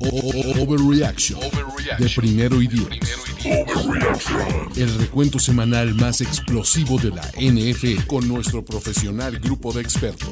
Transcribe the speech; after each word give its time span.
Overreaction 0.00 1.40
de 1.98 2.10
primero 2.16 2.60
y 2.60 2.66
diez. 2.66 2.88
El 4.76 4.98
recuento 4.98 5.38
semanal 5.38 5.94
más 5.94 6.20
explosivo 6.20 6.98
de 6.98 7.10
la 7.10 7.22
NFL 7.38 8.06
con 8.06 8.26
nuestro 8.26 8.64
profesional 8.64 9.38
grupo 9.38 9.72
de 9.72 9.82
expertos. 9.82 10.30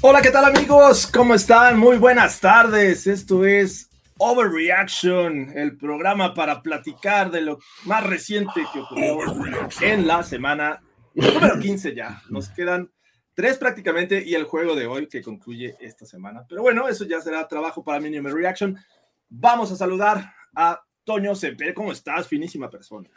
Hola, 0.00 0.22
¿qué 0.22 0.30
tal 0.30 0.44
amigos? 0.46 1.06
¿Cómo 1.06 1.34
están? 1.34 1.78
Muy 1.78 1.98
buenas 1.98 2.40
tardes. 2.40 3.06
Esto 3.06 3.44
es 3.44 3.90
Overreaction, 4.18 5.52
el 5.54 5.76
programa 5.76 6.34
para 6.34 6.62
platicar 6.62 7.30
de 7.30 7.42
lo 7.42 7.58
más 7.84 8.04
reciente 8.04 8.64
que 8.72 8.80
ocurrió 8.80 9.18
en 9.80 10.06
la 10.06 10.22
semana 10.22 10.80
número 11.14 11.58
15 11.58 11.94
ya. 11.94 12.22
Nos 12.30 12.48
quedan 12.48 12.90
tres 13.34 13.58
prácticamente 13.58 14.22
y 14.24 14.34
el 14.34 14.44
juego 14.44 14.74
de 14.74 14.86
hoy 14.86 15.08
que 15.08 15.22
concluye 15.22 15.76
esta 15.80 16.06
semana. 16.06 16.44
Pero 16.48 16.62
bueno, 16.62 16.88
eso 16.88 17.04
ya 17.04 17.20
será 17.20 17.46
trabajo 17.46 17.84
para 17.84 18.00
Minimum 18.00 18.32
Reaction. 18.32 18.76
Vamos 19.28 19.70
a 19.72 19.76
saludar 19.76 20.32
a 20.54 20.80
Toño 21.04 21.34
Cepé. 21.34 21.74
¿Cómo 21.74 21.92
estás? 21.92 22.26
Finísima 22.28 22.70
persona. 22.70 23.10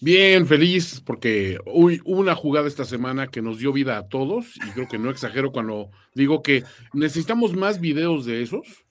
Bien, 0.00 0.46
feliz 0.46 1.00
porque 1.00 1.58
hubo 1.66 2.20
una 2.20 2.34
jugada 2.34 2.66
esta 2.66 2.84
semana 2.84 3.28
que 3.28 3.42
nos 3.42 3.58
dio 3.58 3.72
vida 3.72 3.98
a 3.98 4.08
todos 4.08 4.56
y 4.56 4.70
creo 4.70 4.88
que 4.88 4.98
no 4.98 5.10
exagero 5.10 5.52
cuando 5.52 5.90
digo 6.14 6.42
que 6.42 6.64
necesitamos 6.94 7.54
más 7.54 7.80
videos 7.80 8.24
de 8.24 8.42
esos 8.42 8.84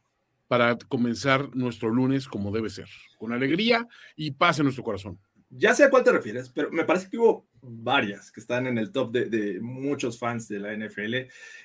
para 0.47 0.77
comenzar 0.77 1.55
nuestro 1.55 1.89
lunes 1.89 2.27
como 2.27 2.51
debe 2.51 2.69
ser, 2.69 2.87
con 3.17 3.33
alegría 3.33 3.87
y 4.15 4.31
paz 4.31 4.59
en 4.59 4.65
nuestro 4.65 4.83
corazón. 4.83 5.19
Ya 5.49 5.73
sé 5.73 5.83
a 5.83 5.89
cuál 5.89 6.03
te 6.03 6.11
refieres, 6.11 6.49
pero 6.49 6.69
me 6.71 6.85
parece 6.85 7.09
que 7.09 7.17
hubo 7.17 7.47
varias 7.61 8.31
que 8.31 8.39
están 8.39 8.67
en 8.67 8.77
el 8.77 8.91
top 8.91 9.11
de, 9.11 9.25
de 9.25 9.59
muchos 9.59 10.17
fans 10.19 10.47
de 10.47 10.59
la 10.59 10.73
NFL. 10.75 11.15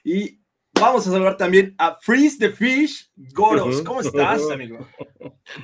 Y 0.05 0.41
vamos 0.81 1.07
a 1.07 1.11
saludar 1.13 1.37
también 1.37 1.75
a 1.79 1.97
Freeze 2.01 2.37
the 2.39 2.51
Fish 2.51 3.11
Goros. 3.17 3.83
¿Cómo 3.83 4.01
estás, 4.01 4.51
amigo? 4.51 4.87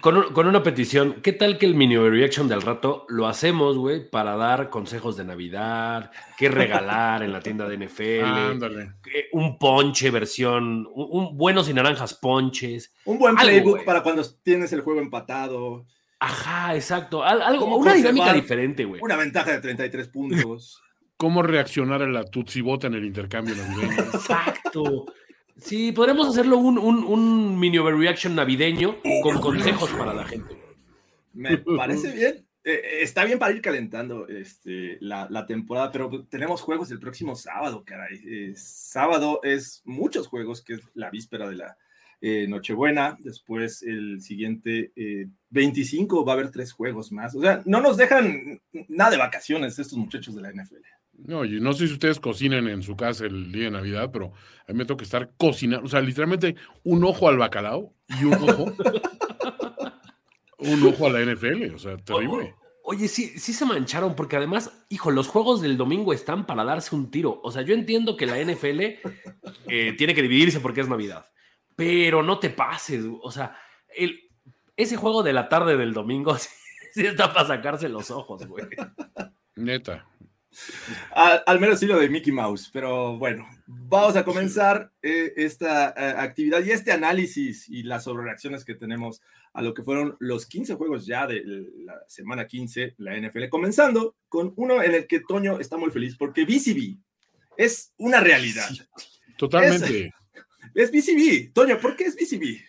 Con, 0.01 0.17
un- 0.17 0.33
con 0.33 0.47
una 0.47 0.63
petición, 0.63 1.21
¿qué 1.23 1.33
tal 1.33 1.59
que 1.59 1.67
el 1.67 1.75
mini 1.75 1.97
overreaction 1.97 2.47
del 2.49 2.63
rato 2.63 3.07
lo 3.09 3.27
hacemos, 3.27 3.77
güey, 3.77 4.09
para 4.09 4.37
dar 4.37 4.71
consejos 4.71 5.17
de 5.17 5.25
Navidad, 5.25 6.11
qué 6.39 6.49
regalar 6.49 7.23
en 7.23 7.33
la 7.33 7.41
tienda 7.41 7.69
de 7.69 7.77
NFL, 7.87 8.25
Ándale. 8.25 8.93
un 9.33 9.59
ponche 9.59 10.11
versión, 10.11 10.87
un, 10.95 11.07
un 11.11 11.37
buenos 11.37 11.69
y 11.69 11.75
naranjas 11.75 12.15
ponches. 12.15 12.93
Un 13.05 13.19
buen 13.19 13.35
playbook 13.37 13.85
para 13.85 14.03
cuando 14.03 14.23
tienes 14.43 14.73
el 14.73 14.83
juego 14.83 15.01
empatado. 15.01 15.87
Ajá, 16.21 16.75
exacto. 16.75 17.25
al- 17.25 17.43
algo, 17.43 17.65
¿Cómo 17.65 17.77
una 17.79 17.95
dinámica 17.95 18.33
diferente, 18.33 18.85
güey. 18.85 19.01
Una 19.03 19.17
ventaja 19.17 19.53
de 19.53 19.61
33 19.61 20.09
puntos. 20.09 20.83
¿Cómo 21.17 21.43
reaccionar 21.43 22.03
a 22.03 22.07
la 22.09 22.25
tutsibota 22.25 22.87
en 22.87 22.95
el 22.95 23.05
intercambio 23.05 23.55
navideño? 23.57 23.93
Exacto. 24.15 25.07
Sí, 25.57 25.93
podremos 25.93 26.29
hacerlo 26.29 26.57
un, 26.57 26.79
un, 26.79 27.05
un 27.05 27.59
mini 27.59 27.77
overreaction 27.79 28.35
navideño 28.35 28.97
con 29.23 29.39
consejos 29.41 29.91
para 29.91 30.15
la 30.15 30.25
gente. 30.25 30.57
Me 31.35 31.59
parece 31.59 32.13
bien. 32.13 32.47
Eh, 32.65 32.73
eh, 32.73 32.83
está 33.03 33.25
bien 33.25 33.39
para 33.39 33.55
ir 33.55 33.61
calentando 33.61 34.27
este, 34.29 34.97
la, 35.01 35.27
la 35.31 35.47
temporada, 35.47 35.91
pero 35.93 36.27
tenemos 36.29 36.61
juegos 36.63 36.91
el 36.91 36.99
próximo 37.01 37.35
sábado, 37.37 37.85
caray. 37.85 38.19
Eh, 38.27 38.53
sábado 38.57 39.41
es 39.43 39.83
muchos 39.85 40.27
juegos, 40.29 40.63
que 40.63 40.75
es 40.75 40.81
la 40.95 41.11
víspera 41.11 41.49
de 41.49 41.57
la 41.57 41.77
eh, 42.21 42.47
Nochebuena. 42.49 43.17
Después, 43.21 43.83
el 43.83 44.21
siguiente 44.21 44.93
eh, 44.97 45.27
25, 45.51 46.25
va 46.25 46.33
a 46.33 46.37
haber 46.37 46.51
tres 46.51 46.73
juegos 46.73 47.13
más. 47.13 47.35
O 47.35 47.41
sea, 47.41 47.63
no 47.65 47.81
nos 47.81 47.97
dejan 47.97 48.61
nada 48.89 49.11
de 49.11 49.17
vacaciones 49.17 49.79
estos 49.79 49.99
muchachos 49.99 50.35
de 50.35 50.43
la 50.43 50.53
NFL. 50.53 50.85
No, 51.25 51.45
y 51.45 51.61
no 51.61 51.73
sé 51.73 51.87
si 51.87 51.93
ustedes 51.93 52.19
cocinan 52.19 52.69
en 52.69 52.83
su 52.83 52.97
casa 52.97 53.27
el 53.27 53.53
día 53.53 53.65
de 53.65 53.71
Navidad, 53.71 54.11
pero 54.13 54.33
a 54.67 54.73
mí 54.73 54.79
me 54.79 54.87
toca 54.87 55.05
estar 55.05 55.31
cocinando, 55.37 55.85
o 55.87 55.89
sea, 55.89 56.01
literalmente 56.01 56.57
un 56.83 57.05
ojo 57.05 57.29
al 57.29 57.37
bacalao 57.37 57.93
y 58.21 58.25
un 58.25 58.35
ojo, 58.35 58.73
un 60.59 60.83
ojo 60.87 61.07
a 61.07 61.11
la 61.11 61.21
NFL, 61.21 61.75
o 61.75 61.79
sea, 61.79 61.97
terrible. 61.99 62.55
Oye, 62.83 63.07
sí, 63.07 63.39
sí 63.39 63.53
se 63.53 63.67
mancharon, 63.67 64.17
porque 64.17 64.37
además, 64.37 64.73
hijo, 64.89 65.11
los 65.11 65.29
juegos 65.29 65.61
del 65.61 65.77
domingo 65.77 66.13
están 66.13 66.47
para 66.47 66.65
darse 66.65 66.97
un 66.97 67.11
tiro. 67.11 67.41
O 67.45 67.53
sea, 67.53 67.63
yo 67.63 67.75
entiendo 67.75 68.17
que 68.17 68.27
la 68.27 68.43
NFL 68.43 68.81
eh, 69.69 69.95
tiene 69.97 70.15
que 70.15 70.23
dividirse 70.23 70.59
porque 70.59 70.81
es 70.81 70.89
Navidad, 70.89 71.27
pero 71.81 72.23
no 72.23 72.39
te 72.39 72.51
pases. 72.51 73.07
O 73.23 73.31
sea, 73.31 73.57
el, 73.97 74.21
ese 74.77 74.97
juego 74.97 75.23
de 75.23 75.33
la 75.33 75.49
tarde 75.49 75.79
del 75.79 75.95
domingo 75.95 76.37
sí, 76.39 76.51
sí 76.93 77.07
está 77.07 77.33
para 77.33 77.49
sacarse 77.49 77.89
los 77.89 78.11
ojos, 78.11 78.47
güey. 78.47 78.67
Neta. 79.57 80.07
Al, 81.13 81.43
al 81.47 81.59
menos 81.59 81.79
sí 81.79 81.87
lo 81.87 81.99
de 81.99 82.11
Mickey 82.11 82.33
Mouse, 82.35 82.69
pero 82.71 83.17
bueno, 83.17 83.49
vamos 83.67 84.15
a 84.17 84.27
comenzar 84.27 84.93
eh, 85.01 85.33
esta 85.37 85.95
eh, 85.97 86.15
actividad 86.19 86.63
y 86.63 86.73
este 86.73 86.93
análisis 86.93 87.67
y 87.71 87.83
las 87.83 88.05
sobrereacciones 88.05 88.63
que 88.63 88.75
tenemos 88.75 89.23
a 89.55 89.63
lo 89.63 89.73
que 89.73 89.83
fueron 89.83 90.17
los 90.19 90.45
15 90.45 90.75
juegos 90.75 91.07
ya 91.07 91.27
de 91.27 91.43
la 91.47 91.95
semana 92.09 92.47
15, 92.47 92.97
la 92.99 93.17
NFL, 93.17 93.49
comenzando 93.49 94.17
con 94.29 94.53
uno 94.57 94.83
en 94.83 94.97
el 94.97 95.07
que 95.07 95.21
Toño 95.21 95.61
está 95.61 95.79
muy 95.79 95.91
feliz 95.91 96.15
porque 96.19 96.45
BCB 96.45 96.99
es 97.57 97.95
una 97.97 98.21
realidad. 98.21 98.69
Totalmente. 99.39 100.07
Es 100.07 100.20
BCB. 100.75 101.53
Toño, 101.53 101.79
¿por 101.79 101.97
qué 101.97 102.05
es 102.05 102.17
BCB? 102.17 102.61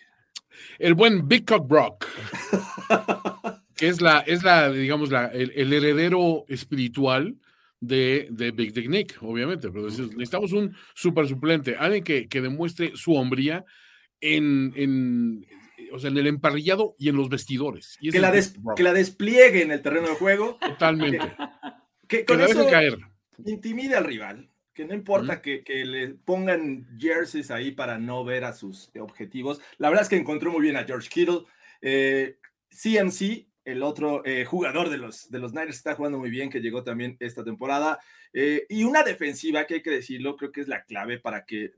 El 0.78 0.94
buen 0.94 1.26
Big 1.28 1.44
Cock 1.46 1.66
Brock, 1.68 2.06
que 3.76 3.88
es 3.88 4.00
la, 4.00 4.20
es 4.20 4.42
la, 4.42 4.70
digamos, 4.70 5.10
la, 5.10 5.26
el, 5.26 5.52
el 5.54 5.72
heredero 5.72 6.44
espiritual 6.48 7.36
de, 7.80 8.28
de 8.30 8.50
Big 8.52 8.72
Dick 8.72 8.88
Nick, 8.88 9.18
obviamente, 9.22 9.70
pero 9.70 9.88
es- 9.88 9.98
necesitamos 9.98 10.52
un 10.52 10.74
super 10.94 11.26
suplente, 11.26 11.76
alguien 11.76 12.04
que, 12.04 12.28
que 12.28 12.40
demuestre 12.40 12.92
su 12.94 13.14
hombría 13.14 13.64
en, 14.20 14.72
en, 14.76 15.46
o 15.92 15.98
sea, 15.98 16.10
en 16.10 16.18
el 16.18 16.26
emparrillado 16.28 16.94
y 16.98 17.08
en 17.08 17.16
los 17.16 17.28
vestidores. 17.28 17.96
Y 18.00 18.10
Que 18.10 18.20
la, 18.20 18.28
es 18.28 18.34
des- 18.34 18.52
Big 18.54 18.62
Brock, 18.62 18.76
que 18.76 18.82
la 18.84 18.92
despliegue 18.92 19.62
en 19.62 19.72
el 19.72 19.82
terreno 19.82 20.08
de 20.08 20.14
juego, 20.14 20.58
Totalmente. 20.60 21.32
que 22.08 22.18
Que 22.18 22.24
con 22.24 22.38
la 22.38 22.46
eso 22.46 22.66
caer. 22.68 22.98
intimide 23.44 23.96
al 23.96 24.04
rival. 24.04 24.48
Que 24.74 24.84
no 24.84 24.94
importa 24.94 25.42
que, 25.42 25.62
que 25.62 25.84
le 25.84 26.08
pongan 26.08 26.86
jerseys 26.98 27.50
ahí 27.50 27.72
para 27.72 27.98
no 27.98 28.24
ver 28.24 28.44
a 28.44 28.52
sus 28.52 28.90
objetivos. 28.98 29.60
La 29.78 29.88
verdad 29.88 30.04
es 30.04 30.08
que 30.08 30.16
encontró 30.16 30.50
muy 30.50 30.62
bien 30.62 30.76
a 30.76 30.84
George 30.84 31.10
Kittle. 31.10 31.42
Eh, 31.82 32.38
CMC, 32.70 33.46
el 33.64 33.82
otro 33.82 34.24
eh, 34.24 34.44
jugador 34.44 34.88
de 34.88 34.96
los, 34.96 35.30
de 35.30 35.38
los 35.38 35.52
Niners, 35.52 35.76
está 35.76 35.94
jugando 35.94 36.18
muy 36.18 36.30
bien, 36.30 36.50
que 36.50 36.60
llegó 36.60 36.82
también 36.82 37.16
esta 37.20 37.44
temporada. 37.44 38.00
Eh, 38.32 38.64
y 38.68 38.84
una 38.84 39.02
defensiva 39.02 39.66
que 39.66 39.74
hay 39.74 39.82
que 39.82 39.90
decirlo, 39.90 40.36
creo 40.36 40.50
que 40.50 40.62
es 40.62 40.68
la 40.68 40.84
clave 40.84 41.18
para 41.18 41.44
que 41.44 41.72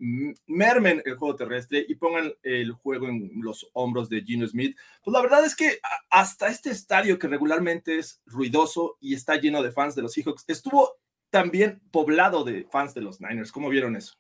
mermen 0.47 1.03
el 1.05 1.17
juego 1.17 1.35
terrestre 1.35 1.85
y 1.87 1.97
pongan 1.97 2.33
el 2.43 2.73
juego 2.73 3.09
en 3.09 3.31
los 3.43 3.69
hombros 3.73 4.09
de 4.09 4.23
Gino 4.23 4.47
Smith. 4.47 4.77
Pues 5.03 5.13
la 5.13 5.21
verdad 5.21 5.45
es 5.45 5.57
que 5.57 5.79
hasta 6.11 6.49
este 6.49 6.71
estadio 6.71 7.19
que 7.19 7.29
regularmente 7.29 7.99
es 7.99 8.23
ruidoso 8.25 8.97
y 9.01 9.15
está 9.15 9.37
lleno 9.37 9.63
de 9.63 9.73
fans 9.73 9.95
de 9.95 10.03
los 10.03 10.13
Seahawks, 10.13 10.45
estuvo 10.47 11.01
también 11.35 11.83
poblado 11.91 12.45
de 12.45 12.65
fans 12.71 12.95
de 12.95 13.01
los 13.01 13.21
Niners. 13.21 13.51
¿Cómo 13.51 13.69
vieron 13.69 13.97
eso? 13.97 14.15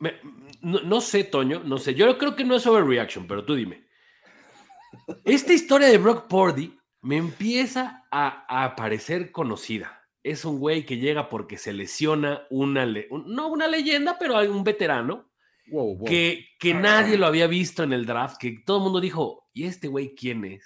Me- 0.00 0.14
no, 0.60 0.80
no 0.80 1.00
sé, 1.00 1.22
Toño, 1.22 1.62
no 1.64 1.78
sé. 1.78 1.94
Yo 1.94 2.18
creo 2.18 2.34
que 2.34 2.42
no 2.42 2.56
es 2.56 2.66
overreaction, 2.66 3.28
pero 3.28 3.44
tú 3.44 3.54
dime. 3.54 3.86
Esta 5.24 5.52
historia 5.52 5.86
de 5.86 5.98
Brock 5.98 6.26
Purdy 6.26 6.76
me 7.00 7.16
empieza 7.16 8.04
a, 8.10 8.64
a 8.64 8.74
parecer 8.74 9.30
conocida. 9.30 10.02
Es 10.24 10.44
un 10.44 10.58
güey 10.58 10.84
que 10.84 10.96
llega 10.98 11.28
porque 11.28 11.58
se 11.58 11.72
lesiona 11.72 12.42
una, 12.50 12.84
le- 12.86 13.06
un- 13.10 13.32
no 13.32 13.46
una 13.46 13.68
leyenda, 13.68 14.16
pero 14.18 14.36
hay 14.36 14.48
un 14.48 14.64
veterano 14.64 15.30
Wow, 15.68 15.96
wow. 15.98 16.04
que, 16.08 16.48
que 16.58 16.74
nadie 16.74 17.16
lo 17.16 17.26
había 17.26 17.46
visto 17.46 17.84
en 17.84 17.92
el 17.92 18.04
draft, 18.04 18.36
que 18.38 18.58
todo 18.66 18.78
el 18.78 18.82
mundo 18.82 19.00
dijo, 19.00 19.48
¿y 19.52 19.64
este 19.66 19.86
güey 19.86 20.14
quién 20.16 20.44
es? 20.44 20.64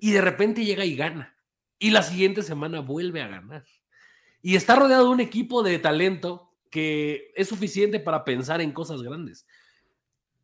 Y 0.00 0.12
de 0.12 0.20
repente 0.20 0.64
llega 0.64 0.84
y 0.84 0.94
gana. 0.94 1.36
Y 1.80 1.90
la 1.90 2.04
siguiente 2.04 2.42
semana 2.42 2.80
vuelve 2.80 3.20
a 3.20 3.26
ganar. 3.26 3.64
Y 4.42 4.56
está 4.56 4.74
rodeado 4.74 5.04
de 5.04 5.10
un 5.10 5.20
equipo 5.20 5.62
de 5.62 5.78
talento 5.78 6.52
que 6.70 7.32
es 7.36 7.48
suficiente 7.48 8.00
para 8.00 8.24
pensar 8.24 8.60
en 8.60 8.72
cosas 8.72 9.02
grandes. 9.02 9.46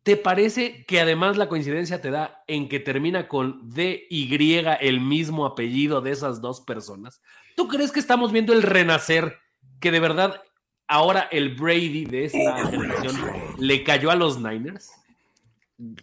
¿Te 0.03 0.15
parece 0.15 0.85
que 0.85 1.01
además 1.01 1.37
la 1.37 1.49
coincidencia 1.49 2.01
te 2.01 2.09
da 2.09 2.43
en 2.47 2.69
que 2.69 2.79
termina 2.79 3.27
con 3.27 3.69
DY 3.69 4.65
el 4.79 5.01
mismo 5.01 5.45
apellido 5.45 6.01
de 6.01 6.11
esas 6.11 6.41
dos 6.41 6.61
personas? 6.61 7.21
¿Tú 7.55 7.67
crees 7.67 7.91
que 7.91 7.99
estamos 7.99 8.31
viendo 8.31 8.53
el 8.53 8.63
renacer 8.63 9.37
que 9.81 9.91
de 9.91 9.99
verdad 9.99 10.41
ahora 10.87 11.27
el 11.31 11.55
Brady 11.55 12.05
de 12.05 12.25
esta 12.25 12.67
generación 12.67 13.15
le 13.57 13.83
cayó 13.83 14.09
a 14.09 14.15
los 14.15 14.39
Niners? 14.39 14.91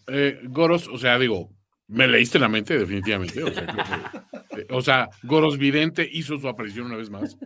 Eh, 0.06 0.40
Goros, 0.44 0.88
o 0.88 0.98
sea, 0.98 1.18
digo, 1.18 1.50
me 1.88 2.06
leíste 2.06 2.38
la 2.38 2.48
mente, 2.48 2.78
definitivamente. 2.78 3.42
O 3.42 3.52
sea, 3.52 4.26
o 4.70 4.80
sea, 4.80 5.08
Goros 5.22 5.58
Vidente 5.58 6.08
hizo 6.10 6.38
su 6.38 6.48
aparición 6.48 6.86
una 6.86 6.96
vez 6.96 7.10
más. 7.10 7.36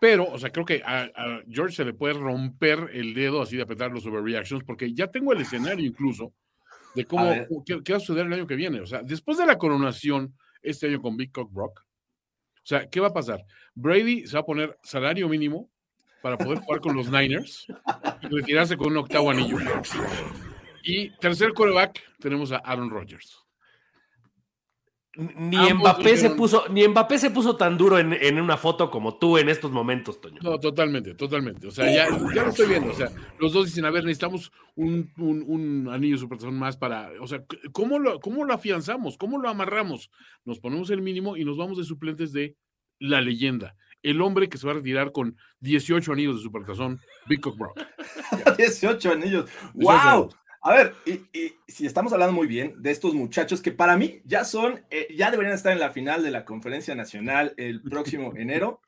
Pero, 0.00 0.24
o 0.24 0.38
sea, 0.38 0.50
creo 0.50 0.64
que 0.64 0.82
a, 0.84 1.10
a 1.14 1.42
George 1.48 1.76
se 1.76 1.84
le 1.84 1.94
puede 1.94 2.14
romper 2.14 2.90
el 2.92 3.14
dedo 3.14 3.42
así 3.42 3.56
de 3.56 3.62
apretar 3.62 3.90
los 3.90 4.06
overreactions, 4.06 4.64
porque 4.64 4.92
ya 4.92 5.08
tengo 5.08 5.32
el 5.32 5.40
escenario 5.40 5.86
incluso 5.86 6.32
de 6.94 7.04
cómo 7.04 7.32
qué 7.64 7.92
va 7.92 7.96
a 7.98 8.00
suceder 8.00 8.26
el 8.26 8.32
año 8.32 8.46
que 8.46 8.56
viene. 8.56 8.80
O 8.80 8.86
sea, 8.86 9.02
después 9.02 9.38
de 9.38 9.46
la 9.46 9.58
coronación 9.58 10.34
este 10.62 10.88
año 10.88 11.00
con 11.00 11.16
Big 11.16 11.30
Cock 11.30 11.52
Brock, 11.52 11.80
o 11.80 12.68
sea, 12.68 12.88
¿qué 12.88 12.98
va 12.98 13.08
a 13.08 13.12
pasar? 13.12 13.44
Brady 13.74 14.26
se 14.26 14.34
va 14.34 14.40
a 14.40 14.46
poner 14.46 14.76
salario 14.82 15.28
mínimo 15.28 15.70
para 16.20 16.36
poder 16.36 16.58
jugar 16.58 16.80
con 16.80 16.96
los 16.96 17.10
Niners 17.10 17.66
y 18.22 18.26
retirarse 18.26 18.76
con 18.76 18.88
un 18.88 18.96
octavo 18.96 19.30
anillo. 19.30 19.58
Y 20.82 21.10
tercer 21.18 21.52
coreback 21.52 22.02
tenemos 22.18 22.50
a 22.50 22.56
Aaron 22.56 22.90
Rodgers. 22.90 23.45
Ni 25.16 25.72
Mbappé, 25.72 26.16
se 26.16 26.30
puso, 26.30 26.64
ni 26.68 26.86
Mbappé 26.86 27.18
se 27.18 27.30
puso 27.30 27.56
tan 27.56 27.78
duro 27.78 27.98
en, 27.98 28.12
en 28.12 28.40
una 28.40 28.56
foto 28.56 28.90
como 28.90 29.16
tú 29.18 29.38
en 29.38 29.48
estos 29.48 29.72
momentos, 29.72 30.20
Toño. 30.20 30.40
No, 30.42 30.60
totalmente, 30.60 31.14
totalmente. 31.14 31.66
O 31.66 31.70
sea, 31.70 31.86
ya, 31.86 32.06
ya 32.34 32.42
lo 32.42 32.50
estoy 32.50 32.68
viendo. 32.68 32.90
O 32.90 32.94
sea, 32.94 33.10
los 33.38 33.52
dos 33.52 33.66
dicen, 33.66 33.86
a 33.86 33.90
ver, 33.90 34.04
necesitamos 34.04 34.52
un, 34.74 35.10
un, 35.16 35.42
un 35.46 35.88
anillo 35.92 36.18
supertazón 36.18 36.58
más 36.58 36.76
para. 36.76 37.10
O 37.20 37.26
sea, 37.26 37.44
¿cómo 37.72 37.98
lo, 37.98 38.20
¿cómo 38.20 38.44
lo 38.44 38.52
afianzamos? 38.52 39.16
¿Cómo 39.16 39.38
lo 39.38 39.48
amarramos? 39.48 40.10
Nos 40.44 40.60
ponemos 40.60 40.90
el 40.90 41.00
mínimo 41.00 41.36
y 41.36 41.44
nos 41.44 41.56
vamos 41.56 41.78
de 41.78 41.84
suplentes 41.84 42.32
de 42.32 42.56
la 42.98 43.20
leyenda. 43.20 43.74
El 44.02 44.20
hombre 44.20 44.48
que 44.48 44.58
se 44.58 44.66
va 44.66 44.72
a 44.72 44.76
retirar 44.76 45.12
con 45.12 45.36
18 45.60 46.12
anillos 46.12 46.36
de 46.36 46.42
supertazón, 46.42 47.00
Big 47.26 47.40
Cock 47.40 47.56
Brock. 47.58 47.80
18 48.58 49.12
anillos. 49.12 49.44
18 49.46 49.74
¡Wow! 49.74 49.92
anillos. 49.92 50.36
A 50.66 50.74
ver, 50.74 50.94
y, 51.06 51.12
y 51.38 51.54
si 51.68 51.86
estamos 51.86 52.12
hablando 52.12 52.32
muy 52.32 52.48
bien 52.48 52.74
de 52.82 52.90
estos 52.90 53.14
muchachos 53.14 53.62
que 53.62 53.70
para 53.70 53.96
mí 53.96 54.20
ya 54.24 54.44
son, 54.44 54.84
eh, 54.90 55.06
ya 55.16 55.30
deberían 55.30 55.54
estar 55.54 55.72
en 55.72 55.78
la 55.78 55.90
final 55.92 56.24
de 56.24 56.32
la 56.32 56.44
conferencia 56.44 56.92
nacional 56.96 57.54
el 57.56 57.80
próximo 57.82 58.32
enero. 58.36 58.80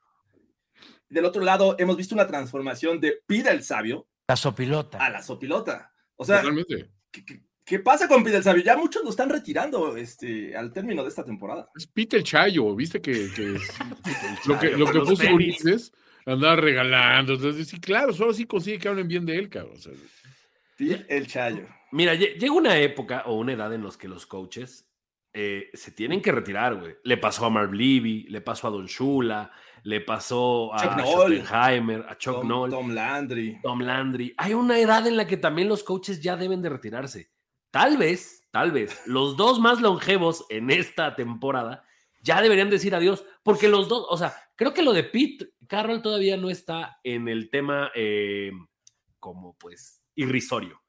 Del 1.09 1.25
otro 1.25 1.45
lado, 1.45 1.77
hemos 1.79 1.97
visto 1.97 2.17
una 2.17 2.27
transformación 2.27 2.99
de 2.99 3.21
Pida 3.25 3.53
el 3.53 3.63
Sabio 3.63 4.09
La 4.27 4.35
sopilota. 4.35 4.99
a 4.99 5.09
la 5.09 5.23
Sopilota. 5.23 5.93
O 6.17 6.25
sea, 6.25 6.39
Totalmente. 6.41 6.91
¿qué, 7.13 7.25
qué, 7.25 7.43
qué 7.65 7.79
pasa 7.79 8.09
con 8.09 8.25
Pida 8.25 8.39
el 8.39 8.43
Sabio? 8.43 8.65
Ya 8.65 8.77
muchos 8.77 9.05
lo 9.05 9.11
están 9.11 9.31
retirando 9.31 9.97
este, 9.97 10.57
al 10.57 10.73
término 10.73 11.05
de 11.05 11.11
esta 11.11 11.25
temporada. 11.25 11.71
Es 11.77 11.87
Peter 11.87 12.25
Chayo, 12.25 12.75
¿viste 12.75 13.01
que, 13.01 13.31
que 13.37 13.57
lo 14.47 14.59
que, 14.59 14.71
lo 14.71 14.87
que 14.87 14.99
los 14.99 15.09
puso. 15.11 15.33
Ulises? 15.33 15.93
Andaba 16.27 16.57
regalando. 16.57 17.35
Entonces, 17.35 17.69
sí, 17.69 17.79
claro, 17.79 18.13
solo 18.13 18.35
sí 18.35 18.47
consigue 18.47 18.81
que 18.81 18.89
hablen 18.89 19.07
bien 19.07 19.25
de 19.25 19.39
él, 19.39 19.49
cabrón. 19.49 19.77
O 19.77 19.81
sea, 19.81 19.93
Pida 19.93 20.28
el 20.79 21.27
Chayo. 21.27 21.67
Mira, 21.93 22.15
lle- 22.15 22.35
llega 22.39 22.53
una 22.53 22.79
época 22.79 23.23
o 23.27 23.35
una 23.35 23.53
edad 23.53 23.73
en 23.73 23.83
los 23.83 23.97
que 23.97 24.09
los 24.09 24.27
coaches 24.27 24.87
eh, 25.33 25.71
se 25.75 25.91
tienen 25.93 26.21
que 26.23 26.33
retirar, 26.33 26.77
güey. 26.77 26.97
Le 27.05 27.17
pasó 27.17 27.47
a 27.47 27.51
Marv 27.51 27.73
Levy, 27.73 28.25
le 28.29 28.41
pasó 28.41 28.69
a 28.69 28.71
Don 28.71 28.87
Shula, 28.87 29.51
le 29.85 30.01
pasó 30.01 30.73
a. 30.75 31.01
Schottenheimer, 31.03 32.05
a 32.09 32.17
Chuck 32.19 32.37
Tom, 32.41 32.49
Noll, 32.49 32.71
Tom 32.71 32.91
Landry. 32.91 33.59
Tom 33.63 33.81
Landry. 33.81 34.35
Hay 34.37 34.55
una 34.55 34.79
edad 34.79 35.07
en 35.07 35.17
la 35.17 35.27
que 35.27 35.37
también 35.37 35.69
los 35.69 35.83
coaches 35.85 36.21
ya 36.21 36.37
deben 36.37 36.63
de 36.63 36.69
retirarse. 36.71 37.31
Tal 37.71 37.97
vez, 37.99 38.47
tal 38.51 38.73
vez, 38.73 39.03
los 39.07 39.37
dos 39.37 39.61
más 39.61 39.81
longevos 39.81 40.45
en 40.49 40.71
esta 40.71 41.15
temporada 41.15 41.85
ya 42.23 42.41
deberían 42.43 42.71
decir 42.71 42.95
adiós, 42.95 43.25
porque 43.43 43.69
los 43.69 43.89
dos, 43.89 44.07
o 44.09 44.17
sea, 44.17 44.35
creo 44.57 44.75
que 44.75 44.83
lo 44.83 44.93
de 44.93 45.05
Pete 45.05 45.51
Carroll 45.69 46.03
todavía 46.03 46.37
no 46.37 46.51
está 46.51 46.99
en 47.05 47.29
el 47.29 47.49
tema 47.51 47.91
eh, 47.95 48.51
como 49.21 49.57
pues 49.57 49.98
irrisorio. 50.19 50.83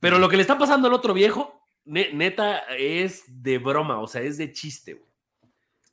Pero 0.00 0.18
lo 0.18 0.28
que 0.28 0.36
le 0.36 0.42
está 0.42 0.56
pasando 0.58 0.88
al 0.88 0.94
otro 0.94 1.12
viejo, 1.14 1.62
ne- 1.84 2.12
neta, 2.12 2.58
es 2.78 3.24
de 3.42 3.58
broma, 3.58 3.98
o 4.00 4.06
sea, 4.06 4.22
es 4.22 4.38
de 4.38 4.52
chiste. 4.52 4.94
güey. 4.94 5.10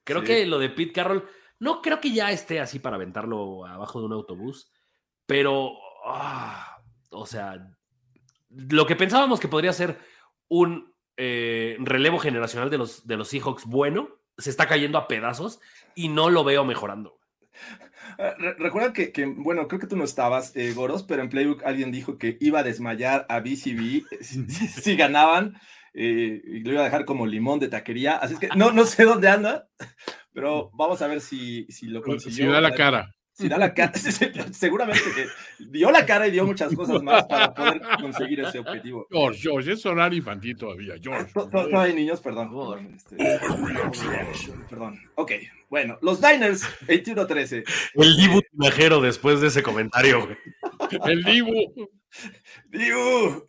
Creo 0.03 0.21
Sí. 0.21 0.27
que 0.27 0.45
lo 0.45 0.59
de 0.59 0.69
Pete 0.69 0.91
Carroll, 0.93 1.27
no 1.59 1.81
creo 1.81 1.99
que 1.99 2.11
ya 2.11 2.31
esté 2.31 2.59
así 2.59 2.79
para 2.79 2.97
aventarlo 2.97 3.65
abajo 3.65 3.99
de 3.99 4.05
un 4.05 4.13
autobús, 4.13 4.71
pero, 5.25 5.71
ah, 6.05 6.77
o 7.11 7.25
sea, 7.25 7.69
lo 8.49 8.85
que 8.85 8.95
pensábamos 8.95 9.39
que 9.39 9.47
podría 9.47 9.73
ser 9.73 9.97
un 10.49 10.93
eh, 11.15 11.77
relevo 11.79 12.17
generacional 12.19 12.69
de 12.69 12.77
los, 12.79 13.05
de 13.07 13.17
los 13.17 13.27
Seahawks 13.29 13.65
bueno, 13.65 14.09
se 14.37 14.49
está 14.49 14.67
cayendo 14.67 14.97
a 14.97 15.07
pedazos 15.07 15.59
y 15.95 16.09
no 16.09 16.29
lo 16.31 16.43
veo 16.43 16.65
mejorando. 16.65 17.19
Eh, 18.17 18.33
re- 18.37 18.55
Recuerda 18.59 18.93
que, 18.93 19.11
que, 19.11 19.25
bueno, 19.25 19.67
creo 19.67 19.79
que 19.79 19.87
tú 19.87 19.95
no 19.95 20.03
estabas, 20.03 20.55
eh, 20.55 20.73
Goros, 20.73 21.03
pero 21.03 21.21
en 21.21 21.29
Playbook 21.29 21.63
alguien 21.65 21.91
dijo 21.91 22.17
que 22.17 22.37
iba 22.41 22.59
a 22.59 22.63
desmayar 22.63 23.25
a 23.29 23.39
BCB 23.39 24.03
si, 24.21 24.45
si- 24.49 24.67
si 24.67 24.95
ganaban 24.97 25.55
eh, 25.93 26.41
y 26.45 26.59
lo 26.61 26.71
iba 26.73 26.81
a 26.81 26.85
dejar 26.85 27.05
como 27.05 27.25
limón 27.27 27.59
de 27.59 27.69
taquería. 27.69 28.17
Así 28.17 28.33
es 28.35 28.39
que 28.39 28.49
no, 28.55 28.71
no 28.71 28.85
sé 28.85 29.03
dónde 29.03 29.29
anda, 29.29 29.67
pero 30.33 30.71
vamos 30.73 31.01
a 31.01 31.07
ver 31.07 31.21
si, 31.21 31.65
si 31.69 31.87
lo 31.87 32.01
consiguió. 32.01 32.45
si 32.47 32.51
da 32.51 32.61
la 32.61 32.69
cara. 32.71 33.15
Si 33.33 33.49
da 33.49 33.57
la 33.57 33.73
cara. 33.73 33.91
Seguramente 34.53 35.01
que 35.15 35.65
dio 35.65 35.89
la 35.89 36.05
cara 36.05 36.27
y 36.27 36.31
dio 36.31 36.45
muchas 36.45 36.73
cosas 36.75 37.01
más 37.01 37.25
para 37.25 37.53
poder 37.53 37.81
conseguir 37.99 38.39
ese 38.41 38.59
objetivo. 38.59 39.07
George, 39.09 39.39
George, 39.41 39.71
es 39.71 39.85
horario 39.85 40.19
infantil 40.19 40.55
todavía, 40.55 40.95
George. 41.01 41.31
Todavía 41.33 41.81
hay 41.81 41.95
niños, 41.95 42.21
perdón. 42.21 42.49
Perdón, 42.49 42.93
este, 42.95 43.17
perdón. 44.69 44.99
Ok, 45.15 45.31
bueno, 45.69 45.97
los 46.01 46.21
Niners 46.21 46.63
21-13. 46.87 47.63
El 47.95 48.17
Dibu 48.17 48.41
Tinajero 48.41 49.01
después 49.01 49.41
de 49.41 49.47
ese 49.47 49.63
comentario. 49.63 50.27
El 51.05 51.23
Dibu. 51.23 51.89
Diu. 52.69 53.47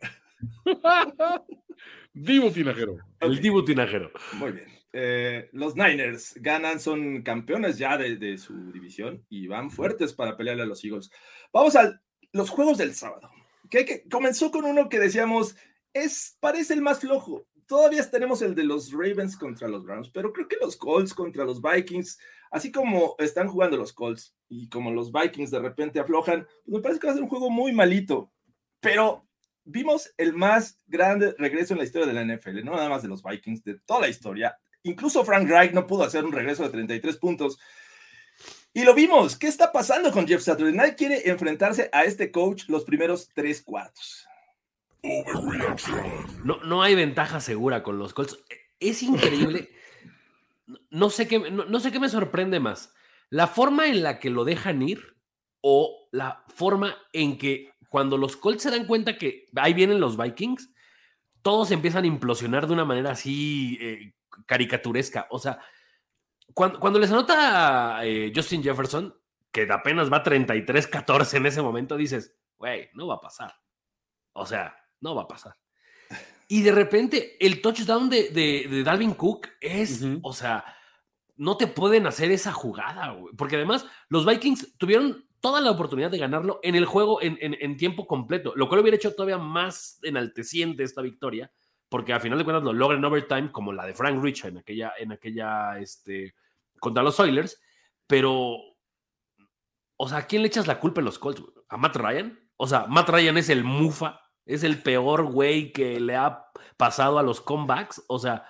Dibu 2.13 2.51
Tinajero. 2.51 2.97
El 3.19 3.39
Dibu 3.39 3.63
Tinajero. 3.63 4.11
Muy 4.33 4.51
bien. 4.51 4.74
Eh, 4.97 5.49
los 5.51 5.75
Niners 5.75 6.35
ganan, 6.35 6.79
son 6.79 7.21
campeones 7.21 7.77
ya 7.77 7.97
de, 7.97 8.15
de 8.15 8.37
su 8.37 8.71
división 8.71 9.25
y 9.27 9.45
van 9.45 9.69
fuertes 9.69 10.13
para 10.13 10.37
pelearle 10.37 10.63
a 10.63 10.67
los 10.67 10.85
Eagles. 10.85 11.11
Vamos 11.51 11.75
a 11.75 12.01
los 12.31 12.49
juegos 12.49 12.77
del 12.77 12.95
sábado. 12.95 13.29
Que, 13.69 13.83
que 13.83 14.07
comenzó 14.07 14.51
con 14.51 14.63
uno 14.63 14.87
que 14.87 14.97
decíamos, 14.97 15.57
es, 15.91 16.37
parece 16.39 16.75
el 16.75 16.81
más 16.81 17.01
flojo. 17.01 17.45
Todavía 17.65 18.09
tenemos 18.09 18.41
el 18.41 18.55
de 18.55 18.63
los 18.63 18.93
Ravens 18.93 19.35
contra 19.35 19.67
los 19.67 19.83
Browns, 19.83 20.09
pero 20.11 20.31
creo 20.31 20.47
que 20.47 20.57
los 20.61 20.77
Colts 20.77 21.13
contra 21.13 21.43
los 21.43 21.61
Vikings, 21.61 22.17
así 22.51 22.71
como 22.71 23.15
están 23.19 23.49
jugando 23.49 23.75
los 23.75 23.91
Colts 23.91 24.33
y 24.47 24.69
como 24.69 24.91
los 24.91 25.11
Vikings 25.11 25.51
de 25.51 25.59
repente 25.59 25.99
aflojan, 25.99 26.47
pues 26.63 26.73
me 26.73 26.79
parece 26.79 27.01
que 27.01 27.07
va 27.07 27.11
a 27.11 27.15
ser 27.15 27.23
un 27.23 27.29
juego 27.29 27.49
muy 27.49 27.73
malito. 27.73 28.31
Pero 28.79 29.27
vimos 29.65 30.13
el 30.15 30.31
más 30.31 30.79
grande 30.87 31.35
regreso 31.37 31.73
en 31.73 31.79
la 31.79 31.85
historia 31.85 32.07
de 32.07 32.13
la 32.13 32.35
NFL, 32.35 32.63
no 32.63 32.75
nada 32.75 32.87
más 32.87 33.01
de 33.01 33.09
los 33.09 33.21
Vikings, 33.21 33.61
de 33.65 33.79
toda 33.85 33.99
la 33.99 34.07
historia. 34.07 34.57
Incluso 34.85 35.25
Frank 35.25 35.49
Reich 35.49 35.73
no 35.73 35.87
pudo 35.87 36.03
hacer 36.03 36.23
un 36.23 36.31
regreso 36.31 36.61
de 36.63 36.69
33 36.69 37.17
puntos. 37.17 37.57
Y 38.71 38.83
lo 38.83 38.93
vimos. 38.93 39.35
¿Qué 39.35 39.47
está 39.47 39.71
pasando 39.71 40.11
con 40.11 40.27
Jeff 40.27 40.43
Saturday? 40.43 40.75
Nadie 40.75 40.95
quiere 40.95 41.27
enfrentarse 41.27 41.89
a 41.91 42.03
este 42.03 42.31
coach 42.31 42.65
los 42.67 42.83
primeros 42.83 43.29
tres 43.33 43.63
cuartos. 43.63 44.27
No, 46.43 46.63
no 46.63 46.83
hay 46.83 46.93
ventaja 46.93 47.39
segura 47.39 47.81
con 47.81 47.97
los 47.97 48.13
Colts. 48.13 48.37
Es 48.79 49.01
increíble. 49.01 49.69
No 50.91 51.09
sé, 51.09 51.27
qué, 51.27 51.39
no, 51.39 51.65
no 51.65 51.79
sé 51.79 51.91
qué 51.91 51.99
me 51.99 52.09
sorprende 52.09 52.59
más. 52.59 52.93
La 53.31 53.47
forma 53.47 53.87
en 53.87 54.03
la 54.03 54.19
que 54.19 54.29
lo 54.29 54.45
dejan 54.45 54.83
ir 54.83 55.15
o 55.61 56.07
la 56.11 56.43
forma 56.49 56.95
en 57.11 57.39
que 57.39 57.71
cuando 57.89 58.17
los 58.17 58.37
Colts 58.37 58.63
se 58.63 58.71
dan 58.71 58.85
cuenta 58.85 59.17
que 59.17 59.45
ahí 59.55 59.73
vienen 59.73 59.99
los 59.99 60.15
Vikings, 60.15 60.69
todos 61.45 61.69
empiezan 61.69 62.05
a 62.05 62.07
implosionar 62.07 62.65
de 62.65 62.73
una 62.73 62.85
manera 62.85 63.11
así 63.11 63.77
eh, 63.79 64.15
caricaturesca. 64.47 65.27
O 65.29 65.37
sea, 65.37 65.59
cuando, 66.55 66.79
cuando 66.79 66.97
les 66.97 67.11
anota 67.11 67.99
a 67.99 68.03
eh, 68.03 68.33
Justin 68.35 68.63
Jefferson, 68.63 69.15
que 69.51 69.67
apenas 69.71 70.11
va 70.11 70.23
33-14 70.23 71.37
en 71.37 71.45
ese 71.45 71.61
momento, 71.61 71.97
dices, 71.97 72.35
güey, 72.57 72.89
no 72.95 73.05
va 73.05 73.15
a 73.15 73.21
pasar. 73.21 73.53
O 74.33 74.47
sea, 74.47 74.75
no 75.01 75.13
va 75.13 75.21
a 75.21 75.27
pasar. 75.27 75.55
Y 76.47 76.63
de 76.63 76.71
repente 76.71 77.37
el 77.39 77.61
touchdown 77.61 78.09
de, 78.09 78.29
de, 78.29 78.67
de 78.67 78.83
Dalvin 78.83 79.13
Cook 79.13 79.49
es, 79.61 80.03
o 80.23 80.33
sea, 80.33 80.65
no 81.35 81.57
te 81.57 81.67
pueden 81.67 82.07
hacer 82.07 82.31
esa 82.31 82.53
jugada, 82.53 83.11
güey. 83.11 83.35
Porque 83.35 83.57
además 83.57 83.85
los 84.09 84.25
Vikings 84.25 84.79
tuvieron 84.79 85.24
toda 85.45 85.61
la 85.61 85.69
oportunidad 85.69 86.09
de 86.09 86.17
ganarlo 86.17 86.59
en 86.63 86.73
el 86.73 86.85
juego 86.85 87.21
en, 87.21 87.37
en- 87.39 87.77
tiempo 87.77 88.07
completo, 88.07 88.53
lo 88.55 88.67
cual 88.67 88.81
hubiera 88.81 88.95
hecho 88.97 89.13
todavía 89.13 89.37
más 89.37 89.99
enalteciente 90.01 90.81
esta 90.81 91.03
victoria, 91.03 91.51
porque 91.87 92.13
a 92.13 92.19
final 92.19 92.39
de 92.39 92.43
cuentas 92.43 92.63
lo 92.63 92.73
logran 92.73 92.97
en 92.97 93.05
overtime, 93.05 93.51
como 93.51 93.71
la 93.71 93.85
de 93.85 93.93
Frank 93.93 94.23
Rich 94.23 94.45
en 94.45 94.57
aquella, 94.57 94.93
en 94.97 95.11
aquella, 95.11 95.77
este, 95.77 96.33
contra 96.79 97.03
los 97.03 97.19
Oilers, 97.19 97.61
pero, 98.07 98.57
o 99.97 100.09
sea, 100.09 100.17
¿a 100.17 100.25
quién 100.25 100.41
le 100.41 100.47
echas 100.47 100.65
la 100.65 100.79
culpa 100.79 101.01
en 101.01 101.05
los 101.05 101.19
Colts? 101.19 101.43
¿A 101.69 101.77
Matt 101.77 101.95
Ryan? 101.95 102.39
O 102.57 102.65
sea, 102.65 102.87
Matt 102.87 103.09
Ryan 103.09 103.37
es 103.37 103.49
el 103.49 103.63
mufa, 103.63 104.21
es 104.47 104.63
el 104.63 104.81
peor 104.81 105.25
güey 105.31 105.71
que 105.71 105.99
le 105.99 106.15
ha 106.15 106.47
pasado 106.75 107.19
a 107.19 107.23
los 107.23 107.39
comebacks, 107.39 108.03
o 108.07 108.17
sea, 108.17 108.45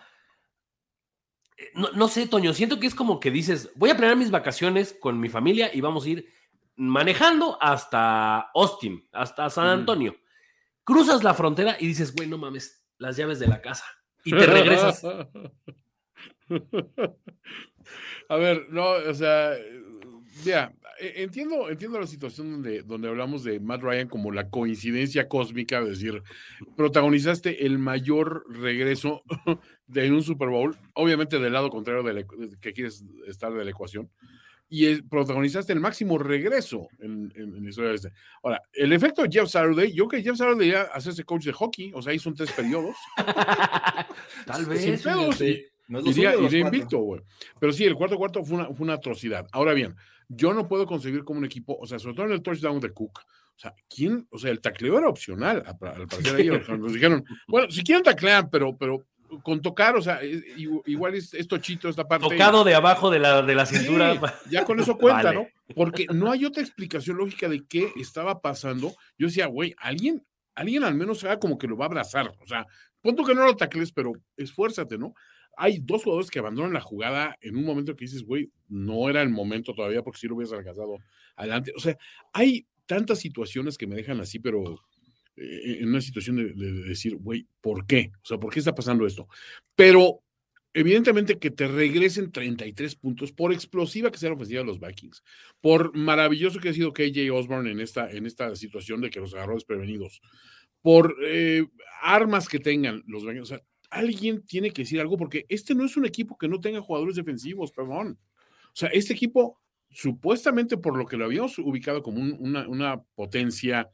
eh, 1.57 1.71
no, 1.73 1.91
no 1.91 2.07
sé, 2.07 2.25
Toño, 2.27 2.53
siento 2.53 2.79
que 2.79 2.87
es 2.87 2.95
como 2.95 3.19
que 3.19 3.31
dices, 3.31 3.69
voy 3.75 3.89
a 3.89 3.97
planear 3.97 4.15
mis 4.17 4.31
vacaciones 4.31 4.95
con 4.97 5.19
mi 5.19 5.27
familia 5.27 5.71
y 5.73 5.81
vamos 5.81 6.05
a 6.05 6.09
ir 6.09 6.34
manejando 6.75 7.57
hasta 7.61 8.51
Austin, 8.53 9.07
hasta 9.11 9.49
San 9.49 9.67
Antonio. 9.67 10.15
Cruzas 10.83 11.23
la 11.23 11.33
frontera 11.33 11.77
y 11.79 11.87
dices, 11.87 12.13
güey, 12.13 12.27
no 12.27 12.37
mames, 12.37 12.85
las 12.97 13.17
llaves 13.17 13.39
de 13.39 13.47
la 13.47 13.61
casa. 13.61 13.85
Y 14.23 14.31
te 14.31 14.45
regresas. 14.45 15.03
A 18.29 18.37
ver, 18.37 18.67
no, 18.71 18.89
o 18.89 19.13
sea, 19.13 19.53
ya, 20.43 20.73
e- 20.99 21.23
entiendo, 21.23 21.69
entiendo 21.69 21.99
la 21.99 22.07
situación 22.07 22.51
donde, 22.51 22.81
donde 22.83 23.07
hablamos 23.07 23.43
de 23.43 23.59
Matt 23.59 23.81
Ryan 23.81 24.07
como 24.07 24.31
la 24.31 24.49
coincidencia 24.49 25.27
cósmica, 25.27 25.79
es 25.81 25.89
decir, 25.89 26.23
protagonizaste 26.75 27.65
el 27.65 27.77
mayor 27.77 28.45
regreso 28.49 29.23
de 29.87 30.05
en 30.05 30.13
un 30.13 30.23
Super 30.23 30.49
Bowl, 30.49 30.75
obviamente 30.93 31.39
del 31.39 31.53
lado 31.53 31.69
contrario 31.69 32.03
de 32.03 32.13
la 32.13 32.25
que 32.59 32.73
quieres 32.73 33.03
estar 33.27 33.53
de 33.53 33.63
la 33.63 33.71
ecuación, 33.71 34.09
y 34.69 34.87
es- 34.87 35.01
protagonizaste 35.09 35.73
el 35.73 35.79
máximo 35.79 36.17
regreso 36.17 36.87
en, 36.99 37.31
en- 37.35 37.55
en 37.55 37.63
la 37.63 37.69
historia 37.69 37.89
de 37.91 37.95
este. 37.95 38.11
Ahora, 38.43 38.61
el 38.73 38.91
efecto 38.93 39.21
de 39.23 39.29
Jeff 39.31 39.49
Saturday, 39.49 39.91
yo 39.93 40.07
que 40.07 40.21
Jeff 40.23 40.37
Saturday 40.37 40.71
ya 40.71 40.81
hacerse 40.83 41.23
coach 41.23 41.45
de 41.45 41.53
hockey, 41.53 41.91
o 41.93 42.01
sea, 42.01 42.13
hizo 42.13 42.29
un 42.29 42.35
tres 42.35 42.51
periodos, 42.51 42.95
Tal 44.45 44.61
sin 44.61 44.69
vez. 44.69 45.01
pedos, 45.03 45.25
fíjate. 45.37 45.49
y- 45.49 45.65
No 45.87 45.99
Iría, 45.99 46.35
iría 46.35 46.59
invicto, 46.61 46.97
güey. 46.99 47.21
Pero 47.59 47.71
sí, 47.71 47.83
el 47.85 47.93
cuarto 47.95 48.17
cuarto 48.17 48.43
fue 48.43 48.57
una, 48.57 48.65
fue 48.73 48.83
una 48.85 48.93
atrocidad. 48.93 49.47
Ahora 49.51 49.73
bien, 49.73 49.95
yo 50.27 50.51
no 50.53 50.67
puedo 50.67 50.87
concebir 50.87 51.23
como 51.23 51.37
un 51.39 51.45
equipo, 51.45 51.77
o 51.79 51.85
sea, 51.85 51.99
sobre 51.99 52.15
todo 52.15 52.25
en 52.25 52.31
el 52.31 52.41
touchdown 52.41 52.79
de 52.79 52.89
Cook. 52.91 53.19
O 53.19 53.59
sea, 53.59 53.73
¿quién? 53.87 54.27
O 54.31 54.37
sea, 54.39 54.49
el 54.51 54.59
tacleo 54.61 54.97
era 54.97 55.07
opcional 55.07 55.63
al 55.65 55.77
parecer 55.77 56.35
ahí. 56.35 56.49
Nos 56.77 56.91
dijeron, 56.91 57.23
bueno, 57.47 57.69
si 57.71 57.83
quieren 57.83 58.03
taclear, 58.03 58.49
pero, 58.49 58.75
pero 58.75 59.05
con 59.43 59.61
tocar, 59.61 59.95
o 59.95 60.01
sea, 60.01 60.19
igual 60.85 61.15
es, 61.15 61.33
es 61.33 61.47
tochito 61.47 61.89
esta 61.89 62.07
parte. 62.07 62.27
Tocado 62.29 62.63
de 62.63 62.75
abajo 62.75 63.09
de 63.09 63.19
la, 63.19 63.41
de 63.41 63.55
la 63.55 63.65
Sí, 63.65 63.77
cintura. 63.77 64.19
ya 64.49 64.65
con 64.65 64.79
eso 64.79 64.97
cuenta, 64.97 65.23
Vale. 65.23 65.35
¿no? 65.35 65.73
Porque 65.75 66.05
no 66.13 66.31
hay 66.31 66.45
otra 66.45 66.61
explicación 66.61 67.17
lógica 67.17 67.49
de 67.49 67.65
qué 67.67 67.91
estaba 67.97 68.41
pasando. 68.41 68.93
Yo 69.17 69.27
decía, 69.27 69.47
güey, 69.47 69.73
alguien, 69.77 70.23
alguien 70.53 70.83
al 70.83 70.95
menos 70.95 71.23
haga 71.23 71.39
como 71.39 71.57
que 71.57 71.67
lo 71.67 71.77
va 71.77 71.85
a 71.85 71.87
abrazar. 71.87 72.31
O 72.41 72.47
sea, 72.47 72.65
punto 73.01 73.23
que 73.23 73.35
no 73.35 73.45
lo 73.45 73.55
tacles, 73.55 73.91
pero 73.91 74.13
esfuérzate, 74.37 74.97
¿no? 74.97 75.13
Hay 75.57 75.79
dos 75.79 76.03
jugadores 76.03 76.29
que 76.29 76.39
abandonan 76.39 76.73
la 76.73 76.81
jugada 76.81 77.37
en 77.41 77.55
un 77.55 77.65
momento 77.65 77.95
que 77.95 78.05
dices, 78.05 78.23
güey, 78.23 78.51
no 78.67 79.09
era 79.09 79.21
el 79.21 79.29
momento 79.29 79.73
todavía 79.73 80.01
porque 80.01 80.19
si 80.19 80.27
lo 80.27 80.35
hubieras 80.35 80.53
alcanzado 80.53 80.97
adelante. 81.35 81.71
O 81.75 81.79
sea, 81.79 81.97
hay 82.33 82.67
tantas 82.85 83.19
situaciones 83.19 83.77
que 83.77 83.87
me 83.87 83.95
dejan 83.95 84.19
así, 84.19 84.39
pero 84.39 84.63
eh, 85.37 85.77
en 85.81 85.89
una 85.89 86.01
situación 86.01 86.35
de, 86.37 86.45
de- 86.53 86.71
de 86.71 86.83
decir, 86.89 87.15
güey, 87.17 87.47
¿por 87.61 87.85
qué? 87.85 88.11
O 88.23 88.25
sea, 88.25 88.37
¿por 88.37 88.53
qué 88.53 88.59
está 88.59 88.73
pasando 88.75 89.05
esto? 89.05 89.27
Pero 89.75 90.21
evidentemente 90.73 91.39
que 91.39 91.51
te 91.51 91.67
regresen 91.67 92.31
33 92.31 92.95
puntos, 92.95 93.31
por 93.31 93.53
explosiva 93.53 94.11
que 94.11 94.17
sea 94.17 94.29
la 94.29 94.35
ofensiva 94.35 94.59
de 94.59 94.65
los 94.67 94.79
Vikings, 94.79 95.23
por 95.61 95.95
maravilloso 95.95 96.59
que 96.59 96.69
ha 96.69 96.73
sido 96.73 96.91
KJ 96.93 97.31
Osborne 97.31 97.71
en 97.71 97.79
esta, 97.79 98.11
en 98.11 98.25
esta 98.25 98.55
situación 98.55 98.99
de 99.01 99.09
que 99.09 99.19
los 99.21 99.33
agarró 99.33 99.53
desprevenidos, 99.55 100.21
por 100.81 101.15
eh, 101.25 101.65
armas 102.01 102.47
que 102.49 102.59
tengan 102.59 103.03
los 103.07 103.23
Vikings, 103.25 103.41
o 103.43 103.55
sea, 103.55 103.61
alguien 103.89 104.45
tiene 104.45 104.71
que 104.71 104.81
decir 104.81 104.99
algo 104.99 105.15
porque 105.17 105.45
este 105.47 105.73
no 105.75 105.85
es 105.85 105.95
un 105.95 106.05
equipo 106.05 106.37
que 106.37 106.47
no 106.49 106.59
tenga 106.59 106.81
jugadores 106.81 107.15
defensivos, 107.15 107.71
perdón. 107.71 108.19
O 108.67 108.75
sea, 108.75 108.89
este 108.89 109.13
equipo, 109.13 109.61
supuestamente 109.89 110.75
por 110.77 110.97
lo 110.97 111.05
que 111.05 111.15
lo 111.15 111.23
habíamos 111.25 111.57
ubicado 111.59 112.03
como 112.03 112.19
un- 112.19 112.35
una, 112.39 112.67
una 112.67 113.01
potencia 113.15 113.89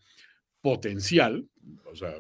potencial, 0.62 1.48
o 1.86 1.96
sea, 1.96 2.14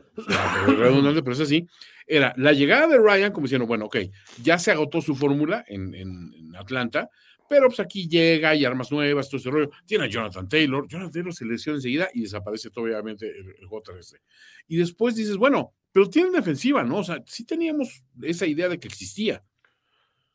redundante, 0.67 1.21
pero 1.23 1.33
es 1.33 1.39
así, 1.41 1.67
era 2.07 2.33
la 2.37 2.53
llegada 2.53 2.87
de 2.87 2.97
Ryan 2.97 3.31
como 3.31 3.45
diciendo, 3.45 3.67
bueno, 3.67 3.85
ok, 3.85 3.97
ya 4.41 4.57
se 4.59 4.71
agotó 4.71 5.01
su 5.01 5.15
fórmula 5.15 5.63
en, 5.67 5.93
en- 5.95 6.55
Atlanta, 6.55 7.09
pero 7.49 7.67
pues 7.67 7.79
aquí 7.79 8.07
llega 8.07 8.53
y 8.55 8.65
armas 8.65 8.91
nuevas, 8.91 9.29
todo 9.29 9.37
ese 9.39 9.49
rollo. 9.49 9.71
Tiene 9.85 10.05
a 10.05 10.07
Jonathan 10.07 10.47
Taylor, 10.47 10.87
Jonathan 10.87 11.11
Taylor 11.11 11.33
se 11.33 11.45
lesiona 11.45 11.77
enseguida 11.77 12.09
y 12.13 12.21
desaparece 12.21 12.69
obviamente 12.75 13.27
el, 13.27 13.47
el 13.47 13.83
terrestre. 13.83 14.21
Y 14.67 14.77
después 14.77 15.15
dices, 15.15 15.37
bueno, 15.37 15.73
pero 15.91 16.09
tienen 16.09 16.31
defensiva, 16.31 16.83
¿no? 16.83 16.97
O 16.99 17.03
sea, 17.03 17.21
sí 17.25 17.45
teníamos 17.45 18.03
esa 18.21 18.45
idea 18.45 18.69
de 18.69 18.79
que 18.79 18.87
existía. 18.87 19.43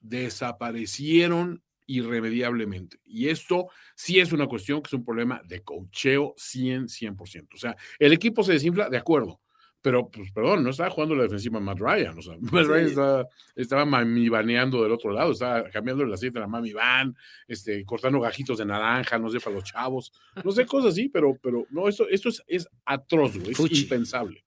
Desaparecieron 0.00 1.62
irremediablemente. 1.87 2.99
Y 3.05 3.28
esto 3.28 3.69
sí 3.95 4.19
es 4.21 4.33
una 4.33 4.47
cuestión 4.47 4.83
que 4.83 4.88
es 4.88 4.93
un 4.93 5.05
problema 5.05 5.40
de 5.47 5.62
cocheo 5.62 6.35
100, 6.37 6.88
100%. 6.88 7.55
O 7.55 7.57
sea, 7.57 7.76
el 7.99 8.12
equipo 8.12 8.43
se 8.43 8.52
desinfla, 8.52 8.88
de 8.88 8.97
acuerdo, 8.99 9.40
pero 9.81 10.11
pues 10.11 10.33
perdón, 10.33 10.64
no 10.64 10.71
estaba 10.71 10.90
jugando 10.90 11.14
la 11.14 11.23
defensiva 11.23 11.61
Matt 11.61 11.78
Ryan, 11.78 12.19
o 12.19 12.23
sea, 12.23 12.37
Matt 12.40 12.64
Sí. 12.64 12.69
Ryan 12.69 12.87
estaba, 12.87 13.28
estaba 13.55 13.85
mami 13.85 14.28
baneando 14.28 14.83
del 14.83 14.90
otro 14.93 15.12
lado, 15.12 15.33
estaba 15.33 15.71
cambiando 15.71 16.02
el 16.02 16.12
aceite 16.12 16.35
de 16.35 16.40
la 16.40 16.49
mami 16.49 16.73
van, 16.73 17.14
este, 17.47 17.85
cortando 17.85 18.21
gajitos 18.21 18.59
de 18.59 18.64
naranja, 18.64 19.19
no 19.19 19.31
sé, 19.31 19.38
para 19.38 19.55
los 19.55 19.64
chavos, 19.64 20.12
no 20.45 20.50
sé, 20.50 20.66
cosas 20.66 20.93
así, 20.93 21.09
pero, 21.09 21.38
pero 21.40 21.66
no, 21.71 21.88
esto, 21.88 22.09
esto 22.09 22.31
es, 22.31 22.43
es 22.49 22.69
atroz, 22.85 23.37
güey, 23.38 23.52
es 23.52 23.57
Fuchi. 23.57 23.83
impensable. 23.83 24.45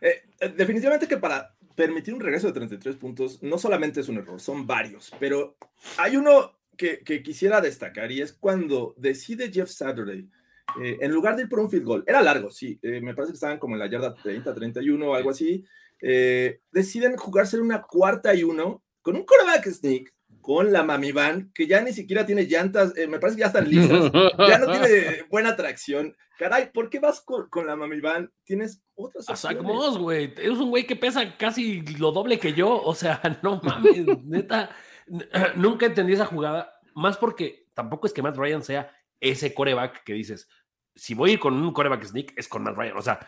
Eh, 0.00 0.22
eh, 0.40 0.48
definitivamente 0.56 1.06
que 1.06 1.18
para 1.18 1.54
permitir 1.80 2.12
un 2.12 2.20
regreso 2.20 2.48
de 2.48 2.52
33 2.52 2.96
puntos, 2.96 3.42
no 3.42 3.56
solamente 3.56 4.00
es 4.00 4.08
un 4.10 4.18
error, 4.18 4.38
son 4.38 4.66
varios, 4.66 5.10
pero 5.18 5.56
hay 5.96 6.14
uno 6.14 6.52
que, 6.76 6.98
que 6.98 7.22
quisiera 7.22 7.62
destacar 7.62 8.12
y 8.12 8.20
es 8.20 8.34
cuando 8.34 8.92
decide 8.98 9.50
Jeff 9.50 9.70
Saturday, 9.70 10.28
eh, 10.78 10.98
en 11.00 11.10
lugar 11.10 11.36
de 11.36 11.44
ir 11.44 11.48
por 11.48 11.58
un 11.58 11.70
field 11.70 11.86
goal, 11.86 12.04
era 12.06 12.20
largo, 12.20 12.50
sí, 12.50 12.78
eh, 12.82 13.00
me 13.00 13.14
parece 13.14 13.32
que 13.32 13.36
estaban 13.36 13.58
como 13.58 13.76
en 13.76 13.78
la 13.78 13.88
yarda 13.88 14.14
30, 14.14 14.54
31 14.54 15.10
o 15.10 15.14
algo 15.14 15.30
así, 15.30 15.64
eh, 16.02 16.60
deciden 16.70 17.16
jugarse 17.16 17.58
una 17.58 17.80
cuarta 17.80 18.34
y 18.34 18.44
uno 18.44 18.82
con 19.00 19.16
un 19.16 19.24
quarterback 19.24 19.66
sneak, 19.70 20.12
con 20.40 20.72
la 20.72 20.82
Mami 20.82 21.12
Van, 21.12 21.50
que 21.54 21.66
ya 21.66 21.80
ni 21.82 21.92
siquiera 21.92 22.24
tiene 22.26 22.44
llantas, 22.44 22.96
eh, 22.96 23.06
me 23.06 23.18
parece 23.18 23.36
que 23.36 23.40
ya 23.40 23.46
están 23.48 23.68
listas, 23.68 24.10
ya 24.48 24.58
no 24.58 24.70
tiene 24.72 25.22
buena 25.30 25.54
tracción. 25.56 26.16
Caray, 26.38 26.72
¿por 26.72 26.88
qué 26.88 26.98
vas 27.00 27.20
con, 27.20 27.48
con 27.50 27.66
la 27.66 27.76
Mami 27.76 28.00
Van? 28.00 28.32
Tienes 28.44 28.82
otras 28.94 29.28
A 29.28 29.36
Zach. 29.36 29.60
Moss, 29.60 29.98
güey. 29.98 30.32
Es 30.38 30.50
un 30.50 30.70
güey 30.70 30.86
que 30.86 30.96
pesa 30.96 31.36
casi 31.36 31.82
lo 31.98 32.12
doble 32.12 32.38
que 32.38 32.54
yo. 32.54 32.80
O 32.82 32.94
sea, 32.94 33.20
no 33.42 33.60
mames, 33.62 34.06
neta. 34.24 34.70
Nunca 35.56 35.84
entendí 35.86 36.14
esa 36.14 36.24
jugada. 36.26 36.72
Más 36.94 37.18
porque 37.18 37.66
tampoco 37.74 38.06
es 38.06 38.12
que 38.14 38.22
Matt 38.22 38.36
Ryan 38.38 38.62
sea 38.62 38.90
ese 39.20 39.52
coreback 39.52 40.02
que 40.02 40.14
dices, 40.14 40.48
si 40.94 41.12
voy 41.14 41.30
a 41.30 41.32
ir 41.34 41.40
con 41.40 41.52
un 41.54 41.72
coreback 41.74 42.04
sneak, 42.04 42.32
es 42.36 42.48
con 42.48 42.62
Matt 42.62 42.76
Ryan. 42.76 42.96
O 42.96 43.02
sea, 43.02 43.20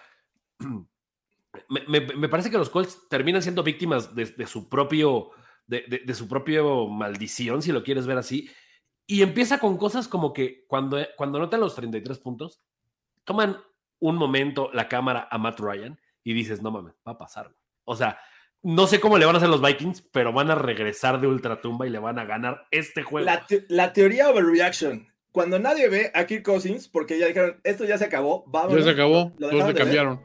me, 1.69 1.81
me- 1.87 2.00
me 2.16 2.28
parece 2.28 2.50
que 2.50 2.59
los 2.59 2.71
Colts 2.71 3.09
terminan 3.09 3.42
siendo 3.42 3.62
víctimas 3.62 4.14
de, 4.14 4.25
de 4.26 4.47
su 4.47 4.69
propio, 4.71 5.31
de, 5.66 5.85
de- 5.88 6.02
de 6.04 6.14
su 6.14 6.28
propio 6.28 6.87
maldición, 6.88 7.62
si 7.62 7.73
lo 7.73 7.83
quieres 7.83 8.07
ver 8.07 8.19
así. 8.19 8.50
Y 9.07 9.23
empieza 9.23 9.59
con 9.59 9.76
cosas 9.78 10.09
como 10.09 10.33
que 10.33 10.64
cuando, 10.69 10.99
cuando 11.16 11.38
anotan 11.38 11.61
los 11.61 11.75
33 11.75 12.19
puntos, 12.19 12.61
toman 13.25 13.57
un 14.00 14.16
momento 14.16 14.71
la 14.73 14.88
cámara 14.88 15.28
a 15.31 15.38
Matt 15.38 15.61
Ryan 15.61 15.99
y 16.25 16.33
dices, 16.35 16.62
no 16.62 16.71
mames, 16.71 16.95
va 17.07 17.12
a 17.12 17.19
pasar. 17.19 17.47
güey". 17.47 17.57
O 17.85 17.97
sea, 17.97 18.19
no 18.62 18.87
sé 18.87 19.00
cómo 19.00 19.19
le 19.19 19.26
van 19.26 19.35
a 19.35 19.38
hacer 19.38 19.49
los 19.50 19.61
Vikings, 19.62 20.02
pero 20.12 20.33
van 20.33 20.50
a 20.50 20.54
regresar 20.54 21.21
de 21.21 21.26
ultratumba 21.26 21.87
y 21.87 21.90
le 21.90 21.99
van 21.99 22.19
a 22.19 22.25
ganar 22.25 22.66
este 22.71 23.02
juego. 23.02 23.25
La, 23.26 23.45
te- 23.47 23.64
la 23.69 23.92
teoría 23.92 24.31
overreaction. 24.31 25.09
Cuando 25.33 25.59
nadie 25.59 25.88
ve 25.88 26.11
a 26.14 26.26
Kirk 26.26 26.45
Cousins, 26.45 26.88
porque 26.88 27.19
ya 27.19 27.26
dijeron, 27.26 27.59
esto 27.64 27.85
ya 27.87 27.97
se 27.99 28.04
acabó, 28.04 28.45
vamos. 28.47 28.76
Ya 28.76 28.83
se 28.85 28.90
acabó, 28.90 29.33
todos 29.38 29.50
dejaron 29.52 29.59
le 29.59 29.66
de 29.66 29.73
ver. 29.73 29.83
cambiaron. 29.83 30.21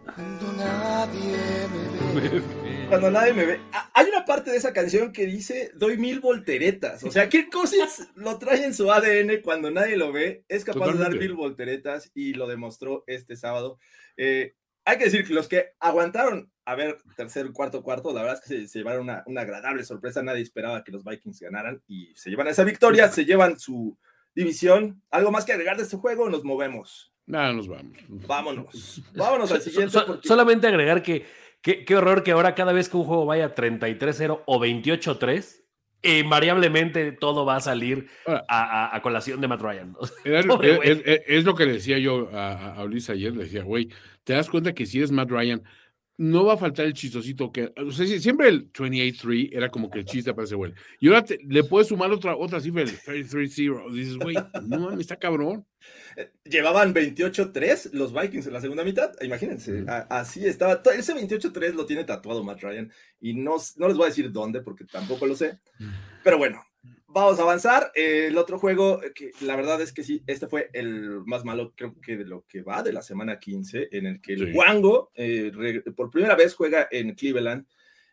Cuando 2.88 3.12
nadie 3.12 3.34
me 3.34 3.46
ve. 3.46 3.60
Ah, 3.74 3.90
Hay 3.94 4.08
una 4.08 4.24
parte 4.26 4.52
de 4.52 4.58
esa 4.58 4.72
canción 4.74 5.12
que 5.12 5.26
dice, 5.26 5.72
doy 5.76 5.98
mil 5.98 6.20
volteretas. 6.20 7.04
O 7.04 7.12
sea, 7.12 7.28
Kirk 7.30 7.52
Cousins 7.52 8.08
lo 8.16 8.38
trae 8.40 8.64
en 8.64 8.74
su 8.74 8.92
ADN 8.92 9.42
cuando 9.44 9.70
nadie 9.72 9.98
lo 9.98 10.12
ve. 10.12 10.44
Es 10.48 10.64
capaz 10.64 10.94
de 10.94 11.00
dar 11.00 11.14
mil 11.16 11.34
volteretas 11.34 12.12
y 12.14 12.34
lo 12.34 12.48
demostró 12.48 13.04
este 13.08 13.36
sábado. 13.36 13.78
Eh, 14.16 14.54
hay 14.86 14.98
que 14.98 15.06
decir 15.06 15.26
que 15.28 15.34
los 15.34 15.48
que 15.50 15.72
aguantaron 15.80 16.50
a 16.66 16.76
ver 16.76 16.98
tercer, 17.18 17.52
cuarto, 17.52 17.84
cuarto, 17.84 18.14
la 18.14 18.22
verdad 18.22 18.40
es 18.42 18.48
que 18.50 18.62
se, 18.62 18.68
se 18.68 18.80
llevaron 18.80 19.02
una, 19.04 19.24
una 19.26 19.42
agradable 19.42 19.84
sorpresa. 19.84 20.24
Nadie 20.24 20.42
esperaba 20.44 20.84
que 20.84 20.92
los 20.94 21.04
Vikings 21.04 21.40
ganaran 21.42 21.82
y 21.88 22.14
se 22.16 22.30
llevan 22.30 22.48
esa 22.48 22.64
victoria, 22.64 23.10
se 23.10 23.26
llevan 23.26 23.60
su 23.60 23.98
división. 24.34 25.02
¿Algo 25.12 25.32
más 25.32 25.44
que 25.46 25.52
agregar 25.54 25.76
de 25.78 25.84
este 25.84 25.98
juego? 25.98 26.30
Nos 26.30 26.44
movemos. 26.46 27.12
Nada, 27.26 27.52
nos 27.52 27.68
vamos. 27.68 27.98
Vámonos. 28.08 29.02
Vámonos 29.16 29.52
al 29.52 29.62
So- 29.62 29.70
siguiente. 29.70 29.92
so- 29.92 30.06
porque- 30.06 30.28
Solamente 30.28 30.68
agregar 30.68 31.04
que 31.04 31.26
que- 31.62 31.86
qué 31.86 31.96
horror 31.96 32.24
que 32.24 32.32
ahora 32.32 32.56
cada 32.56 32.74
vez 32.74 32.90
que 32.90 32.98
un 32.98 33.04
juego 33.06 33.26
vaya 33.26 33.54
33-0 33.56 34.44
o 34.46 34.60
28-3, 34.60 35.64
invariablemente 36.04 37.12
todo 37.12 37.46
va 37.46 37.56
a 37.58 37.62
salir 37.62 38.08
Ahora, 38.26 38.46
a, 38.48 38.86
a- 38.92 38.96
a 38.96 39.02
colación 39.02 39.42
de 39.42 39.48
Matt 39.48 39.62
Ryan. 39.62 39.96
Era- 40.26 40.44
Pobre 40.44 40.80
es, 41.28 41.44
lo 41.44 41.56
que 41.56 41.66
le 41.66 41.74
decía 41.74 41.98
yo 41.98 42.30
a, 42.34 42.76
a- 42.76 42.84
Ulises 42.84 43.10
ayer, 43.12 43.36
le 43.36 43.44
decía, 43.44 43.64
güey, 43.64 43.90
te 44.24 44.34
das 44.34 44.50
cuenta 44.50 44.74
que 44.74 44.86
si 44.86 44.98
eres 45.00 45.12
Matt 45.12 45.30
Ryan, 45.32 45.64
no 46.18 46.46
va 46.46 46.54
a 46.54 46.58
faltar 46.58 46.86
el 46.88 46.94
chistosito 46.94 47.52
que, 47.52 47.72
o 47.78 47.92
sea, 47.92 48.08
si- 48.08 48.20
siempre 48.20 48.50
el 48.50 48.72
28-3 48.74 49.50
era 49.52 49.70
como 49.70 49.90
que 49.90 50.00
el 50.00 50.06
chiste 50.06 50.34
para 50.34 50.46
ese 50.46 50.56
güey. 50.56 50.74
Y 51.00 51.08
ahora 51.10 51.24
te- 51.24 51.38
le 51.48 51.64
puedes 51.64 51.88
sumar 51.90 52.12
otra, 52.12 52.36
otra 52.36 52.60
cifra, 52.60 52.82
el 52.82 52.90
33-0. 52.90 53.92
Dices, 53.94 54.18
güey, 54.18 54.36
no 54.64 54.80
mames, 54.80 55.02
está 55.02 55.16
cabrón. 55.18 55.66
Llevaban 56.44 56.94
28-3 56.94 57.92
los 57.94 58.14
Vikings 58.14 58.48
en 58.48 58.54
la 58.54 58.62
segunda 58.62 58.84
mitad. 58.84 59.12
Imagínense, 59.22 59.82
Ujú. 59.84 59.90
a- 59.92 60.08
así 60.10 60.46
estaba. 60.46 60.82
Ese 60.98 61.14
28-3 61.14 61.76
lo 61.76 61.86
tiene 61.86 62.04
tatuado 62.04 62.44
Matt 62.44 62.62
Ryan. 62.62 62.92
Y 63.22 63.34
no, 63.36 63.56
no 63.78 63.88
les 63.88 63.98
voy 63.98 64.06
a 64.06 64.10
decir 64.10 64.32
dónde 64.32 64.62
porque 64.62 64.86
tampoco 64.86 65.28
lo 65.28 65.36
sé. 65.36 65.60
Pero 66.24 66.38
bueno, 66.38 66.64
vamos 67.08 67.40
a 67.40 67.44
avanzar. 67.44 67.92
Eh, 67.96 68.28
el 68.28 68.38
otro 68.38 68.60
juego, 68.60 69.02
eh, 69.04 69.12
que 69.14 69.32
la 69.42 69.56
verdad 69.56 69.82
es 69.82 69.94
que 69.94 70.04
sí, 70.04 70.24
este 70.28 70.48
fue 70.48 70.70
el 70.74 71.22
más 71.26 71.44
malo, 71.46 71.74
creo 71.76 71.96
que 72.02 72.18
de 72.18 72.26
lo 72.26 72.46
que 72.48 72.62
va 72.62 72.84
de 72.84 72.94
la 72.94 73.02
semana 73.02 73.40
15, 73.40 73.90
en 73.92 74.06
el 74.06 74.22
que 74.22 74.34
el 74.34 74.52
Sí. 74.52 74.58
Wango 74.58 75.12
eh, 75.16 75.52
por 75.96 76.10
primera 76.10 76.36
vez 76.36 76.54
juega 76.56 76.88
en 76.92 77.14
Cleveland, 77.16 77.66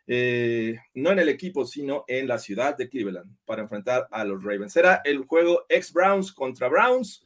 eh, 0.07 0.77
no 0.93 1.11
en 1.11 1.19
el 1.19 1.29
equipo, 1.29 1.65
sino 1.65 2.05
en 2.07 2.27
la 2.27 2.37
ciudad 2.37 2.77
de 2.77 2.89
Cleveland, 2.89 3.35
para 3.45 3.61
enfrentar 3.63 4.07
a 4.11 4.23
los 4.23 4.43
Ravens. 4.43 4.75
Era 4.75 5.01
el 5.03 5.25
juego 5.25 5.65
ex-Browns 5.69 6.31
contra 6.31 6.67
Browns. 6.67 7.25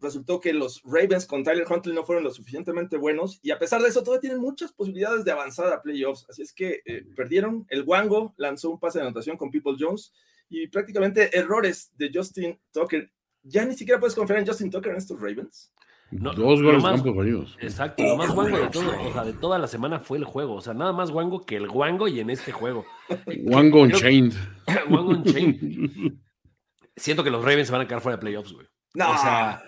Resultó 0.00 0.40
que 0.40 0.52
los 0.52 0.82
Ravens 0.84 1.24
con 1.26 1.44
Tyler 1.44 1.66
Huntley 1.70 1.94
no 1.94 2.04
fueron 2.04 2.24
lo 2.24 2.30
suficientemente 2.30 2.96
buenos 2.96 3.38
y 3.42 3.52
a 3.52 3.58
pesar 3.58 3.80
de 3.80 3.88
eso 3.88 4.02
todavía 4.02 4.20
tienen 4.22 4.40
muchas 4.40 4.72
posibilidades 4.72 5.24
de 5.24 5.30
avanzar 5.32 5.72
a 5.72 5.80
playoffs. 5.82 6.26
Así 6.28 6.42
es 6.42 6.52
que 6.52 6.80
eh, 6.84 7.04
perdieron. 7.16 7.64
El 7.68 7.84
Wango 7.84 8.34
lanzó 8.36 8.70
un 8.70 8.78
pase 8.80 8.98
de 8.98 9.04
anotación 9.06 9.36
con 9.36 9.50
People 9.50 9.76
Jones 9.78 10.12
y 10.50 10.66
prácticamente 10.68 11.36
errores 11.36 11.90
de 11.96 12.10
Justin 12.12 12.58
Tucker. 12.72 13.10
Ya 13.44 13.64
ni 13.64 13.74
siquiera 13.74 13.98
puedes 14.00 14.14
confiar 14.14 14.38
en 14.40 14.46
Justin 14.46 14.70
Tucker 14.70 14.92
en 14.92 14.98
estos 14.98 15.18
Ravens. 15.20 15.72
No, 16.10 16.32
Dos 16.32 16.62
goles 16.62 16.82
más- 16.82 17.00
campo 17.02 17.14
fallidos. 17.14 17.56
Exacto, 17.60 18.02
lo 18.02 18.16
más 18.16 18.32
guango 18.32 18.58
de 18.58 18.68
todo, 18.68 18.90
o 19.08 19.12
sea, 19.12 19.24
de 19.24 19.32
toda 19.32 19.58
la 19.58 19.66
semana 19.66 20.00
fue 20.00 20.18
el 20.18 20.24
juego. 20.24 20.54
O 20.54 20.60
sea, 20.60 20.74
nada 20.74 20.92
más 20.92 21.10
guango 21.10 21.44
que 21.46 21.56
el 21.56 21.68
guango 21.68 22.08
y 22.08 22.20
en 22.20 22.30
este 22.30 22.52
juego. 22.52 22.84
Wango 23.44 23.70
Creo- 23.82 23.82
Unchained. 23.84 24.32
Wango 24.90 25.10
Unchained. 25.10 26.12
Siento 26.96 27.24
que 27.24 27.30
los 27.30 27.42
Ravens 27.44 27.68
se 27.68 27.72
van 27.72 27.82
a 27.82 27.88
quedar 27.88 28.00
fuera 28.02 28.16
de 28.16 28.20
playoffs, 28.20 28.52
güey. 28.52 28.66
No, 28.94 29.10
O 29.12 29.18
sea, 29.18 29.60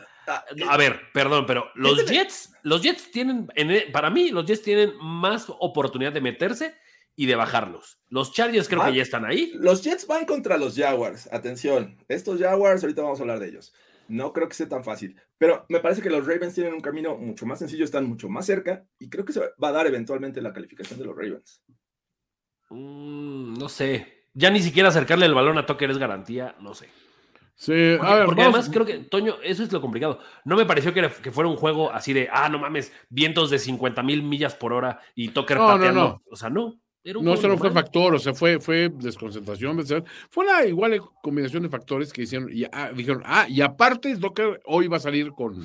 A 0.68 0.76
ver, 0.76 1.00
perdón, 1.12 1.44
pero 1.46 1.70
los 1.74 1.98
Ese- 2.00 2.14
Jets, 2.14 2.52
los 2.62 2.82
Jets 2.82 3.10
tienen, 3.10 3.48
en 3.54 3.70
e- 3.70 3.86
para 3.92 4.10
mí, 4.10 4.30
los 4.30 4.44
Jets 4.46 4.62
tienen 4.62 4.92
más 5.00 5.46
oportunidad 5.48 6.12
de 6.12 6.20
meterse 6.20 6.74
y 7.14 7.26
de 7.26 7.34
bajarlos. 7.36 7.98
Los 8.08 8.32
Chargers 8.32 8.68
creo 8.68 8.82
Ah. 8.82 8.90
que 8.90 8.96
ya 8.96 9.02
están 9.02 9.24
ahí. 9.24 9.52
Los 9.54 9.82
Jets 9.82 10.06
van 10.06 10.26
contra 10.26 10.56
los 10.58 10.76
Jaguars. 10.76 11.28
Atención, 11.32 11.96
estos 12.08 12.40
Jaguars, 12.40 12.82
ahorita 12.82 13.02
vamos 13.02 13.18
a 13.20 13.22
hablar 13.22 13.38
de 13.40 13.48
ellos. 13.48 13.72
No 14.08 14.32
creo 14.32 14.48
que 14.48 14.54
sea 14.54 14.68
tan 14.68 14.84
fácil, 14.84 15.16
pero 15.38 15.66
me 15.68 15.80
parece 15.80 16.00
que 16.02 16.10
los 16.10 16.26
Ravens 16.26 16.54
tienen 16.54 16.74
un 16.74 16.80
camino 16.80 17.16
mucho 17.16 17.44
más 17.46 17.58
sencillo, 17.58 17.84
están 17.84 18.04
mucho 18.04 18.28
más 18.28 18.46
cerca 18.46 18.84
y 19.00 19.08
creo 19.08 19.24
que 19.24 19.32
se 19.32 19.40
va 19.40 19.68
a 19.68 19.72
dar 19.72 19.86
eventualmente 19.86 20.40
la 20.40 20.52
calificación 20.52 20.98
de 21.00 21.06
los 21.06 21.16
Ravens. 21.16 21.62
Mm, 22.70 23.54
no 23.58 23.68
sé. 23.68 24.26
Ya 24.34 24.50
ni 24.50 24.60
siquiera 24.60 24.90
acercarle 24.90 25.26
el 25.26 25.34
balón 25.34 25.56
a 25.58 25.66
Tucker 25.66 25.90
es 25.90 25.98
garantía, 25.98 26.54
no 26.60 26.74
sé. 26.74 26.88
Sí, 27.58 27.72
Porque, 27.96 28.12
a 28.12 28.14
ver, 28.16 28.26
porque 28.26 28.42
además 28.42 28.68
creo 28.70 28.84
que, 28.84 28.98
Toño, 28.98 29.36
eso 29.42 29.62
es 29.62 29.72
lo 29.72 29.80
complicado. 29.80 30.20
No 30.44 30.56
me 30.56 30.66
pareció 30.66 30.92
que, 30.92 30.98
era- 31.00 31.10
que 31.10 31.30
fuera 31.30 31.48
un 31.48 31.56
juego 31.56 31.90
así 31.90 32.12
de, 32.12 32.28
ah, 32.30 32.50
no 32.50 32.58
mames, 32.58 32.92
vientos 33.08 33.48
de 33.48 33.58
50 33.58 34.02
mil 34.02 34.22
millas 34.22 34.54
por 34.54 34.74
hora 34.74 35.00
y 35.14 35.28
Tucker 35.30 35.56
No, 35.56 35.62
no, 35.68 35.72
pateando. 35.74 36.00
no. 36.02 36.22
O 36.30 36.36
sea, 36.36 36.50
no. 36.50 36.78
Era 37.02 37.18
un 37.18 37.24
No, 37.24 37.32
eso 37.34 37.48
no 37.48 37.56
fue 37.56 37.70
factor, 37.70 38.14
o 38.14 38.18
sea, 38.18 38.34
fue, 38.34 38.58
fue 38.60 38.90
desconcentración. 38.92 39.82
Fue 40.28 40.44
una 40.44 40.64
igual 40.66 41.00
combinación 41.22 41.62
de 41.62 41.68
factores 41.70 42.12
que 42.12 42.22
hicieron, 42.22 42.50
y, 42.52 42.64
ah, 42.70 42.90
dijeron, 42.94 43.22
ah, 43.24 43.46
y 43.48 43.60
aparte 43.62 44.14
Docker 44.16 44.60
hoy 44.66 44.88
va 44.88 44.96
a 44.98 45.00
salir 45.00 45.30
con 45.30 45.64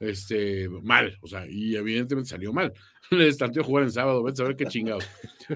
este 0.00 0.68
mal, 0.82 1.16
o 1.22 1.28
sea, 1.28 1.46
y 1.48 1.76
evidentemente 1.76 2.30
salió 2.30 2.52
mal. 2.52 2.72
Le 3.10 3.28
estanteó 3.28 3.62
jugar 3.64 3.84
en 3.84 3.92
sábado, 3.92 4.22
vete 4.22 4.42
a 4.42 4.46
ver 4.46 4.56
qué 4.56 4.66
chingados. 4.66 5.08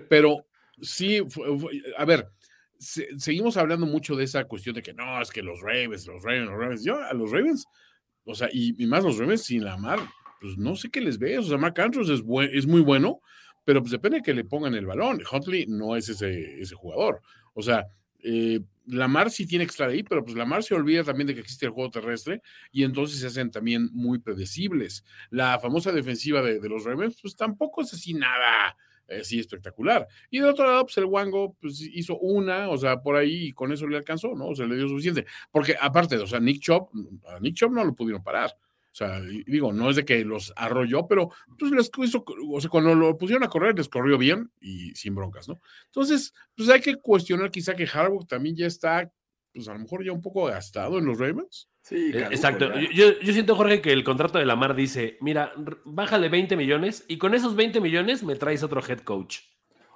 Pero 0.09 0.47
sí, 0.81 1.21
fue- 1.29 1.59
fue- 1.59 1.83
a 1.99 2.05
ver, 2.05 2.29
se- 2.79 3.09
seguimos 3.19 3.57
hablando 3.57 3.87
mucho 3.87 4.17
de 4.17 4.25
esa 4.25 4.45
cuestión 4.45 4.75
de 4.75 4.83
que 4.83 4.93
no, 4.93 5.21
es 5.21 5.31
que 5.31 5.43
los 5.43 5.61
Ravens, 5.61 6.07
los 6.07 6.23
Ravens, 6.23 6.51
los 6.51 6.59
Ravens, 6.59 6.85
yo 6.85 6.99
a 6.99 7.13
los 7.15 7.31
Ravens, 7.31 7.67
o 8.25 8.35
sea, 8.35 8.49
y, 8.53 8.73
más 8.87 9.05
los 9.05 9.19
Ravens 9.19 9.45
sin 9.45 9.65
la 9.65 9.77
mar, 9.77 10.01
pues 10.41 10.57
no 10.59 10.77
sé 10.77 10.91
qué 10.91 11.01
les 11.01 11.19
ves, 11.19 11.39
o 11.39 11.49
sea, 11.49 11.59
Mark 11.59 11.81
Andrews 11.81 12.09
es, 12.11 12.23
es 12.53 12.67
muy 12.67 12.81
bueno, 12.81 13.21
pero 13.65 13.81
pues 13.81 13.93
depende 13.93 14.19
de 14.19 14.23
que 14.23 14.35
le 14.35 14.45
pongan 14.45 14.75
el 14.75 14.87
balón. 14.87 15.21
Huntley 15.31 15.67
no 15.67 15.97
es 15.97 16.09
ese, 16.09 16.61
ese 16.61 16.75
jugador. 16.77 17.21
O 17.53 17.63
sea, 17.63 17.87
eh, 18.21 18.61
Lamar 18.87 19.31
sí 19.31 19.45
tiene 19.45 19.65
que 19.67 19.71
estar 19.71 19.89
ahí, 19.89 20.05
pero 20.05 20.25
pues 20.25 20.37
Lamar 20.37 20.63
se 20.63 20.75
olvida 20.75 21.03
también 21.03 21.27
de 21.27 21.35
que 21.35 21.41
existe 21.41 21.67
el 21.67 21.73
juego 21.73 21.91
terrestre 21.91 22.43
y 22.71 22.85
entonces 22.85 23.19
se 23.19 23.27
hacen 23.27 23.51
también 23.51 23.89
muy 23.93 24.21
predecibles. 24.21 25.05
La 25.31 25.59
famosa 25.59 25.91
defensiva 25.91 26.43
de, 26.43 26.61
de 26.61 26.69
los 26.69 26.85
Ravens, 26.85 27.19
pues 27.21 27.35
tampoco 27.35 27.83
es 27.83 27.93
así 27.93 28.15
nada 28.15 28.77
eh, 29.09 29.21
así 29.21 29.39
espectacular. 29.39 30.07
Y 30.31 30.41
de 30.41 30.47
otro 30.47 30.67
lado, 30.67 30.85
pues 30.85 30.97
el 30.99 31.05
Wango 31.05 31.57
pues, 31.61 31.81
hizo 31.81 32.19
una, 32.19 32.69
o 32.69 32.77
sea, 32.77 33.01
por 33.03 33.17
ahí 33.17 33.49
y 33.49 33.53
con 33.53 33.73
eso 33.73 33.87
le 33.87 33.97
alcanzó, 33.97 34.35
¿no? 34.35 34.49
O 34.49 34.55
sea, 34.55 34.67
le 34.67 34.77
dio 34.77 34.89
suficiente. 34.89 35.27
Porque 35.51 35.77
aparte, 35.81 36.17
o 36.17 36.27
sea, 36.27 36.41
Nick 36.41 36.61
Chop, 36.61 36.91
a 37.29 37.41
Nick 37.41 37.55
Chop 37.57 37.73
no 37.73 37.85
lo 37.85 37.95
pudieron 37.95 38.23
parar. 38.23 38.51
O 38.51 38.99
sea, 38.99 39.21
digo, 39.21 39.75
no 39.75 39.91
es 39.91 39.97
de 39.97 40.07
que 40.07 40.25
los 40.25 40.55
arrolló, 40.57 41.07
pero 41.07 41.31
pues 41.59 41.71
les 41.71 41.91
hizo, 41.99 42.25
o 42.51 42.61
sea, 42.63 42.71
cuando 42.71 42.95
lo 42.95 43.19
pusieron 43.19 43.45
a 43.45 43.49
correr, 43.49 43.77
les 43.77 43.91
corrió 43.91 44.17
bien 44.17 44.51
y 44.59 44.95
sin 44.95 45.15
broncas, 45.15 45.49
¿no? 45.49 45.61
Entonces, 45.85 46.33
pues 46.57 46.71
hay 46.71 46.81
que 46.81 46.97
cuestionar 46.97 47.51
quizá 47.51 47.75
que 47.77 47.87
Harbaugh 47.87 48.25
también 48.25 48.57
ya 48.57 48.67
está, 48.67 49.13
pues 49.53 49.69
a 49.69 49.75
lo 49.75 49.81
mejor 49.81 50.03
ya 50.03 50.13
un 50.13 50.23
poco 50.23 50.47
gastado 50.47 50.97
en 50.97 51.05
los 51.05 51.19
Ravens. 51.19 51.69
Sí, 51.89 52.09
Eh, 52.09 52.13
caduco 52.13 52.33
Exacto. 52.35 52.73
Yo, 52.93 53.13
siento, 53.33 53.55
Jorge, 53.55 53.81
que 53.81 53.93
el 53.93 54.03
contrato 54.03 54.39
de 54.39 54.45
Lamar 54.47 54.75
dice, 54.75 55.19
mira, 55.21 55.53
bájale 55.85 56.29
20 56.29 56.57
millones 56.57 57.05
y 57.07 57.19
con 57.19 57.33
esos 57.35 57.55
20 57.55 57.81
millones 57.81 58.25
me 58.25 58.35
traes 58.35 58.65
otro 58.65 58.81
head 58.87 59.01
coach. 59.01 59.39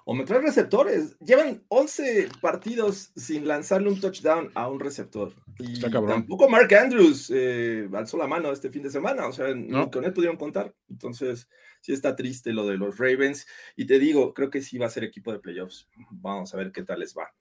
O 0.04 0.14
me 0.14 0.24
trae 0.24 0.40
receptores. 0.40 1.18
Llevan 1.18 1.62
11 1.68 2.28
partidos 2.40 3.10
sin 3.16 3.46
lanzarle 3.46 3.88
un 3.88 4.00
touchdown 4.00 4.50
a 4.54 4.68
un 4.68 4.78
receptor. 4.80 5.34
Y 5.58 5.74
Está 5.74 5.90
cabrón. 5.90 6.12
tampoco 6.20 6.48
Mark 6.48 6.72
Andrews 6.74 7.30
eh, 7.34 7.88
alzó 7.92 8.16
la 8.16 8.26
mano 8.26 8.50
este 8.52 8.70
fin 8.70 8.82
de 8.82 8.90
semana. 8.90 9.26
O 9.26 9.32
sea, 9.32 9.48
No. 9.54 9.84
ni 9.84 9.90
con 9.90 10.04
él 10.04 10.12
pudieron 10.12 10.36
contar. 10.36 10.74
Entonces, 10.88 11.48
sí 11.80 11.92
está 11.92 12.16
triste 12.16 12.52
lo 12.52 12.66
de 12.66 12.76
los 12.78 12.98
Ravens. 12.98 13.46
Y 13.76 13.86
te 13.86 13.98
digo, 13.98 14.32
creo 14.32 14.48
que 14.48 14.62
sí 14.62 14.78
va 14.78 14.86
a 14.86 14.90
ser 14.90 15.04
equipo 15.04 15.32
de 15.32 15.38
playoffs. 15.40 15.88
Vamos 16.10 16.54
a 16.54 16.56
ver 16.56 16.72
qué 16.72 16.82
tal 16.82 17.00
les 17.00 17.16
va. 17.16 17.32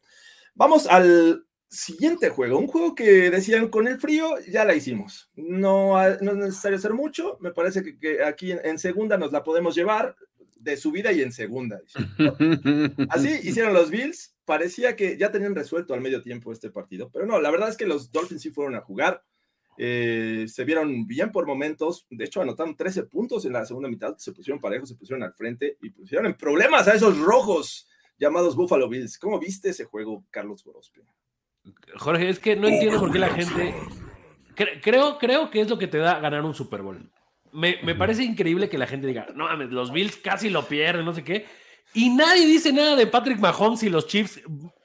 Vamos 0.53 0.85
al 0.87 1.45
siguiente 1.69 2.29
juego. 2.29 2.57
Un 2.59 2.67
juego 2.67 2.95
que 2.95 3.29
decían 3.31 3.69
con 3.69 3.87
el 3.87 3.99
frío 3.99 4.35
ya 4.51 4.65
la 4.65 4.75
hicimos. 4.75 5.29
No, 5.35 5.93
no 6.21 6.31
es 6.31 6.37
necesario 6.37 6.77
hacer 6.77 6.93
mucho. 6.93 7.37
Me 7.41 7.51
parece 7.51 7.83
que, 7.83 7.97
que 7.97 8.23
aquí 8.23 8.51
en, 8.51 8.59
en 8.63 8.77
segunda 8.79 9.17
nos 9.17 9.31
la 9.31 9.43
podemos 9.43 9.75
llevar 9.75 10.15
de 10.55 10.75
subida 10.75 11.11
y 11.13 11.21
en 11.21 11.31
segunda. 11.31 11.79
Así 13.09 13.29
hicieron 13.43 13.73
los 13.73 13.89
Bills. 13.89 14.35
Parecía 14.45 14.95
que 14.95 15.17
ya 15.17 15.31
tenían 15.31 15.55
resuelto 15.55 15.93
al 15.93 16.01
medio 16.01 16.21
tiempo 16.21 16.51
este 16.51 16.71
partido, 16.71 17.09
pero 17.13 17.25
no, 17.25 17.39
la 17.39 17.51
verdad 17.51 17.69
es 17.69 17.77
que 17.77 17.85
los 17.85 18.11
Dolphins 18.11 18.41
sí 18.41 18.49
fueron 18.49 18.75
a 18.75 18.81
jugar. 18.81 19.23
eh, 19.77 20.45
se 20.49 20.65
vieron 20.65 21.07
bien 21.07 21.31
por 21.31 21.45
momentos. 21.47 22.05
De 22.09 22.25
hecho, 22.25 22.41
anotaron 22.41 22.75
13 22.75 23.03
puntos 23.03 23.45
en 23.45 23.53
la 23.53 23.65
segunda 23.65 23.87
mitad. 23.89 24.17
Se 24.17 24.33
pusieron 24.33 24.59
parejos, 24.59 24.89
se 24.89 24.95
pusieron 24.95 25.23
al 25.23 25.33
frente 25.33 25.77
y 25.81 25.91
pusieron 25.91 26.25
en 26.25 26.35
problemas 26.35 26.87
a 26.87 26.95
esos 26.95 27.17
rojos 27.19 27.87
llamados 28.17 28.55
Buffalo 28.57 28.89
Bills. 28.89 29.17
¿Cómo 29.17 29.39
viste 29.39 29.69
ese 29.69 29.85
juego, 29.85 30.25
Carlos 30.31 30.63
Gorospe? 30.63 31.01
Jorge, 31.97 32.29
es 32.29 32.39
que 32.39 32.55
no 32.55 32.67
entiendo 32.67 32.99
por 32.99 33.11
qué 33.11 33.19
la 33.19 33.29
gente... 33.29 33.73
Cre- 34.55 34.79
creo, 34.81 35.17
creo 35.17 35.49
que 35.49 35.61
es 35.61 35.69
lo 35.69 35.77
que 35.77 35.87
te 35.87 35.97
da 35.97 36.19
ganar 36.19 36.43
un 36.43 36.53
Super 36.53 36.81
Bowl. 36.81 37.09
Me, 37.51 37.77
me 37.83 37.95
parece 37.95 38.23
increíble 38.23 38.69
que 38.69 38.77
la 38.77 38.87
gente 38.87 39.07
diga, 39.07 39.27
no 39.35 39.45
mames, 39.45 39.69
los 39.71 39.91
Bills 39.91 40.17
casi 40.17 40.49
lo 40.49 40.63
pierden, 40.67 41.05
no 41.05 41.13
sé 41.13 41.23
qué. 41.23 41.45
Y 41.93 42.09
nadie 42.09 42.45
dice 42.45 42.71
nada 42.71 42.95
de 42.95 43.07
Patrick 43.07 43.39
Mahomes 43.39 43.81
y 43.81 43.89
los 43.89 44.05
Chiefs 44.05 44.41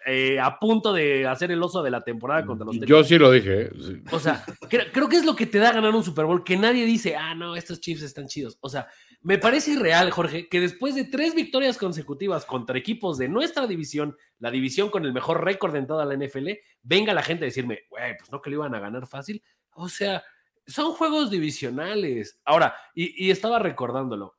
eh, 0.07 0.41
a 0.41 0.59
punto 0.59 0.93
de 0.93 1.27
hacer 1.27 1.51
el 1.51 1.63
oso 1.63 1.83
de 1.83 1.91
la 1.91 2.01
temporada 2.03 2.47
contra 2.47 2.65
los 2.65 2.79
Yo 2.81 3.05
sí 3.05 3.19
lo 3.19 3.31
dije. 3.31 3.63
¿eh? 3.65 3.71
Sí. 3.79 4.03
O 4.11 4.19
sea, 4.19 4.43
cre- 4.71 4.91
creo 4.91 5.09
que 5.11 5.17
es 5.17 5.25
lo 5.27 5.37
que 5.37 5.45
te 5.45 5.59
da 5.59 5.73
ganar 5.73 5.95
un 5.95 6.03
Super 6.03 6.25
Bowl, 6.25 6.43
que 6.43 6.57
nadie 6.57 6.87
dice, 6.87 7.15
ah, 7.17 7.35
no, 7.35 7.57
estos 7.57 7.81
Chiefs 7.81 8.03
están 8.03 8.27
chidos. 8.27 8.57
O 8.63 8.71
sea, 8.71 8.87
me 9.25 9.39
parece 9.39 9.71
irreal, 9.71 10.11
Jorge, 10.11 10.49
que 10.51 10.61
después 10.61 10.95
de 10.95 11.05
tres 11.05 11.35
victorias 11.35 11.79
consecutivas 11.79 12.45
contra 12.45 12.77
equipos 12.77 13.17
de 13.17 13.27
nuestra 13.27 13.67
división, 13.67 14.19
la 14.39 14.51
división 14.51 14.91
con 14.91 15.07
el 15.07 15.15
mejor 15.15 15.43
récord 15.43 15.75
en 15.77 15.87
toda 15.87 16.05
la 16.05 16.15
NFL, 16.15 16.51
venga 16.83 17.15
la 17.15 17.23
gente 17.23 17.45
a 17.45 17.47
decirme, 17.47 17.85
güey, 17.89 18.19
pues 18.19 18.31
no 18.31 18.43
que 18.43 18.51
lo 18.51 18.57
iban 18.57 18.75
a 18.75 18.81
ganar 18.81 19.07
fácil. 19.07 19.43
O 19.73 19.89
sea, 19.89 20.23
son 20.67 20.93
juegos 20.93 21.31
divisionales. 21.31 22.39
Ahora, 22.45 22.77
y, 22.95 23.27
y 23.27 23.31
estaba 23.31 23.59
recordándolo. 23.59 24.37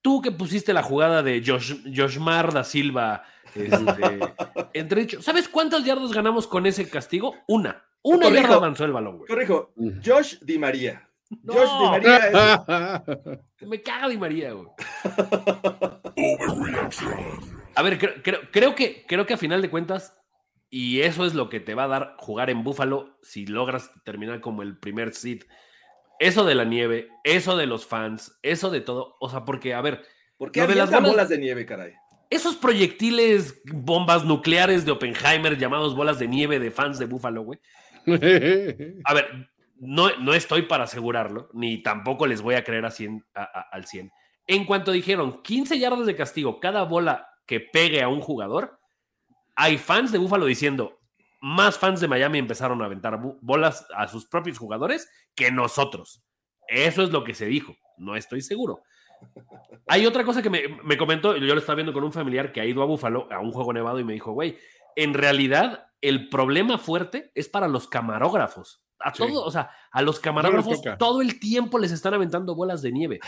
Tú 0.00 0.22
que 0.22 0.30
pusiste 0.30 0.72
la 0.72 0.84
jugada 0.84 1.24
de 1.24 1.42
Josh, 1.44 1.74
Joshmar 1.92 2.52
da 2.52 2.62
Silva, 2.62 3.24
este, 3.52 4.20
entre 4.74 5.02
hecho, 5.02 5.22
¿sabes 5.22 5.48
cuántas 5.48 5.84
yardas 5.84 6.12
ganamos 6.12 6.46
con 6.46 6.66
ese 6.66 6.88
castigo? 6.88 7.34
Una. 7.48 7.84
Una 8.02 8.26
Corrijo. 8.26 8.42
yarda 8.42 8.56
avanzó 8.56 8.84
el 8.84 8.92
balón, 8.92 9.18
güey. 9.18 9.28
Corrijo. 9.28 9.72
Josh 10.04 10.38
Di 10.40 10.56
María. 10.56 11.08
No. 11.42 11.52
Josh 11.54 11.70
Di 11.80 11.88
María 11.90 13.02
es- 13.60 13.68
Me 13.68 13.82
caga 13.82 14.08
Di 14.08 14.18
María, 14.18 14.52
güey. 14.52 14.68
A 17.74 17.82
ver, 17.82 17.98
creo, 17.98 18.12
creo- 18.22 18.40
creo 18.50 18.74
que, 18.74 19.04
creo 19.06 19.26
que 19.26 19.34
a 19.34 19.38
final 19.38 19.62
de 19.62 19.70
cuentas, 19.70 20.18
y 20.70 21.00
eso 21.00 21.24
es 21.24 21.34
lo 21.34 21.48
que 21.48 21.60
te 21.60 21.74
va 21.74 21.84
a 21.84 21.88
dar 21.88 22.14
jugar 22.18 22.50
en 22.50 22.64
Búfalo 22.64 23.18
si 23.22 23.46
logras 23.46 23.90
terminar 24.04 24.40
como 24.40 24.62
el 24.62 24.78
primer 24.78 25.14
seed. 25.14 25.42
Eso 26.18 26.44
de 26.44 26.54
la 26.54 26.64
nieve, 26.64 27.08
eso 27.24 27.56
de 27.56 27.66
los 27.66 27.86
fans, 27.86 28.38
eso 28.42 28.70
de 28.70 28.80
todo. 28.80 29.16
O 29.20 29.28
sea, 29.28 29.44
porque, 29.44 29.74
a 29.74 29.80
ver, 29.80 30.02
¿Por 30.36 30.52
qué 30.52 30.66
de 30.66 30.74
las 30.74 30.90
bolas- 30.90 31.10
bolas 31.10 31.28
de 31.28 31.38
nieve, 31.38 31.66
caray? 31.66 31.92
esos 32.30 32.56
proyectiles, 32.56 33.60
bombas 33.66 34.24
nucleares 34.24 34.86
de 34.86 34.92
Oppenheimer 34.92 35.58
llamados 35.58 35.94
bolas 35.94 36.18
de 36.18 36.28
nieve 36.28 36.58
de 36.58 36.70
fans 36.70 36.98
de 36.98 37.04
Búfalo, 37.06 37.42
güey. 37.42 37.58
A 39.04 39.14
ver, 39.14 39.50
no, 39.84 40.16
no 40.18 40.32
estoy 40.34 40.62
para 40.62 40.84
asegurarlo, 40.84 41.48
ni 41.52 41.82
tampoco 41.82 42.26
les 42.26 42.40
voy 42.40 42.54
a 42.54 42.62
creer 42.64 42.84
a 42.84 42.90
100 42.90 43.24
a- 43.34 43.42
a- 43.42 43.68
al 43.72 43.84
100. 43.86 44.10
En 44.46 44.64
cuanto 44.64 44.92
dijeron 44.92 45.42
15 45.42 45.78
yardas 45.78 46.06
de 46.06 46.14
castigo 46.16 46.60
cada 46.60 46.84
bola 46.84 47.28
que 47.46 47.60
pegue 47.60 48.00
a 48.02 48.08
un 48.08 48.20
jugador, 48.20 48.78
hay 49.56 49.78
fans 49.78 50.12
de 50.12 50.18
Buffalo 50.18 50.46
diciendo, 50.46 51.00
más 51.40 51.78
fans 51.78 52.00
de 52.00 52.06
Miami 52.08 52.38
empezaron 52.38 52.80
a 52.82 52.84
aventar 52.84 53.18
bolas 53.40 53.86
a 53.96 54.06
sus 54.06 54.26
propios 54.26 54.58
jugadores 54.58 55.10
que 55.34 55.50
nosotros. 55.50 56.22
Eso 56.68 57.02
es 57.02 57.10
lo 57.10 57.24
que 57.24 57.34
se 57.34 57.46
dijo. 57.46 57.74
No 57.96 58.14
estoy 58.16 58.40
seguro. 58.40 58.82
Hay 59.88 60.06
otra 60.06 60.24
cosa 60.24 60.42
que 60.42 60.50
me, 60.50 60.62
me 60.84 60.96
comentó, 60.96 61.36
yo 61.36 61.54
lo 61.54 61.60
estaba 61.60 61.76
viendo 61.76 61.92
con 61.92 62.04
un 62.04 62.12
familiar 62.12 62.52
que 62.52 62.60
ha 62.60 62.64
ido 62.64 62.82
a 62.82 62.86
Buffalo 62.86 63.28
a 63.32 63.40
un 63.40 63.50
juego 63.52 63.72
nevado 63.72 63.98
y 64.00 64.04
me 64.04 64.12
dijo, 64.12 64.32
güey, 64.32 64.56
en 64.96 65.14
realidad 65.14 65.86
el 66.00 66.28
problema 66.28 66.78
fuerte 66.78 67.30
es 67.34 67.48
para 67.48 67.68
los 67.68 67.88
camarógrafos. 67.88 68.82
A 69.04 69.12
Sí. 69.14 69.18
todo, 69.18 69.44
o 69.44 69.50
sea, 69.50 69.70
a 69.90 70.02
los 70.02 70.20
camarógrafos 70.20 70.80
todo 70.98 71.22
el 71.22 71.38
tiempo 71.40 71.78
les 71.78 71.92
están 71.92 72.14
aventando 72.14 72.54
bolas 72.54 72.82
de 72.82 72.92
nieve. 72.92 73.20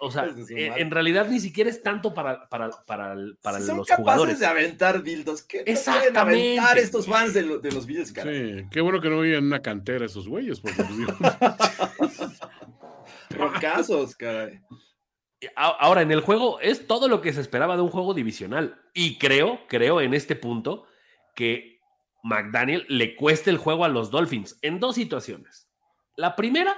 O 0.00 0.10
sea, 0.10 0.26
en, 0.50 0.90
realidad 0.90 1.28
ni 1.28 1.40
siquiera 1.40 1.70
es 1.70 1.82
tanto 1.82 2.14
para, 2.14 2.48
para, 2.48 2.70
para, 2.86 3.12
el- 3.12 3.36
para 3.42 3.60
Si 3.60 3.66
son 3.66 3.78
los 3.78 3.86
capaces 3.86 4.04
jugadores. 4.04 4.40
de 4.40 4.46
aventar 4.46 5.02
dildos. 5.02 5.42
¿Qué 5.42 5.62
Exactamente. 5.66 6.58
aventar 6.58 6.78
estos 6.78 7.06
fans 7.06 7.34
de, 7.34 7.42
lo- 7.42 7.58
de 7.58 7.72
los 7.72 7.86
Bills, 7.86 8.12
cara? 8.12 8.30
Sí, 8.30 8.64
qué 8.70 8.80
bueno 8.80 9.00
que 9.00 9.08
no 9.08 9.20
viven 9.20 9.38
en 9.38 9.46
una 9.46 9.62
cantera 9.62 10.06
esos 10.06 10.28
güeyes, 10.28 10.60
porque 10.60 10.82
Rocazos, 13.30 14.16
caray. 14.16 14.60
Ahora, 15.54 16.02
en 16.02 16.10
el 16.10 16.20
juego 16.22 16.60
es 16.60 16.86
todo 16.86 17.08
lo 17.08 17.20
que 17.20 17.32
se 17.32 17.40
esperaba 17.40 17.76
de 17.76 17.82
un 17.82 17.90
juego 17.90 18.14
divisional. 18.14 18.80
Y 18.94 19.18
creo, 19.18 19.60
creo 19.68 20.00
en 20.00 20.14
este 20.14 20.34
punto 20.34 20.86
que 21.34 21.75
McDaniel 22.26 22.84
le 22.88 23.14
cueste 23.14 23.50
el 23.50 23.58
juego 23.58 23.84
a 23.84 23.88
los 23.88 24.10
Dolphins 24.10 24.58
en 24.62 24.80
dos 24.80 24.96
situaciones. 24.96 25.70
La 26.16 26.34
primera, 26.34 26.76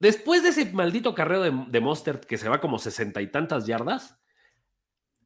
después 0.00 0.42
de 0.42 0.48
ese 0.48 0.72
maldito 0.72 1.14
carreo 1.14 1.42
de, 1.42 1.64
de 1.68 1.80
Mostert 1.80 2.24
que 2.24 2.38
se 2.38 2.48
va 2.48 2.60
como 2.60 2.78
sesenta 2.78 3.20
y 3.20 3.30
tantas 3.30 3.66
yardas, 3.66 4.18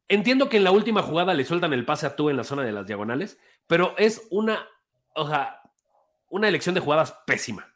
entiendo 0.09 0.49
que 0.49 0.57
en 0.57 0.65
la 0.65 0.71
última 0.71 1.03
jugada 1.03 1.33
le 1.33 1.45
sueltan 1.45 1.71
el 1.71 1.85
pase 1.85 2.05
a 2.05 2.17
tú 2.17 2.29
en 2.29 2.35
la 2.35 2.43
zona 2.43 2.63
de 2.63 2.73
las 2.73 2.85
diagonales, 2.85 3.39
pero 3.65 3.95
es 3.97 4.27
una, 4.29 4.67
o 5.15 5.29
sea, 5.29 5.61
una 6.29 6.49
elección 6.49 6.75
de 6.75 6.81
jugadas 6.81 7.15
pésima. 7.25 7.73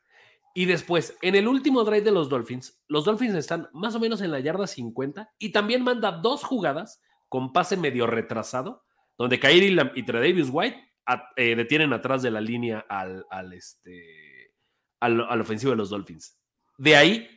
Y 0.54 0.66
después, 0.66 1.18
en 1.22 1.36
el 1.36 1.48
último 1.48 1.86
drive 1.86 2.02
de 2.02 2.12
los 2.12 2.28
Dolphins, 2.28 2.84
los 2.90 3.06
Dolphins 3.06 3.36
están 3.36 3.70
más 3.72 3.96
o 3.96 4.02
menos 4.02 4.20
en 4.20 4.32
la 4.32 4.42
yarda 4.42 4.68
50 4.68 5.32
y 5.40 5.54
también 5.54 5.82
manda 5.82 6.12
dos 6.12 6.44
jugadas 6.44 7.02
con 7.30 7.54
pase 7.54 7.78
medio 7.78 8.06
retrasado, 8.06 8.84
donde 9.18 9.40
Kairi 9.40 9.78
y 9.96 10.04
Tredavious 10.04 10.50
White 10.52 10.91
a- 11.14 11.30
eh, 11.36 11.56
detienen 11.56 11.94
atrás 11.94 12.22
de 12.22 12.32
la 12.32 12.42
línea 12.42 12.86
al, 12.90 13.26
al, 13.30 13.54
este, 13.54 14.54
al, 15.00 15.22
al 15.30 15.42
ofensivo 15.42 15.72
de 15.72 15.78
los 15.78 15.90
Dolphins. 15.90 16.38
De 16.78 16.96
ahí, 16.96 17.28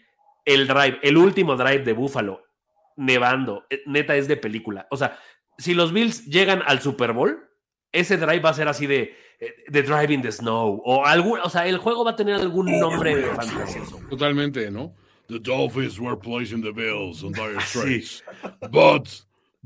el 0.44 0.66
drive, 0.66 0.98
el 1.02 1.16
último 1.16 1.56
drive 1.56 1.84
de 1.84 1.92
Buffalo, 1.92 2.42
nevando, 2.96 3.64
eh, 3.70 3.82
neta 3.86 4.16
es 4.16 4.28
de 4.28 4.36
película. 4.36 4.86
O 4.90 4.96
sea, 4.96 5.18
si 5.58 5.74
los 5.74 5.92
Bills 5.92 6.26
llegan 6.26 6.62
al 6.66 6.80
Super 6.80 7.12
Bowl, 7.12 7.38
ese 7.92 8.16
drive 8.16 8.40
va 8.40 8.50
a 8.50 8.54
ser 8.54 8.68
así 8.68 8.86
de 8.86 9.16
eh, 9.40 9.54
The 9.70 9.82
Drive 9.82 10.12
in 10.12 10.22
the 10.22 10.32
Snow 10.32 10.80
o 10.84 11.04
algún, 11.04 11.40
o 11.40 11.48
sea, 11.50 11.66
el 11.66 11.78
juego 11.78 12.04
va 12.04 12.12
a 12.12 12.16
tener 12.16 12.34
algún 12.36 12.66
nombre 12.78 13.22
fantasioso. 13.34 14.00
totalmente, 14.10 14.70
¿no? 14.70 14.94
The 15.28 15.38
Dolphins 15.40 15.98
were 15.98 16.16
placing 16.18 16.62
the 16.62 16.70
Bills 16.72 17.22
on 17.22 17.32
dire 17.32 17.58
Sí. 17.60 17.78
straits, 18.02 18.24
but 18.70 19.08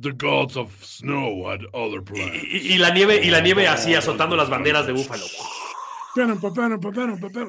the 0.01 0.13
gods 0.13 0.57
of 0.57 0.73
snow 0.85 1.49
had 1.51 1.61
other 1.73 2.01
Y, 2.01 2.05
plans. 2.05 2.45
y- 2.45 2.75
y 2.75 2.79
la 2.79 2.91
nieve, 2.91 3.21
y 3.25 3.31
la 3.31 3.41
nieve 3.41 3.67
así 3.69 3.95
azotando 3.95 4.37
las 4.37 4.49
banderas 4.51 4.87
de 4.87 4.93
Búfalo. 4.93 5.25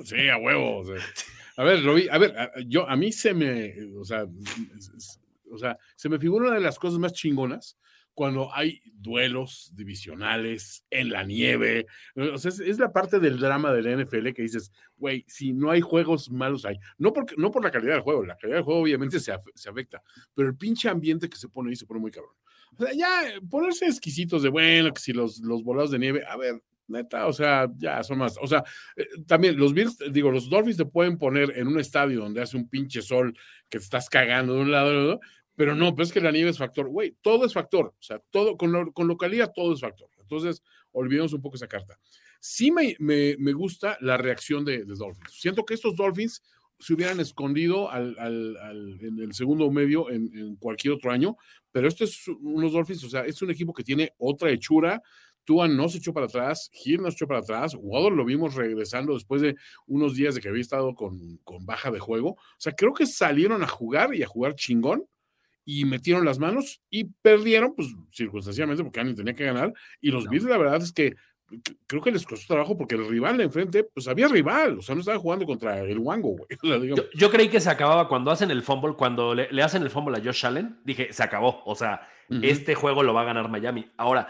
Sí, 0.05 0.29
a 0.29 0.37
huevo. 0.37 0.79
o 0.79 0.85
sea. 0.85 0.95
A 1.57 1.63
ver, 1.63 1.79
lo 1.79 1.93
vi- 1.95 2.07
a 2.09 2.17
ver, 2.17 2.33
yo, 2.67 2.87
a 2.89 2.95
mí 2.95 3.11
se 3.11 3.33
me, 3.33 3.73
o 3.97 4.05
sea, 4.05 4.25
o 5.51 5.57
sea, 5.57 5.77
se 5.95 6.07
me 6.09 6.19
figura 6.19 6.47
una 6.47 6.55
de 6.55 6.61
las 6.61 6.79
cosas 6.79 6.99
más 6.99 7.13
chingonas 7.13 7.77
cuando 8.13 8.53
hay 8.53 8.81
duelos 8.93 9.71
divisionales 9.75 10.83
en 10.89 11.09
la 11.09 11.23
nieve. 11.23 11.85
O 12.15 12.37
sea, 12.37 12.49
es, 12.49 12.59
es 12.59 12.77
la 12.79 12.91
parte 12.91 13.19
del 13.19 13.39
drama 13.39 13.71
del 13.73 13.87
NFL 13.87 14.33
que 14.33 14.41
dices, 14.41 14.71
güey, 14.97 15.23
si 15.27 15.53
no 15.53 15.71
hay 15.71 15.79
juegos 15.81 16.29
malos 16.29 16.65
hay. 16.65 16.77
No, 16.97 17.13
porque, 17.13 17.35
no 17.37 17.49
por 17.51 17.63
la 17.63 17.71
calidad 17.71 17.93
del 17.93 18.01
juego, 18.01 18.25
la 18.25 18.35
calidad 18.37 18.57
del 18.57 18.65
juego 18.65 18.81
obviamente 18.81 19.19
se, 19.19 19.33
af- 19.33 19.51
se 19.55 19.69
afecta, 19.69 20.01
pero 20.35 20.49
el 20.49 20.55
pinche 20.57 20.89
ambiente 20.89 21.29
que 21.29 21.37
se 21.37 21.47
pone 21.49 21.69
ahí 21.69 21.75
se 21.77 21.85
pone 21.85 21.99
muy 22.01 22.11
cabrón. 22.11 22.33
Ya 22.95 23.39
ponerse 23.49 23.85
exquisitos 23.85 24.43
de, 24.43 24.49
bueno, 24.49 24.93
que 24.93 25.01
si 25.01 25.13
los, 25.13 25.39
los 25.39 25.63
volados 25.63 25.91
de 25.91 25.99
nieve, 25.99 26.23
a 26.27 26.37
ver, 26.37 26.61
neta, 26.87 27.27
o 27.27 27.33
sea, 27.33 27.67
ya 27.77 28.03
son 28.03 28.19
más. 28.19 28.37
O 28.41 28.47
sea, 28.47 28.63
eh, 28.95 29.05
también 29.27 29.57
los 29.57 29.73
Bills, 29.73 29.97
digo, 30.11 30.31
los 30.31 30.49
Dolphins 30.49 30.77
te 30.77 30.85
pueden 30.85 31.17
poner 31.17 31.57
en 31.57 31.67
un 31.67 31.79
estadio 31.79 32.21
donde 32.21 32.41
hace 32.41 32.57
un 32.57 32.67
pinche 32.67 33.01
sol 33.01 33.33
que 33.69 33.77
te 33.77 33.83
estás 33.83 34.09
cagando 34.09 34.53
de 34.53 34.61
un 34.61 34.71
lado 34.71 34.89
al 34.89 34.97
otro, 34.97 35.19
pero 35.55 35.75
no, 35.75 35.95
pues 35.95 36.09
es 36.09 36.13
que 36.13 36.21
la 36.21 36.31
nieve 36.31 36.49
es 36.49 36.57
factor. 36.57 36.87
Güey, 36.87 37.15
todo 37.21 37.45
es 37.45 37.53
factor. 37.53 37.87
O 37.87 38.01
sea, 38.01 38.21
todo, 38.29 38.57
con, 38.57 38.91
con 38.91 39.07
localidad 39.07 39.51
todo 39.53 39.73
es 39.73 39.81
factor. 39.81 40.09
Entonces, 40.19 40.63
olvidemos 40.91 41.33
un 41.33 41.41
poco 41.41 41.57
esa 41.57 41.67
carta. 41.67 41.99
Sí 42.39 42.71
me, 42.71 42.95
me, 42.99 43.35
me 43.37 43.51
gusta 43.51 43.97
la 43.99 44.15
reacción 44.15 44.63
de, 44.63 44.85
de 44.85 44.95
Dolphins. 44.95 45.33
Siento 45.33 45.65
que 45.65 45.73
estos 45.73 45.95
Dolphins 45.97 46.41
se 46.79 46.93
hubieran 46.93 47.19
escondido 47.19 47.91
al, 47.91 48.15
al- 48.19 48.57
al- 48.57 48.97
en 49.01 49.19
el 49.19 49.33
segundo 49.33 49.69
medio 49.69 50.09
en, 50.09 50.31
en 50.37 50.55
cualquier 50.55 50.93
otro 50.93 51.11
año, 51.11 51.35
pero 51.71 51.87
estos 51.87 52.09
es 52.11 52.27
unos 52.27 52.71
Dolphins, 52.71 53.03
o 53.03 53.09
sea, 53.09 53.25
es 53.25 53.41
un 53.41 53.51
equipo 53.51 53.73
que 53.73 53.83
tiene 53.83 54.13
otra 54.17 54.49
hechura. 54.51 55.01
Tua 55.45 55.67
no 55.67 55.89
se 55.89 55.97
echó 55.97 56.13
para 56.13 56.27
atrás, 56.27 56.69
Hill 56.85 57.01
no 57.01 57.09
se 57.09 57.15
echó 57.15 57.27
para 57.27 57.39
atrás, 57.39 57.75
Waddle 57.75 58.15
lo 58.15 58.23
vimos 58.23 58.53
regresando 58.53 59.13
después 59.15 59.41
de 59.41 59.55
unos 59.87 60.15
días 60.15 60.35
de 60.35 60.41
que 60.41 60.49
había 60.49 60.61
estado 60.61 60.93
con, 60.93 61.37
con 61.43 61.65
baja 61.65 61.89
de 61.89 61.99
juego. 61.99 62.31
O 62.33 62.37
sea, 62.59 62.73
creo 62.73 62.93
que 62.93 63.07
salieron 63.07 63.63
a 63.63 63.67
jugar 63.67 64.13
y 64.13 64.21
a 64.21 64.27
jugar 64.27 64.53
chingón 64.53 65.05
y 65.65 65.85
metieron 65.85 66.23
las 66.23 66.37
manos 66.39 66.81
y 66.91 67.05
perdieron, 67.23 67.73
pues 67.75 67.87
circunstancialmente, 68.11 68.83
porque 68.83 68.99
alguien 68.99 69.15
tenía 69.15 69.33
que 69.33 69.45
ganar. 69.45 69.73
Y 69.99 70.11
los 70.11 70.27
Bills, 70.29 70.45
la 70.45 70.57
verdad 70.57 70.81
es 70.83 70.91
que 70.93 71.15
creo 71.87 72.01
que 72.01 72.11
les 72.11 72.25
costó 72.25 72.53
trabajo 72.53 72.77
porque 72.77 72.95
el 72.95 73.07
rival 73.07 73.37
de 73.37 73.45
enfrente, 73.45 73.83
pues 73.83 74.07
había 74.07 74.27
rival, 74.27 74.79
o 74.79 74.81
sea, 74.81 74.95
no 74.95 75.01
estaba 75.01 75.17
jugando 75.19 75.45
contra 75.45 75.79
el 75.79 75.97
Wango, 75.99 76.29
güey. 76.37 76.47
O 76.63 76.67
sea, 76.67 76.77
digamos, 76.79 77.05
Yo, 77.13 77.19
yo 77.19 77.29
creí 77.31 77.49
que 77.49 77.59
se 77.59 77.69
acababa 77.69 78.07
cuando 78.07 78.31
hacen 78.31 78.51
el 78.51 78.61
fumble, 78.63 78.93
cuando 78.95 79.33
le, 79.35 79.51
le 79.51 79.61
hacen 79.63 79.81
el 79.83 79.89
fumble 79.89 80.17
a 80.17 80.23
Josh 80.23 80.45
Allen, 80.45 80.79
dije, 80.83 81.11
se 81.13 81.23
acabó. 81.23 81.61
O 81.65 81.75
sea, 81.75 82.07
Ujú. 82.29 82.39
este 82.43 82.75
juego 82.75 83.03
lo 83.03 83.13
va 83.13 83.21
a 83.21 83.25
ganar 83.25 83.49
Miami. 83.49 83.89
Ahora, 83.97 84.27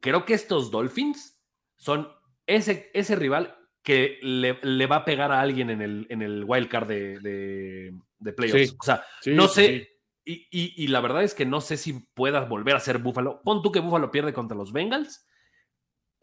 creo 0.00 0.24
que 0.24 0.34
estos 0.34 0.70
Dolphins 0.70 1.38
son 1.76 2.08
ese, 2.46 2.90
ese 2.94 3.16
rival 3.16 3.56
que 3.82 4.18
le, 4.22 4.58
le 4.62 4.86
va 4.86 4.96
a 4.96 5.04
pegar 5.04 5.32
a 5.32 5.40
alguien 5.40 5.68
en 5.70 5.82
el, 5.82 6.06
en 6.08 6.22
el 6.22 6.44
wild 6.46 6.68
card 6.68 6.86
de, 6.88 7.18
de, 7.18 7.94
de 8.20 8.32
playoffs. 8.32 8.70
Sí. 8.70 8.76
O 8.80 8.84
sea, 8.84 9.04
Sí, 9.20 9.30
no 9.32 9.48
sé. 9.48 9.66
sí. 9.66 9.88
Y, 10.24 10.32
y- 10.52 10.84
y 10.84 10.86
la 10.86 11.00
verdad 11.00 11.24
es 11.24 11.34
que 11.34 11.44
no 11.44 11.60
sé 11.60 11.76
si 11.76 11.94
puedas 12.14 12.48
volver 12.48 12.76
a 12.76 12.80
ser 12.80 12.98
Búfalo. 12.98 13.40
Pon 13.42 13.60
tú 13.60 13.72
que 13.72 13.80
Búfalo 13.80 14.12
pierde 14.12 14.32
contra 14.32 14.56
los 14.56 14.72
Bengals. 14.72 15.26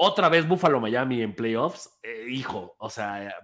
Otra 0.01 0.29
vez 0.29 0.47
Búfalo 0.47 0.79
Miami 0.79 1.21
en 1.21 1.35
playoffs. 1.35 1.99
Eh, 2.01 2.27
hijo, 2.29 2.73
o 2.79 2.89
sea, 2.89 3.35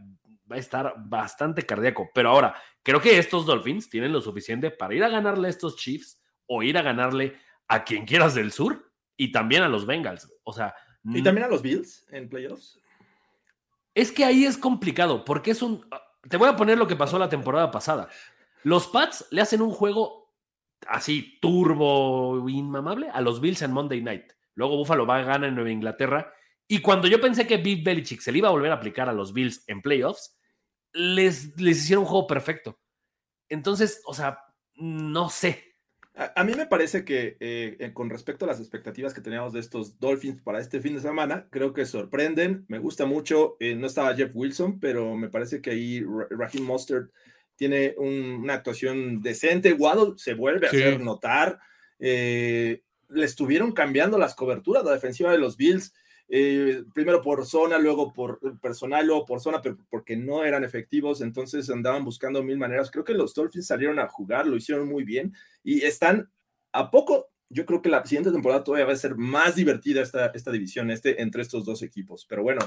va 0.50 0.56
a 0.56 0.60
estar 0.60 0.94
bastante 0.98 1.64
cardíaco. 1.64 2.10
Pero 2.14 2.30
ahora, 2.30 2.56
creo 2.82 3.02
que 3.02 3.18
estos 3.18 3.46
Dolphins 3.46 3.90
tienen 3.90 4.14
lo 4.14 4.22
suficiente 4.22 4.72
para 4.72 4.96
ir 4.96 5.04
a 5.04 5.10
ganarle 5.10 5.48
a 5.48 5.50
estos 5.50 5.76
Chiefs 5.76 6.22
o 6.48 6.64
ir 6.64 6.78
a 6.78 6.82
ganarle 6.82 7.38
a 7.68 7.84
quien 7.84 8.06
quieras 8.06 8.36
del 8.36 8.54
sur 8.54 8.90
y 9.18 9.34
también 9.34 9.64
a 9.64 9.68
los 9.68 9.86
Bengals. 9.86 10.32
O 10.44 10.54
sea, 10.54 10.74
Y 11.04 11.22
también 11.22 11.46
a 11.46 11.50
los 11.50 11.62
Bills 11.62 12.06
en 12.10 12.30
playoffs. 12.30 12.80
es 13.94 14.14
que 14.14 14.24
ahí 14.24 14.46
es 14.46 14.58
complicado, 14.58 15.26
porque 15.26 15.52
es 15.52 15.62
un. 15.62 15.86
Te 16.30 16.38
voy 16.38 16.48
a 16.48 16.56
poner 16.56 16.78
lo 16.78 16.88
que 16.88 16.96
pasó 16.96 17.20
la 17.20 17.28
temporada 17.28 17.70
pasada. 17.70 18.08
Los 18.64 18.88
Pats 18.88 19.28
le 19.30 19.42
hacen 19.42 19.62
un 19.62 19.72
juego 19.72 20.32
así, 20.88 21.38
turbo, 21.42 22.48
inmamable, 22.48 23.10
a 23.10 23.20
los 23.20 23.42
Bills 23.42 23.62
en 23.62 23.74
Monday 23.74 24.02
Night. 24.02 24.32
Luego 24.54 24.78
Buffalo 24.78 25.06
va 25.06 25.18
a 25.18 25.24
ganar 25.24 25.50
en 25.50 25.56
Nueva 25.56 25.70
Inglaterra. 25.70 26.34
Y 26.68 26.80
cuando 26.80 27.08
yo 27.08 27.22
pensé 27.22 27.46
que 27.46 27.58
Bill 27.58 27.84
Belichick 27.84 28.22
se 28.22 28.32
le 28.32 28.40
iba 28.40 28.48
a 28.48 28.52
volver 28.52 28.72
a 28.72 28.76
aplicar 28.76 29.08
a 29.10 29.14
los 29.14 29.34
Bills 29.34 29.64
en 29.68 29.82
playoffs, 29.82 30.36
les, 30.94 31.60
les 31.60 31.78
hicieron 31.84 32.04
un 32.04 32.10
juego 32.10 32.28
perfecto. 32.28 32.80
Entonces, 33.50 34.02
o 34.06 34.14
sea, 34.14 34.40
no 34.76 35.30
sé. 35.30 35.64
A, 36.16 36.32
a 36.42 36.44
mí 36.44 36.54
me 36.56 36.66
parece 36.66 37.04
que 37.06 37.38
eh, 37.40 37.78
eh, 37.80 37.92
con 37.94 38.10
respecto 38.10 38.46
a 38.46 38.48
las 38.48 38.60
expectativas 38.60 39.14
que 39.14 39.22
teníamos 39.22 39.54
de 39.54 39.60
estos 39.60 40.00
Dolphins 40.00 40.42
para 40.42 40.60
este 40.60 40.82
fin 40.82 40.96
de 40.96 41.02
semana, 41.02 41.48
creo 41.52 41.74
que 41.74 41.86
sorprenden. 41.86 42.66
Me 42.70 42.80
gusta 42.80 43.06
mucho. 43.06 43.58
eh, 43.60 43.76
no 43.76 43.86
estaba 43.86 44.16
Jeff 44.16 44.32
Wilson, 44.34 44.80
pero 44.80 45.16
me 45.16 45.30
parece 45.30 45.62
que 45.62 45.72
ahí 45.72 46.02
Ra- 46.02 46.28
Raheem 46.32 46.64
Mostert 46.64 47.12
tiene 47.58 47.94
un- 47.98 48.40
una 48.44 48.54
actuación 48.56 49.22
decente. 49.22 49.74
Waddle 49.74 50.14
se 50.18 50.34
vuelve 50.34 50.68
a 50.68 50.72
Sí. 50.72 50.78
hacer 50.78 51.00
notar. 51.02 51.60
Eh, 52.00 52.82
le 53.10 53.26
estuvieron 53.26 53.72
cambiando 53.74 54.18
las 54.18 54.34
coberturas 54.36 54.84
la 54.84 54.94
defensiva 54.94 55.32
de 55.32 55.38
los 55.38 55.56
Bills. 55.58 55.94
Eh, 56.28 56.84
primero 56.94 57.22
por 57.22 57.46
zona, 57.46 57.78
luego 57.78 58.12
por 58.14 58.40
personal, 58.60 59.06
luego 59.06 59.26
por 59.26 59.40
zona, 59.40 59.62
pero 59.62 59.78
porque 59.90 60.16
no 60.18 60.44
eran 60.44 60.64
efectivos, 60.64 61.22
entonces 61.22 61.70
andaban 61.70 62.04
buscando 62.04 62.42
mil 62.44 62.58
maneras. 62.58 62.90
Creo 62.92 63.04
que 63.04 63.14
los 63.14 63.34
Dolphins 63.34 63.68
salieron 63.68 64.00
a 64.00 64.08
jugar, 64.08 64.48
lo 64.48 64.56
hicieron 64.56 64.88
muy 64.88 65.04
bien 65.04 65.34
y 65.64 65.82
están 65.84 66.32
a 66.72 66.90
poco. 66.90 67.28
Yo 67.50 67.66
creo 67.66 67.82
que 67.82 67.90
la 67.90 68.04
siguiente 68.06 68.32
temporada 68.32 68.64
todavía 68.64 68.88
va 68.88 68.94
a 68.94 68.98
ser 68.98 69.16
más 69.16 69.56
divertida 69.56 70.02
esta, 70.02 70.28
esta 70.28 70.52
división, 70.52 70.90
este, 70.90 71.22
entre 71.22 71.44
estos 71.44 71.64
dos 71.64 71.84
equipos. 71.84 72.26
Pero 72.28 72.42
bueno, 72.42 72.62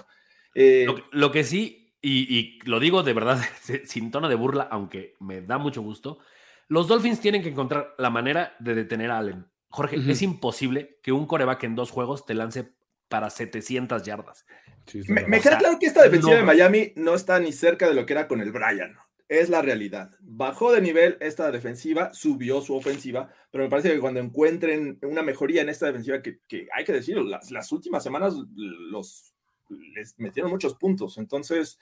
eh, 0.55 0.85
Lo, 0.87 0.95
que- 0.95 1.03
lo 1.11 1.33
que 1.33 1.43
sí, 1.45 1.95
y, 2.01 2.33
y 2.39 2.61
lo 2.65 2.79
digo 2.79 3.03
de 3.03 3.13
verdad 3.13 3.41
sin 3.85 4.11
tono 4.13 4.29
de 4.29 4.37
burla, 4.37 4.69
aunque 4.71 5.15
me 5.19 5.41
da 5.43 5.59
mucho 5.59 5.83
gusto, 5.83 6.21
los 6.69 6.87
Dolphins 6.87 7.21
tienen 7.21 7.43
que 7.43 7.49
encontrar 7.49 7.95
la 7.99 8.11
manera 8.11 8.55
de 8.61 8.75
detener 8.77 9.11
a 9.11 9.19
Allen. 9.19 9.47
Jorge, 9.71 9.97
es 9.97 10.23
imposible 10.23 10.99
que 11.03 11.13
un 11.13 11.27
coreback 11.27 11.65
en 11.65 11.75
dos 11.75 11.91
juegos 11.91 12.25
te 12.25 12.35
lance 12.35 12.73
para 13.09 13.31
700 13.31 14.03
yardas. 14.03 14.47
Sí, 14.87 15.03
Me, 15.09 15.25
queda 15.25 15.43
sea, 15.43 15.59
claro 15.59 15.79
que 15.79 15.87
esta 15.87 16.03
defensiva 16.03 16.33
no. 16.33 16.39
de 16.39 16.45
Miami 16.45 16.93
no 16.97 17.15
está 17.15 17.39
ni 17.41 17.53
cerca 17.53 17.89
de 17.89 17.95
lo 17.95 18.07
que 18.07 18.15
era 18.15 18.29
con 18.29 18.41
el 18.41 18.53
Brian. 18.53 18.97
Es 19.29 19.51
la 19.51 19.61
realidad. 19.61 20.11
Bajó 20.21 20.73
de 20.73 20.81
nivel 20.81 21.19
esta 21.21 21.51
defensiva, 21.51 22.15
subió 22.15 22.63
su 22.63 22.75
ofensiva, 22.75 23.31
pero 23.51 23.65
me 23.65 23.71
parece 23.71 23.91
que 23.91 24.01
cuando 24.01 24.21
encuentren 24.21 24.99
una 25.03 25.23
mejoría 25.23 25.61
en 25.61 25.69
esta 25.69 25.87
defensiva, 25.87 26.23
que, 26.23 26.41
que 26.49 26.69
hay 26.75 26.85
que 26.85 26.95
decirlo, 26.95 27.23
las, 27.25 27.51
las 27.51 27.71
últimas 27.71 28.03
semanas 28.03 28.35
los, 28.57 29.35
les 29.95 30.19
metieron 30.19 30.51
muchos 30.51 30.75
puntos. 30.77 31.19
Entonces, 31.19 31.79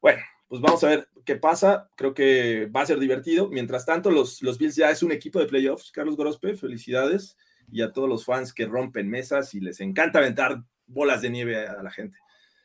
bueno, 0.00 0.22
pues 0.48 0.62
vamos 0.62 0.82
a 0.84 0.88
ver 0.88 1.08
qué 1.26 1.36
pasa. 1.36 1.90
Creo 1.94 2.14
que 2.14 2.66
va 2.74 2.82
a 2.82 2.86
ser 2.86 2.98
divertido. 2.98 3.48
Mientras 3.48 3.84
tanto, 3.84 4.10
los, 4.10 4.42
los 4.42 4.58
Bills 4.58 4.76
ya 4.76 4.90
es 4.90 5.02
un 5.02 5.12
equipo 5.12 5.38
de 5.38 5.46
playoffs. 5.46 5.92
Carlos 5.92 6.16
Gorospe, 6.16 6.56
felicidades. 6.56 7.36
Y 7.70 7.82
a 7.82 7.92
todos 7.92 8.08
los 8.08 8.24
fans 8.24 8.52
que 8.52 8.66
rompen 8.66 9.08
mesas 9.10 9.54
y 9.54 9.60
les 9.60 9.80
encanta 9.80 10.18
aventar 10.18 10.62
bolas 10.86 11.20
de 11.22 11.30
nieve 11.30 11.66
a 11.68 11.82
la 11.82 11.90
gente. 11.90 12.18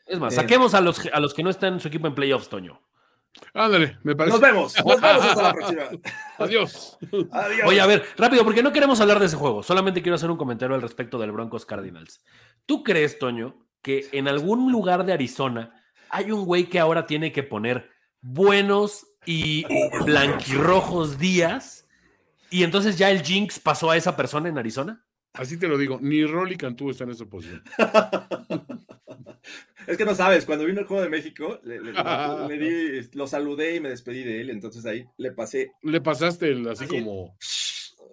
Es 0.05 0.19
más, 0.19 0.33
Eh. 0.33 0.35
saquemos 0.37 0.73
a 0.73 0.81
los, 0.81 1.05
a 1.11 1.19
los 1.19 1.33
que 1.33 1.43
no 1.43 1.49
están 1.49 1.73
en 1.73 1.79
su 1.79 1.87
equipo 1.87 2.07
en 2.07 2.15
playoffs, 2.15 2.49
Toño. 2.49 2.81
Ándale, 3.53 3.97
me 4.03 4.15
parece. 4.15 4.33
Nos 4.37 4.41
vemos, 4.41 4.75
nos 4.85 5.01
vemos 5.01 5.25
hasta 5.25 5.41
la 5.41 5.53
próxima. 5.53 5.81
Adiós. 6.37 6.97
Adiós. 7.31 7.65
Oye, 7.65 7.81
a 7.81 7.85
ver, 7.87 8.05
rápido, 8.15 8.43
porque 8.43 8.61
no 8.61 8.71
queremos 8.71 9.01
hablar 9.01 9.19
de 9.19 9.25
ese 9.25 9.35
juego. 9.37 9.63
Solamente 9.63 10.01
quiero 10.03 10.15
hacer 10.15 10.29
un 10.29 10.37
comentario 10.37 10.75
al 10.75 10.81
respecto 10.83 11.17
del 11.17 11.31
Broncos 11.31 11.65
Cardinals. 11.65 12.23
¿Tú 12.67 12.83
crees, 12.83 13.17
Toño, 13.17 13.57
que 13.81 14.07
en 14.11 14.27
algún 14.27 14.71
lugar 14.71 15.03
de 15.05 15.13
Arizona 15.13 15.73
hay 16.09 16.31
un 16.31 16.45
güey 16.45 16.65
que 16.65 16.79
ahora 16.79 17.07
tiene 17.07 17.31
que 17.31 17.41
poner 17.43 17.89
buenos 18.21 19.07
y 19.25 19.65
blanquirrojos 20.05 21.17
días? 21.17 21.82
Y 22.53 22.63
entonces 22.63 22.97
ya 22.97 23.09
el 23.09 23.23
Jinx 23.23 23.59
pasó 23.59 23.89
a 23.91 23.97
esa 23.97 24.15
persona 24.15 24.47
en 24.49 24.57
Arizona? 24.57 25.03
Así 25.33 25.57
te 25.57 25.67
lo 25.67 25.77
digo, 25.77 25.97
ni 26.01 26.23
Rolly 26.25 26.55
Cantú 26.55 26.91
está 26.91 27.03
en 27.03 27.09
esa 27.11 27.25
posición. 27.25 27.63
Es 29.87 29.97
que 29.97 30.05
no 30.05 30.15
sabes, 30.15 30.45
cuando 30.45 30.63
vino 30.65 30.79
el 30.79 30.85
juego 30.85 31.03
de 31.03 31.09
México, 31.09 31.59
le, 31.63 31.81
le- 31.81 31.91
le 32.47 32.57
di- 32.57 33.09
lo 33.13 33.27
saludé 33.27 33.75
y 33.75 33.79
me 33.81 33.89
despedí 33.89 34.23
de 34.23 34.39
él, 34.39 34.49
entonces 34.49 34.85
ahí 34.85 35.05
le 35.17 35.31
pasé, 35.33 35.71
Le 35.81 35.99
pasaste 35.99 36.47
el, 36.51 36.65
así 36.69 36.85
Así. 36.85 36.93
como. 36.99 37.35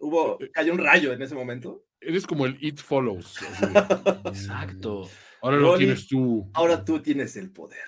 hubo, 0.00 0.38
cayó 0.53 0.72
un 0.72 0.79
rayo 0.79 1.12
en 1.12 1.22
ese 1.22 1.37
momento. 1.37 1.85
Eres 2.00 2.26
como 2.26 2.46
el 2.46 2.57
It 2.61 2.79
Follows. 2.81 3.37
Exacto. 4.24 5.09
Ahora 5.42 5.59
lo 5.59 5.76
tienes 5.79 6.09
tú. 6.09 6.50
Ahora 6.55 6.85
tú 6.85 7.00
tienes 7.00 7.37
el 7.37 7.53
poder. 7.53 7.79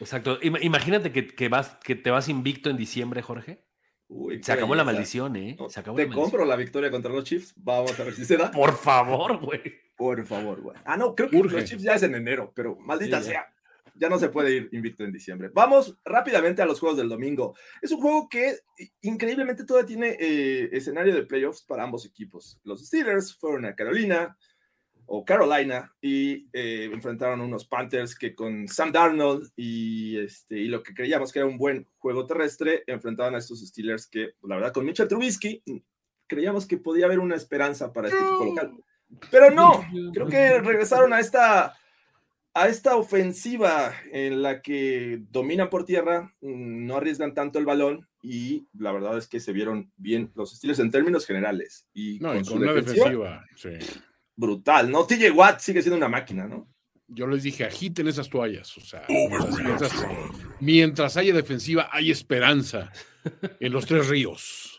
Exacto. 0.00 0.40
Ima- 0.40 0.62
Imagínate 0.62 1.12
que, 1.12 1.26
que 1.26 1.48
vas, 1.50 1.76
que 1.84 1.96
te 1.96 2.10
vas 2.10 2.28
invicto 2.30 2.70
en 2.70 2.76
diciembre, 2.78 3.20
Jorge. 3.20 3.66
Uy, 4.08 4.42
Se 4.42 4.52
acabó 4.52 4.74
la 4.74 4.84
maldición, 4.84 5.36
¿eh? 5.36 5.56
No, 5.58 5.68
Se 5.68 5.80
acabó 5.80 5.96
te 5.96 6.06
la 6.08 6.14
compro 6.14 6.44
la 6.44 6.56
victoria 6.56 6.90
contra 6.90 7.12
los 7.12 7.24
Chiefs. 7.24 7.52
Vamos 7.56 7.98
a 8.00 8.04
ver 8.04 8.14
si 8.14 8.24
se 8.24 8.36
da. 8.36 8.50
Por 8.52 8.74
favor, 8.76 9.38
güey. 9.38 9.60
Por 9.96 10.24
favor, 10.26 10.60
güey. 10.62 10.76
Ah, 10.84 10.96
no, 10.96 11.14
creo 11.14 11.28
que 11.28 11.36
Urge. 11.36 11.56
los 11.56 11.64
Chiefs 11.64 11.82
ya 11.82 11.94
es 11.94 12.02
en 12.02 12.14
enero, 12.14 12.52
pero 12.54 12.76
maldita 12.76 13.20
Sí, 13.20 13.30
sea. 13.30 13.52
Ya 14.00 14.08
no 14.08 14.18
se 14.18 14.28
puede 14.28 14.52
ir 14.54 14.68
invicto 14.72 15.02
en 15.02 15.10
diciembre. 15.12 15.50
Vamos 15.52 15.98
rápidamente 16.04 16.62
a 16.62 16.66
los 16.66 16.78
juegos 16.78 16.96
del 16.96 17.08
domingo. 17.08 17.56
Es 17.82 17.90
un 17.90 18.00
juego 18.00 18.28
que 18.28 18.58
increíblemente 19.02 19.64
todavía 19.64 19.88
tiene 19.88 20.16
eh, 20.20 20.68
escenario 20.72 21.12
de 21.14 21.24
playoffs 21.24 21.62
para 21.62 21.82
ambos 21.82 22.06
equipos. 22.06 22.60
Los 22.62 22.86
Steelers 22.86 23.34
fueron 23.34 23.64
a 23.64 23.74
Carolina 23.74 24.38
o 25.10 25.24
Carolina 25.24 25.92
y 26.02 26.46
eh, 26.52 26.90
enfrentaron 26.92 27.40
a 27.40 27.44
unos 27.44 27.64
Panthers 27.64 28.14
que 28.14 28.34
con 28.34 28.68
Sam 28.68 28.92
Darnold 28.92 29.50
y, 29.56 30.18
este, 30.18 30.58
y 30.58 30.68
lo 30.68 30.82
que 30.82 30.94
creíamos 30.94 31.32
que 31.32 31.38
era 31.38 31.48
un 31.48 31.56
buen 31.56 31.88
juego 31.98 32.26
terrestre, 32.26 32.84
enfrentaban 32.86 33.34
a 33.34 33.38
estos 33.38 33.66
Steelers 33.66 34.06
que, 34.06 34.34
la 34.42 34.56
verdad, 34.56 34.72
con 34.72 34.84
Mitchell 34.84 35.08
Trubisky 35.08 35.62
creíamos 36.26 36.66
que 36.66 36.76
podía 36.76 37.06
haber 37.06 37.18
una 37.18 37.34
esperanza 37.34 37.92
para 37.92 38.08
este 38.08 38.20
equipo 38.20 38.44
local. 38.44 38.72
Pero 39.30 39.50
no, 39.50 39.82
creo 40.12 40.26
que 40.26 40.60
regresaron 40.60 41.14
a 41.14 41.20
esta, 41.20 41.74
a 42.52 42.68
esta 42.68 42.96
ofensiva 42.96 43.94
en 44.12 44.42
la 44.42 44.60
que 44.60 45.22
dominan 45.30 45.70
por 45.70 45.86
tierra, 45.86 46.34
mm, 46.42 46.86
no 46.86 46.96
arriesgan 46.96 47.32
tanto 47.32 47.58
el 47.58 47.64
balón 47.64 48.06
y 48.22 48.68
la 48.78 48.92
verdad 48.92 49.16
es 49.16 49.26
que 49.26 49.40
se 49.40 49.52
vieron 49.52 49.90
bien 49.96 50.30
los 50.34 50.54
Steelers 50.54 50.80
en 50.80 50.90
términos 50.90 51.24
generales. 51.24 51.88
Y 51.94 52.18
No, 52.20 52.28
con 52.28 52.38
y 52.38 52.44
su 52.44 52.52
con 52.52 52.62
una 52.62 52.72
defensiva, 52.74 53.46
defensiva. 53.54 53.80
Sí. 53.88 54.00
Brutal, 54.38 54.90
¿no? 54.90 55.04
TJ 55.04 55.32
Watt 55.32 55.58
sigue 55.60 55.82
siendo 55.82 55.96
una 55.96 56.08
máquina, 56.08 56.46
¿no? 56.46 56.66
Yo 57.08 57.26
les 57.26 57.42
dije, 57.42 57.64
agiten 57.64 58.06
esas 58.06 58.28
toallas. 58.28 58.76
O 58.76 58.80
sea, 58.82 59.02
mientras, 60.60 61.16
haya 61.16 61.34
defensiva, 61.34 61.88
hay 61.92 62.10
esperanza 62.10 62.90
en 63.60 63.72
los 63.72 63.86
tres 63.86 64.08
ríos. 64.08 64.74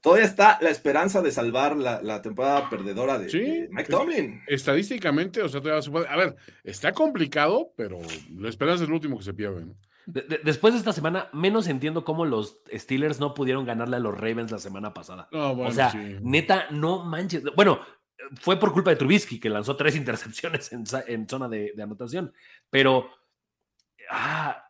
Todavía 0.00 0.24
está 0.24 0.58
la 0.60 0.70
esperanza 0.70 1.20
de 1.20 1.32
salvar 1.32 1.76
la, 1.76 2.00
la 2.00 2.22
temporada 2.22 2.70
perdedora 2.70 3.18
de, 3.18 3.28
Sí, 3.28 3.38
de 3.40 3.68
Mike 3.72 3.90
Tomlin. 3.90 4.40
Estadísticamente, 4.46 5.42
o 5.42 5.48
sea, 5.48 5.60
todavía 5.60 5.82
se 5.82 5.90
puede. 5.90 6.06
A 6.08 6.16
ver, 6.16 6.36
está 6.62 6.92
complicado, 6.92 7.72
pero 7.76 7.98
la 8.38 8.48
esperanza 8.48 8.84
es 8.84 8.88
lo 8.88 8.94
último 8.94 9.18
que 9.18 9.24
se 9.24 9.34
pierde. 9.34 9.64
¿no? 9.66 9.74
De- 10.06 10.20
de- 10.22 10.40
después 10.44 10.74
de 10.74 10.78
esta 10.78 10.92
semana, 10.92 11.28
menos 11.32 11.66
entiendo 11.66 12.04
cómo 12.04 12.24
los 12.24 12.58
Steelers 12.72 13.18
no 13.18 13.34
pudieron 13.34 13.64
ganarle 13.64 13.96
a 13.96 14.00
los 14.00 14.14
Ravens 14.16 14.52
la 14.52 14.58
semana 14.60 14.94
pasada. 14.94 15.28
No, 15.32 15.56
bueno, 15.56 15.70
o 15.70 15.74
sea, 15.74 15.90
sí. 15.90 15.98
neta, 16.20 16.66
no 16.70 17.04
manches. 17.04 17.42
Bueno, 17.56 17.80
fue 18.40 18.58
por 18.58 18.72
culpa 18.72 18.90
de 18.90 18.96
Trubisky, 18.96 19.38
que 19.40 19.48
lanzó 19.50 19.76
tres 19.76 19.96
intercepciones 19.96 20.72
en, 20.72 21.28
zona 21.28 21.48
de, 21.48 21.72
de 21.74 21.82
anotación. 21.82 22.32
Pero 22.70 23.10
ah, 24.10 24.64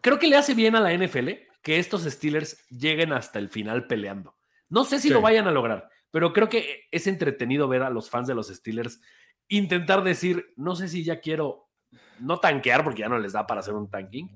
creo 0.00 0.18
que 0.18 0.28
le 0.28 0.36
hace 0.36 0.54
bien 0.54 0.76
a 0.76 0.80
la 0.80 0.92
NFL 0.92 1.30
que 1.62 1.78
estos 1.78 2.02
Steelers 2.04 2.66
lleguen 2.68 3.12
hasta 3.12 3.38
el 3.38 3.48
final 3.48 3.86
peleando. 3.86 4.36
No 4.68 4.84
sé 4.84 4.98
si 5.00 5.08
Sí. 5.08 5.14
lo 5.14 5.20
vayan 5.20 5.46
a 5.46 5.50
lograr, 5.52 5.88
pero 6.10 6.32
creo 6.32 6.48
que 6.48 6.84
es 6.90 7.06
entretenido 7.06 7.68
ver 7.68 7.82
a 7.82 7.90
los 7.90 8.10
fans 8.10 8.26
de 8.28 8.34
los 8.34 8.48
Steelers 8.48 9.00
intentar 9.48 10.02
decir, 10.02 10.52
no 10.56 10.74
sé 10.74 10.88
si 10.88 11.04
ya 11.04 11.20
quiero, 11.20 11.68
no 12.18 12.38
tanquear 12.40 12.82
porque 12.84 13.00
ya 13.00 13.08
no 13.08 13.18
les 13.18 13.32
da 13.32 13.46
para 13.46 13.60
hacer 13.60 13.74
un 13.74 13.90
tanking, 13.90 14.28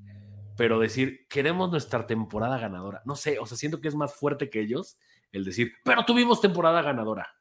pero 0.56 0.78
decir, 0.78 1.26
queremos 1.28 1.70
nuestra 1.70 2.06
temporada 2.06 2.58
ganadora. 2.58 3.02
No 3.04 3.14
sé, 3.14 3.38
o 3.38 3.46
sea, 3.46 3.56
siento 3.56 3.80
que 3.80 3.88
es 3.88 3.94
más 3.94 4.14
fuerte 4.14 4.50
que 4.50 4.60
ellos 4.60 4.98
el 5.32 5.44
decir, 5.44 5.72
pero 5.84 6.04
tuvimos 6.04 6.40
temporada 6.40 6.82
ganadora. 6.82 7.34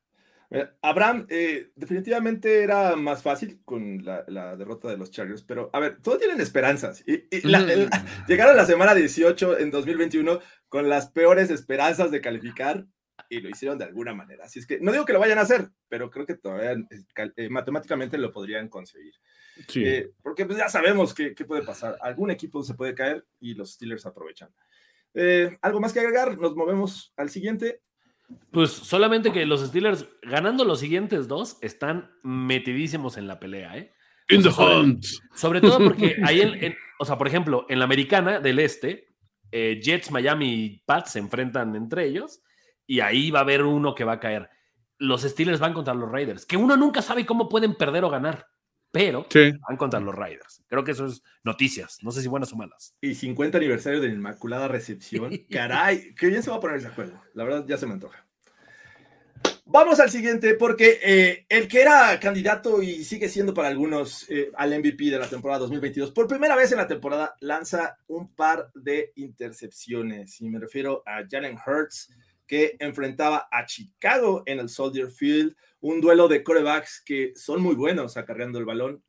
Mira, 0.50 0.78
Abraham, 0.82 1.26
eh, 1.30 1.72
definitivamente 1.76 2.64
era 2.64 2.96
más 2.96 3.22
fácil 3.22 3.60
con 3.66 4.04
la, 4.06 4.24
la 4.28 4.56
derrota 4.56 4.88
de 4.88 4.96
los 4.98 5.12
Chargers, 5.12 5.44
pero 5.44 5.70
a 5.74 5.80
ver, 5.80 6.02
todos 6.02 6.20
tienen 6.20 6.40
esperanzas. 6.40 7.04
Y, 7.06 7.26
y 7.36 7.42
la- 7.48 7.60
Mm. 7.60 8.26
llegaron 8.28 8.54
a 8.54 8.58
la 8.58 8.66
semana 8.66 8.96
18 8.96 9.58
en 9.60 9.72
2021 9.72 10.40
con 10.70 10.88
las 10.88 11.10
peores 11.12 11.50
esperanzas 11.50 12.12
de 12.12 12.22
calificar 12.22 12.86
y 13.30 13.42
lo 13.42 13.50
hicieron 13.50 13.78
de 13.78 13.86
alguna 13.86 14.14
manera. 14.14 14.46
Así 14.46 14.60
es 14.60 14.66
que 14.68 14.80
no 14.80 14.94
digo 14.94 15.04
que 15.04 15.12
lo 15.12 15.20
vayan 15.20 15.38
a 15.38 15.42
hacer, 15.42 15.70
pero 15.90 16.10
creo 16.10 16.26
que 16.26 16.36
todavía 16.36 16.72
eh, 16.72 17.32
eh, 17.36 17.50
matemáticamente 17.50 18.18
lo 18.18 18.32
podrían 18.32 18.70
conseguir. 18.70 19.16
Sí. 19.68 19.84
Eh, 19.86 20.12
porque 20.22 20.46
pues, 20.46 20.58
ya 20.58 20.70
sabemos 20.70 21.14
qué 21.14 21.34
puede 21.46 21.64
pasar. 21.64 21.98
Algún 22.00 22.32
equipo 22.32 22.64
se 22.64 22.76
puede 22.76 22.94
caer 22.96 23.26
y 23.40 23.54
los 23.56 23.74
Steelers 23.74 24.06
aprovechan. 24.06 24.50
Eh, 25.14 25.58
¿Algo 25.62 25.80
más 25.82 25.92
que 25.94 26.00
agregar? 26.00 26.38
Nos 26.38 26.56
movemos 26.56 27.12
al 27.18 27.30
siguiente. 27.32 27.82
Pues 28.52 28.72
solamente 28.72 29.32
que 29.32 29.46
los 29.46 29.62
Steelers, 29.66 30.08
ganando 30.24 30.66
los 30.66 30.80
siguientes 30.80 31.28
dos, 31.28 31.58
están 31.62 32.12
metidísimos 32.24 33.18
en 33.18 33.28
la 33.28 33.40
pelea, 33.40 33.78
¿eh? 33.78 33.94
In 34.30 34.42
the 34.42 34.50
o 34.50 34.52
sea, 34.52 34.66
sobre- 34.66 34.80
hunt. 34.80 35.06
Sobre 35.34 35.62
todo 35.62 35.78
porque 35.80 36.18
ahí, 36.26 36.42
en, 36.42 36.64
en- 36.64 36.76
o 37.00 37.06
sea, 37.06 37.18
por 37.18 37.28
ejemplo, 37.28 37.66
en 37.70 37.80
la 37.80 37.86
americana 37.86 38.40
del 38.40 38.60
este, 38.60 39.16
eh, 39.52 39.80
Jets, 39.82 40.12
Miami 40.12 40.54
y 40.54 40.84
Pats 40.86 41.12
se 41.14 41.20
enfrentan 41.20 41.76
entre 41.76 42.06
ellos 42.06 42.42
y 42.86 43.00
ahí 43.00 43.32
va 43.32 43.40
a 43.40 43.42
haber 43.44 43.64
uno 43.64 43.96
que 43.96 44.04
va 44.04 44.14
a 44.14 44.20
caer. 44.20 44.50
Los 44.98 45.22
Steelers 45.22 45.60
van 45.60 45.74
contra 45.74 45.94
los 45.94 46.12
Raiders, 46.12 46.46
que 46.46 46.58
uno 46.58 46.76
nunca 46.76 47.02
sabe 47.02 47.26
cómo 47.26 47.48
pueden 47.48 47.76
perder 47.76 48.04
o 48.04 48.10
ganar, 48.10 48.48
pero 48.98 49.26
Sí. 49.30 49.52
van 49.68 49.78
contra 49.78 50.00
los 50.00 50.14
Raiders. 50.16 50.64
Creo 50.68 50.84
que 50.84 50.92
eso 50.92 51.06
es 51.08 51.22
noticias, 51.44 51.98
no 52.02 52.12
sé 52.12 52.22
si 52.22 52.28
buenas 52.28 52.52
o 52.54 52.56
malas. 52.56 52.96
Y 53.02 53.16
50 53.16 53.58
aniversario 53.58 54.02
de 54.02 54.08
la 54.10 54.14
Inmaculada 54.16 54.68
Recepción. 54.68 55.32
Caray, 55.50 56.14
qué 56.16 56.28
bien 56.28 56.44
se 56.44 56.50
va 56.50 56.58
a 56.58 56.60
poner 56.60 56.78
ese 56.78 56.90
juego. 56.90 57.22
La 57.34 57.44
verdad, 57.44 57.66
ya 57.68 57.78
se 57.78 57.86
me 57.86 57.94
antoja. 57.94 58.24
Vamos 59.70 60.00
al 60.00 60.10
siguiente, 60.10 60.54
porque 60.54 60.98
eh, 61.04 61.46
el 61.50 61.68
que 61.68 61.82
era 61.82 62.18
candidato 62.22 62.82
y 62.82 63.04
sigue 63.04 63.28
siendo 63.28 63.54
para 63.54 63.68
algunos 63.68 64.26
eh, 64.30 64.50
al 64.56 64.70
MVP 64.80 65.12
de 65.12 65.20
la 65.20 65.28
temporada 65.30 65.60
2022, 65.60 66.12
por 66.12 66.26
primera 66.26 66.56
vez 66.56 66.72
en 66.72 66.78
la 66.78 66.88
temporada 66.88 67.36
lanza 67.42 67.98
un 68.08 68.34
par 68.34 68.72
de 68.74 69.12
intercepciones. 69.16 70.40
Y 70.40 70.48
me 70.50 70.60
refiero 70.60 71.04
a 71.06 71.24
Jalen 71.30 71.58
Hurts, 71.66 72.10
que 72.48 72.78
enfrentaba 72.80 73.48
a 73.52 73.66
Chicago 73.66 74.44
en 74.46 74.60
el 74.60 74.70
Soldier 74.70 75.12
Field, 75.12 75.56
un 75.82 76.02
duelo 76.02 76.28
de 76.28 76.44
corebacks 76.44 77.02
que 77.06 77.34
son 77.36 77.62
muy 77.62 77.76
buenos 77.76 78.18
acarreando 78.18 78.58
el 78.58 78.66
balón. 78.66 79.04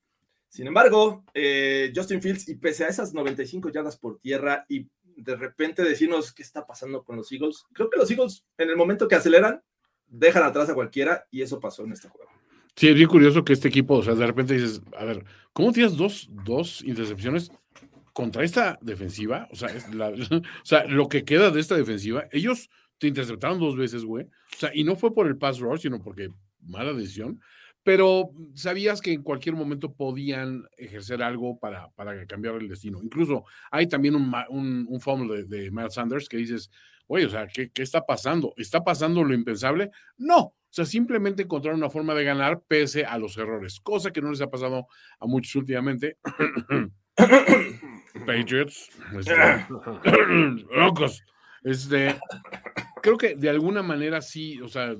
Sin 0.48 0.66
embargo, 0.66 1.24
eh, 1.34 1.92
Justin 1.94 2.20
Fields, 2.20 2.48
y 2.48 2.56
pese 2.56 2.84
a 2.84 2.88
esas 2.88 3.14
95 3.14 3.70
yardas 3.70 3.96
por 3.96 4.18
tierra 4.18 4.64
y 4.68 4.88
de 5.04 5.36
repente 5.36 5.82
decirnos 5.82 6.32
qué 6.32 6.42
está 6.42 6.66
pasando 6.66 7.04
con 7.04 7.16
los 7.16 7.30
Eagles, 7.32 7.64
creo 7.72 7.90
que 7.90 7.98
los 7.98 8.10
Eagles 8.10 8.44
en 8.56 8.70
el 8.70 8.76
momento 8.76 9.08
que 9.08 9.14
aceleran, 9.14 9.62
dejan 10.06 10.42
atrás 10.42 10.70
a 10.70 10.74
cualquiera 10.74 11.26
y 11.30 11.42
eso 11.42 11.60
pasó 11.60 11.84
en 11.84 11.92
este 11.92 12.08
juego. 12.08 12.30
Sí, 12.76 12.88
es 12.88 12.94
bien 12.94 13.08
curioso 13.08 13.44
que 13.44 13.52
este 13.52 13.68
equipo, 13.68 13.94
o 13.94 14.02
sea, 14.02 14.14
de 14.14 14.26
repente 14.26 14.54
dices, 14.54 14.80
a 14.96 15.04
ver, 15.04 15.24
¿cómo 15.52 15.72
tienes 15.72 15.96
dos, 15.96 16.28
dos 16.44 16.82
intercepciones 16.84 17.50
contra 18.12 18.44
esta 18.44 18.78
defensiva? 18.80 19.48
O 19.52 20.64
sea, 20.64 20.84
lo 20.84 21.08
que 21.08 21.24
queda 21.24 21.50
de 21.50 21.60
esta 21.60 21.76
defensiva, 21.76 22.28
ellos 22.30 22.70
te 22.98 23.08
interceptaron 23.08 23.58
dos 23.58 23.76
veces, 23.76 24.04
güey. 24.04 24.24
O 24.24 24.58
sea, 24.58 24.70
y 24.74 24.84
no 24.84 24.96
fue 24.96 25.14
por 25.14 25.26
el 25.26 25.38
pass 25.38 25.60
rush, 25.60 25.82
sino 25.82 26.02
porque 26.02 26.30
mala 26.60 26.92
decisión. 26.92 27.40
pero 27.82 28.30
sabías 28.54 29.00
que 29.00 29.12
en 29.12 29.22
cualquier 29.22 29.54
momento 29.54 29.94
podían 29.94 30.64
ejercer 30.76 31.22
algo 31.22 31.58
para, 31.58 31.88
para 31.90 32.26
cambiar 32.26 32.56
el 32.56 32.68
destino. 32.68 33.02
Incluso 33.02 33.44
hay 33.70 33.86
también 33.86 34.14
un, 34.14 34.32
un, 34.50 34.86
un 34.88 35.28
de, 35.28 35.44
de 35.44 35.70
Miles 35.70 35.94
Sanders 35.94 36.28
que 36.28 36.36
dices, 36.36 36.70
oye, 37.06 37.26
o 37.26 37.30
sea, 37.30 37.46
¿qué, 37.46 37.70
¿qué, 37.70 37.82
está 37.82 38.04
pasando? 38.04 38.52
¿Está 38.56 38.84
pasando 38.84 39.24
lo 39.24 39.32
impensable? 39.32 39.90
No, 40.18 40.38
o 40.38 40.54
sea, 40.70 40.84
simplemente 40.84 41.44
encontraron 41.44 41.80
una 41.80 41.88
forma 41.88 42.14
de 42.14 42.24
ganar 42.24 42.60
pese 42.68 43.06
a 43.06 43.16
los 43.16 43.38
errores, 43.38 43.80
cosa 43.80 44.10
que 44.10 44.20
no 44.20 44.30
les 44.30 44.42
ha 44.42 44.50
pasado 44.50 44.86
a 45.18 45.26
muchos 45.26 45.54
últimamente. 45.56 46.18
Patriots, 48.26 48.90
este, 49.18 49.34
locos. 50.76 51.22
Este, 51.64 52.14
creo 53.16 53.18
que 53.18 53.34
de 53.34 53.48
alguna 53.48 53.82
manera 53.82 54.20
sí, 54.20 54.60
o 54.60 54.68
sea, 54.68 54.94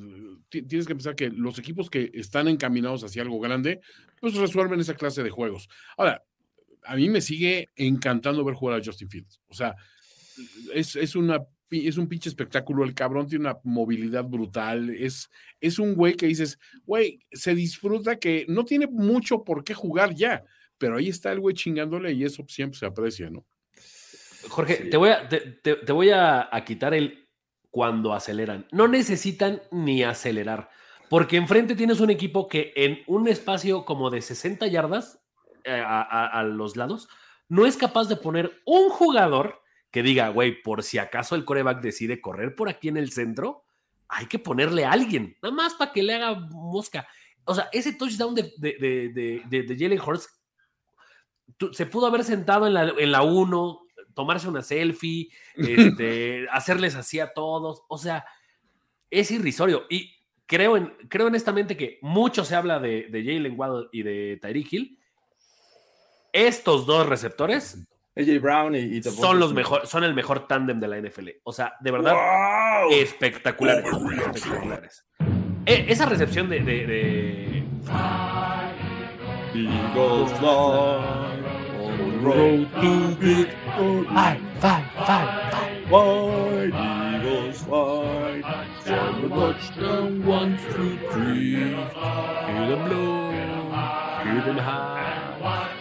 tienes 0.48 0.86
que 0.86 0.94
pensar 0.94 1.14
que 1.14 1.30
los 1.30 1.58
equipos 1.58 1.90
que 1.90 2.10
están 2.14 2.48
encaminados 2.48 3.04
hacia 3.04 3.22
algo 3.22 3.38
grande, 3.40 3.80
pues 4.20 4.34
resuelven 4.34 4.80
esa 4.80 4.94
clase 4.94 5.22
de 5.22 5.30
juegos. 5.30 5.68
Ahora, 5.96 6.22
a 6.84 6.96
mí 6.96 7.08
me 7.08 7.20
sigue 7.20 7.68
encantando 7.76 8.44
ver 8.44 8.54
jugar 8.54 8.80
a 8.80 8.84
Justin 8.84 9.10
Fields. 9.10 9.40
O 9.48 9.54
sea, 9.54 9.74
es, 10.72 10.96
es 10.96 11.16
una 11.16 11.40
es 11.70 11.98
un 11.98 12.08
pinche 12.08 12.30
espectáculo. 12.30 12.82
El 12.82 12.94
cabrón 12.94 13.28
tiene 13.28 13.44
una 13.44 13.58
movilidad 13.62 14.24
brutal. 14.24 14.88
Es, 14.88 15.28
es 15.60 15.78
un 15.78 15.94
güey 15.94 16.14
que 16.14 16.26
dices, 16.26 16.58
güey, 16.86 17.20
se 17.30 17.54
disfruta 17.54 18.18
que 18.18 18.46
no 18.48 18.64
tiene 18.64 18.86
mucho 18.86 19.44
por 19.44 19.64
qué 19.64 19.74
jugar 19.74 20.14
ya, 20.14 20.44
pero 20.78 20.96
ahí 20.96 21.08
está 21.08 21.30
el 21.30 21.40
güey 21.40 21.54
chingándole 21.54 22.12
y 22.12 22.24
eso 22.24 22.42
siempre 22.48 22.78
se 22.78 22.86
aprecia, 22.86 23.28
¿no? 23.28 23.44
Jorge, 24.48 24.84
sí. 24.84 24.90
te 24.90 24.96
voy, 24.96 25.10
a, 25.10 25.28
te, 25.28 25.40
te, 25.40 25.74
te 25.76 25.92
voy 25.92 26.08
a, 26.08 26.48
a, 26.50 26.64
quitar 26.64 26.94
el 26.94 27.27
cuando 27.70 28.12
aceleran. 28.12 28.66
No 28.72 28.88
necesitan 28.88 29.62
ni 29.70 30.02
acelerar, 30.02 30.70
porque 31.08 31.36
enfrente 31.36 31.74
tienes 31.74 32.00
un 32.00 32.10
equipo 32.10 32.48
que 32.48 32.72
en 32.76 33.02
un 33.06 33.28
espacio 33.28 33.84
como 33.84 34.10
de 34.10 34.22
60 34.22 34.66
yardas 34.66 35.20
eh, 35.64 35.82
a, 35.84 36.42
los 36.44 36.76
lados, 36.76 37.08
no 37.48 37.66
es 37.66 37.76
capaz 37.76 38.08
de 38.08 38.16
poner 38.16 38.62
un 38.64 38.88
jugador 38.90 39.60
que 39.90 40.02
diga, 40.02 40.28
güey, 40.28 40.62
por 40.62 40.82
si 40.82 40.98
acaso 40.98 41.34
el 41.34 41.44
coreback 41.44 41.80
decide 41.80 42.20
correr 42.20 42.54
por 42.54 42.68
aquí 42.68 42.88
en 42.88 42.96
el 42.96 43.10
centro, 43.10 43.64
hay 44.08 44.26
que 44.26 44.38
ponerle 44.38 44.84
a 44.84 44.92
alguien, 44.92 45.36
nada 45.42 45.54
más 45.54 45.74
para 45.74 45.92
que 45.92 46.02
le 46.02 46.14
haga 46.14 46.34
mosca. 46.50 47.06
O 47.44 47.54
sea, 47.54 47.68
ese 47.72 47.94
touchdown 47.94 48.34
de, 48.34 48.52
de, 48.58 49.42
de, 49.48 49.62
de, 49.62 49.76
Jalen 49.78 50.00
Hurts 50.00 50.28
se 51.72 51.86
pudo 51.86 52.06
haber 52.06 52.24
sentado 52.24 52.66
en 52.66 52.74
la, 52.74 52.92
en 52.98 53.12
la 53.12 53.22
uno, 53.22 53.80
tomarse 54.18 54.48
una 54.48 54.62
selfie, 54.62 55.30
este, 55.54 56.48
hacerles 56.50 56.96
así 56.96 57.20
a 57.20 57.32
todos. 57.32 57.84
O 57.86 57.98
sea, 57.98 58.24
es 59.08 59.30
irrisorio. 59.30 59.84
Y 59.88 60.12
creo, 60.44 60.76
en, 60.76 60.92
creo 61.08 61.28
honestamente 61.28 61.76
que 61.76 62.00
mucho 62.02 62.44
se 62.44 62.56
habla 62.56 62.80
de, 62.80 63.06
de 63.10 63.24
Jalen 63.24 63.54
Waddle 63.56 63.86
y 63.92 64.02
de 64.02 64.40
Tyreek 64.42 64.72
Hill. 64.72 64.98
Estos 66.32 66.84
dos 66.84 67.06
receptores 67.06 67.78
AJ 68.16 68.40
Brown 68.40 68.74
y, 68.74 68.78
y 68.78 69.02
son 69.04 69.38
los 69.38 69.54
mejor, 69.54 69.86
son 69.86 70.02
el 70.02 70.14
mejor 70.14 70.48
tándem 70.48 70.80
de 70.80 70.88
la 70.88 71.00
NFL. 71.00 71.28
O 71.44 71.52
sea, 71.52 71.74
de 71.78 71.92
verdad, 71.92 72.14
wow. 72.14 72.90
espectaculares. 72.90 73.86
espectaculares. 73.86 75.04
E, 75.64 75.86
esa 75.88 76.06
recepción 76.06 76.48
de, 76.48 76.58
de, 76.58 76.86
de... 76.86 77.64
Road 81.98 82.70
to 82.80 83.08
victory. 83.16 84.04
Fly, 84.06 84.40
fly, 84.60 84.90
fly, 84.94 85.24
fly. 85.50 85.68
White 85.88 86.74
Eagles 87.18 87.58
fly. 87.62 88.42
From 88.82 89.22
the 89.22 89.28
touchdown, 89.28 90.24
one, 90.24 90.58
two, 90.70 90.98
three. 91.10 91.56
Hear 91.56 92.66
them 92.68 92.88
blow, 92.88 93.30
hear 94.22 94.42
them 94.46 94.58
high. 94.58 95.08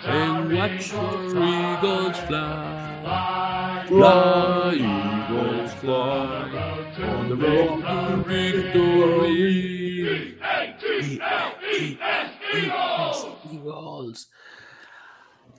And 0.06 0.52
watch 0.54 0.90
the 0.90 1.44
eagles 1.78 2.18
fly. 2.26 3.86
Fly, 3.88 4.74
Eagles 4.74 5.74
fly. 5.74 6.94
On 7.00 7.30
the 7.30 7.36
road 7.36 7.82
to 7.82 8.24
victory. 8.28 9.58
E-A-G-L-E-S, 10.42 11.26
Eagles! 12.56 13.20
Eagles. 13.52 14.28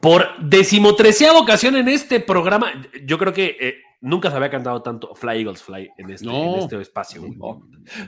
Por 0.01 0.27
decimotreceava 0.41 1.39
ocasión 1.39 1.77
en 1.77 1.89
este 1.89 2.21
programa, 2.21 2.73
yo 3.05 3.19
creo 3.19 3.33
que 3.33 3.57
eh, 3.61 3.79
nunca 4.01 4.31
se 4.31 4.37
había 4.37 4.51
cantado 4.51 4.83
tanto 4.83 5.15
Fly 5.15 5.39
Eagles 5.39 5.63
Fly 5.63 5.91
en 5.99 6.11
este, 6.11 6.27
no. 6.27 6.55
en 6.55 6.59
este 6.61 6.81
espacio. 6.81 7.23
No, 7.37 7.63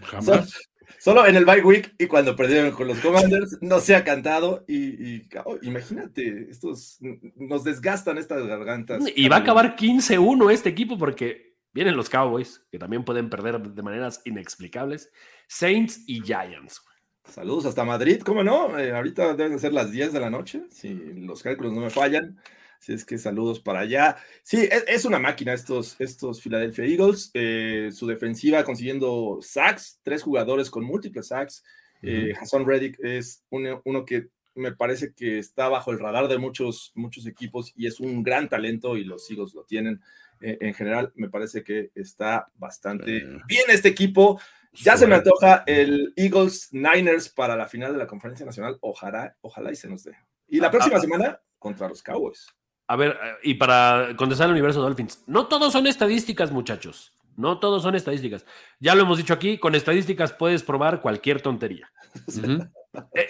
jamás. 0.05 0.59
Solo 0.99 1.27
en 1.27 1.37
el 1.37 1.45
bye 1.45 1.63
week 1.63 1.95
y 1.99 2.07
cuando 2.07 2.37
perdieron 2.37 2.73
con 2.73 2.89
los 2.89 2.99
Commanders 2.99 3.59
no 3.61 3.81
se 3.81 3.95
ha 3.95 4.05
cantado 4.05 4.65
y, 4.67 4.77
y 4.77 5.29
oh, 5.45 5.57
imagínate, 5.63 6.49
estos 6.51 6.99
nos 7.37 7.65
desgastan 7.65 8.19
estas 8.19 8.45
gargantas. 8.47 9.05
Y 9.15 9.29
va 9.29 9.37
a 9.37 9.39
acabar 9.41 9.77
15-1 9.77 10.51
este 10.53 10.69
equipo 10.69 10.99
porque 10.99 11.57
vienen 11.73 11.97
los 11.97 12.11
Cowboys, 12.11 12.67
que 12.71 12.79
también 12.79 13.05
pueden 13.05 13.31
perder 13.31 13.61
de 13.61 13.83
maneras 13.83 14.21
inexplicables, 14.25 15.11
Saints 15.49 16.03
y 16.07 16.21
Giants. 16.23 16.83
Saludos 17.25 17.67
hasta 17.67 17.85
Madrid, 17.85 18.23
¿cómo 18.23 18.43
no? 18.43 18.79
Eh, 18.79 18.93
ahorita 18.93 19.35
deben 19.35 19.59
ser 19.59 19.73
las 19.73 19.93
10 19.93 20.13
de 20.13 20.21
la 20.21 20.31
noche, 20.31 20.65
si 20.71 20.95
los 20.95 21.43
cálculos 21.43 21.73
no 21.73 21.81
me 21.81 21.91
fallan. 21.91 22.39
Así 22.81 22.95
es 22.95 23.05
que 23.05 23.19
saludos 23.19 23.61
para 23.61 23.81
allá. 23.81 24.17
Sí, 24.43 24.67
es, 24.71 24.85
es 24.89 25.05
una 25.05 25.19
máquina 25.19 25.53
estos, 25.53 26.01
estos 26.01 26.41
Philadelphia 26.41 26.87
Eagles. 26.87 27.31
Eh, 27.35 27.91
su 27.93 28.07
defensiva 28.07 28.65
consiguiendo 28.65 29.39
sacks, 29.43 30.01
tres 30.03 30.23
jugadores 30.23 30.71
con 30.71 30.85
múltiples 30.85 31.29
sacks. 31.29 31.63
Eh, 32.03 32.33
Hassan 32.41 32.67
Reddick 32.67 32.99
es 33.01 33.45
uno, 33.51 33.83
uno, 33.85 34.07
que 34.07 34.29
me 34.55 34.73
parece 34.73 35.13
que 35.13 35.39
está 35.39 35.69
bajo 35.69 35.91
el 35.91 35.99
radar 35.99 36.27
de 36.29 36.39
muchos, 36.39 36.93
muchos 36.95 37.27
equipos 37.27 37.75
y 37.77 37.87
es 37.87 38.01
un 38.01 38.23
gran 38.23 38.49
talento 38.49 38.97
y 38.97 39.05
los 39.05 39.31
Eagles 39.31 39.53
lo 39.55 39.65
tienen. 39.65 40.01
Eh, 40.41 40.57
en 40.63 40.73
general, 40.73 41.13
me 41.17 41.29
parece 41.29 41.63
que 41.63 41.91
está 41.95 42.49
bastante 42.57 43.27
bien 43.47 43.65
este 43.69 43.89
equipo. 43.89 44.41
Ya 44.73 44.97
se 44.97 45.07
me 45.07 45.17
antoja 45.17 45.65
el 45.67 46.13
Eagles 46.17 46.69
Niners 46.73 47.29
para 47.29 47.57
la 47.57 47.67
final 47.67 47.93
de 47.93 47.99
la 47.99 48.07
conferencia 48.07 48.47
nacional. 48.47 48.79
Ojalá, 48.81 49.37
ojalá 49.41 49.73
y 49.73 49.77
se 49.77 49.89
nos 49.89 50.05
dé. 50.05 50.17
Y 50.49 50.61
la 50.61 50.71
próxima 50.71 51.01
semana 51.01 51.41
contra 51.59 51.89
los 51.89 52.03
Cowboys. 52.03 52.47
A 52.87 52.97
ver, 52.97 53.17
y 53.43 53.55
para 53.55 54.15
contestar 54.17 54.47
al 54.47 54.53
universo 54.53 54.81
Dolphins, 54.81 55.23
no 55.27 55.47
todos 55.47 55.73
son 55.73 55.87
estadísticas, 55.87 56.51
muchachos. 56.51 57.17
No 57.37 57.59
todos 57.59 57.83
son 57.83 57.95
estadísticas. 57.95 58.45
Ya 58.81 58.95
lo 58.95 59.03
hemos 59.03 59.19
dicho 59.19 59.33
aquí, 59.33 59.59
con 59.59 59.75
estadísticas 59.75 60.33
puedes 60.33 60.63
probar 60.63 61.01
cualquier 61.01 61.41
tontería. 61.41 61.91
Uh 62.27 62.33
-huh. 62.33 62.71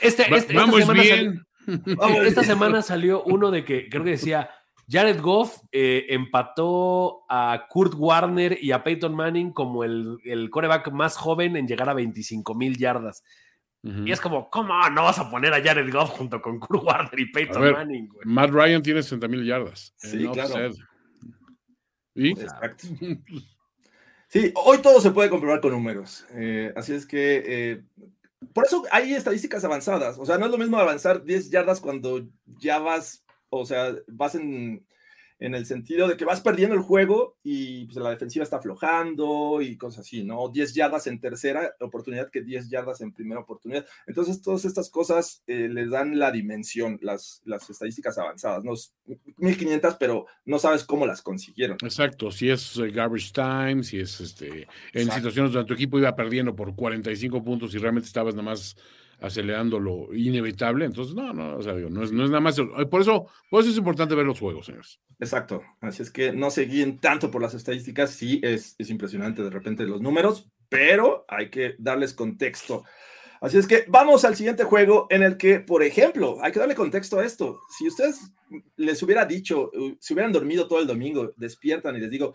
este, 0.00 0.34
este, 0.34 0.54
Vamos 0.54 0.80
esta 0.80 0.94
semana 0.94 1.02
bien. 1.02 1.46
Salió, 1.66 2.22
esta 2.22 2.42
semana 2.44 2.80
salió 2.80 3.22
uno 3.24 3.50
de 3.50 3.62
que 3.62 3.90
creo 3.90 4.02
que 4.02 4.12
decía 4.12 4.48
Jared 4.90 5.20
Goff 5.20 5.58
eh, 5.70 6.06
empató 6.08 7.24
a 7.28 7.66
Kurt 7.68 7.94
Warner 7.96 8.58
y 8.60 8.72
a 8.72 8.82
Peyton 8.82 9.14
Manning 9.14 9.52
como 9.52 9.84
el, 9.84 10.18
el 10.24 10.50
coreback 10.50 10.90
más 10.90 11.16
joven 11.16 11.56
en 11.56 11.68
llegar 11.68 11.88
a 11.88 11.94
25 11.94 12.54
mil 12.54 12.76
yardas. 12.76 13.22
Uh 13.82 13.88
-huh. 13.88 14.08
Y 14.08 14.12
es 14.12 14.20
como, 14.20 14.50
¿cómo 14.50 14.74
no 14.90 15.04
vas 15.04 15.18
a 15.18 15.30
poner 15.30 15.54
a 15.54 15.62
Jared 15.62 15.92
Goff 15.92 16.10
junto 16.10 16.42
con 16.42 16.58
Kurt 16.58 16.82
Warner 16.82 17.20
y 17.20 17.30
Peyton 17.30 17.62
ver, 17.62 17.72
Manning? 17.74 18.08
Güey? 18.08 18.26
Matt 18.26 18.50
Ryan 18.50 18.82
tiene 18.82 19.02
60 19.02 19.28
mil 19.28 19.44
yardas. 19.44 19.94
Sí, 19.96 20.26
claro. 20.26 20.74
¿Y? 22.14 22.30
Exacto. 22.32 22.86
Sí, 24.30 24.52
hoy 24.54 24.78
todo 24.78 25.00
se 25.00 25.10
puede 25.10 25.28
comprobar 25.28 25.60
con 25.60 25.72
números. 25.72 26.24
Eh, 26.34 26.72
así 26.76 26.92
es 26.92 27.04
que, 27.04 27.42
eh, 27.44 27.82
por 28.52 28.64
eso 28.64 28.84
hay 28.92 29.12
estadísticas 29.12 29.64
avanzadas. 29.64 30.18
O 30.20 30.24
sea, 30.24 30.38
no 30.38 30.46
es 30.46 30.52
lo 30.52 30.58
mismo 30.58 30.78
avanzar 30.78 31.24
10 31.24 31.50
yardas 31.50 31.80
cuando 31.80 32.28
ya 32.60 32.78
vas, 32.78 33.24
o 33.50 33.66
sea, 33.66 33.94
vas 34.08 34.34
en, 34.34 34.86
en 35.40 35.54
el 35.54 35.66
sentido 35.66 36.06
de 36.06 36.16
que 36.16 36.26
vas 36.26 36.42
perdiendo 36.42 36.76
el 36.76 36.82
juego 36.82 37.38
y 37.42 37.86
pues, 37.86 37.96
la 37.96 38.10
defensiva 38.10 38.42
está 38.42 38.58
aflojando 38.58 39.62
y 39.62 39.76
cosas 39.76 40.00
así, 40.00 40.22
¿no? 40.22 40.48
10 40.50 40.74
yardas 40.74 41.06
en 41.06 41.18
tercera 41.18 41.74
oportunidad 41.80 42.30
que 42.30 42.42
10 42.42 42.68
yardas 42.68 43.00
en 43.00 43.12
primera 43.12 43.40
oportunidad. 43.40 43.86
Entonces, 44.06 44.42
todas 44.42 44.66
estas 44.66 44.90
cosas 44.90 45.42
eh, 45.46 45.68
les 45.70 45.90
dan 45.90 46.18
la 46.18 46.30
dimensión, 46.30 46.98
las, 47.00 47.40
las 47.44 47.68
estadísticas 47.70 48.18
avanzadas, 48.18 48.62
¿no? 48.64 48.74
1500, 49.38 49.96
pero 49.98 50.26
no 50.44 50.58
sabes 50.58 50.84
cómo 50.84 51.06
las 51.06 51.22
consiguieron. 51.22 51.78
Exacto, 51.82 52.30
si 52.30 52.50
es 52.50 52.76
uh, 52.76 52.92
garbage 52.92 53.32
time, 53.32 53.82
si 53.82 53.98
es 53.98 54.20
este, 54.20 54.48
en 54.48 54.66
Exacto. 54.92 55.14
situaciones 55.14 55.52
donde 55.52 55.66
tu 55.66 55.74
equipo 55.74 55.98
iba 55.98 56.14
perdiendo 56.14 56.54
por 56.54 56.74
45 56.76 57.42
puntos 57.42 57.74
y 57.74 57.78
realmente 57.78 58.06
estabas 58.06 58.34
nada 58.34 58.50
más 58.50 58.76
acelerando 59.20 59.78
lo 59.78 60.14
inevitable. 60.14 60.84
Entonces, 60.84 61.14
no, 61.14 61.32
no, 61.32 61.56
o 61.56 61.62
sea, 61.62 61.74
digo, 61.74 61.90
no, 61.90 62.02
es, 62.02 62.12
no 62.12 62.24
es 62.24 62.30
nada 62.30 62.40
más. 62.40 62.56
Por 62.90 63.00
eso, 63.00 63.26
por 63.50 63.60
eso 63.60 63.70
es 63.70 63.76
importante 63.76 64.14
ver 64.14 64.26
los 64.26 64.40
juegos, 64.40 64.66
señores. 64.66 65.00
Exacto. 65.18 65.62
Así 65.80 66.02
es 66.02 66.10
que 66.10 66.32
no 66.32 66.50
se 66.50 66.64
guíen 66.64 66.98
tanto 66.98 67.30
por 67.30 67.42
las 67.42 67.54
estadísticas. 67.54 68.10
Sí, 68.10 68.40
es, 68.42 68.74
es 68.78 68.90
impresionante 68.90 69.42
de 69.42 69.50
repente 69.50 69.84
los 69.84 70.00
números, 70.00 70.48
pero 70.68 71.24
hay 71.28 71.50
que 71.50 71.74
darles 71.78 72.14
contexto. 72.14 72.84
Así 73.40 73.56
es 73.56 73.66
que 73.66 73.84
vamos 73.88 74.24
al 74.24 74.36
siguiente 74.36 74.64
juego 74.64 75.06
en 75.08 75.22
el 75.22 75.38
que, 75.38 75.60
por 75.60 75.82
ejemplo, 75.82 76.38
hay 76.42 76.52
que 76.52 76.58
darle 76.58 76.74
contexto 76.74 77.18
a 77.18 77.24
esto. 77.24 77.60
Si 77.78 77.88
ustedes 77.88 78.32
les 78.76 79.02
hubiera 79.02 79.24
dicho, 79.24 79.70
si 79.98 80.12
hubieran 80.12 80.32
dormido 80.32 80.68
todo 80.68 80.80
el 80.80 80.86
domingo, 80.86 81.32
despiertan 81.36 81.96
y 81.96 82.00
les 82.00 82.10
digo, 82.10 82.34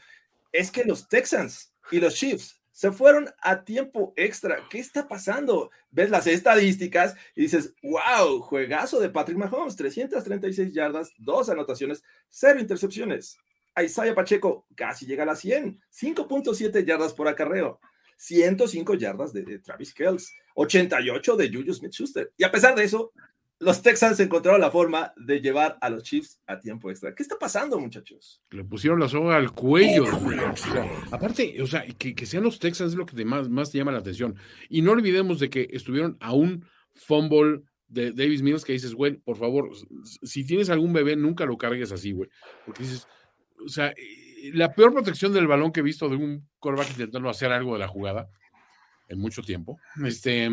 es 0.51 0.71
que 0.71 0.83
los 0.83 1.07
Texans 1.07 1.73
y 1.91 1.99
los 1.99 2.15
Chiefs 2.15 2.59
Se 2.75 2.91
fueron 2.91 3.29
a 3.41 3.63
tiempo 3.63 4.11
extra. 4.17 4.67
¿Qué 4.69 4.79
está 4.79 5.07
pasando? 5.07 5.71
Ves 5.91 6.09
las 6.09 6.27
estadísticas 6.27 7.15
y 7.33 7.43
dices, 7.43 7.73
wow, 7.81 8.41
juegazo 8.41 8.99
de 8.99 9.09
Patrick 9.09 9.37
Mahomes, 9.37 9.77
336 9.77 10.73
yardas, 10.73 11.13
dos 11.17 11.47
anotaciones, 11.47 12.03
cero 12.29 12.59
intercepciones. 12.59 13.37
Isaiah 13.81 14.13
Pacheco 14.13 14.67
casi 14.75 15.05
llega 15.05 15.23
a 15.23 15.27
las 15.27 15.39
100, 15.39 15.79
5.7 15.89 16.83
yardas 16.83 17.13
por 17.13 17.29
acarreo, 17.29 17.79
105 18.17 18.95
yardas 18.95 19.31
de, 19.31 19.59
Travis 19.59 19.93
Kells, 19.93 20.33
88 20.55 21.37
de 21.37 21.53
Juju 21.53 21.73
Smith-Schuster. 21.73 22.33
Y 22.35 22.43
a 22.43 22.51
pesar 22.51 22.75
de 22.75 22.83
eso, 22.83 23.13
los 23.59 23.81
Texans 23.81 24.19
encontraron 24.19 24.59
la 24.61 24.71
forma 24.71 25.13
de 25.15 25.39
llevar 25.39 25.77
a 25.81 25.89
los 25.89 26.03
Chiefs 26.03 26.41
a 26.45 26.59
tiempo 26.59 26.89
extra. 26.89 27.15
¿Qué 27.15 27.23
está 27.23 27.37
pasando, 27.37 27.79
muchachos? 27.79 28.41
Le 28.51 28.63
pusieron 28.63 28.99
la 28.99 29.07
soga 29.07 29.37
al 29.37 29.51
cuello. 29.51 30.03
O 30.03 30.57
sea, 30.57 30.91
aparte, 31.11 31.61
o 31.61 31.67
sea, 31.67 31.85
que, 31.97 32.13
que, 32.13 32.25
sean 32.25 32.43
los 32.43 32.59
Texans 32.59 32.91
es 32.91 32.97
lo 32.97 33.05
que 33.05 33.15
te 33.15 33.23
más, 33.23 33.49
más 33.49 33.71
te 33.71 33.77
llama 33.77 33.93
la 33.93 33.99
atención. 33.99 34.35
Y 34.69 34.81
no 34.81 34.91
olvidemos 34.91 35.39
de 35.39 35.49
que 35.49 35.67
estuvieron 35.71 36.17
a 36.19 36.33
un 36.33 36.65
fumble 36.93 37.61
de 37.87 38.11
Davis 38.11 38.41
Mills 38.41 38.65
que 38.65 38.73
dices, 38.73 38.93
güey, 38.93 39.15
por 39.15 39.37
favor, 39.37 39.69
si 40.23 40.45
tienes 40.45 40.69
algún 40.69 40.91
bebé, 40.91 41.15
nunca 41.15 41.45
lo 41.45 41.57
cargues 41.57 41.91
así, 41.91 42.11
güey. 42.11 42.29
Porque 42.65 42.83
dices, 42.83 43.07
o 43.63 43.69
sea, 43.69 43.93
la 44.53 44.73
peor 44.73 44.93
protección 44.93 45.33
del 45.33 45.47
balón 45.47 45.71
que 45.71 45.79
he 45.79 45.83
visto 45.83 46.09
de 46.09 46.17
un 46.17 46.47
quarterback 46.59 46.91
intentando 46.91 47.29
hacer 47.29 47.51
algo 47.51 47.73
de 47.73 47.79
la 47.79 47.87
jugada 47.87 48.29
en 49.07 49.19
mucho 49.19 49.41
tiempo. 49.41 49.79
Este, 50.03 50.49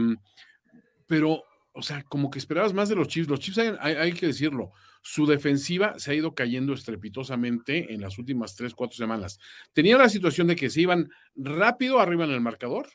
pero 1.07 1.43
o 1.73 1.83
sea, 1.83 2.03
como 2.05 2.31
que 2.31 2.39
esperabas 2.39 2.75
más 2.75 2.89
de 2.89 2.97
los 2.97 3.09
Chiefs. 3.09 3.29
Los 3.29 3.41
Chiefs, 3.41 3.59
hay, 3.59 3.75
hay, 3.81 3.95
hay, 3.95 4.13
que 4.13 4.27
decirlo, 4.27 4.73
su 5.01 5.27
defensiva 5.27 5.99
se 5.99 6.11
ha 6.11 6.15
ido 6.15 6.35
cayendo 6.35 6.73
estrepitosamente 6.75 7.93
en 7.93 8.01
las 8.01 8.19
últimas 8.19 8.55
tres, 8.55 8.75
cuatro 8.75 8.97
semanas. 8.97 9.39
Tenía 9.73 9.97
la 9.97 10.09
situación 10.09 10.47
de 10.47 10.57
que 10.57 10.71
se 10.71 10.83
iban 10.83 11.11
rápido 11.35 11.99
arriba 11.99 12.25
en 12.25 12.31
el 12.31 12.41
marcador, 12.41 12.89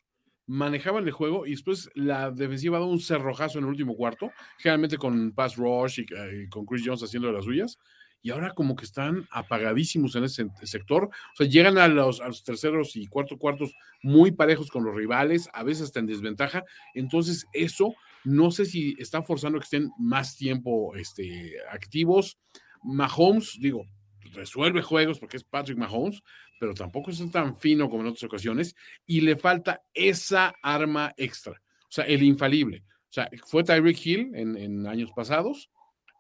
manejaban 0.45 1.05
el 1.05 1.11
juego 1.11 1.45
y 1.45 1.51
después 1.51 1.89
la 1.95 2.32
defensiva 2.32 2.80
da 2.80 2.86
un 2.86 2.99
cerrojazo 2.99 3.57
en 3.57 3.65
el 3.65 3.71
último 3.71 3.95
cuarto, 3.95 4.32
generalmente 4.57 4.97
con 4.97 5.34
pass 5.34 5.57
rush 5.57 5.99
y, 5.99 6.05
y 6.43 6.47
con 6.49 6.65
Chris 6.65 6.84
Jones 6.86 7.03
haciendo 7.03 7.28
de 7.28 7.34
las 7.34 7.45
suyas. 7.45 7.78
Y 8.21 8.32
ahora 8.32 8.53
como 8.53 8.75
que 8.75 8.86
están 8.86 9.28
apagadísimos 9.32 10.15
en 10.15 10.23
ese 10.23 10.47
sector. 10.63 11.05
O 11.05 11.36
sea, 11.36 11.47
llegan 11.47 11.78
a 11.78 11.88
los, 11.88 12.19
a 12.19 12.28
los 12.28 12.43
terceros 12.43 12.95
y 12.95 13.07
cuarto 13.07 13.38
cuartos 13.38 13.73
muy 14.01 14.32
parejos 14.32 14.69
con 14.69 14.84
los 14.84 14.95
rivales, 14.95 15.49
a 15.53 15.63
veces 15.63 15.84
hasta 15.84 15.99
en 15.99 16.07
desventaja. 16.07 16.63
Entonces, 16.93 17.45
eso 17.53 17.93
no 18.24 18.51
sé 18.51 18.65
si 18.65 18.95
están 18.99 19.24
forzando 19.24 19.59
que 19.59 19.63
estén 19.63 19.91
más 19.97 20.36
tiempo 20.36 20.95
este, 20.95 21.53
activos. 21.72 22.38
Mahomes, 22.84 23.57
digo, 23.59 23.86
resuelve 24.34 24.82
juegos 24.82 25.20
porque 25.20 25.38
es 25.38 25.43
Patrick 25.43 25.78
Mahomes, 25.78 26.22
pero 26.59 26.74
tampoco 26.74 27.11
es 27.11 27.32
tan 27.32 27.55
fino 27.55 27.89
como 27.89 28.01
en 28.01 28.09
otras 28.09 28.24
ocasiones 28.24 28.76
y 29.05 29.22
le 29.22 29.38
falta 29.38 29.82
esa 29.93 30.53
arma 30.61 31.13
extra, 31.18 31.53
o 31.53 31.91
sea, 31.91 32.05
el 32.05 32.24
infalible. 32.24 32.84
O 33.09 33.13
sea, 33.13 33.30
fue 33.45 33.63
Tyreek 33.63 34.05
Hill 34.05 34.32
en, 34.36 34.86
años 34.86 35.11
pasados. 35.15 35.70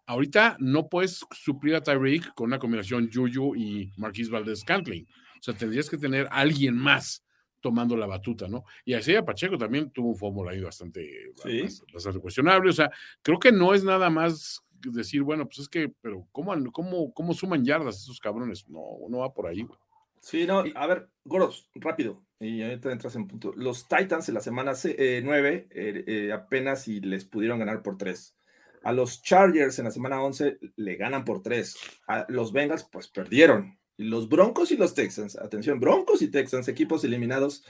Ahorita 0.05 0.55
no 0.59 0.87
puedes 0.87 1.25
suplir 1.31 1.75
a 1.75 1.81
Tyreek 1.81 2.33
con 2.33 2.47
una 2.47 2.59
combinación 2.59 3.09
Juju 3.13 3.55
y 3.55 3.91
Marquis 3.97 4.29
Valdez 4.29 4.63
Cantling. 4.63 5.03
O 5.03 5.43
sea, 5.43 5.53
tendrías 5.53 5.89
que 5.89 5.97
tener 5.97 6.27
alguien 6.31 6.75
más 6.75 7.23
tomando 7.67 7.97
la 7.97 8.07
batuta, 8.07 8.47
¿no? 8.47 8.63
Y 8.85 8.93
así 8.93 9.13
a 9.13 9.25
Pacheco 9.25 9.57
también 9.57 9.91
tuvo 9.91 10.11
un 10.11 10.15
fórmula 10.15 10.51
ahí 10.51 10.61
bastante, 10.61 11.33
¿Sí? 11.43 11.65
bastante 11.93 12.19
cuestionable. 12.19 12.69
O 12.69 12.73
sea, 12.73 12.89
creo 13.21 13.39
que 13.39 13.51
no 13.51 13.73
es 13.73 13.83
nada 13.83 14.09
más 14.09 14.63
decir, 14.71 15.21
bueno, 15.23 15.45
pues 15.45 15.59
es 15.59 15.67
que, 15.67 15.91
pero 16.01 16.25
¿cómo, 16.31 16.53
cómo, 16.71 17.13
cómo 17.13 17.33
suman 17.33 17.65
yardas 17.65 17.97
esos 17.97 18.21
cabrones? 18.21 18.69
No, 18.69 18.81
no 19.09 19.17
va 19.17 19.33
por 19.33 19.47
ahí. 19.47 19.63
Güey. 19.63 19.77
Sí, 20.21 20.47
no, 20.47 20.63
a 20.75 20.87
ver, 20.87 21.09
Goros, 21.25 21.69
rápido, 21.75 22.23
y 22.39 22.61
ahorita 22.63 22.89
entras 22.91 23.15
en 23.17 23.27
punto. 23.27 23.51
Los 23.55 23.89
Titans 23.89 24.29
en 24.29 24.35
la 24.35 24.41
semana 24.41 24.73
9 24.73 25.67
eh, 25.69 26.03
eh, 26.07 26.31
apenas 26.31 26.83
si 26.83 27.01
les 27.01 27.25
pudieron 27.25 27.59
ganar 27.59 27.81
por 27.81 27.97
3. 27.97 28.35
A 28.83 28.93
los 28.93 29.21
Chargers 29.21 29.79
en 29.79 29.85
la 29.85 29.91
semana 29.91 30.21
11 30.21 30.59
le 30.77 30.95
ganan 30.95 31.25
por 31.25 31.41
3. 31.41 31.75
A 32.07 32.25
los 32.29 32.53
Bengals, 32.53 32.87
pues 32.89 33.07
perdieron. 33.09 33.77
Los 33.97 34.29
Broncos 34.29 34.71
y 34.71 34.77
los 34.77 34.93
Texans, 34.93 35.35
atención, 35.37 35.79
Broncos 35.79 36.21
y 36.21 36.29
Texans, 36.29 36.67
equipos 36.67 37.03
eliminados 37.03 37.63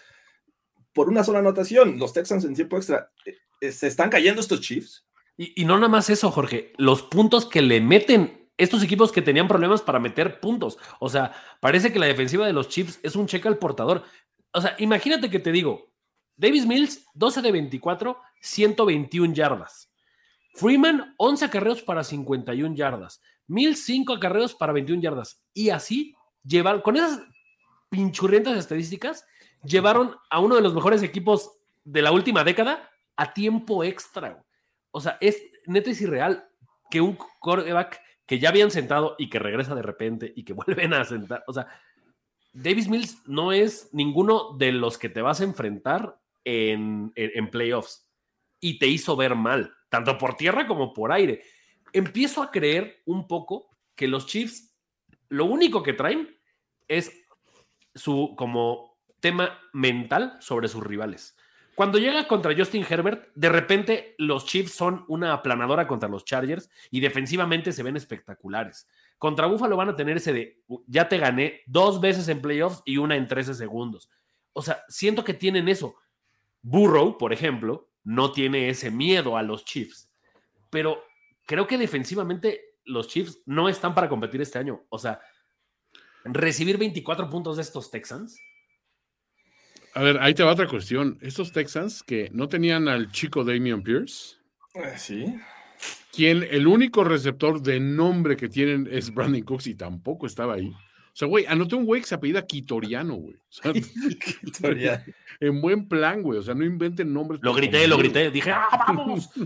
por 0.94 1.10
una 1.10 1.24
sola 1.24 1.40
anotación. 1.40 1.98
Los 1.98 2.14
Texans 2.14 2.44
en 2.44 2.54
tiempo 2.54 2.78
extra, 2.78 3.12
eh, 3.62 3.72
¿se 3.72 3.88
están 3.88 4.10
cayendo 4.10 4.42
estos 4.42 4.62
Chiefs? 4.62 5.06
Y, 5.38 5.62
y, 5.62 5.66
no 5.66 5.76
nada 5.76 5.88
más 5.88 6.10
eso, 6.10 6.32
Jorge, 6.32 6.74
los 6.78 7.04
puntos 7.04 7.46
que 7.46 7.62
le 7.62 7.80
meten 7.80 8.50
estos 8.58 8.84
equipos 8.84 9.12
que 9.12 9.22
tenían 9.22 9.48
problemas 9.48 9.82
para 9.82 10.00
meter 10.00 10.40
puntos. 10.40 10.78
O 11.00 11.10
sea, 11.10 11.32
parece 11.62 11.94
que 11.94 12.00
la 12.00 12.08
defensiva 12.08 12.46
de 12.46 12.54
los 12.54 12.70
Chiefs 12.70 13.00
es 13.04 13.16
un 13.16 13.28
cheque 13.28 13.48
al 13.48 13.60
portador. 13.60 14.04
O 14.52 14.62
sea, 14.62 14.76
imagínate 14.80 15.30
que 15.30 15.40
te 15.40 15.52
digo, 15.52 15.94
Davis 16.36 16.66
Mills, 16.66 17.06
12 17.14 17.42
de 17.42 17.52
24, 17.52 18.18
121 18.42 19.34
yardas. 19.34 19.92
Freeman, 20.54 21.14
11 21.18 21.46
acarreos 21.46 21.82
para 21.84 22.04
51 22.04 22.76
yardas. 22.76 23.22
Mills, 23.46 23.86
5 23.86 24.14
acarreos 24.14 24.56
para 24.56 24.74
21 24.74 25.02
yardas. 25.02 25.44
Y 25.54 25.70
así 25.70 26.16
llevar, 26.48 26.82
con 26.82 26.96
esas 26.96 27.22
pinchurrientas 27.90 28.58
estadísticas, 28.58 29.26
llevaron 29.64 30.16
a 30.30 30.40
uno 30.40 30.56
de 30.56 30.62
los 30.62 30.74
mejores 30.74 31.04
equipos 31.04 31.52
de 31.84 32.02
la 32.02 32.12
última 32.12 32.44
década 32.44 32.90
a 33.16 33.34
tiempo 33.34 33.84
extra. 33.84 34.44
O 34.92 35.02
sea, 35.02 35.18
es 35.22 35.42
neta 35.66 35.92
es 35.92 36.02
irreal 36.02 36.48
que 36.90 37.02
un 37.02 37.18
quarterback 37.40 38.02
que 38.26 38.40
ya 38.40 38.50
habían 38.50 38.72
sentado 38.72 39.16
y 39.18 39.30
que 39.30 39.40
regresa 39.40 39.76
de 39.76 39.82
repente 39.82 40.34
y 40.36 40.44
que 40.44 40.54
vuelven 40.68 40.94
a 40.94 41.06
sentar. 41.06 41.44
O 41.48 41.54
sea, 41.54 41.68
Davis 42.54 42.90
Mills 42.90 43.28
no 43.28 43.52
es 43.52 43.90
ninguno 43.94 44.54
de 44.58 44.72
los 44.72 44.98
que 44.98 45.10
te 45.10 45.22
vas 45.22 45.42
a 45.42 45.44
enfrentar 45.44 46.20
en, 46.44 47.12
en, 47.16 47.32
en 47.34 47.50
playoffs 47.50 48.10
y 48.60 48.80
te 48.80 48.88
hizo 48.88 49.16
ver 49.16 49.36
mal, 49.36 49.74
tanto 49.90 50.18
por 50.18 50.36
tierra 50.36 50.66
como 50.68 50.94
por 50.94 51.12
aire. 51.12 51.44
Empiezo 51.94 52.42
a 52.42 52.52
creer 52.52 53.02
un 53.06 53.28
poco 53.28 53.70
que 53.96 54.08
los 54.08 54.26
Chiefs, 54.26 54.76
lo 55.30 55.46
único 55.46 55.84
que 55.84 55.94
traen 55.94 56.37
es 56.88 57.12
su 57.96 58.36
como 58.38 58.98
tema 59.20 59.60
mental 59.74 60.38
sobre 60.40 60.68
sus 60.68 60.84
rivales. 60.84 61.38
Cuando 61.78 62.00
llega 62.00 62.28
contra 62.28 62.56
Justin 62.58 62.86
Herbert, 62.90 63.30
de 63.36 63.50
repente 63.50 64.16
los 64.18 64.48
Chiefs 64.48 64.74
son 64.74 65.06
una 65.08 65.32
aplanadora 65.32 65.88
contra 65.88 66.10
los 66.10 66.26
Chargers 66.26 66.72
y 66.90 67.02
defensivamente 67.02 67.72
se 67.72 67.84
ven 67.84 67.96
espectaculares. 67.96 68.88
Contra 69.20 69.46
Buffalo 69.46 69.78
van 69.78 69.90
a 69.90 69.96
tener 69.96 70.18
ese 70.18 70.34
de, 70.34 70.64
ya 70.88 71.08
te 71.08 71.20
gané 71.20 71.62
dos 71.68 72.02
veces 72.02 72.28
en 72.30 72.42
playoffs 72.42 72.82
y 72.84 72.98
una 72.98 73.16
en 73.16 73.28
13 73.28 73.54
segundos. 73.54 74.10
O 74.54 74.64
sea, 74.64 74.84
siento 74.88 75.24
que 75.24 75.36
tienen 75.36 75.68
eso. 75.68 75.96
Burrow, 76.64 77.16
por 77.20 77.32
ejemplo, 77.32 77.92
no 78.04 78.32
tiene 78.32 78.70
ese 78.70 78.90
miedo 78.90 79.38
a 79.38 79.44
los 79.44 79.64
Chiefs, 79.64 80.12
pero 80.72 81.04
creo 81.46 81.68
que 81.68 81.78
defensivamente 81.78 82.78
los 82.86 83.08
Chiefs 83.08 83.44
no 83.46 83.70
están 83.70 83.94
para 83.94 84.10
competir 84.10 84.42
este 84.42 84.58
año. 84.58 84.84
O 84.90 84.98
sea, 84.98 85.22
recibir 86.30 86.78
24 86.78 87.30
puntos 87.30 87.58
de 87.58 87.64
estos 87.64 87.92
Texans. 87.92 88.40
A 89.94 90.02
ver, 90.02 90.20
ahí 90.20 90.34
te 90.34 90.44
va 90.44 90.52
otra 90.52 90.68
cuestión. 90.68 91.18
Estos 91.22 91.52
Texans 91.52 92.04
que 92.04 92.30
no 92.32 92.48
tenían 92.48 92.88
al 92.88 93.12
chico 93.12 93.44
Damian 93.44 93.82
Pierce. 93.82 94.36
Eh, 94.76 94.94
sí. 94.98 95.36
Quien 96.12 96.44
el 96.44 96.68
único 96.68 97.04
receptor 97.04 97.62
de 97.62 97.80
nombre 97.80 98.38
que 98.38 98.50
tienen 98.50 98.88
es 98.92 99.14
Brandon 99.14 99.42
Cooks 99.42 99.68
y 99.68 99.76
tampoco 99.76 100.28
estaba 100.28 100.56
ahí. 100.56 100.70
O 100.70 101.20
sea, 101.20 101.28
güey, 101.28 101.48
anoté 101.48 101.76
un 101.76 101.86
güey 101.86 102.02
que 102.02 102.08
se 102.08 102.14
apellida 102.14 102.46
Quitoriano, 102.46 103.16
güey. 103.16 103.36
O 103.36 103.40
sea, 103.50 103.74
Quitoriano. 103.74 105.04
en 105.40 105.62
buen 105.62 105.88
plan, 105.88 106.22
güey. 106.22 106.38
O 106.38 106.44
sea, 106.44 106.54
no 106.54 106.64
inventen 106.64 107.12
nombres. 107.12 107.40
Lo 107.42 107.56
grité, 107.56 107.88
lo 107.88 107.98
grité. 107.98 108.30
Dije, 108.30 108.52
¡ah, 108.52 108.86
vamos! 108.88 109.30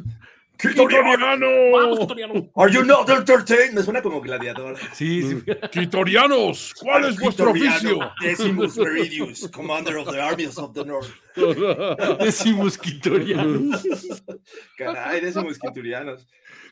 ¡Quitoriano! 0.61 1.47
¡Vamos, 1.73 1.99
Quitoriano! 1.99 2.49
Are 2.55 2.71
you 2.71 2.83
not 2.83 3.09
entertained? 3.09 3.73
Me 3.73 3.81
suena 3.81 4.01
como 4.01 4.21
gladiador. 4.21 4.77
Sí, 4.93 5.23
sí. 5.23 5.43
¡Quitorianos! 5.71 6.73
¿Cuál 6.79 7.05
es 7.05 7.19
vuestro 7.19 7.51
oficio? 7.51 8.11
Decimus 8.21 8.77
Meridius, 8.77 9.49
commander 9.49 9.97
of 9.97 10.11
the 10.11 10.21
armies 10.21 10.57
of 10.57 10.73
the 10.73 10.85
north. 10.85 11.09
Decimus 12.19 12.77
Quitorianos. 12.77 13.83
Caray, 14.77 15.21
Decimus 15.21 15.57
Quiturianos. 15.59 16.27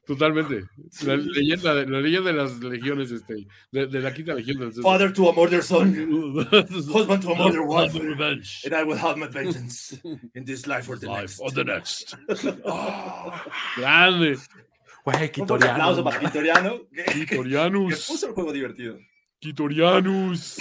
Totalmente. 0.05 0.63
La 1.05 1.15
leyenda, 1.17 1.75
de, 1.75 1.85
la 1.85 2.01
leyenda 2.01 2.31
de 2.31 2.37
las 2.37 2.59
legiones, 2.59 3.11
este, 3.11 3.45
de, 3.71 3.85
de 3.87 3.99
la 3.99 4.11
quinta 4.13 4.33
legión. 4.33 4.59
Del... 4.59 4.73
Father 4.81 5.13
to 5.13 5.29
a 5.29 5.33
murder 5.33 5.61
son, 5.61 5.93
husband 6.51 7.21
to 7.21 7.31
a 7.31 7.35
murder 7.35 7.61
wife, 7.61 7.95
and 7.95 8.73
I 8.73 8.83
will 8.83 8.97
have 8.97 9.17
my 9.17 9.27
vengeance 9.27 9.99
in 10.33 10.45
this 10.45 10.65
life 10.67 10.89
or 10.89 10.97
the 10.97 11.07
Life 11.07 11.37
next. 11.37 11.39
or 11.41 11.51
the 11.51 11.63
next. 11.63 12.15
Oh, 12.65 13.31
grande. 13.77 14.37
Güey, 15.05 15.31
Un 15.37 15.47
fuerte 15.47 15.67
aplauso 15.69 16.03
Quitoriano. 16.03 16.03
para 16.03 16.19
Quitoriano, 16.19 16.79
que, 16.93 17.03
que- 17.03 17.25
Quitorianus. 17.25 18.07
puso 18.07 18.27
el 18.27 18.33
juego 18.33 18.51
divertido. 18.51 18.97
Quitorianus. 19.39 20.57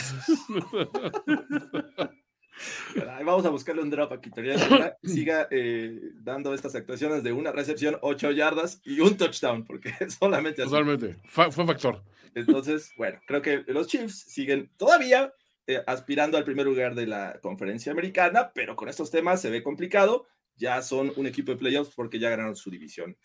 Vamos 3.24 3.44
a 3.44 3.50
buscarle 3.50 3.82
un 3.82 3.90
drop 3.90 4.12
a 4.12 4.20
Quitoriano. 4.20 4.64
Ojalá 4.64 4.96
Siga 5.02 5.48
eh, 5.50 6.00
dando 6.14 6.54
estas 6.54 6.74
actuaciones 6.74 7.22
de 7.22 7.32
una 7.32 7.52
recepción, 7.52 7.98
8 8.00 8.30
yardas 8.32 8.80
y 8.84 9.00
un 9.00 9.16
touchdown, 9.16 9.64
porque 9.64 9.92
solamente. 10.18 10.62
Totalmente. 10.64 11.16
Fa- 11.26 11.50
fue 11.50 11.66
factor. 11.66 12.02
Entonces, 12.34 12.92
bueno, 12.96 13.20
creo 13.26 13.42
que 13.42 13.64
los 13.68 13.86
Chiefs 13.86 14.18
siguen 14.28 14.70
todavía 14.76 15.32
eh, 15.66 15.82
aspirando 15.86 16.36
al 16.38 16.44
primer 16.44 16.66
lugar 16.66 16.94
de 16.94 17.06
la 17.06 17.38
conferencia 17.42 17.92
americana, 17.92 18.52
pero 18.54 18.76
con 18.76 18.88
estos 18.88 19.10
temas 19.10 19.40
se 19.40 19.50
ve 19.50 19.62
complicado. 19.62 20.26
Ya 20.56 20.82
son 20.82 21.12
un 21.16 21.26
equipo 21.26 21.52
de 21.52 21.58
playoffs 21.58 21.94
porque 21.94 22.18
ya 22.18 22.30
ganaron 22.30 22.56
su 22.56 22.68
división. 22.70 23.16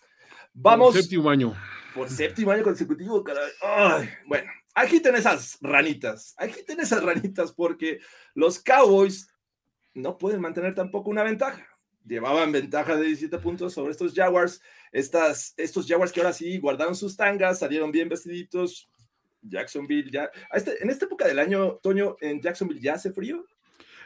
Vamos. 0.53 0.93
Por 0.93 1.01
séptimo 1.01 1.29
año. 1.31 1.55
Por 1.95 2.09
séptimo 2.09 2.51
año 2.51 2.61
consecutivo, 2.63 3.23
caray. 3.23 3.49
Ay, 3.61 4.09
bueno, 4.27 4.51
agiten 4.73 5.15
esas 5.15 5.57
ranitas. 5.61 6.33
Agiten 6.37 6.79
esas 6.79 7.03
ranitas 7.03 7.51
porque 7.51 7.99
los 8.33 8.59
Cowboys 8.59 9.27
no 9.93 10.17
pueden 10.17 10.41
mantener 10.41 10.75
tampoco 10.75 11.09
una 11.09 11.23
ventaja. 11.23 11.67
Llevaban 12.05 12.51
ventaja 12.51 12.95
de 12.97 13.05
17 13.05 13.37
puntos 13.39 13.73
sobre 13.73 13.91
estos 13.91 14.13
Jaguars. 14.13 14.61
Estas, 14.91 15.53
estos 15.57 15.87
Jaguars 15.87 16.11
que 16.11 16.19
ahora 16.19 16.33
sí 16.33 16.57
guardaron 16.57 16.95
sus 16.95 17.15
tangas, 17.15 17.59
salieron 17.59 17.91
bien 17.91 18.09
vestiditos. 18.09 18.89
Jacksonville 19.41 20.09
ya. 20.11 20.29
este- 20.53 20.81
en 20.81 20.89
esta 20.89 21.05
época 21.05 21.27
del 21.27 21.39
año, 21.39 21.79
Toño, 21.81 22.15
en 22.21 22.41
Jacksonville 22.41 22.81
ya 22.81 22.93
hace 22.93 23.11
frío. 23.11 23.45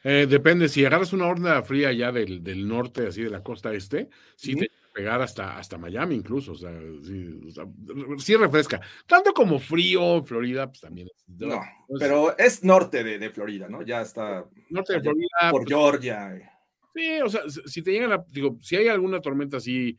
Eh, 0.03 0.27
depende, 0.29 0.69
si 0.69 0.85
agarras 0.85 1.13
una 1.13 1.27
horda 1.27 1.61
fría 1.63 1.91
ya 1.91 2.11
del, 2.11 2.43
del 2.43 2.67
norte, 2.67 3.07
así 3.07 3.23
de 3.23 3.29
la 3.29 3.43
costa 3.43 3.73
este, 3.73 4.09
sí 4.35 4.55
te 4.55 4.69
pegar 4.97 5.21
hasta, 5.21 5.57
hasta 5.59 5.77
Miami 5.77 6.15
incluso, 6.15 6.53
o 6.53 6.55
sea, 6.55 6.71
sí, 7.03 7.39
o 7.47 7.51
sea, 7.51 7.65
sí 8.17 8.35
refresca. 8.35 8.81
Tanto 9.05 9.31
como 9.31 9.59
frío, 9.59 10.23
Florida, 10.23 10.67
pues 10.67 10.81
también. 10.81 11.07
es- 11.07 11.23
No, 11.37 11.61
pero 11.99 12.35
es 12.37 12.63
norte 12.63 13.03
de, 13.03 13.19
de 13.19 13.29
Florida, 13.29 13.69
¿no? 13.69 13.83
Ya 13.83 14.01
está 14.01 14.45
norte 14.69 14.93
de 14.93 15.01
Florida, 15.01 15.51
por 15.51 15.63
pues, 15.63 15.69
Georgia. 15.69 16.51
sí, 16.95 17.21
o 17.21 17.29
sea, 17.29 17.41
si 17.47 17.83
te 17.83 17.91
llega 17.91 18.07
la, 18.07 18.25
digo, 18.29 18.57
si 18.59 18.75
hay 18.75 18.87
alguna 18.87 19.21
tormenta 19.21 19.57
así 19.57 19.95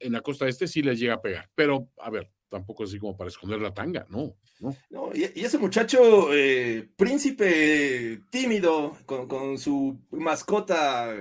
en 0.00 0.12
la 0.12 0.20
costa 0.22 0.48
este, 0.48 0.66
sí 0.66 0.82
les 0.82 0.98
llega 0.98 1.14
a 1.14 1.22
pegar, 1.22 1.48
pero 1.54 1.88
a 1.98 2.10
ver, 2.10 2.28
tampoco 2.48 2.84
así 2.84 2.98
como 2.98 3.16
para 3.16 3.28
esconder 3.28 3.60
la 3.60 3.74
tanga, 3.74 4.06
no, 4.08 4.34
no. 4.60 4.76
No, 4.90 5.10
y, 5.14 5.30
y 5.34 5.44
ese 5.44 5.58
muchacho, 5.58 6.32
eh, 6.32 6.88
príncipe 6.96 8.20
tímido, 8.30 8.96
con, 9.06 9.26
con 9.28 9.58
su 9.58 9.98
mascota 10.10 11.12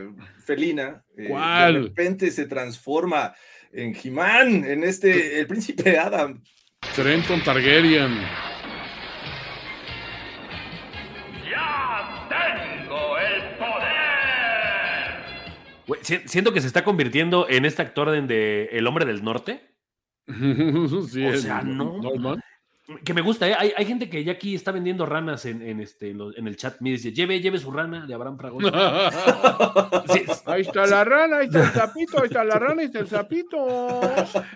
felina, 0.46 1.04
eh, 1.18 1.28
¿Cuál? 1.30 1.74
de 1.74 1.80
repente 1.82 2.32
se 2.32 2.46
transforma 2.46 3.34
en 3.72 3.96
He-Man, 3.96 4.64
en 4.66 4.84
este, 4.84 5.40
el 5.40 5.48
príncipe 5.48 5.98
Adam. 5.98 6.44
Trenton 6.96 7.44
Targaryen. 7.44 8.14
¡Ya 11.50 12.28
tengo 12.30 13.18
el 13.18 13.42
poder! 13.58 15.24
Siento 16.28 16.54
que 16.54 16.62
se 16.62 16.68
está 16.68 16.84
convirtiendo 16.84 17.48
en 17.50 17.66
este 17.66 17.82
actor 17.82 18.12
de, 18.12 18.22
de 18.22 18.66
El 18.72 18.86
Hombre 18.88 19.06
del 19.06 19.24
Norte. 19.24 19.75
Sí, 21.10 21.26
O 21.26 21.38
sea, 21.38 21.62
no. 21.62 21.98
Norman. 22.02 22.42
Que 23.04 23.16
me 23.16 23.22
gusta, 23.22 23.50
¿eh? 23.50 23.56
hay, 23.58 23.74
hay 23.76 23.84
gente 23.84 24.08
que 24.12 24.24
ya 24.24 24.34
aquí 24.34 24.54
está 24.54 24.72
vendiendo 24.72 25.08
ranas 25.08 25.44
en, 25.46 25.64
en 25.64 25.80
este, 25.80 26.12
en, 26.12 26.20
lo- 26.20 26.38
en 26.38 26.48
el 26.48 26.56
chat. 26.56 26.76
Me 26.82 26.92
dice, 26.92 27.12
lleve, 27.12 27.40
lleve 27.42 27.58
su 27.58 27.72
rana 27.72 28.06
de 28.06 28.14
Abraham 28.14 28.38
Fragoso. 28.38 28.70
Sí, 30.14 30.22
Ahí 30.46 30.62
está 30.62 30.86
la 30.86 31.04
rana, 31.04 31.38
ahí 31.38 31.46
está 31.48 31.64
el 31.64 31.72
sapito, 31.72 32.20
ahí 32.20 32.26
está 32.28 32.44
la 32.44 32.60
rana, 32.60 32.82
ahí 32.82 32.86
está 32.86 33.00
el 33.00 33.08
sapito. 33.08 34.02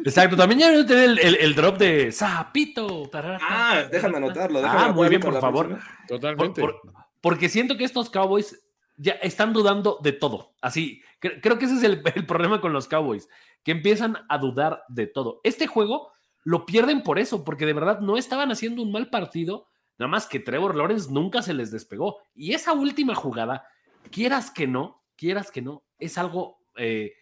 exacto, 0.05 0.37
también 0.37 0.59
ya 0.59 0.85
tener 0.85 1.05
el, 1.09 1.19
el- 1.19 1.35
el 1.37 1.55
drop 1.55 1.77
de 1.79 2.11
Zapito. 2.11 3.09
Ah, 3.41 3.83
déjame 3.91 4.17
anotarlo. 4.17 4.61
déjame 4.61 4.79
Ah, 4.79 4.91
muy 4.91 5.09
bien, 5.09 5.21
por 5.21 5.39
favor. 5.39 5.67
próxima. 5.69 5.97
Por- 6.07 6.19
Totalmente. 6.19 6.61
por- 6.61 6.81
porque 7.21 7.49
siento 7.49 7.77
que 7.77 7.83
estos 7.83 8.11
Cowboys 8.11 8.63
ya 8.95 9.13
están 9.13 9.53
dudando 9.53 9.97
de 10.03 10.11
todo. 10.11 10.53
Así, 10.61 11.01
cre- 11.19 11.39
creo 11.41 11.57
que 11.57 11.65
ese 11.65 11.75
es 11.77 11.83
el, 11.83 12.01
el 12.13 12.25
problema 12.27 12.61
con 12.61 12.73
los 12.73 12.87
Cowboys, 12.87 13.27
que 13.63 13.71
empiezan 13.71 14.17
a 14.29 14.37
dudar 14.37 14.83
de 14.87 15.07
todo. 15.07 15.41
Este 15.43 15.67
juego 15.67 16.11
lo 16.43 16.65
pierden 16.65 17.03
por 17.03 17.19
eso, 17.19 17.43
porque 17.43 17.65
de 17.65 17.73
verdad 17.73 17.99
no 17.99 18.17
estaban 18.17 18.51
haciendo 18.51 18.81
un 18.81 18.91
mal 18.91 19.09
partido, 19.09 19.67
nada 19.97 20.09
más 20.09 20.27
que 20.27 20.39
Trevor 20.39 20.75
Lawrence 20.75 21.11
nunca 21.11 21.41
se 21.41 21.53
les 21.53 21.71
despegó. 21.71 22.17
Y 22.33 22.53
esa 22.53 22.73
última 22.73 23.15
jugada, 23.15 23.67
quieras 24.11 24.49
que 24.49 24.65
no, 24.67 25.03
quieras 25.15 25.51
que 25.51 25.61
no, 25.61 25.83
es 25.99 26.17
algo 26.17 26.61
eh, 26.77 27.13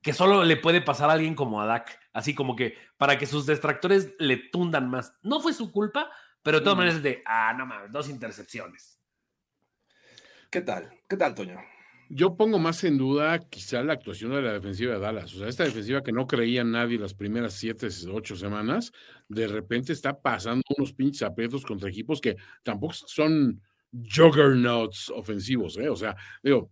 que 0.00 0.12
solo 0.12 0.44
le 0.44 0.56
puede 0.56 0.80
pasar 0.80 1.10
a 1.10 1.14
alguien 1.14 1.34
como 1.34 1.60
a 1.60 1.66
Dak. 1.66 1.98
Así 2.12 2.34
como 2.34 2.54
que 2.54 2.76
para 2.96 3.18
que 3.18 3.26
sus 3.26 3.46
distractores 3.46 4.14
le 4.18 4.36
tundan 4.36 4.88
más. 4.88 5.14
No 5.22 5.40
fue 5.40 5.52
su 5.52 5.72
culpa, 5.72 6.08
pero 6.42 6.58
de 6.58 6.64
todas 6.64 6.76
Mm. 6.76 6.78
maneras 6.78 6.96
es 6.98 7.02
de, 7.02 7.22
ah, 7.26 7.52
no 7.56 7.66
mames, 7.66 7.90
dos 7.90 8.08
intercepciones. 8.08 9.00
¿Qué 10.50 10.60
tal? 10.60 10.88
¿Qué 11.08 11.16
tal, 11.16 11.34
Toño? 11.34 11.58
Yo 12.14 12.36
pongo 12.36 12.58
más 12.58 12.84
en 12.84 12.98
duda 12.98 13.38
quizá 13.38 13.82
la 13.82 13.94
actuación 13.94 14.32
de 14.32 14.42
la 14.42 14.52
defensiva 14.52 14.92
de 14.92 15.00
Dallas. 15.00 15.34
O 15.34 15.38
sea, 15.38 15.48
esta 15.48 15.64
defensiva 15.64 16.02
que 16.02 16.12
no 16.12 16.26
creía 16.26 16.62
nadie 16.62 16.98
las 16.98 17.14
primeras 17.14 17.54
siete, 17.54 17.88
ocho 18.12 18.36
semanas, 18.36 18.92
de 19.30 19.48
repente 19.48 19.94
está 19.94 20.20
pasando 20.20 20.62
unos 20.76 20.92
pinches 20.92 21.22
aprietos 21.22 21.64
contra 21.64 21.88
equipos 21.88 22.20
que 22.20 22.36
tampoco 22.62 22.92
son 22.92 23.62
juggernauts 24.14 25.08
ofensivos, 25.08 25.78
¿eh? 25.78 25.88
O 25.88 25.96
sea, 25.96 26.14
digo, 26.42 26.70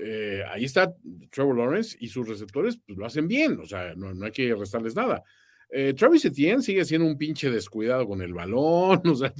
eh, 0.00 0.44
ahí 0.48 0.62
está 0.62 0.94
Trevor 1.30 1.58
Lawrence 1.58 1.96
y 1.98 2.06
sus 2.06 2.28
receptores 2.28 2.78
pues, 2.86 2.96
lo 2.96 3.04
hacen 3.04 3.26
bien, 3.26 3.58
o 3.58 3.66
sea, 3.66 3.96
no, 3.96 4.14
no 4.14 4.26
hay 4.26 4.32
que 4.32 4.54
restarles 4.54 4.94
nada. 4.94 5.24
Eh, 5.70 5.92
Travis 5.94 6.24
Etienne 6.24 6.62
sigue 6.62 6.84
siendo 6.84 7.06
un 7.06 7.18
pinche 7.18 7.50
descuidado 7.50 8.06
con 8.06 8.22
el 8.22 8.32
balón, 8.32 9.02
o 9.06 9.14
sea, 9.14 9.32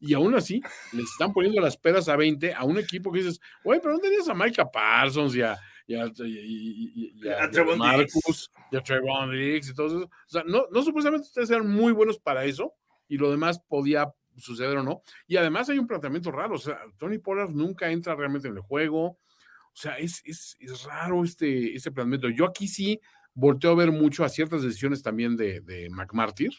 y 0.00 0.14
aún 0.14 0.34
así 0.34 0.62
le 0.92 1.02
están 1.02 1.32
poniendo 1.32 1.60
las 1.60 1.76
peras 1.76 2.08
a 2.08 2.16
20 2.16 2.54
a 2.54 2.64
un 2.64 2.78
equipo 2.78 3.12
que 3.12 3.18
dices, 3.20 3.40
oye, 3.64 3.78
pero 3.80 3.92
¿dónde 3.94 4.08
tenías 4.08 4.28
a 4.28 4.34
Micah 4.34 4.70
Parsons 4.70 5.36
y 5.36 5.42
a, 5.42 5.58
y 5.86 5.94
a, 5.94 6.06
y- 6.06 6.12
y- 6.24 6.92
y- 6.94 7.12
y 7.24 7.28
a- 7.28 7.44
A 7.44 7.50
Trevon 7.50 7.78
Marcus 7.78 8.50
y 8.72 8.76
a 8.76 8.80
Trevon 8.82 9.30
Diggs 9.30 9.68
y 9.70 9.74
todo 9.74 9.86
eso? 9.88 9.98
O 10.04 10.10
sea, 10.28 10.42
no, 10.46 10.64
no 10.72 10.82
supuestamente 10.82 11.26
ustedes 11.26 11.50
eran 11.50 11.68
muy 11.68 11.92
buenos 11.92 12.18
para 12.18 12.44
eso 12.46 12.72
y 13.08 13.18
lo 13.18 13.30
demás 13.30 13.60
podía 13.60 14.10
suceder 14.38 14.76
o 14.78 14.82
no. 14.82 15.02
Y 15.26 15.36
además 15.36 15.68
hay 15.68 15.78
un 15.78 15.86
planteamiento 15.86 16.30
raro, 16.30 16.54
o 16.54 16.58
sea, 16.58 16.78
Tony 16.96 17.18
Pollard 17.18 17.50
nunca 17.50 17.90
entra 17.90 18.14
realmente 18.14 18.48
en 18.48 18.54
el 18.54 18.60
juego. 18.62 19.04
O 19.06 19.80
sea, 19.80 19.98
es, 19.98 20.22
es, 20.24 20.56
es 20.60 20.84
raro 20.84 21.22
este, 21.24 21.74
este 21.74 21.90
planteamiento. 21.92 22.28
Yo 22.30 22.46
aquí 22.46 22.66
sí 22.68 23.00
volteo 23.38 23.70
a 23.70 23.76
ver 23.76 23.92
mucho 23.92 24.24
a 24.24 24.28
ciertas 24.28 24.62
decisiones 24.62 25.00
también 25.00 25.36
de, 25.36 25.60
de 25.60 25.88
McMartyr, 25.90 26.50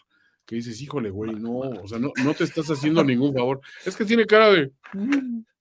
que 0.45 0.55
dices, 0.55 0.81
híjole, 0.81 1.09
güey, 1.09 1.35
no, 1.35 1.59
o 1.59 1.87
sea, 1.87 1.99
no, 1.99 2.11
no 2.23 2.33
te 2.33 2.45
estás 2.45 2.67
haciendo 2.71 3.03
ningún 3.03 3.33
favor. 3.33 3.59
Es 3.85 3.95
que 3.97 4.05
tiene 4.05 4.25
cara 4.25 4.49
de, 4.49 4.71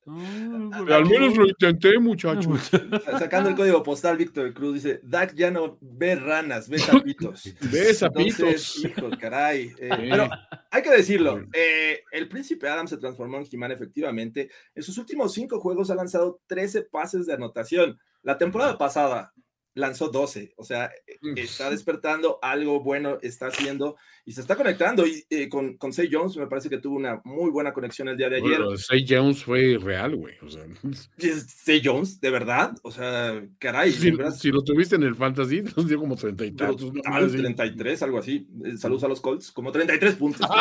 al 0.06 1.06
menos 1.06 1.36
lo 1.36 1.46
intenté, 1.46 1.98
muchacho. 1.98 2.50
Sacando 3.18 3.50
el 3.50 3.56
código 3.56 3.82
postal, 3.82 4.16
Víctor 4.16 4.54
Cruz 4.54 4.74
dice: 4.74 5.00
Dak 5.02 5.34
ya 5.34 5.50
no 5.50 5.76
ve 5.80 6.14
ranas, 6.14 6.68
ve 6.68 6.78
sapitos. 6.78 7.44
Ve 7.44 7.90
Entonces, 7.90 7.98
sapitos. 7.98 8.84
hijo, 8.84 9.10
caray. 9.20 9.72
eh, 9.78 9.90
Sí. 9.90 10.06
Pero 10.10 10.30
hay 10.70 10.82
que 10.82 10.90
decirlo: 10.90 11.44
eh, 11.52 12.00
el 12.12 12.28
príncipe 12.28 12.68
Adam 12.68 12.86
se 12.88 12.96
transformó 12.96 13.38
en 13.38 13.46
He-Man 13.50 13.72
efectivamente. 13.72 14.50
En 14.74 14.82
sus 14.82 14.96
últimos 14.98 15.34
cinco 15.34 15.60
juegos 15.60 15.90
ha 15.90 15.94
lanzado 15.94 16.40
13 16.46 16.82
pases 16.82 17.26
de 17.26 17.34
anotación. 17.34 17.98
La 18.22 18.38
temporada 18.38 18.78
pasada 18.78 19.32
lanzó 19.78 20.08
12. 20.08 20.54
O 20.56 20.64
sea, 20.64 20.90
eh, 21.06 21.18
está 21.36 21.70
despertando, 21.70 22.38
algo 22.42 22.80
bueno 22.80 23.18
está 23.22 23.46
haciendo 23.46 23.96
y 24.24 24.32
se 24.32 24.40
está 24.40 24.56
conectando. 24.56 25.06
Y 25.06 25.24
eh, 25.30 25.48
con, 25.48 25.76
con 25.78 25.92
Say 25.92 26.08
Jones 26.10 26.36
me 26.36 26.46
parece 26.46 26.68
que 26.68 26.78
tuvo 26.78 26.96
una 26.96 27.20
muy 27.24 27.50
buena 27.50 27.72
conexión 27.72 28.08
el 28.08 28.16
día 28.16 28.28
de 28.28 28.36
ayer. 28.36 28.58
Bueno, 28.58 28.76
Say 28.76 29.06
Jones 29.08 29.42
fue 29.42 29.78
real, 29.80 30.16
güey. 30.16 30.34
O 30.42 30.48
sea, 30.48 30.64
Say 31.46 31.80
Jones, 31.82 32.20
de 32.20 32.30
verdad. 32.30 32.74
O 32.82 32.90
sea, 32.90 33.42
caray. 33.58 33.92
si, 33.92 34.10
lo 34.50 34.62
tuviste 34.62 34.96
en 34.96 35.04
el 35.04 35.14
fantasy, 35.14 35.62
nos 35.76 35.88
dio 35.88 35.98
como 35.98 36.16
treinta 36.16 36.44
y 36.44 36.52
tantos. 36.52 36.86
¿no? 36.86 36.92
brutal, 36.92 37.24
Así. 37.24 37.38
33, 37.38 38.02
algo 38.02 38.18
así. 38.18 38.48
Eh, 38.64 38.76
Saludos 38.76 39.04
a 39.04 39.08
los 39.08 39.20
Colts, 39.20 39.52
como 39.52 39.72
33 39.72 40.14
puntos. 40.16 40.46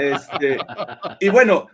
Este, 0.00 0.58
y 1.20 1.28
bueno, 1.28 1.68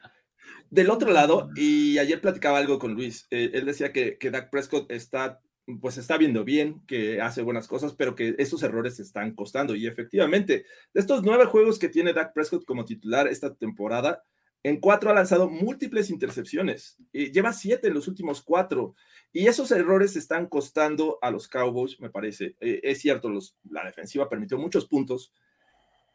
del 0.72 0.88
otro 0.88 1.12
lado, 1.12 1.50
y 1.54 1.98
ayer 1.98 2.20
platicaba 2.20 2.58
algo 2.58 2.78
con 2.78 2.94
Luis, 2.94 3.26
eh, 3.30 3.50
él 3.52 3.66
decía 3.66 3.92
que, 3.92 4.16
que 4.16 4.30
Dak 4.30 4.50
Prescott 4.50 4.90
está, 4.90 5.40
pues 5.80 5.96
está 5.96 6.16
viendo 6.18 6.44
bien, 6.44 6.82
que 6.86 7.20
hace 7.20 7.42
buenas 7.42 7.68
cosas, 7.68 7.94
pero 7.94 8.14
que 8.14 8.34
esos 8.38 8.62
errores 8.62 8.96
se 8.96 9.02
están 9.02 9.34
costando. 9.34 9.74
Y 9.74 9.86
efectivamente, 9.86 10.64
de 10.92 11.00
estos 11.00 11.22
nueve 11.22 11.44
juegos 11.46 11.78
que 11.78 11.88
tiene 11.88 12.12
Dak 12.12 12.32
Prescott 12.32 12.64
como 12.64 12.84
titular 12.84 13.28
esta 13.28 13.54
temporada, 13.54 14.22
en 14.64 14.78
cuatro 14.78 15.10
ha 15.10 15.14
lanzado 15.14 15.48
múltiples 15.48 16.10
intercepciones. 16.10 16.96
Eh, 17.12 17.32
lleva 17.32 17.52
siete 17.52 17.88
en 17.88 17.94
los 17.94 18.06
últimos 18.06 18.42
cuatro. 18.42 18.94
Y 19.32 19.46
esos 19.46 19.70
errores 19.72 20.14
están 20.16 20.46
costando 20.46 21.18
a 21.20 21.30
los 21.30 21.48
Cowboys, 21.48 21.98
me 22.00 22.10
parece. 22.10 22.56
Eh, 22.60 22.80
es 22.82 23.00
cierto, 23.00 23.28
los, 23.28 23.56
la 23.68 23.84
defensiva 23.84 24.28
permitió 24.28 24.58
muchos 24.58 24.86
puntos, 24.86 25.32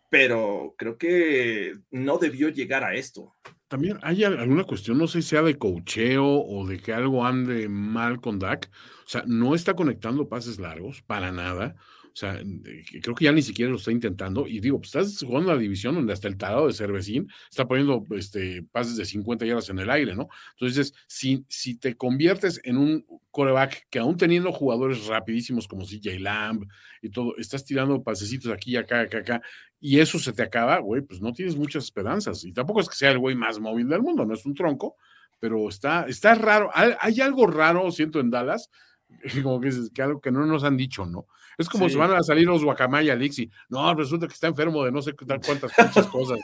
pero 0.10 0.76
creo 0.78 0.98
que 0.98 1.78
no 1.92 2.18
debió 2.18 2.50
llegar 2.50 2.84
a 2.84 2.96
esto. 2.96 3.36
También 3.68 4.00
hay 4.02 4.24
al- 4.24 4.40
alguna 4.40 4.64
cuestión, 4.64 4.98
no 4.98 5.08
sé 5.08 5.22
si 5.22 5.30
sea 5.30 5.42
de 5.42 5.58
cocheo 5.58 6.26
o 6.26 6.66
de 6.66 6.80
que 6.80 6.94
algo 6.94 7.26
ande 7.26 7.68
mal 7.70 8.22
con 8.22 8.40
Dak. 8.40 8.70
O 9.06 9.10
sea, 9.10 9.24
no 9.28 9.56
está 9.56 9.76
conectando 9.76 10.30
pases 10.30 10.58
largos 10.60 11.02
para 11.02 11.32
nada. 11.34 11.76
O 12.18 12.20
sea, 12.20 12.34
eh, 12.34 12.84
creo 13.00 13.14
que 13.14 13.26
ya 13.26 13.32
ni 13.32 13.44
siquiera 13.44 13.70
lo 13.70 13.78
está 13.78 13.92
intentando. 13.92 14.48
Y 14.48 14.60
digo, 14.60 14.80
pues 14.80 14.88
estás 14.96 15.24
jugando 15.24 15.52
una 15.52 15.62
división 15.62 15.94
donde 15.94 16.14
hasta 16.14 16.28
el 16.28 16.36
tarado 16.36 16.66
de 16.66 16.74
Cervecín 16.74 17.30
está 17.48 17.68
poniendo 17.68 18.04
este, 18.10 18.64
pases 18.72 18.98
de 18.98 19.06
50 19.06 19.46
yardas 19.46 19.70
en 19.70 19.78
el 19.78 19.88
aire, 19.92 20.16
¿no? 20.16 20.28
Entonces, 20.54 20.96
si, 21.06 21.46
si 21.48 21.76
te 21.76 21.96
conviertes 21.96 22.60
en 22.64 22.78
un 22.78 23.06
coreback 23.30 23.86
que 23.92 24.00
aún 24.00 24.18
teniendo 24.18 24.52
jugadores 24.52 25.06
rapidísimos 25.06 25.68
como 25.68 25.86
CJ 25.86 26.18
Lamb 26.20 26.66
y 27.04 27.10
todo, 27.10 27.38
estás 27.38 27.64
tirando 27.64 28.02
pasecitos 28.02 28.52
aquí, 28.52 28.76
acá, 28.78 29.02
acá, 29.02 29.20
acá, 29.20 29.42
y 29.80 30.00
eso 30.00 30.18
se 30.18 30.34
te 30.34 30.42
acaba, 30.42 30.80
güey, 30.80 31.04
pues 31.04 31.22
no 31.22 31.34
tienes 31.34 31.56
muchas 31.56 31.84
esperanzas. 31.84 32.44
Y 32.46 32.52
tampoco 32.52 32.82
es 32.82 32.90
que 32.90 32.96
sea 32.96 33.12
el 33.12 33.20
güey 33.20 33.36
más 33.36 33.60
móvil 33.60 33.90
del 33.90 34.02
mundo, 34.02 34.26
no 34.26 34.34
es 34.34 34.44
un 34.44 34.56
tronco, 34.56 34.96
pero 35.40 35.70
está, 35.70 36.08
está 36.08 36.34
raro. 36.34 36.72
Hay, 36.74 36.94
hay 37.00 37.22
algo 37.22 37.46
raro, 37.46 37.92
siento, 37.92 38.20
en 38.20 38.32
Dallas, 38.32 38.72
como 39.44 39.62
que 39.62 39.68
dices, 39.68 39.92
que 39.94 40.02
algo 40.02 40.20
que 40.20 40.32
no 40.32 40.48
nos 40.48 40.64
han 40.64 40.78
dicho, 40.78 41.06
¿no? 41.06 41.28
Es 41.58 41.68
como 41.70 41.86
Sí. 41.86 41.92
si 41.94 41.98
van 41.98 42.12
a 42.14 42.24
salir 42.24 42.46
los 42.48 42.64
Guacamaya 42.64 43.14
Alixi. 43.14 43.50
No, 43.70 43.94
resulta 43.96 44.28
que 44.28 44.34
está 44.34 44.48
enfermo 44.48 44.84
de 44.86 44.92
no 44.92 45.02
sé 45.02 45.14
cuántas 45.14 45.74
pinches 45.74 46.08
cosas. 46.08 46.40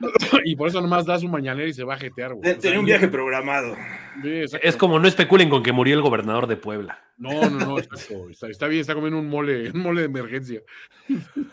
y 0.44 0.54
por 0.54 0.68
eso 0.68 0.80
nomás 0.80 1.04
da 1.06 1.18
su 1.18 1.28
mañanera 1.28 1.68
y 1.68 1.72
se 1.72 1.82
va 1.84 1.94
a 1.94 1.98
jetear, 1.98 2.34
güey. 2.34 2.40
O 2.48 2.52
sea, 2.52 2.58
Tenía 2.60 2.78
un 2.78 2.84
viaje 2.86 3.08
programado. 3.08 3.74
sí. 4.22 4.42
Es 4.62 4.76
como 4.76 4.98
no 4.98 5.08
especulen 5.08 5.48
con 5.50 5.62
que 5.62 5.72
murió 5.72 5.94
el 5.96 6.02
gobernador 6.02 6.46
de 6.46 6.56
Puebla. 6.56 7.00
No, 7.16 7.48
no, 7.50 7.58
no, 7.58 7.78
exacto. 7.78 8.28
Está, 8.30 8.46
está 8.48 8.66
bien, 8.68 8.80
está 8.80 8.94
comiendo 8.94 9.18
un 9.18 9.28
mole, 9.28 9.70
un 9.74 9.80
mole 9.80 10.02
de 10.02 10.06
emergencia. 10.06 10.60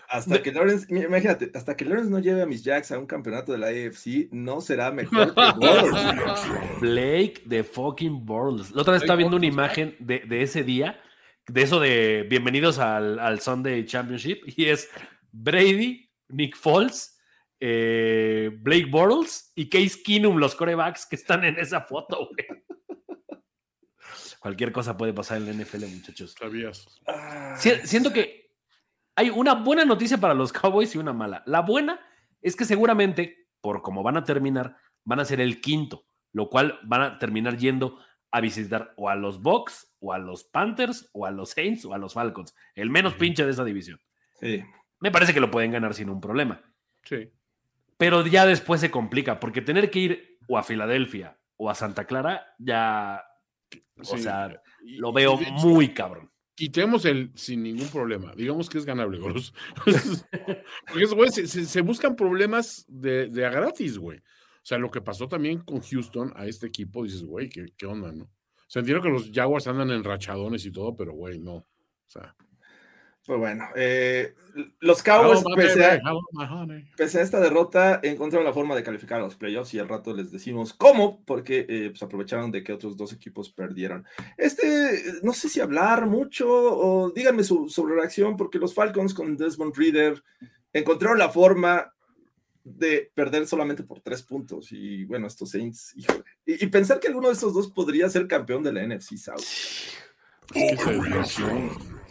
Hasta 0.09 0.41
que 0.43 0.51
Lawrence, 0.51 0.85
imagínate, 0.89 1.49
hasta 1.55 1.75
que 1.75 1.85
Lawrence 1.85 2.11
no 2.11 2.19
lleve 2.19 2.41
a 2.43 2.45
mis 2.45 2.63
Jacks 2.63 2.91
a 2.91 2.99
un 2.99 3.07
campeonato 3.07 3.51
de 3.51 3.57
la 3.57 3.67
AFC, 3.67 4.27
no 4.31 4.61
será 4.61 4.91
mejor 4.91 5.33
que 5.33 5.41
Bortles. 5.57 6.81
Blake 6.81 7.41
de 7.45 7.63
fucking 7.63 8.25
Bortles. 8.25 8.71
La 8.71 8.81
otra 8.81 8.93
vez 8.93 9.01
estaba 9.03 9.17
viendo 9.17 9.37
una 9.37 9.45
imagen 9.47 9.95
de, 9.99 10.19
de 10.19 10.43
ese 10.43 10.63
día, 10.63 10.99
de 11.47 11.61
eso 11.61 11.79
de 11.79 12.25
bienvenidos 12.29 12.79
al, 12.79 13.19
al 13.19 13.39
Sunday 13.39 13.85
Championship, 13.85 14.41
y 14.45 14.65
es 14.65 14.89
Brady, 15.31 16.09
Nick 16.29 16.55
Foles, 16.55 17.19
eh, 17.59 18.49
Blake 18.61 18.85
Bortles 18.89 19.51
y 19.55 19.69
Case 19.69 20.01
Keenum, 20.03 20.37
los 20.37 20.55
corebacks 20.55 21.05
que 21.05 21.15
están 21.15 21.43
en 21.45 21.57
esa 21.59 21.81
foto, 21.81 22.29
güey. 22.29 22.63
Cualquier 24.39 24.71
cosa 24.71 24.95
puede 24.95 25.13
pasar 25.13 25.37
en 25.37 25.45
la 25.45 25.53
NFL, 25.63 25.85
muchachos. 25.87 26.35
¿Sabías? 26.37 26.85
Ah, 27.07 27.55
Si- 27.57 27.87
Siento 27.87 28.13
que 28.13 28.51
hay 29.15 29.29
una 29.31 29.55
buena 29.55 29.85
noticia 29.85 30.17
para 30.19 30.33
los 30.35 30.53
Cowboys 30.53 30.93
y 30.93 30.99
una 30.99 31.13
mala. 31.13 31.41
La 31.47 31.61
buena 31.61 31.99
es 32.41 32.55
que 32.55 32.65
seguramente, 32.65 33.47
por 33.61 33.81
cómo 33.81 34.03
van 34.03 34.17
a 34.17 34.23
terminar, 34.23 34.77
van 35.03 35.19
a 35.19 35.25
ser 35.25 35.41
el 35.41 35.61
quinto, 35.61 36.05
lo 36.31 36.49
cual 36.49 36.79
van 36.83 37.01
a 37.01 37.17
terminar 37.17 37.57
yendo 37.57 37.97
a 38.35 38.41
visitar 38.41 38.93
o 38.97 39.09
a 39.09 39.15
los 39.15 39.41
Bucks, 39.41 39.95
o 39.99 40.11
a 40.13 40.17
los 40.19 40.43
Panthers, 40.43 41.09
o 41.13 41.25
a 41.25 41.31
los 41.31 41.51
Saints, 41.51 41.85
o 41.85 41.93
a 41.93 41.97
los 41.97 42.13
Falcons. 42.13 42.53
El 42.75 42.89
menos 42.89 43.13
pinche 43.13 43.45
de 43.45 43.51
esa 43.51 43.63
división. 43.63 43.99
Sí. 44.39 44.63
Me 44.99 45.11
parece 45.11 45.33
que 45.33 45.39
lo 45.39 45.51
pueden 45.51 45.71
ganar 45.71 45.93
sin 45.93 46.09
un 46.09 46.19
problema. 46.19 46.61
Sí. 47.03 47.29
Pero 47.97 48.25
ya 48.27 48.45
después 48.45 48.81
se 48.81 48.91
complica, 48.91 49.39
porque 49.39 49.61
tener 49.61 49.89
que 49.89 49.99
ir 49.99 50.37
o 50.47 50.57
a 50.57 50.63
Filadelfia 50.63 51.37
o 51.55 51.69
a 51.69 51.75
Santa 51.75 52.05
Clara, 52.05 52.45
ya, 52.59 53.23
o 53.97 54.03
sí. 54.17 54.23
sea, 54.23 54.61
lo 54.81 55.13
veo 55.13 55.37
muy 55.37 55.93
cabrón. 55.93 56.29
Quitemos 56.55 57.05
el 57.05 57.31
sin 57.35 57.63
ningún 57.63 57.87
problema. 57.89 58.33
Digamos 58.35 58.69
que 58.69 58.77
es 58.77 58.85
ganable, 58.85 59.17
Goros. 59.19 59.53
Porque 59.85 61.03
esos 61.03 61.13
güeyes 61.15 61.35
se, 61.35 61.47
se- 61.47 61.65
se 61.65 61.81
buscan 61.81 62.15
problemas 62.15 62.85
de, 62.87 63.27
de 63.27 63.45
a 63.45 63.49
gratis, 63.49 63.97
güey. 63.97 64.21
O 64.65 64.67
sea, 64.67 64.79
lo 64.79 64.89
que 64.89 64.99
pasó 64.99 65.27
también 65.27 65.59
con 65.59 65.79
Houston 65.79 66.33
a 66.35 66.47
este 66.47 66.65
equipo, 66.65 67.03
dices, 67.03 67.23
güey, 67.23 67.49
¿qué, 67.49 67.67
qué 67.77 67.85
onda, 67.85 68.11
no? 68.11 68.23
O 68.23 68.67
sea, 68.67 68.79
entiendo 68.79 69.03
que 69.03 69.09
los 69.09 69.29
Jaguars 69.31 69.67
andan 69.67 69.91
en 69.91 70.03
rachadones 70.03 70.65
y 70.65 70.71
todo, 70.71 70.95
pero, 70.95 71.13
güey, 71.13 71.37
no. 71.37 71.57
O 71.57 71.67
sea, 72.07 72.35
Pues 73.27 73.37
bueno, 73.37 73.63
eh, 73.75 74.33
los 74.79 75.03
Cowboys, 75.03 75.43
my 75.45 75.55
pese 75.55 75.85
a, 75.85 76.01
pese 76.97 77.21
esta 77.21 77.39
derrota, 77.39 77.99
encontraron 78.01 78.43
la 78.43 78.53
forma 78.53 78.75
de 78.75 78.81
calificar 78.81 79.19
a 79.19 79.25
los 79.25 79.35
playoffs 79.35 79.71
y 79.75 79.77
al 79.77 79.87
rato 79.87 80.15
les 80.15 80.31
decimos 80.31 80.73
cómo, 80.73 81.23
porque 81.25 81.67
eh, 81.69 81.89
pues 81.91 82.01
aprovecharon 82.01 82.49
de 82.49 82.63
que 82.63 82.73
otros 82.73 82.97
dos 82.97 83.13
equipos 83.13 83.51
perdieron. 83.51 84.03
Este, 84.35 85.21
no 85.21 85.33
sé 85.33 85.47
si 85.47 85.59
hablar 85.59 86.07
mucho 86.07 86.47
o 86.49 87.11
díganme 87.11 87.43
su, 87.43 87.69
sobre 87.69 87.93
reacción, 87.93 88.35
porque 88.35 88.57
los 88.57 88.73
Falcons 88.73 89.13
con 89.13 89.37
Desmond 89.37 89.77
Reader 89.77 90.23
encontraron 90.73 91.19
la 91.19 91.29
forma 91.29 91.91
de 92.65 93.11
perder 93.13 93.47
solamente 93.47 93.83
por 93.83 94.01
tres 94.01 94.23
puntos. 94.23 94.71
Y 94.71 95.05
bueno, 95.05 95.27
estos 95.27 95.51
Saints, 95.51 95.93
híjole. 95.95 96.23
Y, 96.45 96.65
y 96.65 96.67
pensar 96.67 96.99
que 96.99 97.07
alguno 97.07 97.27
de 97.27 97.35
estos 97.35 97.53
dos 97.53 97.71
podría 97.71 98.09
ser 98.09 98.27
campeón 98.27 98.63
de 98.63 98.73
la 98.73 98.85
NFC 98.85 99.15
South. 99.17 99.45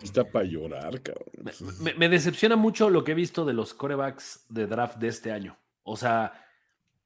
Está 0.03 0.25
para 0.25 0.45
llorar, 0.45 1.03
cabrón. 1.03 1.51
Me, 1.81 1.95
me 1.95 2.09
decepciona 2.09 2.57
mucho 2.57 2.89
lo 2.89 3.05
que 3.05 3.13
he 3.13 3.15
visto 3.15 3.45
de 3.45 3.53
los 3.53 3.75
corebacks 3.75 4.47
de 4.49 4.67
draft 4.67 4.99
de 4.99 5.09
este 5.09 5.33
año. 5.33 5.59
O 5.83 5.97
sea, 5.97 6.33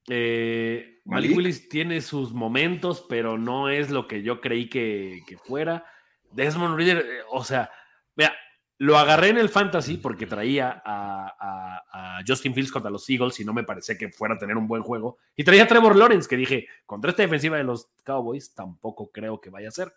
eh, 0.08 1.00
Malik 1.04 1.30
Malik. 1.30 1.36
Willis 1.36 1.68
tiene 1.68 2.00
sus 2.00 2.32
momentos, 2.32 3.04
pero 3.08 3.38
no 3.38 3.68
es 3.70 3.90
lo 3.90 4.06
que 4.06 4.22
yo 4.22 4.40
creí 4.40 4.68
que, 4.68 5.22
que 5.26 5.38
fuera. 5.38 5.84
Desmond 6.32 6.76
Reader, 6.76 6.98
eh, 6.98 7.20
o 7.30 7.44
sea, 7.44 7.70
vea, 8.14 8.34
lo 8.80 8.96
agarré 8.96 9.28
en 9.30 9.38
el 9.38 9.48
fantasy 9.48 9.96
porque 9.96 10.26
traía 10.26 10.82
a, 10.84 11.26
a- 11.38 12.18
a 12.18 12.22
Justin 12.26 12.54
Fields 12.54 12.70
contra 12.70 12.90
los 12.90 13.08
Eagles 13.10 13.38
y 13.40 13.44
no 13.44 13.52
me 13.52 13.64
parecía 13.64 13.98
que 13.98 14.08
fuera 14.10 14.34
a 14.36 14.38
tener 14.38 14.56
un 14.56 14.68
buen 14.68 14.82
juego. 14.82 15.18
Y 15.36 15.42
traía 15.44 15.64
a 15.64 15.66
Trevor 15.66 15.96
Lawrence, 15.96 16.28
que 16.28 16.36
dije, 16.36 16.66
contra 16.86 17.10
esta 17.10 17.22
defensiva 17.22 17.56
de 17.56 17.64
los 17.64 17.88
Cowboys, 18.04 18.54
tampoco 18.54 19.10
creo 19.10 19.40
que 19.40 19.50
vaya 19.50 19.68
a 19.68 19.72
ser. 19.72 19.92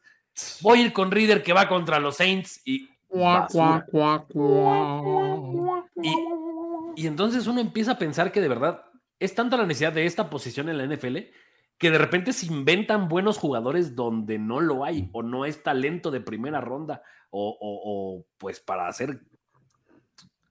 Voy 0.61 0.79
a 0.79 0.85
ir 0.85 0.93
con 0.93 1.11
Reader, 1.11 1.43
que 1.43 1.53
va 1.53 1.67
contra 1.69 1.99
los 1.99 2.17
Saints 2.17 2.61
y 2.65 2.87
basura. 3.53 3.85
Y, 6.95 7.03
y 7.03 7.07
entonces 7.07 7.45
uno 7.47 7.61
empieza 7.61 7.91
a 7.91 7.99
pensar 7.99 8.31
que 8.31 8.41
de 8.41 8.47
verdad 8.47 8.83
es 9.19 9.35
tanta 9.35 9.57
la 9.57 9.65
necesidad 9.65 9.93
de 9.93 10.05
esta 10.05 10.29
posición 10.29 10.69
en 10.69 10.77
la 10.77 10.85
NFL 10.95 11.17
que 11.81 11.91
de 11.91 11.97
repente 11.97 12.31
se 12.31 12.45
inventan 12.45 13.09
buenos 13.09 13.37
jugadores 13.39 13.95
donde 13.95 14.37
no 14.39 14.59
lo 14.61 14.85
hay 14.85 15.09
o 15.11 15.23
no 15.23 15.45
es 15.45 15.63
talento 15.63 16.11
de 16.11 16.21
primera 16.21 16.61
ronda 16.61 17.01
o, 17.31 17.49
o- 17.59 17.81
o, 18.19 18.25
pues 18.37 18.59
para 18.59 18.87
hacer 18.87 19.21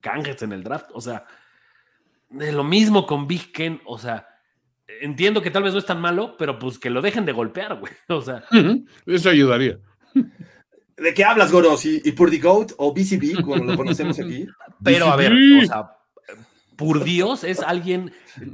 canjes 0.01 0.41
en 0.41 0.51
el 0.51 0.63
draft. 0.63 0.89
O 0.93 1.01
sea, 1.01 1.25
de 2.29 2.51
lo 2.51 2.63
mismo 2.63 3.05
con 3.07 3.27
Big 3.27 3.51
Ken. 3.53 3.81
O 3.85 3.97
sea, 3.97 4.27
entiendo 5.01 5.41
que 5.41 5.51
tal 5.51 5.63
vez 5.63 5.73
no 5.73 5.79
es 5.79 5.85
tan 5.85 6.01
malo, 6.01 6.35
pero 6.37 6.59
pues 6.59 6.77
que 6.77 6.89
lo 6.89 7.01
dejen 7.01 7.25
de 7.25 7.31
golpear, 7.31 7.79
güey. 7.79 7.93
O 8.09 8.21
sea, 8.21 8.43
Eso 9.05 9.29
ayudaría. 9.29 9.79
¿De 10.97 11.13
qué 11.13 11.23
hablas, 11.23 11.51
Goros? 11.51 11.85
¿Y, 11.85 12.01
y 12.03 12.11
Purdy 12.11 12.39
Goat 12.39 12.73
o 12.77 12.93
BCB, 12.93 13.41
como 13.41 13.63
lo 13.63 13.77
conocemos 13.77 14.19
aquí? 14.19 14.45
Pero 14.83 15.05
a 15.07 15.15
ver, 15.15 15.31
o 15.33 15.65
sea, 15.65 15.91
por 16.75 17.03
Dios 17.03 17.43
es 17.43 17.61
alguien 17.61 18.11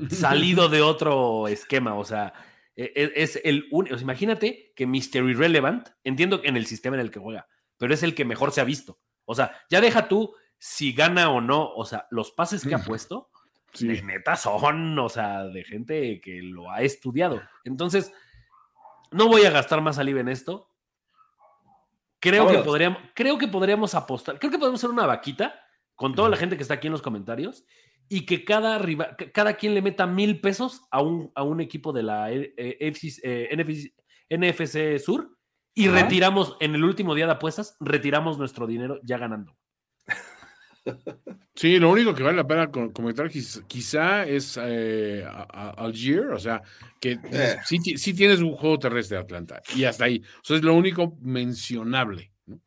salido 0.09 0.69
de 0.69 0.81
otro 0.81 1.47
esquema, 1.47 1.95
o 1.95 2.03
sea, 2.05 2.33
es 2.77 3.41
el 3.43 3.67
único, 3.71 3.97
imagínate 3.97 4.71
que 4.75 4.85
Mr. 4.85 5.27
Irrelevant, 5.29 5.89
entiendo 6.03 6.41
en 6.43 6.55
el 6.55 6.67
sistema 6.67 6.95
en 6.95 7.01
el 7.01 7.11
que 7.11 7.19
juega, 7.19 7.47
pero 7.77 7.93
es 7.93 8.03
el 8.03 8.13
que 8.13 8.23
mejor 8.23 8.51
se 8.51 8.61
ha 8.61 8.65
visto. 8.65 8.99
O 9.25 9.33
sea, 9.35 9.51
ya 9.69 9.81
deja 9.81 10.07
tú 10.07 10.33
si 10.59 10.93
gana 10.93 11.29
o 11.31 11.41
no, 11.41 11.73
o 11.73 11.85
sea, 11.85 12.07
los 12.11 12.31
pases 12.31 12.63
que 12.65 12.75
ha 12.75 12.79
puesto, 12.83 13.29
Sí. 13.73 13.87
de 13.87 14.01
neta 14.01 14.35
son, 14.35 14.97
o 14.97 15.09
sea, 15.09 15.43
de 15.43 15.63
gente 15.63 16.21
que 16.21 16.41
lo 16.41 16.71
ha 16.71 16.81
estudiado. 16.81 17.41
Entonces, 17.63 18.11
no 19.11 19.27
voy 19.27 19.43
a 19.45 19.51
gastar 19.51 19.81
más 19.81 19.97
saliva 19.97 20.21
en 20.21 20.29
esto. 20.29 20.71
Creo 22.19 22.47
que, 22.47 22.59
podríamos, 22.59 22.99
creo 23.13 23.37
que 23.37 23.47
podríamos 23.47 23.93
apostar, 23.93 24.39
creo 24.39 24.51
que 24.51 24.57
podemos 24.57 24.79
hacer 24.79 24.89
una 24.89 25.05
vaquita 25.05 25.59
con 25.95 26.15
toda 26.15 26.29
la 26.29 26.37
gente 26.37 26.55
que 26.57 26.63
está 26.63 26.75
aquí 26.75 26.87
en 26.87 26.93
los 26.93 27.01
comentarios 27.01 27.65
y 28.09 28.25
que 28.25 28.43
cada, 28.43 28.77
riva- 28.79 29.15
que 29.17 29.31
cada 29.31 29.55
quien 29.57 29.73
le 29.73 29.81
meta 29.81 30.07
mil 30.07 30.39
pesos 30.41 30.81
a 30.91 31.01
un, 31.01 31.31
a 31.35 31.43
un 31.43 31.59
equipo 31.61 31.91
de 31.93 32.03
la 32.03 32.31
eh, 32.31 32.53
eh, 32.57 32.77
FC, 32.79 33.19
eh, 33.23 33.49
NFC, 33.55 33.93
NFC 34.29 34.99
Sur 35.03 35.37
y 35.73 35.87
Ajá. 35.87 36.01
retiramos 36.03 36.55
en 36.59 36.75
el 36.75 36.83
último 36.83 37.13
día 37.15 37.25
de 37.25 37.33
apuestas, 37.33 37.75
retiramos 37.79 38.37
nuestro 38.37 38.65
dinero 38.67 38.99
ya 39.03 39.17
ganando. 39.17 39.55
Sí, 41.53 41.79
lo 41.79 41.91
único 41.91 42.13
que 42.13 42.23
vale 42.23 42.37
la 42.37 42.47
pena 42.47 42.71
co- 42.71 42.93
comentar 42.93 43.29
quiz- 43.29 43.65
quizá 43.67 44.25
es 44.25 44.57
eh, 44.61 45.25
Algier, 45.49 46.27
o 46.29 46.39
sea, 46.39 46.61
que 47.01 47.19
Eh. 47.31 47.55
sí, 47.65 47.79
sí 47.97 48.13
tienes 48.13 48.39
un 48.39 48.53
juego 48.53 48.79
terrestre 48.79 49.17
de 49.17 49.23
Atlanta 49.23 49.61
y 49.75 49.83
hasta 49.83 50.05
ahí. 50.05 50.21
O 50.41 50.43
sea, 50.45 50.55
es 50.57 50.63
lo 50.63 50.75
único 50.75 51.17
mencionable. 51.21 52.31
¿no? 52.45 52.61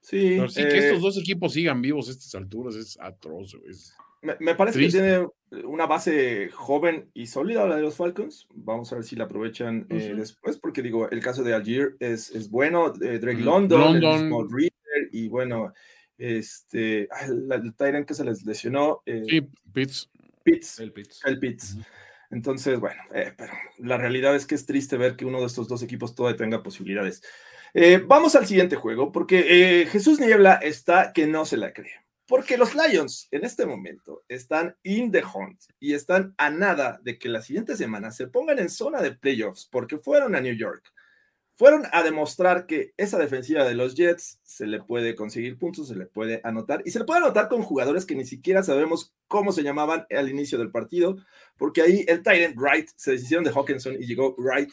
Sí, 0.00 0.34
Pero 0.36 0.48
sí 0.48 0.60
eh, 0.60 0.68
que 0.68 0.78
estos 0.78 1.00
dos 1.00 1.16
equipos 1.18 1.52
sigan 1.54 1.80
vivos 1.80 2.08
a 2.08 2.10
estas 2.12 2.34
alturas 2.34 2.74
es 2.74 2.98
atroz. 3.00 3.54
es- 3.68 3.94
me, 4.22 4.36
me 4.40 4.54
parece 4.54 4.78
triste. 4.78 4.98
que 4.98 5.04
tiene 5.50 5.64
una 5.66 5.86
base 5.86 6.48
joven 6.52 7.10
y 7.12 7.26
sólida 7.26 7.66
la 7.66 7.76
de 7.76 7.82
los 7.82 7.96
Falcons. 7.96 8.46
Vamos 8.54 8.90
a 8.92 8.96
ver 8.96 9.04
si 9.04 9.16
la 9.16 9.24
aprovechan 9.24 9.86
eh, 9.90 10.14
después, 10.16 10.56
porque 10.58 10.80
digo, 10.82 11.10
el 11.10 11.20
caso 11.20 11.42
de 11.42 11.54
Algier 11.54 11.96
es, 12.00 12.30
es 12.30 12.48
bueno, 12.50 12.92
eh, 13.02 13.18
Drake. 13.18 13.40
London, 13.40 13.80
el 13.96 14.00
London. 14.00 14.20
mismo 14.22 14.44
Reader, 14.48 15.08
y 15.12 15.28
bueno, 15.28 15.72
este, 16.16 17.08
el, 17.24 17.50
el 17.52 17.74
Tyrant 17.74 18.06
que 18.06 18.14
se 18.14 18.24
les 18.24 18.44
lesionó, 18.44 19.02
eh, 19.06 19.24
Sí, 19.28 19.40
Pitts. 19.72 20.10
Pitts, 20.44 20.78
El 20.80 20.92
Pitts. 20.92 21.20
el 21.24 21.38
Pitts. 21.38 21.76
Entonces, 22.30 22.80
bueno, 22.80 23.02
eh, 23.14 23.32
pero 23.36 23.52
la 23.78 23.98
realidad 23.98 24.34
es 24.34 24.46
que 24.46 24.54
es 24.54 24.64
triste 24.64 24.96
ver 24.96 25.16
que 25.16 25.26
uno 25.26 25.40
de 25.40 25.46
estos 25.46 25.68
dos 25.68 25.82
equipos 25.82 26.14
todavía 26.14 26.38
tenga 26.38 26.62
posibilidades. 26.62 27.22
Eh, 27.74 28.02
vamos 28.06 28.34
al 28.36 28.46
siguiente 28.46 28.76
juego, 28.76 29.12
porque 29.12 29.82
eh, 29.82 29.86
Jesús 29.86 30.18
Niebla 30.18 30.54
está 30.54 31.12
que 31.12 31.26
no 31.26 31.44
se 31.44 31.56
la 31.58 31.72
cree. 31.72 31.92
Porque 32.32 32.56
los 32.56 32.74
Lions 32.74 33.28
en 33.30 33.44
este 33.44 33.66
momento 33.66 34.22
están 34.26 34.74
in 34.84 35.12
the 35.12 35.22
hunt 35.22 35.64
y 35.78 35.92
están 35.92 36.34
a 36.38 36.48
nada 36.48 36.98
de 37.04 37.18
que 37.18 37.28
la 37.28 37.42
siguiente 37.42 37.76
semana 37.76 38.10
se 38.10 38.26
pongan 38.26 38.58
en 38.58 38.70
zona 38.70 39.02
de 39.02 39.12
playoffs 39.12 39.68
porque 39.70 39.98
fueron 39.98 40.34
a 40.34 40.40
New 40.40 40.54
York. 40.54 40.82
Fueron 41.56 41.82
a 41.92 42.02
demostrar 42.02 42.64
que 42.64 42.94
esa 42.96 43.18
defensiva 43.18 43.64
de 43.64 43.74
los 43.74 43.96
Jets 43.96 44.40
se 44.44 44.66
le 44.66 44.82
puede 44.82 45.14
conseguir 45.14 45.58
puntos, 45.58 45.88
se 45.88 45.94
le 45.94 46.06
puede 46.06 46.40
anotar 46.42 46.80
y 46.86 46.90
se 46.90 47.00
le 47.00 47.04
puede 47.04 47.20
anotar 47.20 47.50
con 47.50 47.60
jugadores 47.60 48.06
que 48.06 48.14
ni 48.14 48.24
siquiera 48.24 48.62
sabemos 48.62 49.14
cómo 49.28 49.52
se 49.52 49.62
llamaban 49.62 50.06
al 50.08 50.30
inicio 50.30 50.56
del 50.56 50.70
partido, 50.70 51.18
porque 51.58 51.82
ahí 51.82 52.06
el 52.08 52.22
Tyrant 52.22 52.56
Wright 52.56 52.88
se 52.96 53.10
deshicieron 53.10 53.44
de 53.44 53.50
Hawkinson 53.50 53.96
y 54.00 54.06
llegó 54.06 54.34
Wright. 54.38 54.70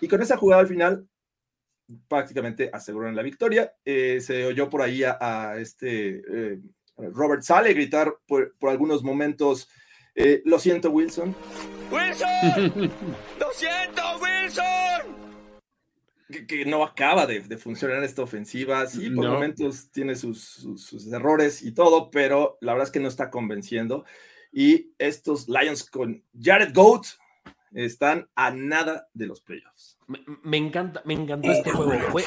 Y 0.00 0.08
con 0.08 0.20
esa 0.20 0.36
jugada 0.36 0.62
al 0.62 0.68
final 0.68 1.08
prácticamente 2.08 2.70
aseguran 2.72 3.14
la 3.14 3.22
victoria. 3.22 3.72
Eh, 3.84 4.20
se 4.20 4.44
oyó 4.46 4.68
por 4.68 4.82
ahí 4.82 5.04
a, 5.04 5.16
a 5.20 5.60
este 5.60 6.22
eh, 6.28 6.60
Robert 6.98 7.42
Sale 7.42 7.72
gritar 7.74 8.14
por, 8.26 8.54
por 8.58 8.70
algunos 8.70 9.02
momentos, 9.02 9.68
eh, 10.14 10.42
lo 10.44 10.58
siento 10.58 10.90
Wilson, 10.90 11.34
¡Wilson! 11.90 12.90
¡Lo 13.38 13.50
siento, 13.52 14.02
Wilson! 14.20 15.16
que, 16.30 16.46
que 16.46 16.64
no 16.66 16.84
acaba 16.84 17.26
de, 17.26 17.40
de 17.40 17.56
funcionar 17.56 18.02
esta 18.04 18.20
ofensiva. 18.22 18.86
Sí, 18.86 19.08
por 19.10 19.24
No. 19.24 19.32
momentos 19.34 19.90
tiene 19.90 20.14
sus, 20.14 20.42
sus- 20.44 20.84
sus 20.84 21.10
errores 21.10 21.62
y 21.62 21.72
todo, 21.72 22.10
pero 22.10 22.58
la 22.60 22.72
verdad 22.72 22.88
es 22.88 22.92
que 22.92 23.00
no 23.00 23.08
está 23.08 23.30
convenciendo. 23.30 24.04
Y 24.52 24.92
estos 24.98 25.48
Lions 25.48 25.88
con 25.88 26.22
Jared 26.38 26.74
Goat 26.74 27.06
están 27.72 28.28
a 28.34 28.50
nada 28.50 29.08
de 29.14 29.26
los 29.26 29.40
playoffs. 29.40 29.98
Me, 30.06 30.18
me 30.42 30.56
encanta, 30.58 31.00
me 31.06 31.14
encantó 31.14 31.50
este 31.50 31.70
juego. 31.70 31.92
Fue, 32.10 32.24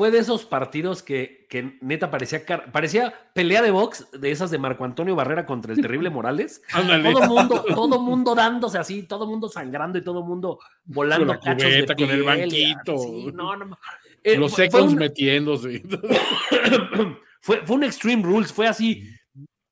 fue 0.00 0.10
de 0.10 0.18
esos 0.20 0.46
partidos 0.46 1.02
que, 1.02 1.46
que 1.50 1.76
neta 1.82 2.10
parecía, 2.10 2.46
car- 2.46 2.72
parecía 2.72 3.12
pelea 3.34 3.60
de 3.60 3.70
box 3.70 4.06
de 4.18 4.30
esas 4.30 4.50
de 4.50 4.56
Marco 4.56 4.86
Antonio 4.86 5.14
Barrera 5.14 5.44
contra 5.44 5.74
el 5.74 5.82
terrible 5.82 6.08
Morales. 6.16 6.62
Ándale. 6.72 7.12
Todo 7.12 7.26
mundo, 7.28 7.64
todo 7.74 8.00
mundo 8.00 8.34
dándose 8.34 8.78
así, 8.78 9.02
todo 9.02 9.26
mundo 9.26 9.50
sangrando 9.50 9.98
y 9.98 10.02
todo 10.02 10.22
mundo 10.22 10.58
volando 10.86 11.26
Con 11.26 11.34
la 11.36 11.40
cachos 11.40 11.70
de 11.70 11.76
cubeta, 11.84 11.94
con 11.96 12.10
el 12.10 12.22
banquito. 12.22 12.96
sí, 12.96 13.26
no, 13.34 13.56
no, 13.56 13.78
eh, 14.24 14.38
Los 14.38 14.54
fue 14.54 14.64
secos 14.70 14.84
un- 14.90 14.94
metiéndose. 14.98 15.82
fue, 17.42 17.58
fue 17.66 17.76
un 17.76 17.84
Extreme 17.84 18.22
Rules, 18.22 18.52
fue 18.54 18.68
así. 18.68 19.04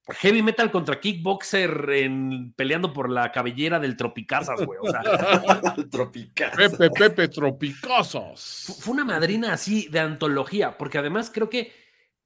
Heavy 0.09 0.43
metal 0.43 0.71
contra 0.71 1.01
kickboxer 1.01 1.91
en, 1.91 2.53
peleando 2.55 2.93
por 2.93 3.11
la 3.11 3.31
cabellera 3.31 3.79
del 3.79 3.97
Tropicazas, 3.97 4.65
güey. 4.65 4.79
O 4.83 4.91
sea, 4.91 5.03
Tropical. 5.91 6.51
Pepe, 6.57 6.91
Pepe, 6.91 7.29
tropicosos. 7.29 8.79
fue 8.81 8.95
una 8.95 9.05
madrina 9.05 9.53
así 9.53 9.89
de 9.89 10.01
antología, 10.01 10.77
porque 10.79 10.99
además 10.99 11.31
creo 11.33 11.51
que 11.51 11.73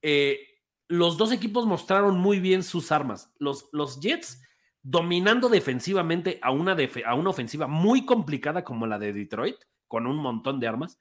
eh, 0.02 0.38
los 0.88 1.16
dos 1.16 1.32
equipos 1.32 1.66
mostraron 1.66 2.18
muy 2.18 2.38
bien 2.40 2.62
sus 2.62 2.92
armas. 2.92 3.30
Los, 3.38 3.68
los 3.72 4.00
Jets 4.00 4.42
dominando 4.82 5.48
defensivamente 5.48 6.38
a 6.42 6.50
una, 6.50 6.76
defe- 6.76 7.04
a 7.06 7.14
una 7.14 7.30
ofensiva 7.30 7.66
muy 7.66 8.04
complicada 8.04 8.64
como 8.64 8.86
la 8.86 8.98
de 8.98 9.12
Detroit, 9.12 9.56
con 9.88 10.06
un 10.06 10.16
montón 10.16 10.58
de 10.60 10.68
armas, 10.68 10.98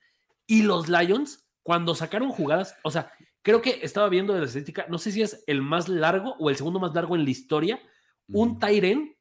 y 0.48 0.64
los 0.64 0.88
Lions, 0.90 1.48
cuando 1.64 1.96
sacaron 1.96 2.30
jugadas, 2.32 2.76
o 2.84 2.92
sea, 2.92 3.12
creo 3.42 3.62
que 3.62 3.80
estaba 3.82 4.10
viendo 4.10 4.34
de 4.34 4.40
la 4.40 4.46
estadística, 4.46 4.86
no 4.90 4.98
sé 4.98 5.12
si 5.12 5.22
es 5.22 5.44
el 5.48 5.62
más 5.62 5.90
largo 5.90 6.36
o 6.40 6.50
el 6.50 6.56
segundo 6.56 6.80
más 6.80 6.94
largo 6.94 7.16
en 7.16 7.24
la 7.24 7.30
historia, 7.30 7.82
un 8.28 8.60
Tyren 8.60 9.18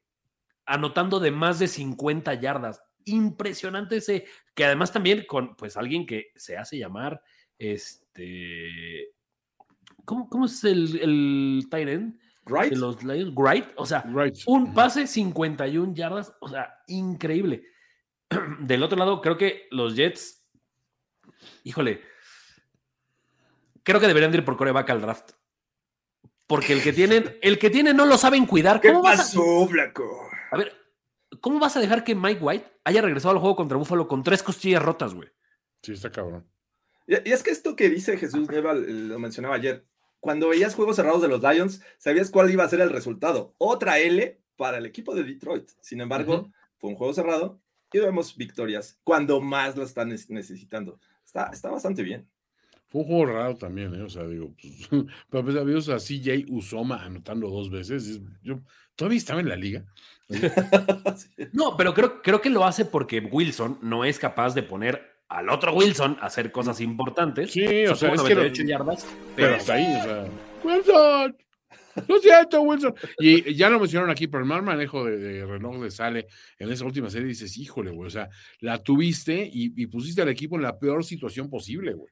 anotando 0.65 1.19
de 1.19 1.31
más 1.31 1.59
de 1.59 1.67
50 1.67 2.33
yardas. 2.35 2.81
Impresionante 3.05 3.97
ese, 3.97 4.25
que 4.53 4.63
además 4.63 4.91
también 4.93 5.25
con 5.27 5.55
pues 5.55 5.75
alguien 5.75 6.05
que 6.05 6.31
se 6.35 6.55
hace 6.57 6.77
llamar 6.77 7.21
este. 7.57 9.09
¿Cómo, 10.05 10.29
cómo 10.29 10.45
es 10.45 10.63
el, 10.63 10.99
el 10.99 11.67
end 11.89 12.19
Right? 12.45 12.71
de 12.73 12.77
los 12.77 13.03
Lions? 13.03 13.33
Wright, 13.35 13.65
o 13.75 13.85
sea, 13.85 14.03
Right. 14.13 14.35
un 14.45 14.73
pase 14.73 15.07
51 15.07 15.93
yardas, 15.93 16.33
o 16.39 16.47
sea, 16.47 16.73
increíble. 16.87 17.63
Del 18.59 18.83
otro 18.83 18.97
lado, 18.97 19.21
creo 19.21 19.37
que 19.37 19.67
los 19.71 19.95
Jets, 19.95 20.43
híjole, 21.63 22.01
creo 23.83 23.99
que 23.99 24.07
deberían 24.07 24.31
de 24.31 24.39
ir 24.39 24.45
por 24.45 24.57
coreback 24.57 24.89
al 24.89 25.01
draft. 25.01 25.31
Porque 26.47 26.73
el 26.73 26.81
que 26.83 26.91
tienen, 26.93 27.37
el 27.41 27.57
que 27.59 27.69
tienen 27.69 27.95
no 27.95 28.05
lo 28.05 28.17
saben 28.17 28.45
cuidar. 28.45 28.81
¿Qué 28.81 28.89
¿Cómo 28.89 29.03
vas 29.03 29.19
a- 29.19 29.23
pasó, 29.23 29.67
Flaco? 29.67 30.29
a 30.51 30.57
ver, 30.57 30.73
¿cómo 31.39 31.59
vas 31.59 31.77
a 31.77 31.79
dejar 31.79 32.03
que 32.03 32.13
Mike 32.15 32.43
White 32.43 32.65
haya 32.83 33.01
regresado 33.01 33.33
al 33.33 33.39
juego 33.39 33.55
contra 33.55 33.77
Buffalo 33.77 34.07
con 34.07 34.21
tres 34.23 34.43
costillas 34.43 34.83
rotas, 34.83 35.13
güey? 35.13 35.29
Sí, 35.81 35.93
está 35.93 36.11
cabrón. 36.11 36.45
Y 37.07 37.13
y 37.29 37.31
es 37.31 37.41
que 37.43 37.51
esto 37.51 37.75
que 37.75 37.89
dice 37.89 38.17
Jesús 38.17 38.49
Nieva, 38.49 38.73
eh, 38.73 38.83
lo 38.87 39.17
mencionaba 39.17 39.55
ayer, 39.55 39.85
cuando 40.19 40.49
veías 40.49 40.75
juegos 40.75 40.97
cerrados 40.97 41.21
de 41.21 41.27
los 41.29 41.41
Lions, 41.41 41.81
sabías 41.97 42.29
cuál 42.29 42.51
iba 42.51 42.63
a 42.63 42.69
ser 42.69 42.81
el 42.81 42.89
resultado. 42.89 43.55
Otra 43.57 43.99
L 43.99 44.39
para 44.57 44.77
el 44.77 44.85
equipo 44.85 45.15
de 45.15 45.23
Detroit. 45.23 45.69
Sin 45.79 46.01
embargo, 46.01 46.51
fue 46.77 46.89
un 46.91 46.95
juego 46.95 47.13
cerrado 47.13 47.59
y 47.93 47.99
vemos 47.99 48.35
victorias 48.37 48.99
cuando 49.03 49.41
más 49.41 49.75
lo 49.75 49.83
están 49.83 50.09
necesitando. 50.09 50.99
Está, 51.25 51.49
está 51.51 51.71
bastante 51.71 52.03
bien. 52.03 52.29
Fue 52.91 53.01
un 53.01 53.07
juego 53.07 53.25
raro 53.27 53.55
también, 53.55 53.95
¿eh? 53.95 54.01
O 54.01 54.09
sea, 54.09 54.27
digo, 54.27 54.53
pues, 54.61 54.89
pero 55.29 55.43
pues 55.45 55.55
habíamos 55.55 55.87
a 55.89 55.97
CJ 55.97 56.45
Usoma 56.49 57.03
anotando 57.05 57.49
dos 57.49 57.69
veces. 57.71 58.19
Yo 58.43 58.59
todavía 58.95 59.17
estaba 59.17 59.39
en 59.39 59.49
la 59.49 59.55
liga. 59.55 59.85
No, 61.53 61.75
pero 61.77 61.93
creo, 61.93 62.21
creo 62.21 62.41
que 62.41 62.49
lo 62.49 62.65
hace 62.65 62.85
porque 62.85 63.19
Wilson 63.19 63.79
no 63.81 64.05
es 64.05 64.19
capaz 64.19 64.53
de 64.53 64.63
poner 64.63 65.01
al 65.27 65.49
otro 65.49 65.73
Wilson 65.73 66.17
a 66.21 66.27
hacer 66.27 66.51
cosas 66.51 66.81
importantes. 66.81 67.51
Sí, 67.51 67.63
o 67.85 67.95
sea, 67.95 68.09
Sacó 68.09 68.15
es 68.15 68.21
que 68.23 68.35
lo- 68.35 68.41
98 68.41 68.63
yardas, 68.63 69.05
Pero 69.05 69.19
pero 69.35 69.55
hasta 69.55 69.73
ahí, 69.73 69.85
o 69.99 70.03
sea, 70.03 70.25
Wilson, 70.63 71.37
lo 72.07 72.19
siento, 72.19 72.61
Wilson. 72.61 72.95
Y 73.19 73.53
ya 73.55 73.69
lo 73.69 73.79
mencionaron 73.79 74.11
aquí, 74.11 74.27
pero 74.27 74.43
el 74.43 74.49
mal 74.49 74.63
manejo 74.63 75.05
de, 75.05 75.17
de 75.17 75.45
reloj 75.45 75.81
de 75.81 75.91
Sale 75.91 76.27
en 76.59 76.71
esa 76.71 76.85
última 76.85 77.09
serie, 77.09 77.27
dices, 77.27 77.57
híjole, 77.57 77.91
güey, 77.91 78.07
o 78.07 78.11
sea, 78.11 78.29
la 78.59 78.81
tuviste 78.81 79.49
y, 79.51 79.73
y 79.81 79.87
pusiste 79.87 80.21
al 80.21 80.29
equipo 80.29 80.55
en 80.55 80.61
la 80.63 80.77
peor 80.79 81.03
situación 81.03 81.49
posible, 81.49 81.93
güey. 81.93 82.11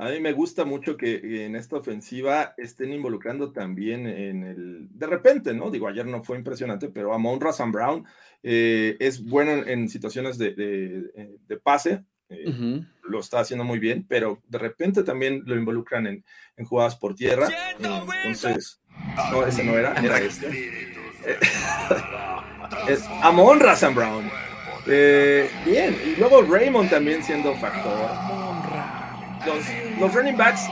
A 0.00 0.10
mí 0.10 0.20
me 0.20 0.32
gusta 0.32 0.64
mucho 0.64 0.96
que 0.96 1.44
en 1.44 1.56
esta 1.56 1.76
ofensiva 1.76 2.54
estén 2.56 2.92
involucrando 2.92 3.50
también 3.52 4.06
en 4.06 4.44
el. 4.44 4.88
De 4.90 5.06
repente, 5.08 5.52
¿no? 5.54 5.70
Digo, 5.72 5.88
ayer 5.88 6.06
no 6.06 6.22
fue 6.22 6.38
impresionante, 6.38 6.88
pero 6.88 7.12
Amon 7.12 7.40
Razan 7.40 7.72
Brown 7.72 8.04
eh, 8.44 8.96
es 9.00 9.24
bueno 9.24 9.50
en, 9.52 9.68
en 9.68 9.88
situaciones 9.88 10.38
de, 10.38 10.54
de- 10.54 11.38
de 11.48 11.56
pase. 11.56 12.04
eh. 12.28 12.80
Lo 13.02 13.20
está 13.20 13.40
haciendo 13.40 13.64
muy 13.64 13.78
bien, 13.80 14.04
pero 14.08 14.40
de 14.46 14.58
repente 14.58 15.02
también 15.02 15.42
lo 15.46 15.56
involucran 15.56 16.06
en, 16.06 16.24
en 16.56 16.64
jugadas 16.64 16.94
por 16.94 17.14
tierra. 17.14 17.46
¡Siento, 17.48 17.88
eh, 18.12 18.16
entonces, 18.26 18.80
no, 19.32 19.46
ese 19.46 19.64
no 19.64 19.76
era, 19.76 19.94
era 19.94 20.18
este. 20.20 20.46
Eh, 21.26 21.36
es 22.88 23.04
Amon 23.22 23.58
Razan 23.60 23.94
Brown. 23.94 24.30
Eh, 24.86 25.50
bien, 25.66 25.96
y 26.06 26.16
luego 26.18 26.42
Raymond 26.42 26.88
también 26.88 27.22
siendo 27.24 27.54
factor 27.56 28.08
los, 29.48 29.64
los 30.00 30.14
running 30.14 30.36
backs, 30.36 30.62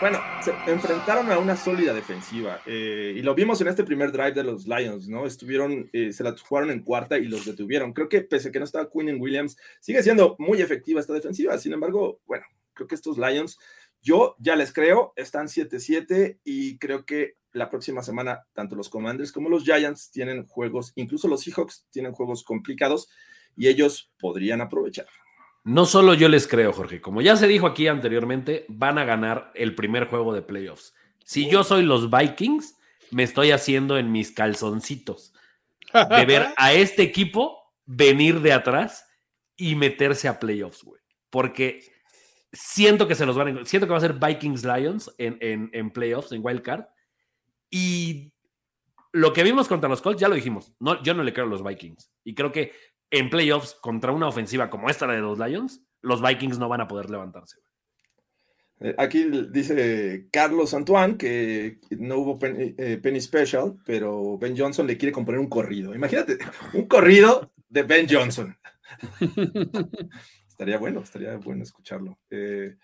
bueno, 0.00 0.18
se 0.42 0.52
enfrentaron 0.70 1.30
a 1.30 1.38
una 1.38 1.56
sólida 1.56 1.92
defensiva 1.92 2.60
eh, 2.66 3.14
y 3.16 3.22
lo 3.22 3.34
vimos 3.34 3.60
en 3.60 3.68
este 3.68 3.84
primer 3.84 4.12
drive 4.12 4.32
de 4.32 4.44
los 4.44 4.66
Lions, 4.66 5.08
¿no? 5.08 5.26
Estuvieron, 5.26 5.88
eh, 5.92 6.12
se 6.12 6.24
la 6.24 6.34
jugaron 6.36 6.70
en 6.70 6.82
cuarta 6.82 7.18
y 7.18 7.26
los 7.26 7.44
detuvieron. 7.44 7.92
Creo 7.92 8.08
que 8.08 8.22
pese 8.22 8.48
a 8.48 8.52
que 8.52 8.58
no 8.58 8.64
estaba 8.64 8.90
Quinn 8.90 9.20
Williams, 9.20 9.56
sigue 9.80 10.02
siendo 10.02 10.36
muy 10.38 10.60
efectiva 10.60 11.00
esta 11.00 11.12
defensiva. 11.12 11.58
Sin 11.58 11.72
embargo, 11.72 12.20
bueno, 12.26 12.44
creo 12.72 12.88
que 12.88 12.94
estos 12.94 13.18
Lions, 13.18 13.58
yo 14.02 14.36
ya 14.38 14.56
les 14.56 14.72
creo, 14.72 15.12
están 15.16 15.46
7-7 15.46 16.40
y 16.44 16.78
creo 16.78 17.04
que 17.04 17.36
la 17.52 17.70
próxima 17.70 18.02
semana 18.02 18.46
tanto 18.52 18.76
los 18.76 18.88
Commanders 18.88 19.32
como 19.32 19.48
los 19.48 19.64
Giants 19.64 20.10
tienen 20.10 20.46
juegos, 20.46 20.92
incluso 20.96 21.26
los 21.28 21.42
Seahawks 21.42 21.86
tienen 21.90 22.12
juegos 22.12 22.44
complicados 22.44 23.08
y 23.56 23.68
ellos 23.68 24.12
podrían 24.18 24.60
aprovechar. 24.60 25.06
No 25.66 25.84
solo 25.84 26.14
yo 26.14 26.28
les 26.28 26.46
creo, 26.46 26.72
Jorge. 26.72 27.00
Como 27.00 27.22
ya 27.22 27.34
se 27.34 27.48
dijo 27.48 27.66
aquí 27.66 27.88
anteriormente, 27.88 28.66
van 28.68 28.98
a 28.98 29.04
ganar 29.04 29.50
el 29.56 29.74
primer 29.74 30.06
juego 30.06 30.32
de 30.32 30.40
playoffs. 30.40 30.94
Si 31.24 31.50
yo 31.50 31.64
soy 31.64 31.82
los 31.82 32.08
Vikings, 32.08 32.78
me 33.10 33.24
estoy 33.24 33.50
haciendo 33.50 33.98
en 33.98 34.12
mis 34.12 34.30
calzoncitos 34.30 35.34
de 35.92 36.24
ver 36.24 36.46
a 36.56 36.72
este 36.72 37.02
equipo 37.02 37.58
venir 37.84 38.42
de 38.42 38.52
atrás 38.52 39.08
y 39.56 39.74
meterse 39.74 40.28
a 40.28 40.38
playoffs, 40.38 40.84
güey. 40.84 41.02
Porque 41.30 41.80
siento 42.52 43.08
que 43.08 43.16
se 43.16 43.26
los 43.26 43.34
van 43.34 43.58
a... 43.58 43.64
Siento 43.64 43.88
que 43.88 43.92
va 43.92 43.98
a 43.98 44.02
ser 44.02 44.14
Vikings 44.14 44.62
Lions 44.62 45.12
en, 45.18 45.36
en, 45.40 45.70
en 45.72 45.90
playoffs, 45.90 46.30
en 46.30 46.42
Wild 46.44 46.62
Card. 46.62 46.84
Y 47.70 48.32
lo 49.10 49.32
que 49.32 49.42
vimos 49.42 49.66
contra 49.66 49.88
los 49.88 50.00
Colts, 50.00 50.20
ya 50.20 50.28
lo 50.28 50.36
dijimos. 50.36 50.76
No, 50.78 51.02
yo 51.02 51.12
no 51.12 51.24
le 51.24 51.32
creo 51.32 51.46
a 51.46 51.48
los 51.48 51.64
Vikings. 51.64 52.12
Y 52.22 52.36
creo 52.36 52.52
que 52.52 52.70
en 53.10 53.30
playoffs, 53.30 53.74
contra 53.80 54.12
una 54.12 54.28
ofensiva 54.28 54.70
como 54.70 54.88
esta 54.90 55.06
de 55.06 55.18
los 55.20 55.38
Lions, 55.38 55.82
los 56.02 56.22
Vikings 56.22 56.58
no 56.58 56.68
van 56.68 56.80
a 56.80 56.88
poder 56.88 57.10
levantarse. 57.10 57.58
Eh, 58.80 58.94
Aquí 58.98 59.24
dice 59.50 60.28
Carlos 60.30 60.74
Antoine 60.74 61.16
que 61.16 61.78
no 61.90 62.18
hubo 62.18 62.38
penny, 62.38 62.74
eh, 62.76 62.98
penny 63.02 63.20
special, 63.20 63.74
pero 63.86 64.36
Ben 64.38 64.56
Johnson 64.56 64.86
le 64.86 64.98
quiere 64.98 65.12
componer 65.12 65.40
un 65.40 65.48
corrido. 65.48 65.94
Imagínate, 65.94 66.38
un 66.74 66.86
corrido 66.86 67.50
de 67.68 67.82
Ben 67.84 68.06
Johnson. 68.08 68.56
Estaría 70.48 70.78
bueno, 70.78 71.00
estaría 71.00 71.36
bueno 71.36 71.62
escucharlo. 71.62 72.18
Eh, 72.30 72.76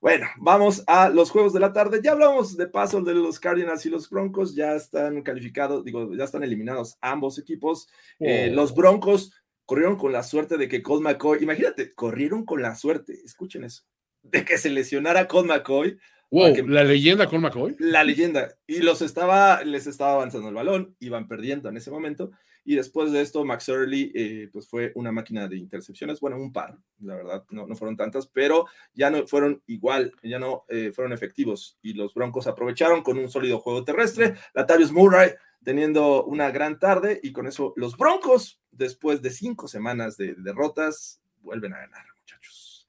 bueno, 0.00 0.26
vamos 0.38 0.82
a 0.88 1.08
los 1.08 1.30
juegos 1.30 1.52
de 1.52 1.60
la 1.60 1.72
tarde. 1.72 2.00
Ya 2.02 2.12
hablamos 2.12 2.56
de 2.56 2.66
paso 2.66 3.00
de 3.02 3.14
los 3.14 3.38
Cardinals 3.38 3.86
y 3.86 3.90
los 3.90 4.10
Broncos. 4.10 4.56
Ya 4.56 4.74
están 4.74 5.22
calificados, 5.22 5.84
digo, 5.84 6.12
ya 6.16 6.24
están 6.24 6.42
eliminados 6.42 6.96
ambos 7.00 7.38
equipos. 7.38 7.88
Eh, 8.18 8.48
Oh. 8.50 8.54
los 8.56 8.74
Broncos 8.74 9.32
corrieron 9.72 9.96
con 9.96 10.12
la 10.12 10.22
suerte 10.22 10.58
de 10.58 10.68
que 10.68 10.82
Colt 10.82 11.02
McCoy, 11.02 11.42
imagínate, 11.42 11.94
corrieron 11.94 12.44
con 12.44 12.60
la 12.60 12.74
suerte, 12.74 13.14
escuchen 13.24 13.64
eso, 13.64 13.84
de 14.22 14.44
que 14.44 14.58
se 14.58 14.68
lesionara 14.68 15.26
Colt 15.26 15.46
McCoy, 15.48 15.96
Wow, 16.30 16.54
que- 16.54 16.62
la 16.62 16.84
leyenda 16.84 17.26
con 17.26 17.40
McCoy. 17.40 17.74
la 17.78 18.04
leyenda, 18.04 18.54
y 18.66 18.80
los 18.80 19.00
estaba, 19.00 19.64
les 19.64 19.86
estaba 19.86 20.12
avanzando 20.12 20.50
el 20.50 20.54
balón, 20.54 20.94
iban 21.00 21.26
perdiendo 21.26 21.70
en 21.70 21.78
ese 21.78 21.90
momento, 21.90 22.32
y 22.66 22.74
después 22.76 23.12
de 23.12 23.22
esto, 23.22 23.46
Max 23.46 23.66
Early, 23.70 24.12
eh, 24.14 24.48
pues 24.52 24.68
fue 24.68 24.92
una 24.94 25.10
máquina 25.10 25.48
de 25.48 25.56
intercepciones, 25.56 26.20
bueno, 26.20 26.36
un 26.36 26.52
par, 26.52 26.76
la 27.00 27.16
verdad, 27.16 27.44
no, 27.48 27.66
no 27.66 27.74
fueron 27.74 27.96
tantas, 27.96 28.26
pero 28.26 28.66
ya 28.92 29.08
no 29.08 29.26
fueron 29.26 29.62
igual, 29.68 30.12
ya 30.22 30.38
no 30.38 30.64
eh, 30.68 30.92
fueron 30.94 31.14
efectivos, 31.14 31.78
y 31.80 31.94
los 31.94 32.12
Broncos 32.12 32.46
aprovecharon 32.46 33.02
con 33.02 33.16
un 33.16 33.30
sólido 33.30 33.58
juego 33.58 33.84
terrestre, 33.84 34.34
Latavius 34.52 34.92
Murray 34.92 35.30
teniendo 35.64 36.24
una 36.24 36.50
gran 36.50 36.78
tarde, 36.78 37.18
y 37.22 37.32
con 37.32 37.46
eso 37.46 37.72
los 37.76 37.96
Broncos, 37.96 38.58
después 38.72 39.22
de 39.22 39.30
cinco 39.30 39.68
semanas 39.68 40.16
de 40.16 40.34
derrotas, 40.36 41.20
vuelven 41.40 41.72
a 41.74 41.78
ganar, 41.78 42.04
muchachos. 42.18 42.86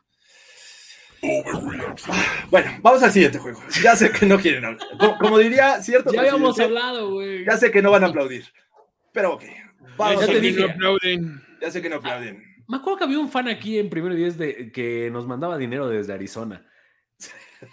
Bueno, 2.49 2.71
vamos 2.81 3.01
al 3.03 3.11
siguiente 3.11 3.37
juego. 3.39 3.61
Ya 3.81 3.95
sé 3.95 4.11
que 4.11 4.25
no 4.25 4.37
quieren 4.39 4.65
hablar. 4.65 4.81
Como, 4.99 5.17
como 5.17 5.37
diría 5.39 5.81
cierto 5.81 6.11
Ya 6.11 6.21
habíamos 6.21 6.59
hablado, 6.59 7.11
güey. 7.11 7.45
ya 7.45 7.55
sé 7.57 7.71
que 7.71 7.81
no 7.81 7.91
van 7.91 8.03
a 8.03 8.07
aplaudir, 8.07 8.45
pero 9.11 9.35
ok. 9.35 9.43
Vamos 9.97 10.21
Ya 10.25 10.33
te 10.33 10.39
dije. 10.41 10.59
no 10.67 10.71
aplauden. 10.73 11.41
Ya 11.61 11.71
sé 11.71 11.81
que 11.81 11.89
no 11.89 11.97
aplauden. 11.97 12.43
Me 12.67 12.77
acuerdo 12.77 12.97
que 12.99 13.03
había 13.05 13.19
un 13.19 13.29
fan 13.29 13.47
aquí 13.47 13.77
en 13.77 13.89
primero 13.89 14.15
y 14.15 14.17
diez 14.17 14.37
de, 14.37 14.71
que 14.71 15.09
nos 15.11 15.27
mandaba 15.27 15.57
dinero 15.57 15.87
desde 15.87 16.13
Arizona. 16.13 16.65
Sí. 17.17 17.29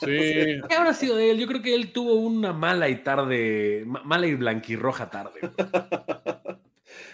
¿Qué 0.06 0.74
habrá 0.76 0.94
sido 0.94 1.16
de 1.16 1.30
él? 1.32 1.38
Yo 1.38 1.48
creo 1.48 1.62
que 1.62 1.74
él 1.74 1.92
tuvo 1.92 2.14
una 2.14 2.52
mala 2.52 2.88
y 2.88 3.02
tarde, 3.02 3.82
ma- 3.86 4.02
mala 4.04 4.26
y 4.28 4.34
blanquirroja 4.36 5.10
tarde. 5.10 5.40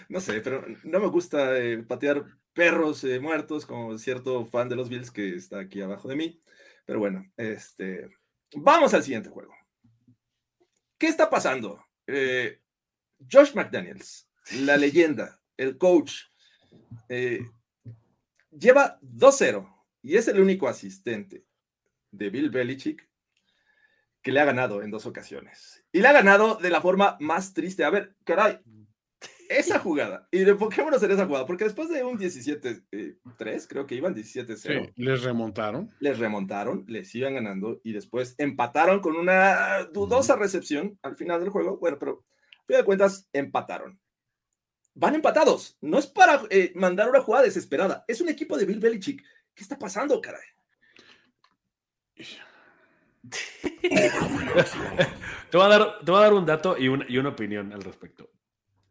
No 0.09 0.21
sé, 0.21 0.39
pero 0.41 0.65
no 0.83 0.99
me 0.99 1.07
gusta 1.07 1.57
eh, 1.57 1.83
patear 1.83 2.25
perros 2.53 3.03
eh, 3.03 3.19
muertos 3.19 3.65
como 3.65 3.97
cierto 3.97 4.45
fan 4.45 4.69
de 4.69 4.75
los 4.75 4.89
Bills 4.89 5.11
que 5.11 5.35
está 5.35 5.59
aquí 5.59 5.81
abajo 5.81 6.07
de 6.07 6.15
mí. 6.15 6.41
Pero 6.85 6.99
bueno, 6.99 7.25
este, 7.35 8.09
vamos 8.55 8.93
al 8.93 9.03
siguiente 9.03 9.29
juego. 9.29 9.53
¿Qué 10.97 11.07
está 11.07 11.29
pasando? 11.29 11.83
Eh, 12.07 12.61
Josh 13.29 13.53
McDaniels, 13.53 14.29
la 14.61 14.77
leyenda, 14.77 15.41
el 15.57 15.77
coach, 15.77 16.13
lleva 18.49 18.99
2-0 19.01 19.77
y 20.01 20.15
es 20.15 20.27
el 20.27 20.39
único 20.39 20.67
asistente 20.67 21.45
de 22.11 22.29
Bill 22.29 22.49
Belichick 22.49 23.07
que 24.21 24.31
le 24.31 24.39
ha 24.39 24.45
ganado 24.45 24.81
en 24.81 24.91
dos 24.91 25.05
ocasiones. 25.05 25.83
Y 25.91 25.99
le 25.99 26.07
ha 26.07 26.13
ganado 26.13 26.55
de 26.55 26.69
la 26.69 26.81
forma 26.81 27.17
más 27.19 27.53
triste. 27.53 27.83
A 27.83 27.89
ver, 27.89 28.15
caray, 28.23 28.59
esa 29.49 29.79
jugada, 29.79 30.27
y 30.31 30.41
enfoquémonos 30.41 31.01
en 31.03 31.11
esa 31.11 31.25
jugada, 31.25 31.45
porque 31.45 31.63
después 31.65 31.89
de 31.89 32.03
un 32.03 32.17
17-3, 32.17 33.67
creo 33.67 33.85
que 33.85 33.95
iban 33.95 34.15
17-0, 34.15 34.57
Sí, 34.57 34.93
les 34.95 35.23
remontaron. 35.23 35.91
les 35.99 36.19
remontaron, 36.19 36.85
les 36.87 37.13
iban 37.15 37.35
ganando 37.35 37.79
y 37.83 37.93
después 37.93 38.35
empataron 38.37 38.99
con 38.99 39.15
una 39.15 39.83
dudosa 39.85 40.35
recepción 40.35 40.97
al 41.01 41.15
final 41.15 41.39
del 41.39 41.49
juego. 41.49 41.77
Bueno, 41.77 41.97
pero 41.99 42.25
a 42.51 42.65
fin 42.65 42.77
de 42.77 42.83
cuentas 42.83 43.29
empataron. 43.33 43.99
Van 44.93 45.15
empatados. 45.15 45.77
No 45.81 45.99
es 45.99 46.07
para 46.07 46.41
eh, 46.49 46.71
mandar 46.75 47.09
una 47.09 47.21
jugada 47.21 47.43
desesperada. 47.45 48.03
Es 48.07 48.19
un 48.19 48.29
equipo 48.29 48.57
de 48.57 48.65
Bill 48.65 48.79
Belichick. 48.79 49.23
¿Qué 49.53 49.63
está 49.63 49.77
pasando, 49.77 50.19
caray? 50.21 50.41
Te 55.49 55.57
voy 55.57 55.65
a 55.65 55.69
dar, 55.69 55.99
te 56.03 56.11
voy 56.11 56.19
a 56.19 56.23
dar 56.23 56.33
un 56.33 56.45
dato 56.45 56.77
y 56.77 56.87
una, 56.87 57.05
y 57.07 57.17
una 57.17 57.29
opinión 57.29 57.71
al 57.73 57.81
respecto. 57.83 58.29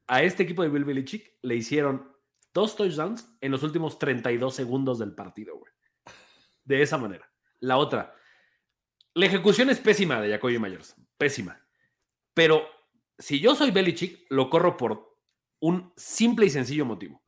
A 0.07 0.23
este 0.23 0.45
equipo 0.45 0.63
de 0.63 0.69
Bill 0.69 0.85
Belichick 0.85 1.35
le 1.43 1.57
hicieron 1.57 2.13
dos 2.55 2.77
touchdowns 2.77 3.29
en 3.41 3.51
los 3.53 3.63
últimos 3.63 3.99
32 3.99 4.55
segundos 4.55 4.99
del 4.99 5.15
partido, 5.15 5.59
güey. 5.59 5.73
De 6.65 6.83
esa 6.83 6.99
manera. 6.99 7.31
La 7.61 7.77
otra, 7.77 8.15
la 9.15 9.27
ejecución 9.27 9.71
es 9.71 9.81
pésima 9.81 10.21
de 10.21 10.31
Jacoby 10.31 10.59
Myers. 10.59 10.95
Pésima. 11.17 11.61
Pero 12.35 12.67
si 13.19 13.41
yo 13.41 13.55
soy 13.55 13.71
Belichick, 13.71 14.27
lo 14.31 14.51
corro 14.51 14.77
por 14.77 15.17
un 15.61 15.93
simple 15.97 16.47
y 16.47 16.51
sencillo 16.51 16.85
motivo. 16.85 17.23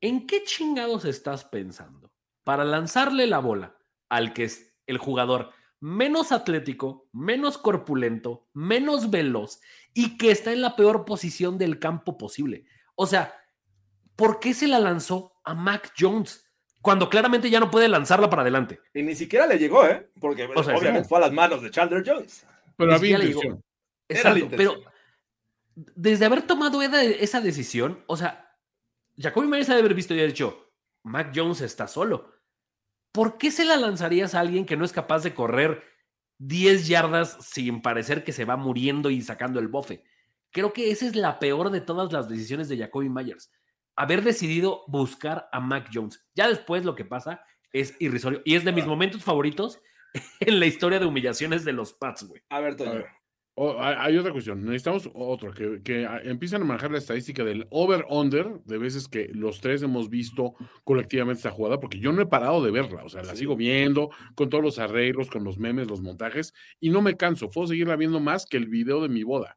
¿En 0.00 0.26
qué 0.26 0.44
chingados 0.44 1.04
estás 1.04 1.44
pensando 1.44 2.12
para 2.44 2.64
lanzarle 2.64 3.26
la 3.26 3.38
bola 3.38 3.76
al 4.08 4.32
que 4.32 4.44
es 4.44 4.76
el 4.86 4.98
jugador 4.98 5.50
menos 5.80 6.32
atlético, 6.32 7.08
menos 7.12 7.58
corpulento, 7.58 8.48
menos 8.54 9.10
veloz 9.10 9.60
y 9.94 10.18
que 10.18 10.30
está 10.30 10.52
en 10.52 10.60
la 10.60 10.76
peor 10.76 11.04
posición 11.04 11.56
del 11.56 11.78
campo 11.78 12.18
posible? 12.18 12.66
O 12.96 13.06
sea, 13.06 13.34
¿por 14.16 14.40
qué 14.40 14.52
se 14.54 14.68
la 14.68 14.78
lanzó 14.78 15.32
a 15.44 15.54
Mac 15.54 15.92
Jones 15.98 16.46
cuando 16.82 17.08
claramente 17.08 17.48
ya 17.48 17.60
no 17.60 17.70
puede 17.70 17.88
lanzarla 17.88 18.28
para 18.28 18.42
adelante? 18.42 18.80
Y 18.92 19.02
ni 19.02 19.14
siquiera 19.14 19.46
le 19.46 19.58
llegó, 19.58 19.86
¿eh? 19.86 20.10
Porque 20.20 20.44
O 20.54 20.62
sea, 20.62 20.76
obviamente 20.76 21.04
sí. 21.04 21.08
fue 21.08 21.18
a 21.18 21.22
las 21.22 21.32
manos 21.32 21.62
de 21.62 21.70
Chandler 21.70 22.02
Jones. 22.06 22.46
Pero 22.76 22.90
Ni 22.90 22.96
había 22.96 23.16
siquiera 23.16 23.18
le 23.18 23.26
llegó. 23.28 23.40
intención. 23.42 23.64
Era 24.08 24.22
la 24.22 24.36
Exacto, 24.38 24.56
pero 24.56 24.70
intención. 24.72 24.94
desde 25.96 26.24
haber 26.26 26.42
tomado 26.42 26.82
esa- 26.82 27.02
esa 27.02 27.40
decisión, 27.40 28.02
o 28.06 28.16
sea, 28.16 28.56
Jacoby 29.16 29.46
Myers 29.46 29.70
ha 29.70 29.74
de 29.74 29.80
haber 29.80 29.94
visto 29.94 30.14
y 30.14 30.20
ha 30.20 30.26
dicho, 30.26 30.72
Mac 31.04 31.32
Jones 31.34 31.60
está 31.60 31.86
solo. 31.86 32.32
¿Por 33.12 33.38
qué 33.38 33.50
se 33.52 33.64
la 33.64 33.76
lanzarías 33.76 34.34
a 34.34 34.40
alguien 34.40 34.66
que 34.66 34.76
no 34.76 34.84
es 34.84 34.92
capaz 34.92 35.22
de 35.22 35.34
correr 35.34 35.84
10 36.46 36.86
yardas 36.88 37.38
sin 37.40 37.80
parecer 37.80 38.24
que 38.24 38.32
se 38.32 38.44
va 38.44 38.56
muriendo 38.56 39.10
y 39.10 39.22
sacando 39.22 39.60
el 39.60 39.68
bofe? 39.68 40.04
Creo 40.50 40.72
que 40.72 40.90
esa 40.90 41.06
es 41.06 41.16
la 41.16 41.38
peor 41.38 41.70
de 41.70 41.80
todas 41.80 42.12
las 42.12 42.28
decisiones 42.28 42.68
de 42.68 42.78
Jacoby 42.78 43.08
Myers. 43.08 43.50
Haber 43.96 44.22
decidido 44.22 44.84
buscar 44.86 45.48
a 45.52 45.60
Mac 45.60 45.88
Jones. 45.92 46.24
Ya 46.34 46.48
después 46.48 46.84
lo 46.84 46.94
que 46.94 47.04
pasa 47.04 47.44
es 47.72 47.96
irrisorio. 47.98 48.42
Y 48.44 48.54
es 48.54 48.64
de 48.64 48.72
mis 48.72 48.86
momentos 48.86 49.22
favoritos 49.24 49.80
en 50.40 50.60
la 50.60 50.66
historia 50.66 50.98
de 50.98 51.06
humillaciones 51.06 51.64
de 51.64 51.72
los 51.72 51.92
Pats, 51.92 52.24
güey. 52.24 52.42
A 52.50 52.60
ver, 52.60 52.76
Toño. 52.76 52.90
A 52.90 52.94
ver. 52.94 53.06
Hay, 53.56 54.16
otra 54.16 54.32
cuestión. 54.32 54.64
Necesitamos 54.64 55.08
otro, 55.14 55.52
que, 55.52 55.80
que 55.82 56.06
a- 56.06 56.20
empiezan 56.22 56.62
a 56.62 56.64
manejar 56.64 56.90
la 56.90 56.98
estadística 56.98 57.44
del 57.44 57.68
over-under 57.70 58.60
de 58.64 58.78
veces 58.78 59.06
que 59.06 59.28
los 59.32 59.60
tres 59.60 59.82
hemos 59.82 60.10
visto 60.10 60.54
colectivamente 60.82 61.38
esta 61.38 61.50
jugada, 61.50 61.78
porque 61.78 62.00
yo 62.00 62.12
no 62.12 62.20
he 62.20 62.26
parado 62.26 62.64
de 62.64 62.72
verla. 62.72 63.04
O 63.04 63.08
sea, 63.08 63.22
la 63.22 63.36
sigo 63.36 63.54
viendo 63.54 64.10
con 64.34 64.48
todos 64.50 64.64
los 64.64 64.78
arreglos, 64.80 65.30
con 65.30 65.44
los 65.44 65.58
memes, 65.58 65.88
los 65.88 66.02
montajes, 66.02 66.52
y 66.80 66.90
no 66.90 67.00
me 67.00 67.16
canso. 67.16 67.48
Puedo 67.48 67.68
seguirla 67.68 67.94
viendo 67.94 68.18
más 68.18 68.44
que 68.44 68.56
el 68.56 68.66
video 68.66 69.00
de 69.00 69.08
mi 69.08 69.22
boda. 69.22 69.56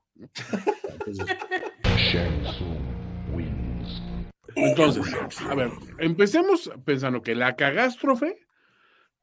Entonces, 4.56 5.04
a 5.50 5.56
ver, 5.56 5.70
empecemos 6.00 6.72
pensando 6.86 7.22
que 7.22 7.36
la 7.36 7.56
cagástrofe 7.56 8.48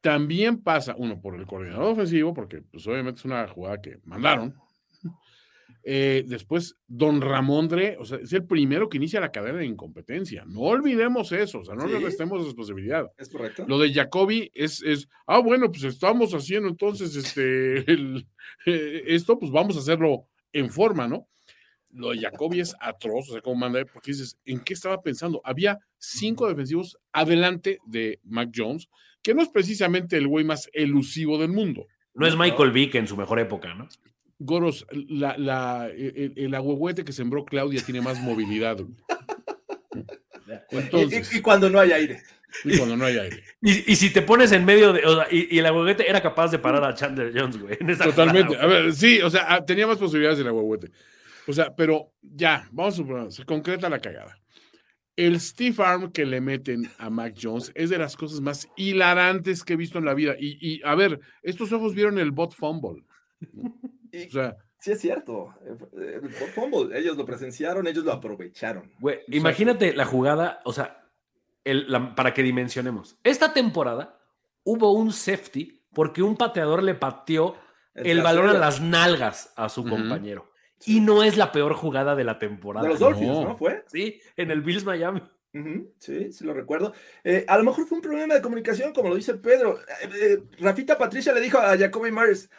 también 0.00 0.62
pasa, 0.62 0.94
uno, 0.98 1.20
por 1.20 1.34
el 1.34 1.46
coordinador 1.46 1.92
ofensivo, 1.92 2.34
porque 2.34 2.60
pues 2.60 2.86
obviamente 2.86 3.20
es 3.20 3.24
una 3.24 3.46
jugada 3.48 3.80
que 3.80 4.00
mandaron. 4.04 4.54
Eh, 5.86 6.24
después, 6.26 6.76
don 6.86 7.20
Ramondre, 7.20 7.98
o 7.98 8.06
sea, 8.06 8.16
es 8.18 8.32
el 8.32 8.46
primero 8.46 8.88
que 8.88 8.96
inicia 8.96 9.20
la 9.20 9.30
cadena 9.30 9.58
de 9.58 9.66
incompetencia. 9.66 10.44
No 10.46 10.60
olvidemos 10.60 11.30
eso, 11.32 11.58
o 11.60 11.64
sea, 11.64 11.74
no 11.74 11.86
le 11.86 11.98
restemos 11.98 12.42
responsabilidad. 12.42 13.12
¿Es 13.18 13.28
correcto? 13.28 13.66
Lo 13.68 13.78
de 13.78 13.92
Jacoby 13.92 14.50
es, 14.54 14.82
es, 14.82 15.08
ah, 15.26 15.40
bueno, 15.40 15.70
pues 15.70 15.84
estamos 15.84 16.32
haciendo 16.32 16.68
entonces 16.70 17.14
este, 17.16 17.90
el- 17.92 18.26
eh, 18.64 19.02
esto, 19.08 19.38
pues 19.38 19.52
vamos 19.52 19.76
a 19.76 19.80
hacerlo 19.80 20.26
en 20.54 20.70
forma, 20.70 21.06
¿no? 21.06 21.28
Lo 21.90 22.10
de 22.10 22.18
Jacoby 22.20 22.60
es 22.60 22.74
atroz, 22.80 23.28
o 23.28 23.32
sea, 23.34 23.42
como 23.42 23.56
manda, 23.56 23.84
porque 23.84 24.12
dices, 24.12 24.38
¿en 24.46 24.60
qué 24.60 24.72
estaba 24.74 25.02
pensando? 25.02 25.40
Había 25.44 25.78
cinco 25.98 26.48
defensivos 26.48 26.96
adelante 27.12 27.78
de 27.86 28.20
Mac 28.24 28.50
Jones, 28.56 28.88
que 29.22 29.34
no 29.34 29.42
es 29.42 29.48
precisamente 29.50 30.16
el 30.16 30.26
güey 30.28 30.44
más 30.44 30.68
elusivo 30.72 31.36
del 31.38 31.50
mundo. 31.50 31.86
No 32.14 32.26
es 32.26 32.36
Michael 32.36 32.72
Vick 32.72 32.94
en 32.94 33.06
su 33.06 33.16
mejor 33.16 33.38
época, 33.38 33.74
¿no? 33.74 33.86
Goros, 34.44 34.86
la, 34.92 35.36
la, 35.38 35.88
el, 35.88 36.32
el 36.36 36.54
agüehuete 36.54 37.04
que 37.04 37.12
sembró 37.12 37.44
Claudia 37.44 37.82
tiene 37.84 38.00
más 38.00 38.20
movilidad. 38.20 38.76
güey. 38.78 38.94
Y- 40.70 40.76
Entonces, 40.76 41.32
y, 41.34 41.38
y 41.38 41.40
cuando 41.40 41.70
no 41.70 41.80
hay 41.80 41.92
aire. 41.92 42.20
y 42.64 42.76
cuando 42.76 42.96
no 42.96 43.04
hay 43.06 43.16
aire. 43.18 43.42
Y, 43.62 43.90
y 43.92 43.96
si 43.96 44.12
te 44.12 44.22
pones 44.22 44.52
en 44.52 44.64
medio 44.64 44.92
de. 44.92 45.04
o 45.04 45.14
sea, 45.16 45.26
y, 45.30 45.54
y 45.54 45.58
el 45.58 45.66
aguaguete 45.66 46.08
era 46.08 46.20
capaz 46.20 46.50
de 46.50 46.58
parar 46.58 46.84
a 46.84 46.94
Chandler 46.94 47.32
Jones, 47.34 47.58
güey. 47.58 47.76
en 47.80 47.90
esa 47.90 48.04
Totalmente. 48.04 48.48
jugada, 48.56 48.64
A 48.64 48.66
ver, 48.66 48.92
sí, 48.94 49.20
o 49.22 49.30
sea, 49.30 49.46
ah, 49.48 49.64
tenía 49.64 49.86
más 49.86 49.98
posibilidades 49.98 50.38
el 50.40 50.48
agüehuete. 50.48 50.90
O 51.46 51.52
sea, 51.52 51.74
pero 51.74 52.12
ya, 52.22 52.68
vamos 52.72 52.94
a 52.94 52.96
suponer, 52.98 53.32
se 53.32 53.44
concreta 53.44 53.88
la 53.88 54.00
cagada. 54.00 54.38
El 55.16 55.38
Steve 55.40 55.76
Arm 55.78 56.10
que 56.10 56.26
le 56.26 56.40
meten 56.40 56.90
a 56.98 57.08
Mac 57.08 57.34
Jones 57.40 57.70
es 57.76 57.88
de 57.90 57.98
las 57.98 58.16
cosas 58.16 58.40
más 58.40 58.68
hilarantes 58.76 59.62
que 59.62 59.74
he 59.74 59.76
visto 59.76 59.98
en 59.98 60.04
la 60.06 60.14
vida. 60.14 60.34
Y, 60.38 60.58
y, 60.60 60.80
a 60.84 60.94
ver, 60.96 61.20
estos 61.42 61.70
ojos 61.72 61.94
vieron 61.94 62.18
el 62.18 62.32
bot 62.32 62.52
fumble. 62.52 63.04
Y 64.16 64.28
O 64.28 64.30
sea, 64.30 64.56
sí 64.78 64.92
es 64.92 65.00
cierto. 65.00 65.54
eh, 65.66 66.20
El 66.22 66.30
fumble, 66.30 66.98
ellos 66.98 67.16
lo 67.16 67.24
presenciaron, 67.24 67.86
ellos 67.86 68.04
lo 68.04 68.12
aprovecharon. 68.12 68.92
Güey, 69.00 69.20
imagínate 69.28 69.92
la 69.94 70.04
jugada, 70.04 70.60
o 70.64 70.72
sea, 70.72 71.02
el- 71.64 71.90
la- 71.90 72.14
para 72.14 72.32
que 72.34 72.42
dimensionemos. 72.42 73.18
Esta 73.24 73.52
temporada 73.52 74.18
hubo 74.64 74.92
un 74.92 75.12
safety 75.12 75.82
porque 75.92 76.22
un 76.22 76.36
pateador 76.36 76.82
le 76.82 76.94
pateó 76.94 77.56
el, 77.94 78.22
balón 78.22 78.48
a 78.48 78.54
las 78.54 78.80
nalgas 78.80 79.52
a 79.56 79.68
su 79.68 79.84
compañero. 79.84 80.50
Y 80.86 81.00
no 81.00 81.22
es 81.22 81.36
la 81.36 81.52
peor 81.52 81.74
jugada 81.74 82.14
de 82.16 82.24
la 82.24 82.38
temporada. 82.38 82.84
De 82.84 82.90
los 82.90 82.98
Dolphins, 83.00 83.28
No. 83.28 83.44
¿no? 83.44 83.56
¿Fue? 83.56 83.84
Sí, 83.86 84.20
en 84.36 84.50
el 84.50 84.60
Bills 84.60 84.84
Miami. 84.84 85.22
Sí, 86.00 86.32
sí 86.32 86.44
lo 86.44 86.52
recuerdo. 86.52 86.92
Eh, 87.22 87.44
a 87.46 87.56
lo 87.56 87.62
mejor 87.62 87.86
fue 87.86 87.96
un 87.96 88.02
problema 88.02 88.34
de 88.34 88.42
comunicación, 88.42 88.92
como 88.92 89.08
lo 89.08 89.14
dice 89.14 89.34
Pedro. 89.34 89.78
Eh, 89.78 90.08
eh, 90.20 90.38
Rafita 90.58 90.98
Patricia 90.98 91.32
le 91.32 91.40
dijo 91.40 91.58
a 91.58 91.78
Jacoby 91.78 92.10
Myers, 92.10 92.50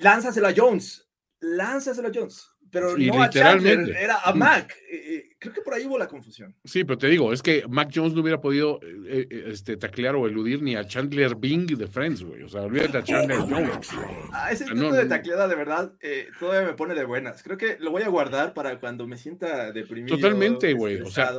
lánzaselo 0.00 0.48
a 0.48 0.54
Jones, 0.56 1.08
lánzaselo 1.40 2.08
a 2.08 2.12
Jones, 2.14 2.50
pero 2.70 2.96
Sí, 2.96 3.06
no 3.06 3.22
a 3.22 3.30
Chandler, 3.30 3.90
era 3.90 4.20
a 4.20 4.34
Mac. 4.34 4.74
Eh, 4.90 4.96
eh, 4.96 5.36
creo 5.38 5.54
que 5.54 5.60
por 5.60 5.74
ahí 5.74 5.86
hubo 5.86 5.96
la 5.96 6.08
confusión. 6.08 6.56
Sí, 6.64 6.82
pero 6.82 6.98
te 6.98 7.06
digo, 7.06 7.32
es 7.32 7.40
que 7.40 7.64
Mac 7.68 7.90
Jones 7.94 8.14
no 8.14 8.22
hubiera 8.22 8.40
podido 8.40 8.80
eh, 8.82 9.28
este, 9.46 9.76
taclear 9.76 10.16
o 10.16 10.26
eludir 10.26 10.62
ni 10.62 10.74
a 10.74 10.84
Chandler 10.84 11.36
Bing 11.36 11.66
de 11.66 11.86
Friends, 11.86 12.24
güey. 12.24 12.42
O 12.42 12.48
sea, 12.48 12.62
olvídate 12.62 12.98
a 12.98 13.04
Chandler 13.04 13.38
Jones. 13.38 13.90
Ah, 14.32 14.50
ese 14.50 14.64
tipo 14.64 14.76
no, 14.76 14.92
de 14.92 15.06
tacleada, 15.06 15.46
de 15.46 15.54
verdad, 15.54 15.92
eh, 16.00 16.28
todavía 16.40 16.66
me 16.66 16.74
pone 16.74 16.94
de 16.94 17.04
buenas. 17.04 17.42
Creo 17.42 17.56
que 17.56 17.76
lo 17.78 17.92
voy 17.92 18.02
a 18.02 18.08
guardar 18.08 18.54
para 18.54 18.80
cuando 18.80 19.06
me 19.06 19.18
sienta 19.18 19.70
deprimido. 19.70 20.16
Totalmente, 20.16 20.72
güey, 20.72 21.00
o 21.00 21.10
sea. 21.10 21.32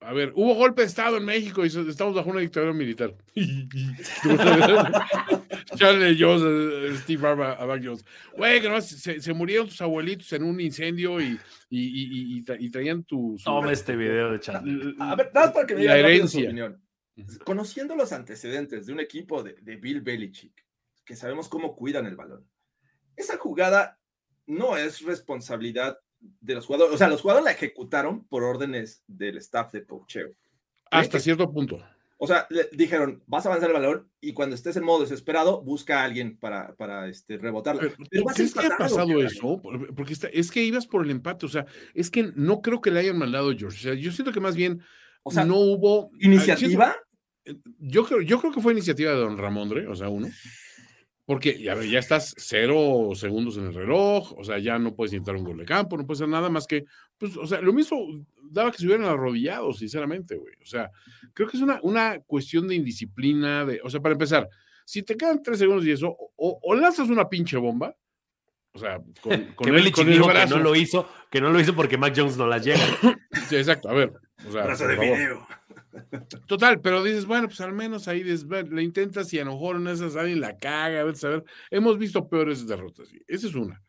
A 0.00 0.12
ver, 0.12 0.32
hubo 0.34 0.54
golpe 0.54 0.82
de 0.82 0.88
Estado 0.88 1.16
en 1.16 1.24
México 1.24 1.64
y 1.64 1.68
estamos 1.68 2.14
bajo 2.14 2.30
una 2.30 2.40
dictadura 2.40 2.72
militar. 2.72 3.14
Charlie 5.76 6.16
Jones, 6.18 6.42
eh, 6.44 6.96
Steve 7.02 7.22
Barba, 7.22 7.54
a 7.54 7.66
Mac 7.66 7.80
Jones. 7.84 8.04
Güey, 8.36 8.60
que 8.60 8.68
no, 8.68 8.80
se, 8.80 9.20
se 9.20 9.32
murieron 9.34 9.66
tus 9.68 9.80
abuelitos 9.80 10.32
en 10.32 10.42
un 10.44 10.60
incendio 10.60 11.20
y, 11.20 11.38
y, 11.70 11.78
y- 11.80 12.38
y 12.38 12.44
tra- 12.44 12.56
y 12.58 12.70
traían 12.70 13.04
tu. 13.04 13.36
Toma 13.42 13.72
este 13.72 13.96
video 13.96 14.32
de 14.32 14.40
Chandler. 14.40 14.94
A 15.00 15.14
ver, 15.16 15.30
nada 15.34 15.46
más 15.46 15.54
para 15.54 15.66
que 15.66 15.74
me 15.74 15.80
digan 15.80 16.28
su 16.28 16.38
opinión. 16.48 16.82
Conociendo 17.44 17.96
los 17.96 18.12
antecedentes 18.12 18.86
de 18.86 18.92
un 18.92 19.00
equipo 19.00 19.42
de, 19.42 19.54
de 19.62 19.76
Bill 19.76 20.02
Belichick, 20.02 20.64
que 21.04 21.16
sabemos 21.16 21.48
cómo 21.48 21.74
cuidan 21.74 22.06
el 22.06 22.14
balón, 22.16 22.46
esa 23.16 23.38
jugada 23.38 23.98
no 24.46 24.76
es 24.76 25.00
responsabilidad 25.02 25.98
de 26.20 26.54
los 26.54 26.66
jugadores. 26.66 26.94
O 26.94 26.98
sea, 26.98 27.08
los 27.08 27.20
jugadores 27.22 27.44
la 27.46 27.52
ejecutaron 27.52 28.26
por 28.26 28.42
órdenes 28.44 29.02
del 29.06 29.38
staff 29.38 29.72
de 29.72 29.84
coacheo. 29.86 30.28
Hasta 30.90 31.18
cierto 31.18 31.50
punto. 31.50 31.82
O 32.18 32.26
sea, 32.26 32.46
le 32.48 32.68
dijeron, 32.72 33.22
vas 33.26 33.44
a 33.44 33.50
avanzar 33.50 33.68
el 33.68 33.74
balón 33.74 34.10
y 34.22 34.32
cuando 34.32 34.54
estés 34.54 34.76
en 34.76 34.84
modo 34.84 35.02
desesperado, 35.02 35.62
busca 35.62 36.00
a 36.00 36.04
alguien 36.04 36.38
para, 36.38 36.74
para 36.76 37.08
este, 37.08 37.36
rebotarla. 37.36 37.82
Pero, 37.82 37.94
Pero 37.96 38.08
¿tú 38.22 38.24
vas 38.24 38.36
¿Crees 38.36 38.54
que 38.54 38.60
empatado, 38.60 38.96
pasado 38.96 39.22
eso? 39.22 39.60
Por- 39.60 39.94
Porque 39.94 40.14
está- 40.14 40.28
es 40.28 40.50
que 40.50 40.64
ibas 40.64 40.86
por 40.86 41.04
el 41.04 41.10
empate, 41.10 41.44
o 41.44 41.48
sea, 41.50 41.66
es 41.92 42.10
que 42.10 42.32
no 42.34 42.62
creo 42.62 42.80
que 42.80 42.90
le 42.90 43.00
hayan 43.00 43.18
mandado 43.18 43.50
a 43.50 43.54
George. 43.54 43.76
O 43.78 43.82
sea, 43.82 43.94
yo 43.94 44.12
siento 44.12 44.32
que 44.32 44.40
más 44.40 44.56
bien 44.56 44.80
O 45.24 45.30
sea, 45.30 45.44
no 45.44 45.56
hubo. 45.56 46.10
¿Iniciativa? 46.20 46.96
Yo 47.78 48.04
creo, 48.04 48.22
yo 48.22 48.40
creo 48.40 48.52
que 48.52 48.60
fue 48.60 48.72
iniciativa 48.72 49.10
de 49.12 49.18
don 49.18 49.36
Ramondre, 49.38 49.86
o 49.86 49.94
sea, 49.94 50.08
uno. 50.08 50.28
Porque 51.26 51.60
ya, 51.60 51.74
ya 51.82 51.98
estás 51.98 52.34
cero 52.38 53.10
segundos 53.14 53.58
en 53.58 53.66
el 53.66 53.74
reloj, 53.74 54.32
o 54.38 54.44
sea, 54.44 54.58
ya 54.58 54.78
no 54.78 54.94
puedes 54.94 55.12
intentar 55.12 55.34
un 55.34 55.44
gol 55.44 55.58
de 55.58 55.64
campo, 55.64 55.96
no 55.96 56.06
puedes 56.06 56.20
hacer 56.20 56.30
nada 56.30 56.48
más 56.48 56.66
que, 56.66 56.84
pues, 57.18 57.36
o 57.36 57.46
sea, 57.46 57.60
lo 57.60 57.72
mismo 57.72 58.24
daba 58.42 58.70
que 58.70 58.78
se 58.78 58.86
hubieran 58.86 59.06
arrodillado, 59.06 59.72
sinceramente, 59.72 60.36
güey. 60.36 60.54
O 60.62 60.66
sea, 60.66 60.90
creo 61.34 61.48
que 61.48 61.56
es 61.56 61.62
una, 61.62 61.80
una 61.82 62.20
cuestión 62.20 62.68
de 62.68 62.76
indisciplina, 62.76 63.64
de, 63.64 63.80
o 63.82 63.90
sea, 63.90 64.00
para 64.00 64.12
empezar, 64.12 64.48
si 64.84 65.02
te 65.02 65.16
quedan 65.16 65.42
tres 65.42 65.58
segundos 65.58 65.84
y 65.84 65.90
eso, 65.90 66.16
o, 66.36 66.60
o 66.62 66.74
lanzas 66.76 67.08
una 67.08 67.28
pinche 67.28 67.56
bomba, 67.56 67.96
o 68.76 68.78
sea, 68.78 69.00
con, 69.20 69.54
con 69.54 69.66
que 69.72 69.76
el, 69.76 69.90
con 69.90 70.08
el 70.08 70.20
que 70.22 70.46
no 70.46 70.58
lo 70.58 70.76
hizo, 70.76 71.08
que 71.30 71.40
no 71.40 71.50
lo 71.50 71.58
hizo 71.58 71.74
porque 71.74 71.96
Mac 71.96 72.12
Jones 72.14 72.36
no 72.36 72.46
las 72.46 72.64
llega. 72.64 72.84
Sí, 73.48 73.56
exacto, 73.56 73.88
a 73.88 73.92
ver. 73.92 74.12
O 74.46 74.50
sea, 74.50 74.64
Brazo 74.64 74.88
de 74.88 74.96
favor. 74.96 75.16
video. 75.16 75.46
Total, 76.46 76.80
pero 76.80 77.02
dices, 77.02 77.26
bueno, 77.26 77.48
pues 77.48 77.60
al 77.60 77.72
menos 77.72 78.08
ahí 78.08 78.24
le 78.24 78.82
intentas 78.82 79.32
y 79.32 79.38
a 79.38 79.44
lo 79.44 79.52
mejor 79.52 79.76
en 79.76 79.88
esas 79.88 80.16
alguien 80.16 80.40
la 80.40 80.56
caga, 80.56 81.00
a 81.00 81.04
ver, 81.04 81.14
a 81.22 81.28
ver. 81.28 81.44
Hemos 81.70 81.98
visto 81.98 82.28
peores 82.28 82.66
derrotas, 82.66 83.08
esa 83.26 83.46
es 83.46 83.54
una. 83.54 83.82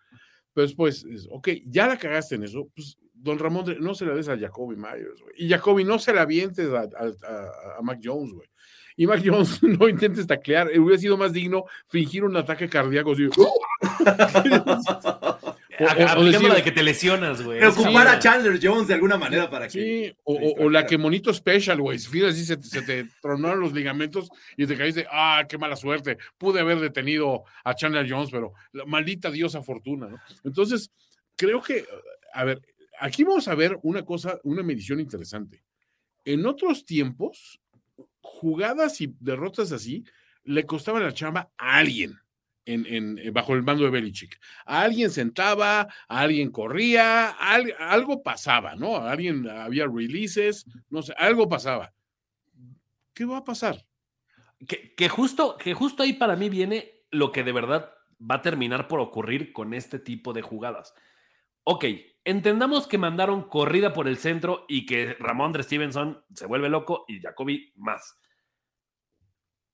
Pero 0.54 0.68
después, 0.68 1.06
es, 1.06 1.28
ok, 1.30 1.50
ya 1.66 1.88
la 1.88 1.98
cagaste 1.98 2.36
en 2.36 2.44
eso, 2.44 2.68
pues 2.76 2.98
don 3.14 3.40
Ramón, 3.40 3.76
no 3.80 3.94
se 3.96 4.06
la 4.06 4.14
des 4.16 4.30
a 4.30 4.38
Jacoby 4.38 4.76
Myers, 4.76 5.22
güey. 5.22 5.34
Y 5.38 5.50
Jacoby, 5.50 5.84
no 5.84 6.00
se 6.00 6.14
la 6.14 6.22
avientes 6.24 6.70
a, 6.70 6.82
a- 6.82 7.78
a- 7.78 7.82
Mac 7.82 8.00
Jones, 8.04 8.32
güey. 8.34 8.48
Y 8.96 9.06
Mac 9.06 9.22
Jones, 9.24 9.62
no 9.80 9.88
intentes 9.90 10.26
taclear, 10.26 10.68
hubiera 10.80 10.98
sido 11.00 11.18
más 11.18 11.34
digno 11.34 11.66
fingir 11.88 12.24
un 12.24 12.36
ataque 12.38 12.70
cardíaco 12.70 13.12
así. 13.12 13.28
Aplicando 15.86 16.48
la 16.50 16.56
de 16.56 16.64
que 16.64 16.72
te 16.72 16.82
lesionas, 16.84 17.42
güey. 17.42 17.60
Preocupar 17.60 18.08
Sí. 18.08 18.14
a 18.16 18.20
Chandler 18.20 18.60
Jones 18.62 18.88
de 18.88 18.94
alguna 18.96 19.18
manera 19.18 19.50
para 19.50 19.68
que. 19.68 19.72
Sí, 19.72 20.16
o, 20.24 20.36
se 20.36 20.46
o- 20.46 20.66
o 20.66 20.70
la 20.70 20.86
que 20.86 20.98
monito 20.98 21.34
special, 21.34 21.80
güey. 21.82 22.00
Si 22.00 22.08
fíjate, 22.10 22.32
así 22.32 22.46
se, 22.46 22.62
se 22.64 22.82
te 22.82 23.06
tronaron 23.22 23.60
los 23.60 23.74
ligamentos 23.74 24.30
y 24.56 24.66
te 24.66 24.76
caíste, 24.78 25.06
ah, 25.12 25.46
qué 25.48 25.58
mala 25.58 25.76
suerte. 25.76 26.18
Pude 26.38 26.60
haber 26.62 26.80
detenido 26.80 27.44
a 27.64 27.76
Chandler 27.76 28.10
Jones, 28.10 28.30
pero 28.32 28.54
la 28.74 28.86
maldita 28.86 29.30
diosa 29.30 29.62
fortuna, 29.62 30.08
¿no? 30.08 30.18
Entonces, 30.44 30.90
creo 31.36 31.62
que, 31.62 31.86
a 32.34 32.44
ver, 32.44 32.62
aquí 33.00 33.24
vamos 33.24 33.48
a 33.48 33.56
ver 33.56 33.78
una 33.84 34.04
cosa, 34.04 34.40
una 34.44 34.64
medición 34.64 35.00
interesante. 35.00 35.64
En 36.26 36.46
otros 36.46 36.86
tiempos, 36.86 37.60
jugadas 38.22 39.00
y 39.02 39.14
derrotas 39.20 39.72
así 39.72 40.04
le 40.44 40.66
costaban 40.66 41.04
la 41.04 41.14
chamba 41.14 41.50
a 41.58 41.78
alguien. 41.78 42.18
En, 42.68 42.86
en- 42.86 43.18
eh, 43.20 43.32
bajo 43.32 43.54
el 43.54 43.64
mando 43.64 43.84
de 43.86 43.90
Belichick. 43.90 44.38
A 44.66 44.82
alguien 44.82 45.10
sentaba, 45.10 45.82
a 45.82 46.20
alguien 46.20 46.52
corría, 46.52 47.30
a 47.30 47.56
algo 47.92 48.22
pasaba, 48.22 48.76
¿no? 48.76 48.98
A 48.98 49.12
alguien 49.12 49.50
había 49.50 49.88
releases, 49.88 50.66
no 50.90 51.02
sé, 51.02 51.14
algo 51.18 51.48
pasaba. 51.48 51.94
¿Qué 53.14 53.26
va 53.26 53.38
a 53.38 53.44
pasar? 53.44 53.86
Que, 54.68 54.94
que 54.96 55.10
justo, 55.10 55.58
que 55.58 55.74
justo 55.74 56.04
ahí 56.04 56.14
para 56.14 56.36
mí 56.36 56.50
viene 56.50 57.04
lo 57.10 57.32
que 57.32 57.44
de 57.44 57.52
verdad 57.54 57.92
va 58.20 58.36
a 58.36 58.42
terminar 58.42 58.88
por 58.88 59.00
ocurrir 59.00 59.54
con 59.54 59.74
este 59.74 60.00
tipo 60.00 60.34
de 60.34 60.42
jugadas. 60.42 60.94
Ok, 61.64 61.86
entendamos 62.26 62.88
que 62.88 62.98
mandaron 62.98 63.48
corrida 63.48 63.94
por 63.94 64.08
el 64.08 64.18
centro 64.18 64.66
y 64.68 64.86
que 64.86 65.16
Ramón 65.20 65.54
de 65.54 65.64
Stevenson 65.64 66.24
se 66.34 66.46
vuelve 66.48 66.70
loco 66.70 67.06
y 67.08 67.20
Jacoby 67.22 67.72
más. 67.76 68.20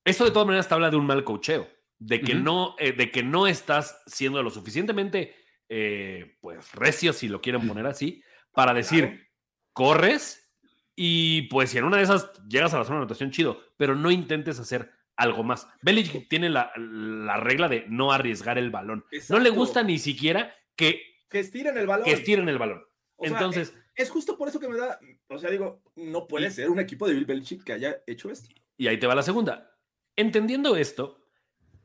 Eso 0.05 0.25
de 0.25 0.31
todas 0.31 0.45
maneras 0.47 0.67
te 0.67 0.73
habla 0.73 0.89
de 0.89 0.97
un 0.97 1.05
mal 1.05 1.23
cocheo, 1.23 1.67
de 2.05 2.21
que, 2.21 2.35
no, 2.35 2.75
eh, 2.79 2.91
de 2.91 3.11
que 3.11 3.23
no 3.23 3.47
estás 3.47 4.01
siendo 4.07 4.41
lo 4.43 4.49
suficientemente 4.49 5.35
eh, 5.69 6.37
pues 6.41 6.71
recio, 6.73 7.13
si 7.13 7.27
lo 7.27 7.41
quieren 7.41 7.67
poner 7.67 7.85
así, 7.85 8.21
para 8.51 8.73
decir, 8.73 9.27
corres 9.71 10.51
y 10.95 11.43
pues 11.43 11.71
si 11.71 11.77
en 11.77 11.85
una 11.85 11.97
de 11.97 12.03
esas 12.03 12.31
llegas 12.47 12.73
a 12.73 12.77
la 12.79 12.83
zona 12.83 12.97
de 12.97 13.01
anotación, 13.03 13.31
chido, 13.31 13.59
pero 13.77 13.95
no 13.95 14.11
intentes 14.11 14.59
hacer 14.59 14.91
algo 15.15 15.43
más. 15.43 15.67
Belichick 15.81 16.27
tiene 16.29 16.49
la, 16.49 16.71
la 16.77 17.37
regla 17.37 17.67
de 17.69 17.85
no 17.87 18.11
arriesgar 18.11 18.57
el 18.57 18.69
balón. 18.69 19.05
No 19.29 19.39
le 19.39 19.49
gusta 19.49 19.83
ni 19.83 19.97
siquiera 19.99 20.53
que, 20.75 21.01
Que 21.29 21.39
estiren 21.39 21.77
el 21.77 21.87
balón. 21.87 22.05
que 22.05 22.11
estiren 22.13 22.47
el 22.49 22.57
balón. 22.57 22.83
O 23.15 23.25
sea, 23.25 23.33
Entonces, 23.37 23.73
Es 23.95 24.09
justo 24.09 24.37
por 24.37 24.47
eso 24.49 24.59
que 24.59 24.67
me 24.67 24.77
da. 24.77 24.99
O 25.29 25.37
sea, 25.37 25.49
digo, 25.51 25.83
no 25.95 26.27
puede 26.27 26.47
Y- 26.47 26.51
ser 26.51 26.69
un 26.69 26.79
equipo 26.79 27.07
de 27.07 27.13
Bill 27.13 27.25
Belichick 27.25 27.63
que 27.63 27.73
haya 27.73 27.97
hecho 28.07 28.29
esto. 28.31 28.49
y 28.77 28.87
ahí 28.87 28.97
te 28.99 29.07
va 29.07 29.15
la 29.15 29.21
segunda. 29.23 29.71
Entendiendo 30.15 30.75
esto, 30.75 31.22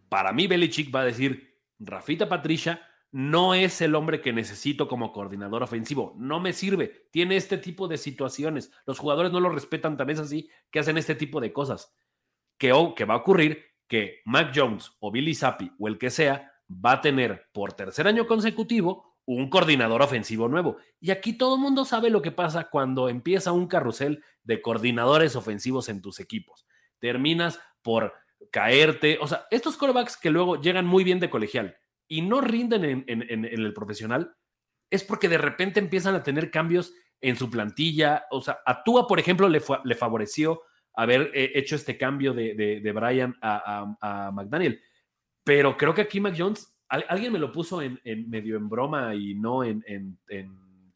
para 0.08 0.32
mí 0.32 0.46
Belichick 0.46 0.94
va 0.94 1.00
a 1.00 1.04
decir, 1.04 1.56
Rafita 1.78 2.28
Patricia 2.28 2.82
no 3.10 3.54
es 3.54 3.80
el 3.80 3.94
hombre 3.94 4.20
que 4.20 4.32
necesito 4.32 4.86
como 4.88 5.12
coordinador 5.12 5.62
ofensivo, 5.62 6.14
no 6.18 6.40
me 6.40 6.52
sirve, 6.52 7.06
tiene 7.10 7.36
este 7.36 7.56
tipo 7.56 7.88
de 7.88 7.96
situaciones, 7.96 8.70
los 8.86 8.98
jugadores 8.98 9.32
no 9.32 9.40
lo 9.40 9.48
respetan, 9.48 9.96
tan 9.96 10.10
es 10.10 10.18
así 10.18 10.50
que 10.70 10.80
hacen 10.80 10.98
este 10.98 11.14
tipo 11.14 11.40
de 11.40 11.52
cosas. 11.52 11.94
Que, 12.58 12.72
o- 12.72 12.94
que 12.94 13.04
va 13.04 13.14
a 13.14 13.18
ocurrir 13.18 13.64
que 13.86 14.20
Mac 14.24 14.52
Jones 14.54 14.92
o 15.00 15.10
Billy 15.10 15.34
Zappi 15.34 15.72
o 15.78 15.88
el 15.88 15.96
que 15.96 16.10
sea 16.10 16.52
va 16.68 16.92
a 16.92 17.00
tener 17.00 17.48
por 17.52 17.72
tercer 17.72 18.06
año 18.06 18.26
consecutivo 18.26 19.16
un 19.24 19.48
coordinador 19.48 20.02
ofensivo 20.02 20.48
nuevo. 20.48 20.76
Y 21.00 21.10
aquí 21.10 21.32
todo 21.34 21.54
el 21.54 21.60
mundo 21.60 21.84
sabe 21.84 22.10
lo 22.10 22.20
que 22.20 22.32
pasa 22.32 22.68
cuando 22.70 23.08
empieza 23.08 23.52
un 23.52 23.68
carrusel 23.68 24.22
de 24.42 24.60
coordinadores 24.60 25.36
ofensivos 25.36 25.88
en 25.88 26.02
tus 26.02 26.18
equipos. 26.20 26.66
Terminas 26.98 27.60
por 27.82 28.12
caerte. 28.50 29.18
O 29.20 29.26
sea, 29.26 29.46
estos 29.50 29.76
corebacks 29.76 30.16
que 30.16 30.30
luego 30.30 30.60
llegan 30.60 30.86
muy 30.86 31.04
bien 31.04 31.20
de 31.20 31.30
colegial 31.30 31.76
y 32.06 32.22
no 32.22 32.40
rinden 32.40 33.04
en, 33.06 33.44
el 33.44 33.74
profesional, 33.74 34.34
es 34.90 35.04
porque 35.04 35.28
de 35.28 35.38
repente 35.38 35.80
empiezan 35.80 36.14
a 36.14 36.22
tener 36.22 36.50
cambios 36.50 36.94
en 37.20 37.36
su 37.36 37.50
plantilla. 37.50 38.24
O 38.30 38.40
sea, 38.40 38.60
a 38.64 38.82
Tua, 38.82 39.06
por 39.06 39.20
ejemplo, 39.20 39.48
le, 39.48 39.60
favoreció 39.94 40.62
haber 40.94 41.30
eh, 41.34 41.52
hecho 41.54 41.76
este 41.76 41.98
cambio 41.98 42.32
de, 42.32 42.92
Brian 42.94 43.36
a, 43.42 44.30
McDaniel. 44.32 44.80
Pero 45.44 45.76
creo 45.76 45.94
que 45.94 46.02
aquí 46.02 46.20
Mac 46.20 46.34
Jones, 46.36 46.78
al- 46.88 47.06
alguien 47.08 47.32
me 47.32 47.38
lo 47.38 47.52
puso 47.52 47.82
en, 47.82 48.00
medio 48.28 48.56
en 48.56 48.68
broma 48.68 49.14
y 49.14 49.34
no 49.34 49.64
en 49.64 50.18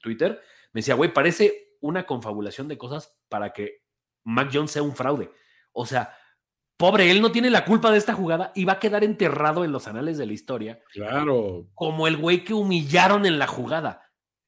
Twitter. 0.01 0.41
Me 0.73 0.81
decía, 0.81 0.95
güey, 0.95 1.13
parece 1.13 1.77
una 1.81 2.07
confabulación 2.07 2.69
de 2.69 2.79
cosas 2.79 3.15
para 3.29 3.53
que 3.53 3.83
Mac 4.25 4.51
Jones 4.53 4.71
sea 4.71 4.83
un 4.83 4.97
fraude. 4.97 5.31
O 5.73 5.85
sea, 5.85 6.17
pobre, 6.83 7.11
él 7.11 7.23
no 7.23 7.31
tiene 7.31 7.49
la 7.51 7.65
culpa 7.65 7.91
de 7.93 7.99
esta 7.99 8.13
jugada 8.13 8.51
y 8.55 8.65
va 8.65 8.75
a 8.75 8.79
quedar 8.81 9.05
enterrado 9.05 9.65
en 9.65 9.71
los 9.73 9.87
anales 9.87 10.19
de 10.19 10.27
la 10.27 10.33
historia 10.33 10.81
Claro. 10.93 11.69
como 11.75 12.07
el 12.09 12.17
güey 12.17 12.43
que 12.45 12.55
humillaron 12.55 13.25
en 13.25 13.39
la 13.39 13.47
jugada. 13.47 14.03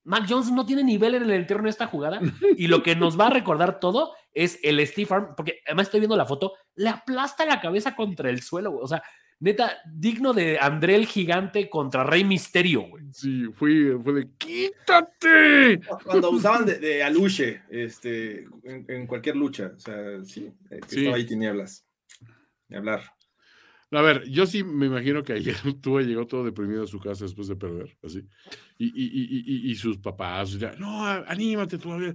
Mac 0.06 0.26
Jones 0.28 0.50
no 0.50 0.66
tiene 0.66 0.82
nivel 0.84 1.14
en 1.14 1.22
el 1.22 1.30
entierro 1.30 1.62
en 1.62 1.68
esta 1.68 1.86
jugada 1.86 2.20
y 2.58 2.66
lo 2.66 2.82
que 2.82 2.96
nos 2.96 3.18
va 3.18 3.28
a 3.28 3.30
recordar 3.30 3.78
todo 3.80 4.12
es 4.32 4.58
el 4.62 4.84
Steve 4.86 5.08
Arm, 5.14 5.34
porque 5.36 5.60
además 5.66 5.86
estoy 5.86 6.00
viendo 6.00 6.16
la 6.16 6.26
foto, 6.26 6.52
le 6.74 6.88
aplasta 6.88 7.46
la 7.46 7.60
cabeza 7.60 7.94
contra 7.96 8.28
el 8.28 8.42
suelo, 8.42 8.72
güey. 8.72 8.84
o 8.84 8.88
sea, 8.88 9.02
neta, 9.40 9.78
digno 9.94 10.32
de 10.32 10.58
André 10.60 10.96
el 10.96 11.06
gigante 11.06 11.70
contra 11.70 12.04
Rey 12.04 12.24
Misterio, 12.24 12.82
güey. 12.82 13.04
Sí, 13.12 13.44
fue, 13.54 13.96
fue 14.02 14.12
de 14.12 14.28
quítate. 14.36 15.80
Cuando 16.04 16.30
usaban 16.30 16.66
de, 16.66 16.78
de 16.78 17.02
Aluche, 17.02 17.62
este, 17.70 18.44
en, 18.64 18.84
en 18.88 19.06
cualquier 19.06 19.36
lucha, 19.36 19.72
o 19.74 19.78
sea, 19.78 19.94
sí, 20.24 20.50
eh, 20.70 20.80
que 20.82 20.88
Sí. 20.88 20.98
estaba 21.00 21.16
ahí 21.16 21.24
tinieblas. 21.26 21.84
Ni 22.68 22.76
hablar. 22.76 23.02
A 23.90 24.02
ver, 24.02 24.24
yo 24.28 24.46
sí 24.46 24.64
me 24.64 24.86
imagino 24.86 25.22
que 25.22 25.34
ayer 25.34 25.56
tuvo 25.82 26.00
llegó 26.00 26.26
todo 26.26 26.44
deprimido 26.44 26.84
a 26.84 26.86
su 26.86 26.98
casa 26.98 27.24
después 27.24 27.48
de 27.48 27.56
perder, 27.56 27.96
así. 28.02 28.26
Y, 28.78 28.86
y, 28.86 29.66
y, 29.66 29.70
y, 29.70 29.74
sus 29.76 29.98
papás, 29.98 30.58
no, 30.78 31.04
anímate 31.06 31.78
todavía. 31.78 32.14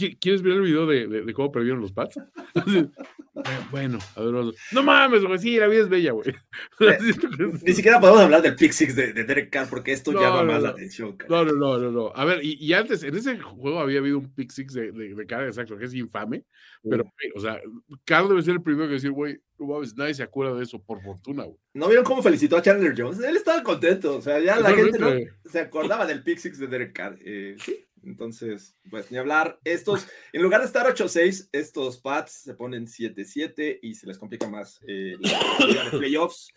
Eh, 0.00 0.10
¿qui- 0.10 0.18
¿Quieres 0.20 0.42
ver 0.42 0.54
el 0.54 0.62
video 0.62 0.86
de, 0.86 1.06
de, 1.06 1.22
de 1.22 1.32
cómo 1.34 1.50
perdieron 1.52 1.80
los 1.80 1.92
Pats? 1.92 2.16
"Eh, 2.66 3.42
bueno, 3.70 3.98
a 4.16 4.20
ver, 4.22 4.32
vamos. 4.32 4.56
no 4.72 4.82
mames, 4.82 5.22
güey, 5.24 5.38
sí, 5.38 5.56
la 5.58 5.68
vida 5.68 5.82
es 5.82 5.88
bella, 5.88 6.10
güey. 6.12 6.34
Ni 7.62 7.72
siquiera 7.72 8.00
podemos 8.00 8.22
hablar 8.22 8.42
del 8.42 8.56
Pick 8.56 8.72
Six 8.72 8.96
de, 8.96 9.12
de 9.12 9.24
Derek 9.24 9.50
Carr 9.50 9.68
porque 9.68 9.92
esto 9.92 10.10
No, 10.12 10.20
llama 10.20 10.42
no, 10.42 10.52
más 10.52 10.62
la 10.62 10.70
atención. 10.70 11.16
cara. 11.16 11.30
No, 11.30 11.44
no, 11.44 11.52
no, 11.52 11.78
no, 11.78 11.90
no. 11.92 12.12
A 12.16 12.24
ver, 12.24 12.40
y, 12.44 12.54
y 12.54 12.72
antes, 12.72 13.02
en 13.04 13.14
ese 13.16 13.38
juego 13.38 13.78
había 13.80 14.00
habido 14.00 14.18
un 14.18 14.34
pick 14.34 14.50
six 14.50 14.74
de, 14.74 14.90
de, 14.92 15.14
de 15.14 15.26
Carr, 15.26 15.46
exacto, 15.46 15.76
que 15.78 15.84
es 15.84 15.94
infame, 15.94 16.44
pero, 16.88 17.04
güey, 17.04 17.32
o 17.36 17.40
sea, 17.40 17.60
Carr 18.04 18.28
debe 18.28 18.42
ser 18.42 18.54
el 18.54 18.62
primero 18.62 18.88
que 18.88 18.94
decir, 18.94 19.10
güey, 19.12 19.38
no 19.58 19.66
mames, 19.66 19.96
nadie 19.96 20.14
se 20.14 20.22
acuerda 20.22 20.56
de 20.56 20.64
eso, 20.64 20.82
por 20.82 21.00
fortuna, 21.02 21.44
güey. 21.44 21.58
¿No 21.74 21.86
vieron 21.86 22.04
cómo 22.04 22.22
felicitó 22.22 22.56
a 22.56 22.62
Chandler 22.62 22.94
Jones? 22.96 23.20
Él 23.20 23.36
estaba 23.36 23.62
contento, 23.62 24.16
o 24.16 24.20
sea, 24.22 24.40
ya 24.40 24.58
la 24.58 24.72
gente 24.72 24.98
no 24.98 25.10
se 25.48 25.60
acordaba 25.60 26.06
del 26.06 26.22
Pick 26.24 26.38
Six 26.38 26.58
de 26.58 26.66
Derek 26.66 26.92
Carr. 26.92 27.16
Eh, 27.24 27.56
sí, 27.64 27.84
entonces, 28.04 28.76
pues 28.90 29.10
ni 29.10 29.18
hablar. 29.18 29.58
Estos, 29.64 30.06
en 30.32 30.42
lugar 30.42 30.60
de 30.60 30.66
estar 30.66 30.86
8-6, 30.86 31.48
estos 31.52 31.98
Pats 31.98 32.32
se 32.32 32.54
ponen 32.54 32.86
7-7 32.86 33.78
y 33.82 33.94
se 33.94 34.06
les 34.06 34.18
complica 34.18 34.48
más 34.48 34.80
eh, 34.86 35.16
la 35.20 35.66
liga 35.66 35.84
de 35.90 35.98
playoffs. 35.98 36.52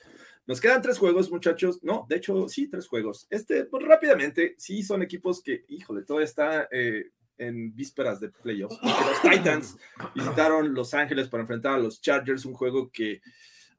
Nos 0.48 0.60
quedan 0.60 0.82
tres 0.82 0.98
juegos, 0.98 1.32
muchachos. 1.32 1.84
No, 1.84 2.06
de 2.10 2.18
hecho, 2.18 2.48
sí, 2.50 2.68
tres 2.68 2.88
juegos. 2.88 3.28
Este, 3.30 3.66
pues 3.66 3.86
rápidamente, 3.86 4.56
sí 4.58 4.84
son 4.84 5.02
equipos 5.02 5.42
que, 5.42 5.64
híjole, 5.68 6.04
todo 6.04 6.20
está 6.20 6.68
eh, 6.72 7.12
en 7.38 7.76
vísperas 7.76 8.20
de 8.20 8.30
playoffs. 8.30 8.78
Los 8.82 9.22
Titans 9.32 9.78
visitaron 10.16 10.74
Los 10.74 10.94
Ángeles 10.94 11.28
para 11.28 11.42
enfrentar 11.42 11.76
a 11.76 11.80
los 11.80 12.02
Chargers, 12.02 12.46
un 12.46 12.54
juego 12.54 12.90
que 12.92 13.22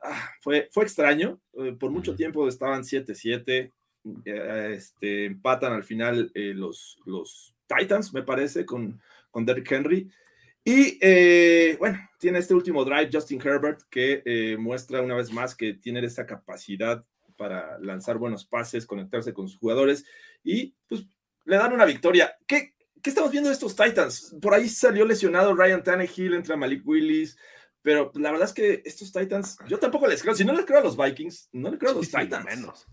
ah, 0.03 0.31
fue, 0.41 0.69
fue 0.73 0.85
extraño. 0.85 1.41
eh, 1.55 1.77
por 1.79 1.91
mucho 1.91 2.15
tiempo 2.15 2.47
estaban 2.49 2.83
7-7. 2.83 3.73
Eh, 4.25 4.75
este, 4.77 5.27
empatan 5.27 5.73
al 5.73 5.85
final 5.85 6.31
eh, 6.35 6.53
los, 6.55 6.99
los 7.05 7.55
Titans, 7.67 8.13
me 8.13 8.23
parece, 8.23 8.65
con, 8.67 9.01
con 9.31 9.45
Derrick 9.45 9.71
Henry. 9.71 10.11
Y 10.65 10.99
eh, 11.01 11.77
bueno, 11.79 11.99
tiene 12.19 12.39
este 12.39 12.55
último 12.55 12.85
drive 12.85 13.11
Justin 13.13 13.41
Herbert 13.45 13.83
que 13.91 14.23
eh, 14.25 14.57
muestra 14.57 15.03
una 15.03 15.17
vez 15.17 15.33
más 15.33 15.57
que 15.57 15.75
tiene 15.75 16.05
esa 16.05 16.25
capacidad 16.25 17.05
para 17.37 17.79
lanzar 17.81 18.19
buenos 18.19 18.45
pases, 18.45 18.87
conectarse 18.87 19.33
con 19.33 19.49
sus 19.49 19.59
jugadores 19.59 20.05
y 20.45 20.77
pues 20.87 21.05
le 21.47 21.57
dan 21.57 21.73
una 21.73 21.85
victoria. 21.85 22.37
¿Qué, 22.47 22.75
qué 23.03 23.11
estamos 23.11 23.33
viendo 23.33 23.49
de 23.49 23.55
estos 23.55 23.75
Titans? 23.75 24.37
Por 24.41 24.55
ahí 24.55 24.69
salió 24.69 25.05
lesionado 25.05 25.53
Ryan 25.53 25.83
Tannehill, 25.83 26.35
entra 26.35 26.57
Malik 26.57 26.87
Willis, 26.87 27.37
pero 27.81 28.13
la 28.15 28.31
verdad 28.31 28.47
es 28.47 28.55
que 28.55 28.83
estos 28.85 29.13
Titans, 29.13 29.59
yo 29.67 29.81
tampoco 29.81 30.07
les 30.07 30.23
creo. 30.23 30.37
Si 30.37 30.45
no 30.45 30.53
les 30.53 30.65
creo 30.65 30.79
a 30.79 30.85
los 30.85 30.97
Vikings, 30.97 31.49
no 31.53 31.71
les 31.71 31.81
creo 31.81 31.91
a 31.91 31.95
los 31.95 32.07
sí, 32.07 32.17
Titans. 32.17 32.45
menos. 32.45 32.87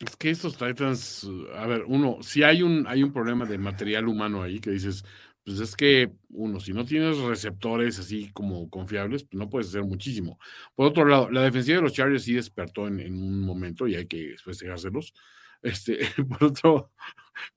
Es 0.00 0.16
que 0.16 0.30
estos 0.30 0.56
Titans, 0.56 1.28
a 1.54 1.66
ver, 1.66 1.84
uno, 1.86 2.18
si 2.22 2.42
hay 2.42 2.62
un, 2.62 2.86
hay 2.86 3.02
un 3.02 3.12
problema 3.12 3.44
de 3.44 3.58
material 3.58 4.08
humano 4.08 4.42
ahí 4.42 4.58
que 4.58 4.70
dices, 4.70 5.04
pues 5.44 5.60
es 5.60 5.76
que 5.76 6.10
uno, 6.30 6.58
si 6.58 6.72
no 6.72 6.86
tienes 6.86 7.18
receptores 7.18 7.98
así 7.98 8.30
como 8.32 8.70
confiables, 8.70 9.24
pues 9.24 9.38
no 9.38 9.50
puedes 9.50 9.68
hacer 9.68 9.82
muchísimo. 9.84 10.38
Por 10.74 10.86
otro 10.86 11.04
lado, 11.04 11.30
la 11.30 11.42
defensiva 11.42 11.76
de 11.76 11.82
los 11.82 11.92
Chargers 11.92 12.24
sí 12.24 12.32
despertó 12.32 12.88
en, 12.88 12.98
en 13.00 13.12
un 13.22 13.40
momento 13.42 13.86
y 13.86 13.94
hay 13.94 14.06
que 14.06 14.36
festejárselos. 14.42 15.12
Este, 15.62 15.98
por 16.28 16.44
otro, 16.44 16.90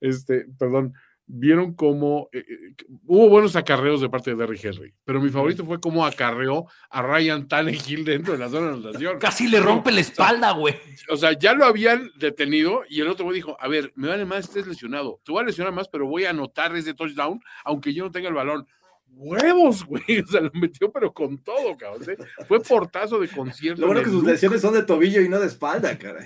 este, 0.02 0.46
perdón, 0.60 0.94
vieron 1.26 1.74
cómo 1.74 2.30
eh, 2.32 2.40
eh, 2.48 2.76
hubo 3.06 3.30
buenos 3.30 3.56
acarreos 3.56 4.02
de 4.02 4.10
parte 4.10 4.32
de 4.32 4.38
Derrick 4.38 4.64
Henry, 4.64 4.94
pero 5.04 5.22
mi 5.22 5.30
favorito 5.30 5.66
fue 5.66 5.80
cómo 5.80 6.06
acarreó 6.06 6.66
a 6.90 7.02
Ryan 7.02 7.48
Tannehill 7.48 8.06
dentro 8.06 8.34
de 8.34 8.40
la 8.40 8.50
zona 8.50 8.68
de 8.68 8.74
anotación. 8.74 9.20
Casi 9.20 9.48
le 9.48 9.60
rompe 9.60 9.92
la 9.92 10.02
espalda, 10.02 10.52
güey. 10.52 10.76
O 11.10 11.18
sea, 11.18 11.34
ya 11.34 11.54
lo 11.54 11.66
habían 11.66 12.10
detenido 12.18 12.84
y 12.90 13.02
el 13.02 13.08
otro 13.08 13.26
güey 13.26 13.36
dijo, 13.36 13.58
a 13.60 13.68
ver, 13.68 13.92
me 13.96 14.08
vale 14.08 14.26
más 14.26 14.46
estés 14.46 14.68
lesionado. 14.68 15.20
Te 15.24 15.32
voy 15.32 15.42
a 15.42 15.46
lesionar 15.46 15.74
más, 15.74 15.88
pero 15.88 16.08
voy 16.08 16.26
a 16.26 16.32
anotar 16.32 16.76
ese 16.76 16.94
touchdown, 16.94 17.40
aunque 17.64 17.94
yo 17.94 18.04
no 18.04 18.12
tenga 18.12 18.30
el 18.30 18.36
balón. 18.36 18.68
Huevos, 19.16 19.86
güey. 19.86 20.04
O 20.24 20.28
sea, 20.28 20.42
lo 20.42 20.52
metió, 20.54 20.92
pero 20.92 21.14
con 21.14 21.38
todo, 21.44 21.78
cabrón. 21.78 22.10
¿eh? 22.10 22.18
Fue 22.48 22.62
portazo 22.62 23.20
de 23.20 23.28
concierto. 23.28 23.82
Lo 23.82 23.88
bueno 23.88 24.02
en 24.02 24.06
que 24.06 24.12
sus 24.12 24.24
look. 24.24 24.32
lesiones 24.32 24.62
son 24.62 24.74
de 24.74 24.84
tobillo 24.84 25.22
y 25.22 25.30
no 25.30 25.40
de 25.40 25.48
espalda, 25.48 25.98
cara. 25.98 26.26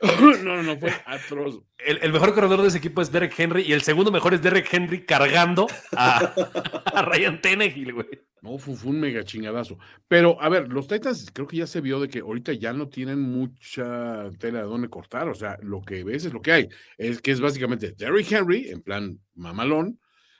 no, 0.20 0.36
no, 0.42 0.62
no, 0.62 0.78
fue 0.78 0.92
atroz. 1.06 1.60
El, 1.78 1.98
el 2.02 2.12
mejor 2.12 2.34
corredor 2.34 2.62
de 2.62 2.68
ese 2.68 2.78
equipo 2.78 3.02
es 3.02 3.12
Derek 3.12 3.38
Henry 3.38 3.62
y 3.62 3.72
el 3.72 3.82
segundo 3.82 4.10
mejor 4.10 4.34
es 4.34 4.42
Derek 4.42 4.68
Henry 4.72 5.04
cargando 5.04 5.66
a, 5.96 6.18
a 6.94 7.02
Ryan 7.02 7.40
Tannehill, 7.40 7.92
güey. 7.92 8.06
No, 8.40 8.56
fue, 8.58 8.76
fue 8.76 8.90
un 8.90 9.00
mega 9.00 9.24
chingadazo. 9.24 9.78
Pero, 10.06 10.40
a 10.40 10.48
ver, 10.48 10.68
los 10.68 10.86
Titans 10.86 11.30
creo 11.32 11.46
que 11.48 11.56
ya 11.56 11.66
se 11.66 11.80
vio 11.80 12.00
de 12.00 12.08
que 12.08 12.20
ahorita 12.20 12.52
ya 12.52 12.72
no 12.72 12.88
tienen 12.88 13.20
mucha 13.20 14.30
tela 14.38 14.60
de 14.60 14.66
dónde 14.66 14.88
cortar. 14.88 15.28
O 15.28 15.34
sea, 15.34 15.58
lo 15.62 15.82
que 15.82 16.04
ves 16.04 16.24
es 16.24 16.32
lo 16.32 16.40
que 16.40 16.52
hay. 16.52 16.68
Es 16.96 17.20
que 17.20 17.32
es 17.32 17.40
básicamente 17.40 17.94
Derrick 17.96 18.30
Henry, 18.30 18.68
en 18.70 18.82
plan 18.82 19.18
mamalón. 19.34 19.98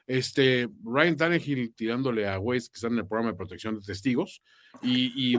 Este, 0.09 0.71
Ryan 0.83 1.19
Tannehill 1.19 1.75
tirándole 1.75 2.27
a 2.27 2.39
güeyes 2.39 2.71
que 2.71 2.77
están 2.77 2.95
en 2.95 3.01
el 3.01 3.07
programa 3.07 3.33
de 3.33 3.37
protección 3.37 3.79
de 3.79 3.85
testigos. 3.85 4.43
Y, 4.83 5.35
y 5.35 5.39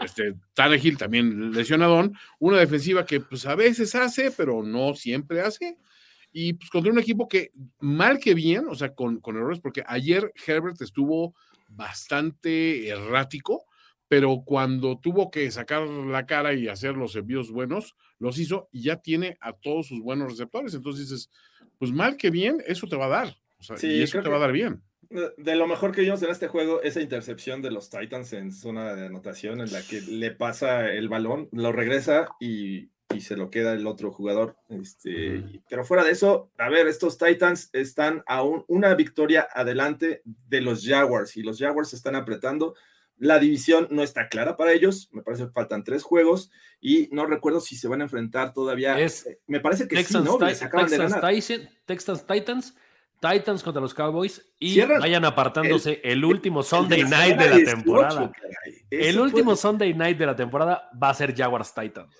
este, 0.00 0.36
Tannehill 0.54 0.96
también 0.96 1.50
lesionadón. 1.50 2.14
Una 2.38 2.58
defensiva 2.58 3.04
que 3.04 3.20
pues 3.20 3.44
a 3.46 3.56
veces 3.56 3.96
hace, 3.96 4.30
pero 4.30 4.62
no 4.62 4.94
siempre 4.94 5.40
hace. 5.40 5.76
Y 6.32 6.52
pues 6.52 6.70
contra 6.70 6.92
un 6.92 7.00
equipo 7.00 7.26
que 7.26 7.50
mal 7.80 8.20
que 8.20 8.32
bien, 8.34 8.68
o 8.68 8.76
sea, 8.76 8.94
con, 8.94 9.18
con 9.18 9.36
errores, 9.36 9.58
porque 9.58 9.82
ayer 9.86 10.32
Herbert 10.46 10.80
estuvo 10.80 11.34
bastante 11.68 12.86
errático, 12.86 13.64
pero 14.06 14.42
cuando 14.44 15.00
tuvo 15.00 15.32
que 15.32 15.50
sacar 15.50 15.82
la 15.82 16.26
cara 16.26 16.54
y 16.54 16.68
hacer 16.68 16.96
los 16.96 17.16
envíos 17.16 17.50
buenos, 17.50 17.96
los 18.20 18.38
hizo 18.38 18.68
y 18.70 18.82
ya 18.82 18.96
tiene 18.98 19.36
a 19.40 19.52
todos 19.52 19.88
sus 19.88 20.00
buenos 20.00 20.30
receptores. 20.30 20.74
Entonces 20.74 21.08
dices, 21.08 21.30
pues 21.76 21.90
mal 21.90 22.16
que 22.16 22.30
bien, 22.30 22.62
eso 22.68 22.86
te 22.86 22.96
va 22.96 23.06
a 23.06 23.08
dar. 23.08 23.36
O 23.58 23.62
sea, 23.62 23.76
Sí, 23.76 23.88
y 23.88 24.02
eso 24.02 24.12
creo 24.12 24.22
te 24.22 24.26
que- 24.26 24.30
va 24.30 24.36
a 24.36 24.40
dar 24.40 24.52
bien. 24.52 24.82
De 25.38 25.56
lo 25.56 25.66
mejor 25.66 25.92
que 25.94 26.02
vimos 26.02 26.22
en 26.22 26.28
este 26.30 26.48
juego, 26.48 26.82
esa 26.82 27.00
intercepción 27.00 27.62
de 27.62 27.70
los 27.70 27.88
Titans 27.88 28.32
en 28.34 28.52
zona 28.52 28.94
de 28.94 29.06
anotación, 29.06 29.60
en 29.62 29.72
la 29.72 29.80
que 29.82 30.02
le 30.02 30.32
pasa 30.32 30.90
el 30.92 31.08
balón, 31.08 31.48
lo 31.50 31.72
regresa 31.72 32.28
y, 32.40 32.90
y 33.14 33.20
se 33.22 33.34
lo 33.36 33.50
queda 33.50 33.72
el 33.72 33.86
otro 33.86 34.12
jugador. 34.12 34.56
Este, 34.68 35.42
Pero 35.70 35.84
fuera 35.84 36.04
de 36.04 36.10
eso, 36.10 36.50
a 36.58 36.68
ver, 36.68 36.86
estos 36.88 37.16
Titans 37.16 37.70
están 37.72 38.22
a 38.26 38.42
un- 38.42 38.64
una 38.68 38.94
victoria 38.94 39.48
adelante 39.54 40.20
de 40.24 40.60
los 40.60 40.84
Jaguars 40.86 41.38
y 41.38 41.42
los 41.42 41.58
Jaguars 41.58 41.88
se 41.88 41.96
están 41.96 42.14
apretando. 42.14 42.74
La 43.16 43.38
división 43.38 43.88
no 43.90 44.02
está 44.02 44.28
clara 44.28 44.56
para 44.58 44.72
ellos, 44.72 45.08
me 45.12 45.22
parece 45.22 45.44
que 45.46 45.50
faltan 45.52 45.84
tres 45.84 46.02
juegos 46.02 46.50
y 46.82 47.08
no 47.12 47.24
recuerdo 47.26 47.60
si 47.60 47.76
se 47.76 47.88
van 47.88 48.02
a 48.02 48.04
enfrentar 48.04 48.52
todavía. 48.52 49.00
Es 49.00 49.26
me 49.46 49.58
parece 49.60 49.88
que 49.88 49.96
Texans, 49.96 50.26
sí, 50.30 50.36
¿no? 50.38 50.46
Les 50.46 50.62
acaban 50.62 50.88
de 50.90 50.98
ganar. 50.98 51.20
Tyson- 51.22 51.68
Texans 51.86 52.26
Titans, 52.26 52.76
Titans 53.20 53.62
contra 53.62 53.80
los 53.80 53.94
Cowboys 53.94 54.44
y 54.58 54.80
vayan 54.80 55.24
apartándose 55.24 56.00
el, 56.04 56.24
último 56.24 56.62
Sunday 56.62 57.02
night 57.04 57.36
de 57.36 57.50
la 57.50 57.56
18, 57.56 57.76
temporada. 57.76 58.32
El 58.90 59.20
último 59.20 59.44
puede- 59.46 59.56
Sunday 59.56 59.94
night 59.94 60.18
de 60.18 60.26
la 60.26 60.36
temporada 60.36 60.90
va 61.02 61.10
a 61.10 61.14
ser 61.14 61.34
Jaguars 61.36 61.74
Titans. 61.74 62.14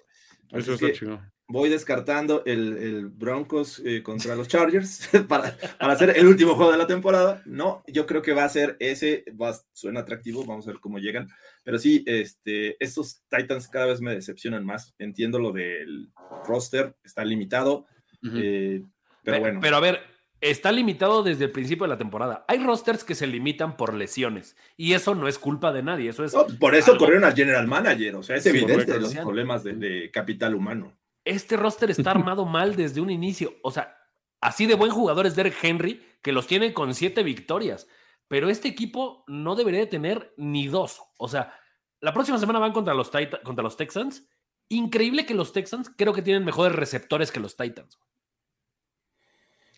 Eso 0.51 0.72
es 0.74 0.82
está 0.82 0.98
chido. 0.98 1.20
voy 1.47 1.68
descartando 1.68 2.43
el, 2.47 2.77
el 2.78 3.06
Broncos 3.09 3.82
eh, 3.85 4.02
contra 4.02 4.35
los 4.35 4.48
Chargers 4.48 5.09
para, 5.28 5.55
para 5.78 5.93
hacer 5.93 6.16
el 6.16 6.27
último 6.27 6.55
juego 6.55 6.72
de 6.72 6.78
la 6.78 6.86
temporada. 6.86 7.43
No, 7.44 7.82
yo 7.86 8.06
creo 8.06 8.22
que 8.22 8.32
va 8.32 8.44
a 8.44 8.48
ser 8.48 8.77
ese, 8.81 9.24
va, 9.40 9.55
suena 9.74 10.01
atractivo, 10.01 10.44
vamos 10.47 10.66
a 10.66 10.70
ver 10.72 10.81
cómo 10.81 10.98
llegan. 10.98 11.28
Pero 11.64 11.78
sí, 11.78 12.02
este, 12.06 12.82
estos 12.82 13.22
Titans 13.28 13.68
cada 13.68 13.86
vez 13.86 14.01
me 14.01 14.14
decepcionan 14.14 14.64
más. 14.64 14.94
Entiendo 14.98 15.39
lo 15.39 15.52
del 15.52 16.10
roster, 16.47 16.97
está 17.05 17.24
limitado, 17.27 17.86
eh, 18.35 18.82
pero 19.22 19.36
Pe- 19.36 19.40
bueno. 19.40 19.60
Pero 19.60 19.77
a 19.77 19.81
ver, 19.81 20.01
está 20.40 20.70
limitado 20.73 21.23
desde 21.23 21.47
el 21.47 21.51
principio 21.51 21.85
de 21.85 21.89
la 21.90 21.98
temporada. 21.98 22.44
Hay 22.48 22.59
rosters 22.62 23.05
que 23.05 23.15
se 23.15 23.27
limitan 23.27 23.77
por 23.77 23.94
lesiones 23.94 24.56
y 24.77 24.93
eso 24.93 25.15
no 25.15 25.27
es 25.28 25.39
culpa 25.39 25.73
de 25.73 25.82
nadie. 25.82 26.10
Eso 26.10 26.24
es 26.24 26.35
No, 26.35 26.47
por 26.60 26.74
eso 26.74 26.93
algo- 26.93 27.05
corrieron 27.05 27.24
al 27.24 27.35
general 27.35 27.66
manager, 27.66 28.16
o 28.16 28.23
sea, 28.23 28.36
es 28.36 28.43
Sí, 28.44 28.51
evidente 28.51 28.98
los 29.01 29.15
problemas 29.15 29.65
de, 29.65 29.74
de 29.74 30.10
capital 30.10 30.55
humano. 30.55 30.93
este 31.24 31.56
roster 31.56 31.90
está 31.90 32.10
armado 32.12 32.44
mal 32.47 32.77
desde 32.77 33.01
un 33.01 33.10
inicio. 33.10 33.55
O 33.62 33.70
sea, 33.70 33.97
así 34.40 34.66
de 34.66 34.74
buen 34.74 34.90
jugador 34.93 35.27
es 35.27 35.35
Derek 35.36 35.56
Henry, 35.62 36.02
que 36.23 36.32
los 36.32 36.47
tiene 36.47 36.73
con 36.73 36.94
siete 36.94 37.23
victorias. 37.23 37.89
Pero 38.28 38.51
este 38.51 38.69
equipo 38.69 39.24
no 39.27 39.56
debería 39.56 39.81
de 39.81 39.86
tener 39.86 40.35
ni 40.36 40.66
dos. 40.69 41.01
O 41.19 41.28
sea, 41.28 41.55
la 42.01 42.12
próxima 42.12 42.39
semana 42.39 42.59
van 42.59 42.73
contra 42.73 42.93
los, 42.94 43.10
contra 43.43 43.62
los 43.65 43.77
Texans. 43.77 44.28
Increíble 44.69 45.24
que 45.24 45.32
los 45.35 45.52
Texans 45.55 45.90
creo 45.97 46.12
que 46.12 46.20
tienen 46.23 46.44
mejores 46.44 46.77
receptores 46.77 47.32
que 47.32 47.40
los 47.40 47.56
Titans. 47.56 47.98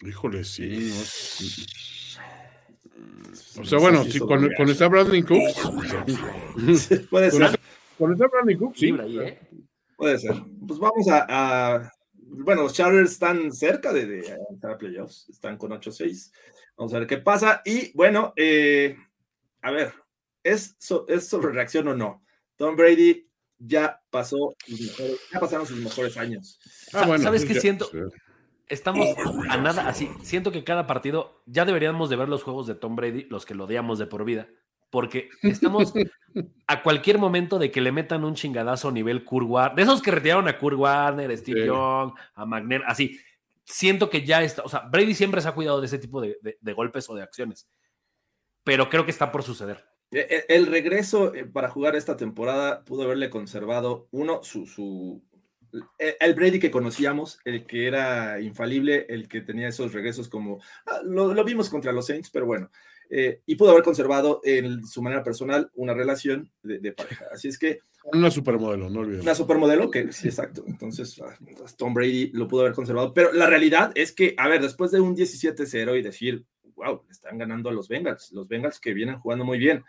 Híjole, 0.03 0.45
sí. 0.45 0.67
no 0.69 1.03
es- 3.33 3.59
O 3.59 3.65
sea, 3.65 3.79
bueno, 3.79 4.05
si 4.05 4.19
lo 4.19 4.27
cuando 4.27 4.73
está 4.73 4.89
Bradley 4.89 5.23
Cooks. 5.23 5.55
Puede 7.11 7.31
ser. 7.31 7.59
cuando 7.99 8.15
está 8.15 8.27
Bradley 8.29 8.57
Cooks, 8.57 8.79
sí. 8.79 8.95
¿eh? 8.99 9.39
Puede 9.97 10.19
ser. 10.19 10.35
Pues 10.67 10.79
vamos 10.79 11.09
a. 11.09 11.27
a- 11.29 11.93
bueno, 12.33 12.63
los 12.63 12.75
Chargers 12.75 13.11
están 13.11 13.53
cerca 13.53 13.93
de, 13.93 14.07
de 14.07 14.37
entrar 14.51 14.75
a 14.75 14.79
playoffs. 14.79 15.29
Están 15.29 15.57
con 15.59 15.73
8-6. 15.73 16.31
Vamos 16.77 16.95
a 16.95 16.99
ver 17.01 17.09
qué 17.09 17.19
pasa. 17.19 17.61
Y 17.65 17.93
bueno, 17.95 18.33
eh, 18.37 18.97
a 19.63 19.71
ver, 19.73 19.93
¿es, 20.45 20.77
so- 20.79 21.07
¿es 21.09 21.27
sobre 21.27 21.53
reacción 21.53 21.89
o 21.89 21.97
no? 21.97 22.23
Tom 22.57 22.77
Brady 22.77 23.27
ya 23.59 24.01
pasó 24.11 24.55
sus 24.67 24.81
mejores, 24.81 25.19
ya 25.33 25.41
pasaron 25.41 25.67
sus 25.67 25.79
mejores 25.79 26.17
años. 26.17 26.59
Ah, 26.93 27.05
bueno, 27.07 27.23
¿Sabes 27.25 27.45
qué 27.45 27.61
siento? 27.61 27.91
sí. 27.91 27.99
Estamos 28.71 29.09
a 29.49 29.57
nada 29.59 29.89
así. 29.89 30.09
Siento 30.23 30.53
que 30.53 30.65
cada 30.65 30.87
partido 30.87 31.43
ya 31.47 31.65
deberíamos 31.65 32.09
de 32.09 32.17
ver 32.17 32.29
los 32.29 32.43
juegos 32.43 32.67
de 32.67 32.75
Tom 32.75 32.97
Brady, 32.97 33.25
los 33.25 33.45
que 33.45 33.55
lo 33.55 33.65
odiamos 33.65 33.99
de 33.99 34.07
por 34.07 34.25
vida, 34.25 34.49
porque 34.91 35.29
estamos 35.43 35.93
a 36.67 36.83
cualquier 36.83 37.19
momento 37.19 37.59
de 37.59 37.71
que 37.71 37.81
le 37.81 37.93
metan 37.93 38.25
un 38.25 38.35
chingadazo 38.35 38.89
a 38.89 38.93
nivel 38.93 39.25
Kurt 39.25 39.47
Warner, 39.49 39.77
de 39.77 39.83
esos 39.83 40.01
que 40.01 40.11
retiraron 40.13 40.49
a 40.49 40.57
Kurt 40.59 40.79
Warner, 40.79 41.31
a 41.31 41.37
Steve 41.37 41.61
Sí. 41.63 41.67
Young, 41.67 42.13
a 42.35 42.47
McNair, 42.47 42.83
así. 42.87 43.19
Siento 43.65 44.09
que 44.09 44.25
ya 44.25 44.43
está, 44.43 44.63
o 44.63 44.69
sea, 44.69 44.81
Brady 44.81 45.15
siempre 45.15 45.41
se 45.41 45.49
ha 45.49 45.53
cuidado 45.53 45.81
de 45.81 45.87
ese 45.87 45.99
tipo 45.99 46.21
de, 46.21 46.39
de- 46.43 46.59
de 46.61 46.73
golpes 46.73 47.09
o 47.11 47.15
de 47.15 47.23
acciones, 47.23 47.69
pero 48.65 48.89
creo 48.89 49.05
que 49.05 49.11
está 49.13 49.31
por 49.33 49.43
suceder. 49.43 49.85
E- 50.13 50.27
e- 50.49 50.55
El 50.57 50.67
regreso 50.67 51.35
eh, 51.35 51.45
para 51.45 51.69
jugar 51.69 51.95
esta 51.95 52.17
temporada 52.17 52.85
pudo 52.85 53.03
haberle 53.05 53.31
conservado, 53.31 54.09
uno, 54.11 54.43
su, 54.43 54.67
su 54.67 55.23
el 55.99 56.35
Brady 56.35 56.59
que 56.59 56.71
conocíamos, 56.71 57.39
el 57.45 57.67
que 57.67 57.87
era 57.87 58.41
infalible, 58.41 59.07
el 59.09 59.29
que 59.29 59.41
tenía 59.41 59.69
esos 59.69 59.93
regresos 59.93 60.29
como, 60.29 60.61
ah, 60.87 61.01
lo, 61.05 61.33
lo 61.35 61.45
vimos 61.45 61.69
contra 61.69 61.93
los 61.93 62.07
Saints, 62.07 62.31
pero 62.31 62.47
bueno, 62.47 62.71
eh, 63.11 63.41
y 63.45 63.57
pudo 63.57 63.71
haber 63.71 63.83
conservado 63.83 64.41
en 64.45 64.87
su 64.87 65.03
manera 65.03 65.25
personal 65.25 65.71
una 65.75 65.95
relación 65.95 66.51
de, 66.63 66.79
de 66.79 66.93
pareja. 66.93 67.27
Así 67.33 67.49
es 67.49 67.59
que 67.59 67.81
Una 68.13 68.31
supermodelo, 68.31 68.89
no 68.89 69.01
olvidemos. 69.01 69.25
una 69.25 69.35
supermodelo, 69.35 69.91
que 69.91 70.13
sí, 70.13 70.29
exacto. 70.29 70.63
Entonces, 70.67 71.21
ah, 71.21 71.37
Tom 71.77 71.93
Brady 71.93 72.31
lo 72.33 72.47
pudo 72.47 72.63
haber 72.63 72.75
conservado. 72.75 73.13
Pero 73.13 73.33
la 73.33 73.47
realidad 73.47 73.91
es 73.97 74.13
que, 74.13 74.35
a 74.39 74.47
ver, 74.49 74.63
después 74.63 74.93
de 74.93 75.01
un 75.01 75.17
17-0 75.17 75.99
y 75.99 76.03
decir, 76.03 76.45
wow, 76.77 77.03
están 77.11 77.37
ganando 77.37 77.69
a 77.69 77.73
los 77.73 77.89
Bengals, 77.89 78.31
los 78.33 78.49
Bengals 78.49 78.79
que 78.79 78.95
vienen 78.95 79.19
jugando 79.19 79.45
muy 79.45 79.59
bien, 79.59 79.85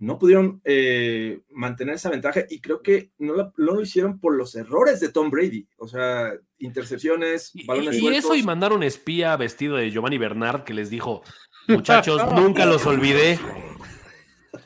no 0.00 0.18
pudieron 0.18 0.60
eh, 0.64 1.40
mantener 1.50 1.94
esa 1.94 2.10
ventaja 2.10 2.44
y 2.50 2.60
creo 2.60 2.82
que 2.82 3.12
no 3.18 3.34
lo, 3.34 3.52
no 3.56 3.74
lo 3.74 3.80
hicieron 3.82 4.18
por 4.18 4.34
los 4.34 4.54
errores 4.56 4.98
de 4.98 5.10
Tom 5.10 5.30
Brady. 5.30 5.68
O 5.76 5.86
sea, 5.86 6.32
intercepciones, 6.58 7.52
balones 7.66 7.96
y- 7.98 8.08
y 8.08 8.14
eso 8.14 8.34
y 8.34 8.42
mandar 8.42 8.72
un 8.72 8.82
espía 8.82 9.36
vestido 9.36 9.76
de 9.76 9.90
Giovanni 9.90 10.18
Bernard 10.18 10.64
que 10.64 10.74
les 10.74 10.90
dijo, 10.90 11.22
muchachos, 11.68 12.20
nunca 12.34 12.66
los 12.66 12.84
olvidé. 12.86 13.38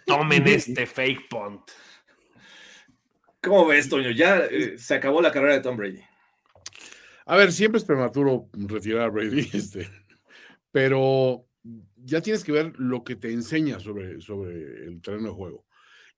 Tomen 0.07 0.47
este 0.49 0.87
fake 0.87 1.29
punt. 1.29 1.63
¿Cómo 3.43 3.67
ves, 3.67 3.89
Toño? 3.89 4.11
Ya 4.11 4.39
eh, 4.51 4.79
se 4.79 4.95
acabó 4.95 5.21
la 5.21 5.31
carrera 5.33 5.55
de 5.55 5.61
Tom 5.61 5.77
Brady. 5.77 6.01
A 7.27 7.37
ver, 7.37 7.53
siempre 7.53 7.79
es 7.79 7.85
prematuro 7.85 8.49
retirar 8.53 9.03
a 9.03 9.09
Brady, 9.09 9.51
este, 9.53 9.91
pero 10.71 11.45
ya 12.05 12.21
tienes 12.21 12.45
que 12.45 12.53
ver 12.53 12.73
lo 12.79 13.03
que 13.03 13.17
te 13.17 13.33
enseña 13.33 13.81
sobre, 13.81 14.21
sobre 14.21 14.87
el 14.87 15.01
terreno 15.01 15.29
de 15.29 15.35
juego. 15.35 15.67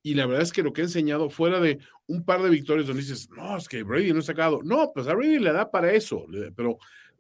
Y 0.03 0.15
la 0.15 0.27
verdad 0.27 0.43
es 0.43 0.53
que 0.53 0.63
lo 0.63 0.73
que 0.73 0.83
ha 0.83 0.85
enseñado, 0.85 1.31
fuera 1.31 1.61
de 1.61 1.79
un 2.07 2.25
par 2.25 2.43
de 2.43 2.51
victorias 2.51 2.87
donde 2.87 3.03
dices, 3.03 3.29
no, 3.31 3.57
es 3.57 3.69
que 3.69 3.83
Brady 3.83 4.13
no 4.13 4.21
ha 4.21 4.23
sacado. 4.23 4.61
No, 4.63 4.93
pues 4.95 5.09
a 5.09 5.15
Brady 5.15 5.39
le 5.39 5.53
da 5.53 5.71
para 5.71 5.93
eso, 5.93 6.27
pero 6.55 6.79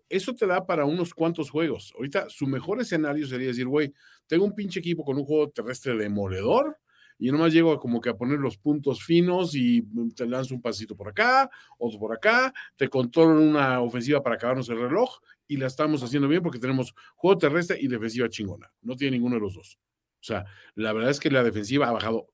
eso 0.08 0.34
te 0.34 0.46
da 0.46 0.66
para 0.66 0.84
unos 0.84 1.12
cuantos 1.12 1.50
juegos. 1.50 1.92
Ahorita 1.96 2.28
su 2.28 2.46
mejor 2.46 2.80
escenario 2.80 3.26
sería 3.26 3.48
decir, 3.48 3.66
güey, 3.66 3.92
tengo 4.26 4.44
un 4.44 4.54
pinche 4.54 4.80
equipo 4.80 5.04
con 5.04 5.16
un 5.16 5.24
juego 5.24 5.50
terrestre 5.50 5.96
demoledor 5.96 6.78
y 7.18 7.30
nomás 7.30 7.52
llego 7.52 7.78
como 7.78 8.00
que 8.00 8.10
a 8.10 8.16
poner 8.16 8.38
los 8.38 8.58
puntos 8.58 9.02
finos 9.02 9.54
y 9.54 9.82
te 10.14 10.26
lanzo 10.26 10.54
un 10.54 10.60
pasito 10.60 10.96
por 10.96 11.08
acá, 11.08 11.50
otro 11.78 11.98
por 11.98 12.12
acá, 12.12 12.52
te 12.76 12.88
controlo 12.88 13.40
una 13.40 13.80
ofensiva 13.80 14.22
para 14.22 14.36
acabarnos 14.36 14.68
el 14.68 14.78
reloj 14.78 15.18
y 15.48 15.56
la 15.56 15.66
estamos 15.66 16.02
haciendo 16.02 16.28
bien 16.28 16.42
porque 16.42 16.58
tenemos 16.58 16.94
juego 17.14 17.38
terrestre 17.38 17.78
y 17.80 17.88
defensiva 17.88 18.28
chingona. 18.28 18.70
No 18.82 18.96
tiene 18.96 19.16
ninguno 19.16 19.36
de 19.36 19.40
los 19.40 19.54
dos. 19.54 19.78
O 20.20 20.24
sea, 20.26 20.44
la 20.74 20.92
verdad 20.92 21.10
es 21.10 21.20
que 21.20 21.30
la 21.30 21.44
defensiva 21.44 21.88
ha 21.88 21.92
bajado 21.92 22.28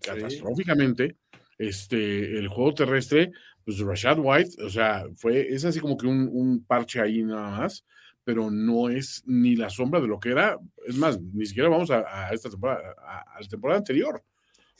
catastróficamente. 0.00 1.16
Este, 1.58 2.38
el 2.38 2.48
juego 2.48 2.74
terrestre, 2.74 3.30
pues 3.64 3.78
Rashad 3.78 4.18
White, 4.18 4.62
o 4.64 4.70
sea, 4.70 5.04
fue, 5.16 5.48
es 5.48 5.64
así 5.64 5.80
como 5.80 5.96
que 5.96 6.06
un, 6.06 6.28
un 6.32 6.64
parche 6.64 7.00
ahí 7.00 7.22
nada 7.22 7.58
más, 7.58 7.84
pero 8.24 8.50
no 8.50 8.88
es 8.88 9.22
ni 9.26 9.56
la 9.56 9.68
sombra 9.70 10.00
de 10.00 10.06
lo 10.06 10.20
que 10.20 10.30
era. 10.30 10.58
Es 10.86 10.96
más, 10.96 11.20
ni 11.20 11.46
siquiera 11.46 11.68
vamos 11.68 11.90
a, 11.90 12.04
a 12.28 12.30
esta 12.32 12.48
temporada, 12.50 12.94
a, 12.98 13.36
a 13.36 13.40
la 13.40 13.48
temporada 13.48 13.78
anterior, 13.78 14.22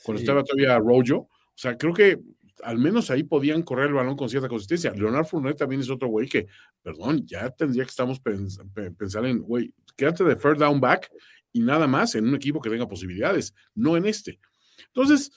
cuando 0.04 0.18
Sí. 0.18 0.24
estaba 0.24 0.44
todavía 0.44 0.78
Rojo. 0.78 1.28
O 1.28 1.56
sea, 1.56 1.76
creo 1.76 1.92
que 1.92 2.18
al 2.62 2.78
menos 2.78 3.10
ahí 3.10 3.24
podían 3.24 3.62
correr 3.62 3.88
el 3.88 3.94
balón 3.94 4.16
con 4.16 4.28
cierta 4.28 4.48
consistencia. 4.48 4.92
Leonard 4.92 5.26
Fournette 5.26 5.58
también 5.58 5.80
es 5.80 5.90
otro 5.90 6.08
güey 6.08 6.28
que, 6.28 6.46
perdón, 6.82 7.26
ya 7.26 7.50
tendría 7.50 7.82
que 7.84 7.90
estamos 7.90 8.22
pens- 8.22 8.62
pe- 8.72 8.92
pensar 8.92 9.26
en, 9.26 9.40
güey, 9.40 9.74
quédate 9.96 10.22
de 10.22 10.36
third 10.36 10.58
down 10.58 10.80
back 10.80 11.10
y 11.52 11.60
nada 11.60 11.86
más 11.88 12.14
en 12.14 12.28
un 12.28 12.34
equipo 12.36 12.60
que 12.60 12.70
tenga 12.70 12.86
posibilidades, 12.88 13.52
no 13.74 13.96
en 13.96 14.06
este. 14.06 14.38
Entonces, 14.86 15.32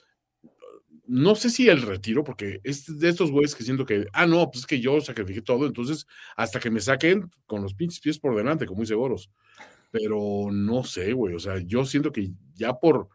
no 1.07 1.36
sé 1.36 1.49
si 1.49 1.69
el 1.69 1.82
retiro, 1.82 2.23
porque 2.23 2.60
es 2.64 2.99
de 2.99 3.10
estos 3.10 3.32
güeyes 3.32 3.56
que 3.56 3.64
siento 3.64 3.86
que, 3.86 4.07
ah, 4.14 4.26
no, 4.26 4.49
pues 4.49 4.61
es 4.61 4.68
que 4.68 4.80
yo 4.80 4.99
sacrifiqué 5.02 5.41
todo, 5.41 5.65
entonces 5.65 6.07
hasta 6.36 6.60
que 6.60 6.69
me 6.69 6.82
saquen 6.82 7.30
con 7.45 7.61
los 7.61 7.73
pinches 7.73 7.99
pies 7.99 8.19
por 8.19 8.36
delante, 8.36 8.65
como 8.65 8.82
dice 8.82 8.95
Boros. 8.95 9.30
Pero 9.91 10.49
no 10.52 10.84
sé, 10.84 11.14
güey, 11.14 11.36
o 11.36 11.40
sea, 11.40 11.60
yo 11.60 11.86
siento 11.86 12.11
que 12.11 12.32
ya 12.53 12.73
por, 12.73 13.10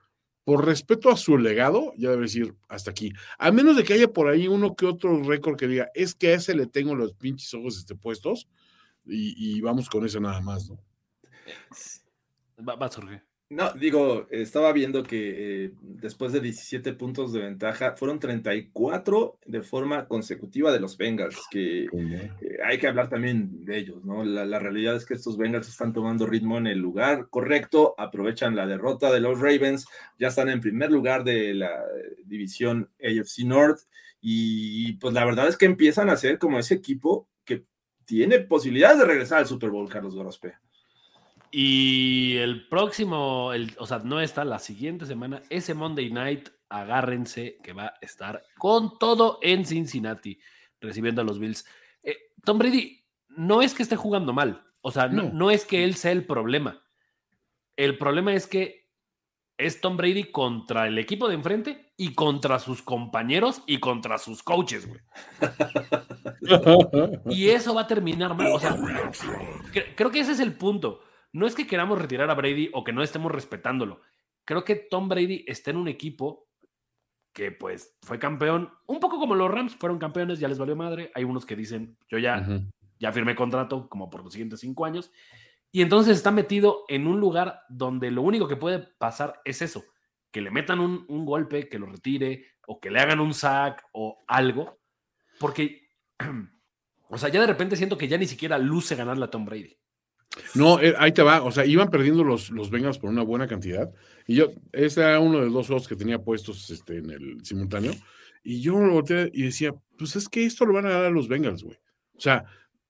por 0.45 0.65
respeto 0.65 1.11
a 1.11 1.17
su 1.17 1.37
legado, 1.37 1.93
ya 1.97 2.11
debe 2.11 2.23
decir 2.23 2.55
hasta 2.69 2.91
aquí. 2.91 3.13
A 3.39 3.51
menos 3.51 3.77
de 3.77 3.85
que 3.85 3.95
haya 3.95 4.09
por 4.09 4.29
ahí 4.29 4.49
uno 4.49 4.75
que 4.75 4.87
otro 4.87 5.23
récord 5.23 5.57
que 5.57 5.69
diga, 5.69 5.91
es 5.95 6.15
que 6.15 6.29
a 6.29 6.35
ese 6.35 6.55
le 6.55 6.67
tengo 6.67 6.95
los 6.95 7.15
pinches 7.15 7.53
ojos 7.55 7.79
este, 7.79 7.95
puestos 7.95 8.49
y, 9.05 9.35
y 9.37 9.61
vamos 9.61 9.89
con 9.89 10.05
ese 10.05 10.21
nada 10.21 10.41
más, 10.41 10.71
¿no? 10.71 10.79
Va, 12.67 12.77
va, 12.77 12.89
Jorge. 12.89 13.30
No, 13.53 13.73
digo, 13.73 14.29
estaba 14.31 14.73
viendo 14.73 15.03
que 15.03 15.65
eh, 15.65 15.73
después 15.81 16.33
de 16.33 16.39
17 16.39 16.93
puntos 16.93 17.33
de 17.33 17.41
ventaja, 17.41 17.97
fueron 17.97 18.21
34 18.21 19.41
de 19.45 19.63
forma 19.63 20.07
consecutiva 20.07 20.71
de 20.71 20.79
los 20.79 20.97
Bengals, 20.97 21.37
que 21.51 21.87
eh, 21.87 22.31
hay 22.65 22.79
que 22.79 22.87
hablar 22.87 23.09
también 23.09 23.65
de 23.65 23.77
ellos, 23.79 24.05
¿no? 24.05 24.23
La, 24.23 24.47
la 24.47 24.61
realidad 24.61 24.95
es 24.95 25.05
que 25.05 25.15
estos 25.15 25.37
Bengals 25.37 25.69
están 25.69 25.93
tomando 25.93 26.27
ritmo 26.27 26.59
en 26.59 26.69
el 26.69 26.79
lugar 26.79 27.27
correcto, 27.29 27.97
aprovechan 27.99 28.55
la 28.55 28.69
derrota 28.69 29.11
de 29.11 29.19
los 29.19 29.41
Ravens, 29.41 29.85
ya 30.17 30.29
están 30.29 30.49
en 30.49 30.61
primer 30.61 30.93
lugar 30.93 31.25
de 31.25 31.53
la 31.53 31.71
eh, 31.71 32.23
división 32.25 32.89
AFC 33.03 33.41
North, 33.47 33.81
y 34.21 34.93
pues 34.99 35.13
la 35.13 35.25
verdad 35.25 35.49
es 35.49 35.57
que 35.57 35.67
empiezan 35.67 36.09
a 36.09 36.17
ser 36.17 36.39
como 36.39 36.61
ese 36.61 36.75
equipo 36.75 37.29
que 37.45 37.65
tiene 38.05 38.39
posibilidades 38.39 39.01
de 39.01 39.07
regresar 39.07 39.39
al 39.39 39.47
Super 39.49 39.71
Bowl, 39.71 39.89
Carlos 39.89 40.15
Gorospe. 40.15 40.55
Y 41.51 42.37
el 42.37 42.69
próximo, 42.69 43.53
el, 43.53 43.75
o 43.79 43.87
sea, 43.87 43.99
no 43.99 44.21
está 44.21 44.45
la 44.45 44.59
siguiente 44.61 45.05
semana, 45.07 45.43
ese 45.51 45.75
Monday 45.75 46.11
Night, 46.11 46.49
agárrense 46.69 47.59
que 47.63 47.73
va 47.73 47.87
a 47.87 47.95
estar 48.01 48.45
con 48.57 48.99
todo 48.99 49.39
en 49.43 49.65
Cincinnati, 49.67 50.39
recibiendo 50.81 51.23
a 51.23 51.25
los 51.25 51.39
Bills. 51.41 51.67
Eh, 52.05 52.17
Tom 52.45 52.59
Brady 52.59 53.05
no 53.31 53.63
es 53.63 53.75
que 53.75 53.83
esté 53.83 53.97
jugando 53.97 54.33
mal, 54.33 54.63
o 54.81 54.93
sea, 54.93 55.09
no, 55.09 55.25
No. 55.25 55.31
no 55.33 55.51
es 55.51 55.65
que 55.65 55.83
él 55.85 55.97
sea 55.97 56.13
el 56.13 56.25
problema. 56.25 56.81
El 57.77 57.99
problema 57.99 58.33
es 58.35 58.47
que 58.47 58.89
es 59.59 59.81
Tom 59.81 59.97
Brady 59.97 60.25
contra 60.31 60.87
el 60.87 60.99
equipo 60.99 61.29
de 61.29 61.35
enfrente 61.35 61.93
y 61.97 62.15
contra 62.15 62.59
sus 62.61 62.81
compañeros 62.83 63.63
y 63.67 63.79
contra 63.79 64.19
sus 64.19 64.43
coaches, 64.43 64.87
güey. 64.87 65.01
Y 67.27 67.49
eso 67.51 67.75
va 67.75 67.83
a 67.83 67.87
terminar 67.87 68.35
mal. 68.37 68.53
O 68.53 68.61
sea, 68.61 68.77
cre- 68.77 69.95
creo 69.97 70.11
que 70.11 70.21
ese 70.21 70.33
es 70.33 70.41
el 70.41 70.55
punto. 70.55 71.01
No 71.33 71.47
es 71.47 71.55
que 71.55 71.67
queramos 71.67 72.01
retirar 72.01 72.31
a 72.31 72.35
Brady 72.35 72.71
o 72.73 72.85
que 72.85 72.93
no 72.93 73.03
estemos 73.03 73.31
respetándolo. 73.31 74.01
Creo 74.45 74.65
que 74.65 74.77
Tom 74.77 75.09
Brady 75.09 75.45
está 75.47 75.71
en 75.71 75.77
un 75.77 75.89
equipo 75.89 76.49
que 77.33 77.53
pues 77.53 77.97
fue 78.03 78.19
campeón, 78.19 78.73
un 78.87 78.99
poco 78.99 79.19
como 79.19 79.35
los 79.35 79.51
Rams 79.51 79.77
fueron 79.77 79.99
campeones, 79.99 80.41
ya 80.41 80.49
les 80.49 80.59
valió 80.59 80.75
madre. 80.75 81.13
Hay 81.15 81.25
unos 81.25 81.47
que 81.47 81.57
dicen, 81.57 81.97
yo 82.09 82.19
ya, 82.19 82.45
ya 82.99 83.13
firmé 83.13 83.35
contrato 83.35 83.89
como 83.89 84.11
por 84.11 84.25
los 84.25 84.33
siguientes 84.33 84.61
cinco 84.61 84.85
años. 84.85 85.13
Y 85.73 85.83
entonces 85.83 86.17
está 86.17 86.33
metido 86.33 86.85
en 86.89 87.07
un 87.07 87.21
lugar 87.21 87.63
donde 87.69 88.11
lo 88.11 88.23
único 88.23 88.49
que 88.49 88.57
puede 88.57 88.81
pasar 88.81 89.41
es 89.45 89.63
eso, 89.63 89.85
que 90.33 90.41
le 90.41 90.51
metan 90.51 90.81
un, 90.81 91.05
un 91.09 91.25
golpe, 91.25 91.69
que 91.69 91.79
lo 91.79 91.87
retire, 91.87 92.47
o 92.67 92.81
que 92.81 92.91
le 92.91 93.01
hagan 93.01 93.21
un 93.21 93.35
sack 93.35 93.85
o 93.93 94.25
algo. 94.27 94.81
Porque, 95.39 95.89
o 97.09 97.19
sea, 97.19 97.29
ya 97.29 97.41
de 97.41 97.47
repente 97.47 97.77
siento 97.77 97.97
que 97.97 98.09
ya 98.09 98.19
ni 98.19 98.27
siquiera 98.27 98.59
luce 98.59 98.97
ganarle 98.97 99.25
a 99.25 99.31
Tom 99.31 99.45
Brady. 99.45 99.77
No, 100.55 100.81
eh, 100.81 100.95
ahí 100.99 101.13
te 101.13 101.23
va. 101.23 101.43
O 101.43 101.51
sea, 101.51 101.67
iban 101.67 101.91
perdiendo 101.91 102.25
los, 102.25 102.51
los 102.51 102.71
Bengals 102.71 102.99
por 102.99 103.11
una 103.11 103.23
buena 103.23 103.47
cantidad. 103.47 103.91
Y 104.27 104.37
yo, 104.37 104.53
ese 104.73 105.01
era 105.01 105.21
uno 105.21 105.41
de 105.41 105.51
los 105.51 105.69
dos 105.69 105.89
que 105.89 105.97
tenía 105.97 106.23
puestos 106.23 106.71
este, 106.71 106.99
en 106.99 107.11
el 107.11 107.45
simultáneo. 107.45 107.93
Y 108.43 108.61
yo 108.61 108.79
lo 108.79 108.95
volteé 108.95 109.31
y 109.35 109.43
decía, 109.43 109.75
pues 109.99 110.17
es 110.17 110.29
que 110.29 110.45
esto 110.45 110.65
lo 110.65 110.75
van 110.75 110.87
a 110.87 110.91
dar 110.91 111.05
a 111.07 111.11
los 111.11 111.29
Bengals, 111.29 111.63
güey. 111.63 111.77
O 112.17 112.21
sea, 112.21 112.45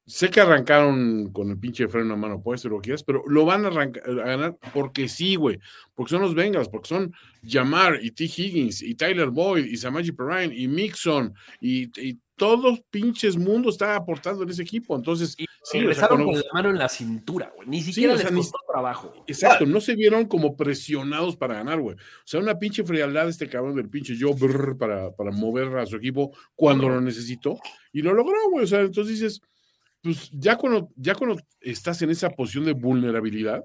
sé 0.07 0.29
que 0.29 0.41
arrancaron 0.41 1.33
con 1.33 1.51
el 1.51 1.59
pinche 1.59 1.89
freno 1.89 2.15
a 2.15 2.17
mano 2.17 2.43
puesto, 2.43 2.69
lo 2.69 2.77
que 2.77 2.87
quieras, 2.87 3.03
pero 3.03 3.23
lo 3.27 3.45
van 3.45 3.65
a, 3.65 3.69
arrancar, 3.69 4.03
a 4.09 4.13
ganar 4.13 4.59
porque 4.73 5.09
sí, 5.09 5.35
güey. 5.35 5.59
Porque 5.95 6.11
son 6.11 6.23
los 6.23 6.35
Bengals, 6.35 6.69
porque 6.69 6.89
son 6.89 7.13
Jamar 7.47 7.99
y 8.03 8.11
T. 8.11 8.25
Higgins 8.25 8.83
y 8.83 8.95
Tyler 8.95 9.31
Boyd 9.31 9.65
y 9.65 9.77
Samaji 9.77 10.13
Perrine 10.13 10.55
y 10.55 10.69
Mixon 10.69 11.35
y, 11.61 11.85
y 12.01 12.19
todos 12.37 12.81
pinches 12.91 13.37
mundo 13.37 13.71
está 13.71 13.97
aportando 13.97 14.43
en 14.43 14.51
ese 14.51 14.63
equipo. 14.63 14.97
Entonces, 14.97 15.35
Y 15.39 15.47
sí, 15.71 15.87
o 15.87 15.95
sea, 15.95 16.09
con- 16.09 16.25
con 16.25 16.35
la 16.35 16.43
mano 16.53 16.71
en 16.71 16.79
la 16.79 16.89
cintura, 16.89 17.53
güey. 17.55 17.69
Ni 17.69 17.81
siquiera 17.83 18.13
les 18.15 18.23
sea, 18.23 18.31
ni- 18.31 18.39
costó 18.39 18.59
trabajo. 18.71 19.25
Exacto, 19.27 19.67
no 19.67 19.81
se 19.81 19.95
vieron 19.95 20.27
como 20.27 20.57
presionados 20.57 21.37
para 21.37 21.55
ganar, 21.55 21.81
güey. 21.81 21.97
O 21.97 22.01
sea, 22.25 22.41
una 22.41 22.59
pinche 22.59 22.85
frialdad 22.85 23.29
este 23.29 23.49
cabrón 23.49 23.75
del 23.77 23.89
pinche 23.89 24.15
Joe 24.19 24.35
Burr 24.35 24.77
para, 24.79 25.11
para 25.13 25.31
mover 25.31 25.77
a 25.79 25.87
su 25.87 25.97
equipo 25.97 26.37
cuando 26.55 26.89
lo 26.89 27.01
necesitó 27.01 27.59
y 27.93 28.03
lo 28.03 28.15
logró, 28.15 28.37
güey. 28.51 28.65
O 28.65 28.69
sea, 28.69 28.81
entonces 28.81 29.19
dices, 29.21 29.41
pues 30.03 30.31
ya 30.33 30.57
cuando, 30.57 30.91
ya 30.97 31.15
cuando 31.15 31.41
estás 31.61 32.01
en 32.03 32.11
esa 32.11 32.31
posición 32.31 32.65
de 32.65 32.73
vulnerabilidad, 32.73 33.65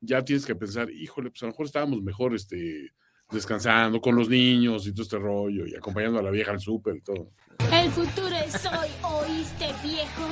ya 0.00 0.24
tienes 0.24 0.44
que 0.46 0.54
pensar, 0.54 0.90
híjole, 0.90 1.30
pues 1.30 1.42
a 1.42 1.46
lo 1.46 1.52
mejor 1.52 1.66
estábamos 1.66 2.02
mejor 2.02 2.34
este, 2.34 2.90
descansando 3.30 4.00
con 4.00 4.14
los 4.16 4.28
niños 4.28 4.86
y 4.86 4.92
todo 4.92 5.02
este 5.02 5.18
rollo 5.18 5.66
y 5.66 5.74
acompañando 5.74 6.18
a 6.18 6.22
la 6.22 6.30
vieja 6.30 6.50
al 6.50 6.60
súper 6.60 6.96
y 6.96 7.00
todo. 7.02 7.30
El 7.72 7.90
futuro 7.90 8.34
es 8.44 8.54
hoy, 8.66 8.88
¿oíste, 9.02 9.66
viejo? 9.82 10.28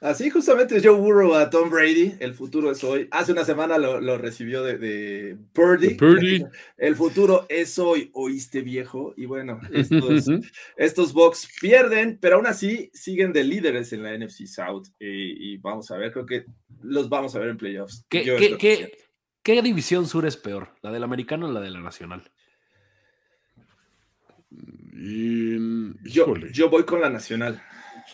Así 0.00 0.30
justamente 0.30 0.80
Joe 0.82 0.98
Burrow 0.98 1.34
a 1.34 1.50
Tom 1.50 1.68
Brady, 1.68 2.14
el 2.20 2.32
futuro 2.32 2.70
es 2.70 2.82
hoy. 2.82 3.06
Hace 3.10 3.32
una 3.32 3.44
semana 3.44 3.76
lo, 3.76 4.00
lo 4.00 4.16
recibió 4.16 4.62
de, 4.62 4.78
de 4.78 5.36
Purdy. 5.52 5.98
El 6.78 6.96
futuro 6.96 7.44
es 7.50 7.78
hoy, 7.78 8.10
oíste 8.14 8.62
viejo. 8.62 9.12
Y 9.18 9.26
bueno, 9.26 9.60
estos, 9.70 10.26
estos 10.76 11.12
Bucks 11.12 11.50
pierden, 11.60 12.16
pero 12.18 12.36
aún 12.36 12.46
así 12.46 12.90
siguen 12.94 13.34
de 13.34 13.44
líderes 13.44 13.92
en 13.92 14.02
la 14.02 14.16
NFC 14.16 14.46
South. 14.46 14.86
y 14.98 15.58
vamos 15.58 15.90
a 15.90 15.98
ver, 15.98 16.12
creo 16.12 16.24
que 16.24 16.46
los 16.82 17.10
vamos 17.10 17.34
a 17.36 17.38
ver 17.38 17.50
en 17.50 17.58
playoffs. 17.58 18.04
¿Qué, 18.08 19.62
división 19.62 20.06
sur 20.06 20.24
es 20.24 20.38
peor? 20.38 20.70
¿La 20.80 20.90
del 20.92 21.02
americano 21.02 21.46
o 21.46 21.52
la 21.52 21.60
de 21.60 21.70
la 21.70 21.80
nacional? 21.80 22.22
Y, 24.94 25.58
Yo, 26.10 26.22
híjole, 26.22 26.52
yo 26.52 26.70
voy 26.70 26.84
con 26.84 27.02
la 27.02 27.10
nacional. 27.10 27.62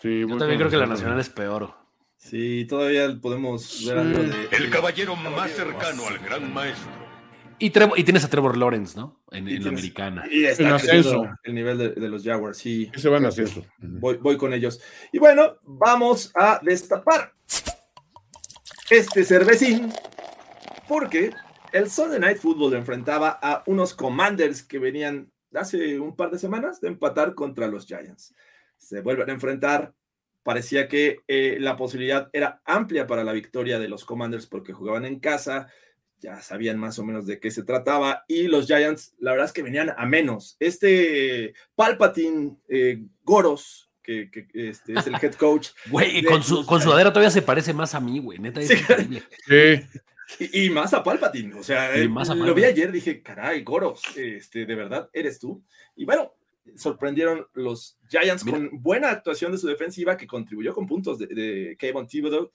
Sí, 0.01 0.21
Yo 0.27 0.37
también 0.37 0.59
creo 0.59 0.69
que 0.69 0.77
la 0.77 0.85
nacional 0.85 1.19
es 1.19 1.29
peor. 1.29 1.73
Sí, 2.17 2.65
todavía 2.67 3.15
podemos 3.21 3.85
ver 3.85 3.97
algo 3.99 4.19
de. 4.23 4.47
El 4.51 4.69
caballero 4.69 5.15
más 5.15 5.51
cercano 5.51 6.07
al 6.07 6.17
gran 6.19 6.53
maestro. 6.53 6.91
Y, 7.59 7.71
Trevor- 7.71 7.97
y 7.97 8.03
tienes 8.03 8.23
a 8.23 8.29
Trevor 8.29 8.55
Lawrence, 8.57 8.95
¿no? 8.97 9.19
En, 9.31 9.47
Y 9.47 9.51
en 9.51 9.55
la 9.55 9.61
tienes- 9.61 9.67
americana. 9.79 10.23
Y 10.29 10.45
está 10.45 10.63
En 10.63 10.69
creciendo 10.77 11.09
ascenso. 11.09 11.35
el 11.43 11.55
nivel 11.55 11.77
de, 11.77 11.89
de 11.89 12.09
los 12.09 12.23
Jaguars, 12.23 12.57
sí. 12.57 12.91
Ese 12.93 13.09
va 13.09 13.17
en 13.17 13.25
ascenso. 13.25 13.61
Ujú. 13.61 13.99
Voy, 13.99 14.17
voy 14.17 14.37
con 14.37 14.53
ellos. 14.53 14.79
Y 15.11 15.17
bueno, 15.19 15.55
vamos 15.63 16.31
a 16.35 16.59
destapar 16.61 17.33
este 18.89 19.23
cervecín 19.23 19.91
porque 20.87 21.31
el 21.73 21.89
Sunday 21.89 22.19
Night 22.19 22.37
Football 22.37 22.73
enfrentaba 22.75 23.37
a 23.41 23.63
unos 23.65 23.93
Commanders 23.93 24.63
que 24.63 24.79
venían 24.79 25.31
hace 25.53 25.99
un 25.99 26.15
par 26.15 26.29
de 26.31 26.39
semanas 26.39 26.79
de 26.81 26.87
empatar 26.89 27.33
contra 27.33 27.67
los 27.67 27.85
Giants. 27.85 28.35
Se 28.77 29.01
vuelven 29.01 29.29
a 29.29 29.33
enfrentar. 29.33 29.93
Parecía 30.43 30.87
que 30.87 31.19
eh, 31.27 31.57
la 31.59 31.75
posibilidad 31.75 32.29
era 32.31 32.61
amplia 32.65 33.05
para 33.05 33.23
la 33.23 33.33
victoria 33.33 33.79
de 33.79 33.89
los 33.89 34.05
Commanders 34.05 34.45
porque 34.47 34.71
jugaban 34.73 35.03
en 35.05 35.19
casa, 35.19 35.67
ya 36.19 36.41
sabían 36.41 36.79
más 36.79 36.97
o 36.99 37.03
menos 37.03 37.27
de 37.27 37.39
qué 37.39 37.51
se 37.51 37.63
trataba 37.63 38.23
y 38.27 38.47
los 38.47 38.65
Giants, 38.65 39.13
la 39.19 39.31
verdad 39.31 39.47
es 39.47 39.53
que 39.53 39.61
venían 39.61 39.93
a 39.97 40.05
menos. 40.05 40.55
Este 40.59 41.53
Palpatine 41.75 42.55
eh, 42.69 43.03
Goros, 43.23 43.91
que, 44.01 44.31
que, 44.31 44.47
este, 44.53 44.93
es 44.93 45.05
el 45.07 45.15
head 45.21 45.33
coach, 45.37 45.69
Güey, 45.89 46.23
con 46.23 46.41
su 46.41 46.65
con 46.65 46.81
sudadera 46.81 47.11
todavía 47.11 47.29
se 47.29 47.41
parece 47.41 47.73
más 47.73 47.93
a 47.93 47.99
mí, 47.99 48.19
güey. 48.19 48.39
Neta, 48.39 48.61
es 48.61 48.69
Sí. 48.69 48.75
increíble. 48.75 49.23
Sí. 49.47 50.49
Y, 50.51 50.65
y 50.65 50.69
más 50.69 50.93
a 50.93 51.03
Palpatine, 51.03 51.53
o 51.55 51.63
sea, 51.63 51.97
Y 51.97 52.09
más 52.09 52.29
a 52.29 52.35
lo 52.35 52.53
vi 52.53 52.65
ayer, 52.65 52.91
dije, 52.91 53.21
caray, 53.21 53.63
Goros, 53.63 54.01
este, 54.17 54.65
de 54.65 54.75
verdad, 54.75 55.09
eres 55.13 55.39
tú. 55.39 55.63
Y 55.95 56.03
bueno, 56.03 56.33
sorprendieron 56.75 57.47
los 57.53 57.97
Giants 58.09 58.45
Mira. 58.45 58.57
con 58.57 58.81
buena 58.81 59.09
actuación 59.09 59.51
de 59.51 59.57
su 59.57 59.67
defensiva 59.67 60.17
que 60.17 60.27
contribuyó 60.27 60.73
con 60.73 60.87
puntos 60.87 61.19
de, 61.19 61.27
de 61.27 61.77
Kayvon 61.77 62.07
Thibodeau 62.07 62.51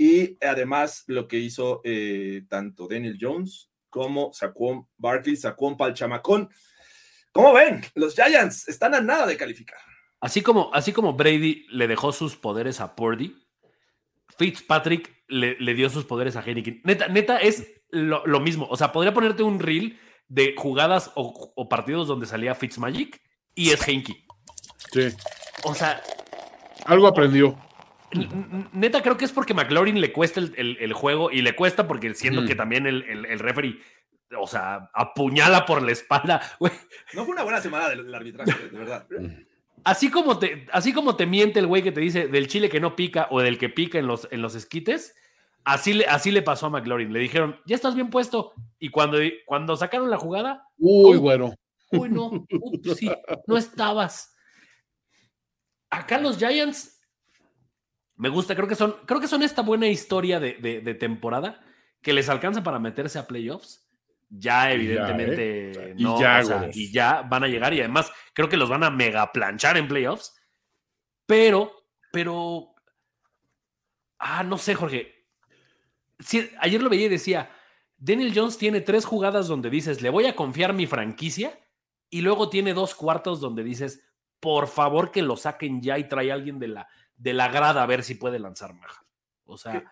y 0.00 0.38
además 0.42 1.04
lo 1.08 1.28
que 1.28 1.38
hizo 1.38 1.82
eh, 1.84 2.44
tanto 2.48 2.88
Daniel 2.88 3.18
Jones 3.20 3.70
como 3.90 4.32
Saquon 4.32 4.86
Barkley, 4.96 5.36
Saquon 5.36 5.76
Palchamacón. 5.76 6.48
¿Cómo 7.32 7.52
ven? 7.52 7.82
Los 7.94 8.14
Giants 8.14 8.66
están 8.68 8.94
a 8.94 9.02
nada 9.02 9.26
de 9.26 9.36
calificar. 9.36 9.78
Así 10.20 10.40
como, 10.40 10.72
así 10.72 10.92
como 10.92 11.12
Brady 11.12 11.66
le 11.70 11.86
dejó 11.86 12.12
sus 12.12 12.36
poderes 12.36 12.80
a 12.80 12.96
Purdy, 12.96 13.36
Fitzpatrick 14.38 15.22
le, 15.28 15.58
le 15.60 15.74
dio 15.74 15.90
sus 15.90 16.06
poderes 16.06 16.34
a 16.36 16.42
Heineken. 16.42 16.80
Neta, 16.84 17.08
neta 17.08 17.36
es 17.36 17.70
lo, 17.90 18.24
lo 18.26 18.40
mismo. 18.40 18.66
O 18.70 18.78
sea, 18.78 18.92
podría 18.92 19.12
ponerte 19.12 19.42
un 19.42 19.60
reel 19.60 19.98
de 20.28 20.54
jugadas 20.56 21.12
o, 21.14 21.52
o 21.54 21.68
partidos 21.68 22.08
donde 22.08 22.26
salía 22.26 22.54
Fitzmagic 22.54 23.20
y 23.54 23.70
es 23.70 23.86
Heineken. 23.86 24.16
Sí. 24.92 25.08
O 25.64 25.74
sea, 25.74 26.02
Algo 26.86 27.06
aprendió. 27.06 27.56
neta 28.72 29.02
creo 29.02 29.16
que 29.16 29.24
es 29.24 29.32
porque 29.32 29.54
McLaurin 29.54 30.00
le 30.00 30.12
cuesta 30.12 30.40
el, 30.40 30.52
el- 30.56 30.76
el 30.80 30.92
juego 30.92 31.30
y 31.30 31.42
le 31.42 31.54
cuesta 31.54 31.86
porque 31.86 32.12
siento 32.14 32.42
Mm. 32.42 32.46
que 32.46 32.54
también 32.54 32.86
el, 32.86 33.02
el, 33.04 33.24
el 33.26 33.38
referee, 33.38 33.78
o 34.38 34.46
sea, 34.46 34.90
apuñala 34.94 35.64
por 35.66 35.82
la 35.82 35.92
espalda. 35.92 36.40
Güey, 36.58 36.72
No 37.14 37.24
fue 37.24 37.34
una 37.34 37.44
buena 37.44 37.60
semana 37.60 37.88
del, 37.88 38.04
del 38.04 38.14
arbitraje, 38.14 38.52
de 38.70 38.78
verdad. 38.78 39.06
Así 39.84 40.10
como 40.10 40.38
te, 40.38 40.66
así 40.72 40.92
como 40.92 41.16
te 41.16 41.26
miente 41.26 41.58
el 41.60 41.66
güey 41.66 41.82
que 41.82 41.92
te 41.92 42.00
dice 42.00 42.28
del 42.28 42.48
chile 42.48 42.68
que 42.68 42.80
no 42.80 42.96
pica 42.96 43.28
o 43.30 43.40
del 43.40 43.58
que 43.58 43.68
pica 43.70 43.98
en 43.98 44.06
los, 44.06 44.28
en 44.30 44.42
los 44.42 44.54
esquites, 44.54 45.14
así 45.64 45.94
le, 45.94 46.06
así 46.06 46.30
le 46.32 46.42
pasó 46.42 46.66
a 46.66 46.70
McLaurin. 46.70 47.12
Le 47.12 47.20
dijeron, 47.20 47.60
ya 47.64 47.76
estás 47.76 47.94
bien 47.94 48.10
puesto. 48.10 48.52
Y 48.78 48.88
cuando, 48.90 49.18
cuando 49.46 49.76
sacaron 49.76 50.10
la 50.10 50.18
jugada, 50.18 50.64
Uy, 50.78 51.16
Oh. 51.16 51.20
bueno. 51.20 51.54
Uy, 51.92 52.08
no, 52.08 52.46
ups, 52.50 52.96
sí, 52.96 53.10
no 53.46 53.56
estabas. 53.56 54.34
Acá 55.90 56.18
los 56.18 56.38
Giants, 56.38 57.00
me 58.16 58.28
gusta, 58.28 58.54
creo 58.54 58.68
que 58.68 58.74
son, 58.76 58.96
creo 59.06 59.20
que 59.20 59.26
son 59.28 59.42
esta 59.42 59.62
buena 59.62 59.88
historia 59.88 60.38
de, 60.38 60.54
de- 60.54 60.80
de 60.80 60.94
temporada 60.94 61.60
que 62.02 62.12
les 62.12 62.28
alcanza 62.28 62.62
para 62.62 62.78
meterse 62.78 63.18
a 63.18 63.26
playoffs. 63.26 63.86
Ya, 64.28 64.72
Y 64.72 64.86
ya, 64.86 65.08
evidentemente, 65.08 65.94
Y 65.98 66.02
no, 66.04 66.20
ya, 66.20 66.40
o 66.40 66.44
sea, 66.44 66.58
güey. 66.58 66.70
y 66.74 66.92
ya 66.92 67.22
van 67.22 67.42
a 67.44 67.48
llegar 67.48 67.74
y 67.74 67.80
además 67.80 68.12
creo 68.32 68.48
que 68.48 68.56
los 68.56 68.68
van 68.68 68.84
a 68.84 68.90
mega 68.90 69.32
planchar 69.32 69.76
en 69.76 69.88
playoffs. 69.88 70.32
Pero, 71.26 71.72
pero, 72.12 72.74
ah, 74.18 74.44
no 74.44 74.56
sé, 74.58 74.74
Jorge. 74.74 75.14
Sí, 76.20 76.48
ayer 76.60 76.80
lo 76.82 76.90
veía 76.90 77.06
y 77.06 77.10
decía, 77.10 77.50
Daniel 77.96 78.32
Jones 78.34 78.56
tiene 78.58 78.80
tres 78.82 79.04
jugadas 79.04 79.48
donde 79.48 79.70
dices, 79.70 80.00
le 80.02 80.10
voy 80.10 80.26
a 80.26 80.36
confiar 80.36 80.74
mi 80.74 80.86
franquicia, 80.86 81.58
y 82.10 82.20
luego 82.22 82.50
tiene 82.50 82.74
dos 82.74 82.94
cuartos 82.94 83.40
donde 83.40 83.62
dices, 83.64 84.02
por 84.40 84.66
favor 84.68 85.10
que 85.10 85.22
lo 85.22 85.36
saquen 85.36 85.80
ya 85.80 85.98
y 85.98 86.08
trae 86.08 86.30
a 86.30 86.34
alguien 86.34 86.58
de 86.58 86.68
la, 86.68 86.88
de 87.16 87.32
la 87.34 87.48
grada 87.48 87.82
a 87.82 87.86
ver 87.86 88.02
si 88.02 88.14
puede 88.14 88.38
lanzar 88.38 88.74
maja. 88.74 89.06
O 89.44 89.56
sea, 89.56 89.84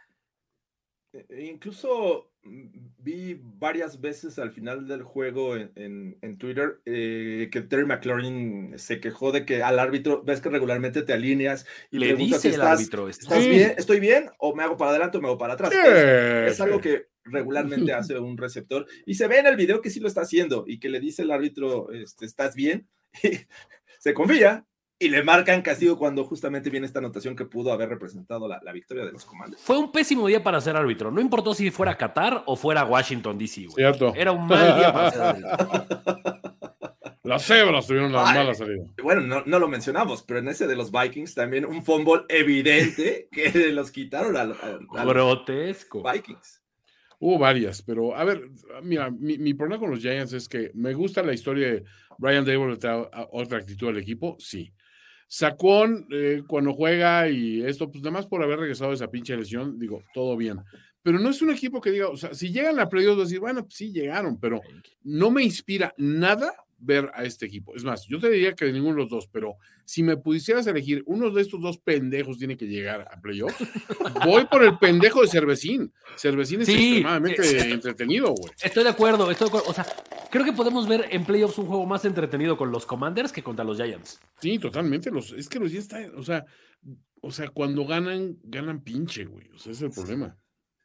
Eh, 1.13 1.47
Incluso 1.51 2.33
mm, 2.43 2.67
vi 2.99 3.41
varias 3.43 3.99
veces 4.01 4.39
al 4.39 4.53
final 4.53 4.87
del 4.87 5.03
juego 5.03 5.57
en, 5.57 5.73
en- 5.75 6.19
en 6.21 6.37
Twitter 6.39 6.81
eh, 6.85 7.49
que 7.51 7.63
Terry 7.63 7.87
McLaurin 7.87 8.79
se 8.79 9.01
quejó 9.01 9.33
de 9.33 9.47
que 9.47 9.63
al 9.63 9.79
árbitro, 9.79 10.23
ves 10.23 10.41
que 10.43 10.51
regularmente 10.51 11.03
te 11.03 11.15
alineas 11.15 11.67
y 11.91 11.99
le 11.99 12.09
preguntas 12.09 12.43
dice 12.43 12.49
si 12.51 12.55
el 12.55 12.61
estás, 12.61 12.73
árbitro. 12.73 13.09
¿estás 13.09 13.43
Sí. 13.45 13.51
bien? 13.51 13.75
¿Estoy 13.79 14.01
bien? 14.01 14.31
¿O 14.39 14.55
me 14.55 14.63
hago 14.65 14.77
para 14.77 14.91
adelante 14.91 15.17
o 15.17 15.21
me 15.23 15.29
hago 15.29 15.39
para 15.39 15.55
atrás? 15.55 15.73
Sí, 15.73 15.79
Es, 15.83 16.53
es 16.55 16.61
algo 16.61 16.81
que 16.81 17.07
regularmente 17.31 17.93
hace 17.93 18.19
un 18.19 18.37
receptor 18.37 18.87
y 19.07 19.15
se 19.15 19.27
ve 19.29 19.39
en 19.39 19.47
el 19.47 19.57
video 19.57 19.81
que 19.81 19.91
sí 19.91 20.01
lo 20.01 20.09
está 20.09 20.23
haciendo 20.23 20.65
y 20.67 20.79
que 20.79 20.89
le 20.89 21.01
dice 21.01 21.23
el 21.23 21.31
árbitro, 21.31 21.91
este, 21.93 22.27
¿estás 22.27 22.55
bien? 22.55 22.89
Y 23.23 23.31
se 24.01 24.15
confía 24.15 24.65
y 25.01 25.11
le 25.11 25.23
marcan 25.23 25.63
castigo 25.63 25.97
cuando 25.97 26.25
justamente 26.25 26.71
viene 26.71 26.85
esta 26.87 26.99
anotación 26.99 27.37
que 27.37 27.45
pudo 27.45 27.73
haber 27.73 27.89
representado 27.89 28.49
la, 28.49 28.61
la 28.65 28.73
victoria 28.73 29.05
de 29.05 29.13
los 29.13 29.25
comandos. 29.25 29.61
Fue 29.61 29.79
un 29.79 29.93
pésimo 29.93 30.27
día 30.27 30.43
para 30.43 30.61
ser 30.61 30.75
árbitro. 30.77 31.13
No 31.13 31.21
importó 31.21 31.55
si 31.55 31.71
fuera 31.71 31.97
Qatar 31.97 32.43
o 32.47 32.57
fuera 32.57 32.85
Washington, 32.85 33.39
D.C. 33.39 33.67
güey. 33.67 33.75
Cierto. 33.77 34.13
Era 34.17 34.33
un 34.33 34.47
mal 34.49 34.77
día 34.77 34.93
para 34.93 35.11
ser 35.13 35.21
árbitro. 35.23 35.85
Las 37.23 37.45
cebras 37.45 37.87
tuvieron 37.87 38.11
la 38.11 38.27
Ay. 38.27 38.39
mala 38.39 38.55
salida. 38.55 38.85
Bueno, 39.03 39.21
no, 39.21 39.43
no 39.45 39.59
lo 39.59 39.69
mencionamos, 39.69 40.23
pero 40.23 40.41
en 40.41 40.49
ese 40.49 40.67
de 40.67 40.75
los 40.75 40.91
Vikings 40.91 41.35
también 41.35 41.67
un 41.67 41.85
fumble 41.85 42.23
evidente 42.31 43.29
que 43.31 43.51
los 43.71 43.91
quitaron 43.91 44.35
a, 44.37 44.41
a- 44.41 44.45
a 44.45 45.05
los 45.05 45.15
Grotesco. 45.15 46.03
Vikings. 46.03 46.63
Hubo 47.21 47.39
varias, 47.39 47.83
pero 47.83 48.15
a 48.15 48.23
ver, 48.25 48.43
mira, 48.83 49.11
mi, 49.11 49.39
mi 49.39 49.53
problema 49.55 49.81
con 49.81 49.91
los 49.91 49.99
Giants 50.01 50.33
es 50.35 50.49
que 50.49 50.71
me 50.75 50.95
gusta 50.95 51.23
la 51.23 51.35
historia 51.35 51.69
de 51.73 51.85
Brian 52.17 52.45
Dable, 52.45 52.73
le 52.75 52.77
da 52.77 53.09
a- 53.13 53.29
otra 53.33 53.59
actitud 53.59 53.89
al 53.89 53.99
equipo, 53.99 54.37
sí. 54.39 54.73
Saquon, 55.27 56.07
eh, 56.11 56.43
cuando 56.47 56.73
juega 56.73 57.29
y 57.29 57.63
esto, 57.63 57.91
pues 57.91 58.03
nada 58.03 58.13
más 58.13 58.27
por 58.27 58.43
haber 58.43 58.61
regresado 58.61 58.91
de 58.91 58.97
esa 58.97 59.11
pinche 59.11 59.37
lesión, 59.37 59.79
digo, 59.79 60.03
todo 60.15 60.37
bien. 60.37 60.59
Pero 61.03 61.19
no 61.19 61.29
es 61.31 61.43
un 61.43 61.51
equipo 61.51 61.81
que 61.81 61.91
diga, 61.91 62.09
o 62.09 62.17
sea, 62.17 62.33
si 62.35 62.51
llegan 62.53 62.79
a 62.81 62.89
playoffs, 62.89 63.19
decir, 63.25 63.41
bueno, 63.41 63.63
pues 63.65 63.75
sí 63.75 63.93
llegaron, 63.93 64.39
pero 64.41 64.61
no 65.03 65.31
me 65.31 65.43
inspira 65.43 65.93
nada 65.99 66.55
ver 66.79 67.11
a 67.15 67.25
este 67.25 67.47
equipo. 67.47 67.75
Es 67.75 67.85
más, 67.85 68.07
yo 68.07 68.19
te 68.21 68.31
diría 68.31 68.55
que 68.55 68.65
de 68.65 68.73
ninguno 68.73 68.95
de 68.97 69.03
los 69.03 69.11
dos, 69.11 69.29
pero 69.29 69.57
si 69.85 70.03
me 70.03 70.17
pudieras 70.17 70.67
elegir, 70.67 71.03
uno 71.07 71.31
de 71.31 71.43
estos 71.43 71.61
dos 71.61 71.79
pendejos 71.79 72.39
tiene 72.39 72.57
que 72.57 72.67
llegar 72.67 73.09
a 73.11 73.21
playoffs. 73.21 73.57
Voy 74.25 74.47
por 74.47 74.63
el 74.63 74.79
pendejo 74.79 75.23
de 75.23 75.29
Cervecín. 75.29 75.93
Cervecín 76.17 76.61
es 76.61 76.67
Sí, 76.67 76.73
extremadamente 76.99 77.43
sí. 77.43 77.71
entretenido, 77.73 78.33
güey. 78.33 78.53
Estoy 78.63 78.85
de 78.85 78.91
acuerdo, 78.91 79.31
estoy 79.31 79.47
de 79.47 79.49
acuerdo. 79.49 79.71
O 79.71 79.75
sea, 79.75 79.87
creo 80.31 80.45
que 80.45 80.53
podemos 80.53 80.87
ver 80.89 81.07
en 81.11 81.25
playoffs 81.25 81.59
un 81.59 81.67
juego 81.67 81.85
más 81.87 82.05
entretenido 82.05 82.57
con 82.57 82.71
los 82.71 82.87
Commanders 82.87 83.33
que 83.33 83.43
contra 83.43 83.65
los 83.65 83.77
Giants. 83.77 84.21
Sí, 84.41 84.59
totalmente. 84.59 85.11
Los, 85.11 85.33
es 85.33 85.49
que 85.49 85.59
los 85.59 85.73
ya 85.73 85.81
está, 85.81 85.99
o 86.17 86.23
sea, 86.23 86.45
o 87.21 87.33
sea, 87.33 87.49
cuando 87.49 87.85
ganan, 87.87 88.39
ganan 88.45 88.83
pinche, 88.85 89.25
güey. 89.25 89.49
O 89.49 89.59
sea, 89.59 89.73
ese 89.73 89.87
es 89.87 89.91
el 89.91 90.05
problema. 90.05 90.37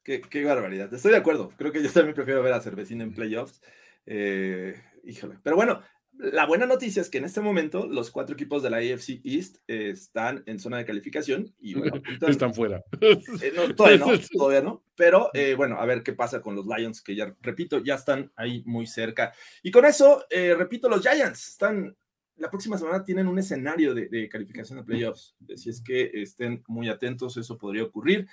Qué, 0.03 0.21
qué 0.21 0.43
barbaridad. 0.43 0.93
Estoy 0.93 1.11
de 1.11 1.17
acuerdo. 1.17 1.51
Creo 1.57 1.71
que 1.71 1.81
yo 1.83 1.91
también 1.91 2.15
prefiero 2.15 2.41
ver 2.41 2.53
a 2.53 2.59
Cervecín 2.61 3.01
en 3.01 3.13
playoffs. 3.13 3.61
Eh, 4.05 4.75
híjole. 5.03 5.37
Pero 5.43 5.55
bueno, 5.55 5.81
la 6.15 6.45
buena 6.45 6.65
noticia 6.67 7.01
es 7.01 7.09
que 7.09 7.17
en 7.17 7.25
este 7.25 7.41
momento 7.41 7.87
los 7.87 8.11
cuatro 8.11 8.35
equipos 8.35 8.61
de 8.61 8.69
la 8.69 8.77
AFC 8.77 9.19
East 9.23 9.57
eh, 9.67 9.89
están 9.89 10.43
en 10.45 10.59
zona 10.59 10.77
de 10.77 10.85
calificación 10.85 11.53
y 11.59 11.73
bueno, 11.73 11.95
apuntan- 12.03 12.29
Están 12.29 12.53
fuera. 12.53 12.83
eh, 13.01 13.51
no, 13.55 13.73
todavía 13.75 13.97
no, 13.97 14.07
todavía 14.37 14.61
no. 14.61 14.83
Pero 14.95 15.31
eh, 15.33 15.55
bueno, 15.55 15.79
a 15.79 15.85
ver 15.85 16.03
qué 16.03 16.13
pasa 16.13 16.41
con 16.41 16.55
los 16.55 16.65
Lions, 16.67 17.01
que 17.01 17.15
ya, 17.15 17.35
repito, 17.41 17.79
ya 17.83 17.95
están 17.95 18.31
ahí 18.35 18.61
muy 18.65 18.85
cerca. 18.85 19.33
Y 19.63 19.71
con 19.71 19.85
eso, 19.85 20.25
eh, 20.29 20.53
repito, 20.55 20.87
los 20.87 21.01
Giants 21.01 21.47
están, 21.49 21.97
la 22.35 22.49
próxima 22.51 22.77
semana 22.77 23.03
tienen 23.03 23.27
un 23.27 23.39
escenario 23.39 23.93
de, 23.95 24.07
de 24.09 24.29
calificación 24.29 24.77
de 24.79 24.85
playoffs. 24.85 25.35
Si 25.55 25.69
es 25.71 25.81
que 25.81 26.11
estén 26.13 26.63
muy 26.67 26.89
atentos, 26.89 27.37
eso 27.37 27.57
podría 27.57 27.83
ocurrir. 27.83 28.27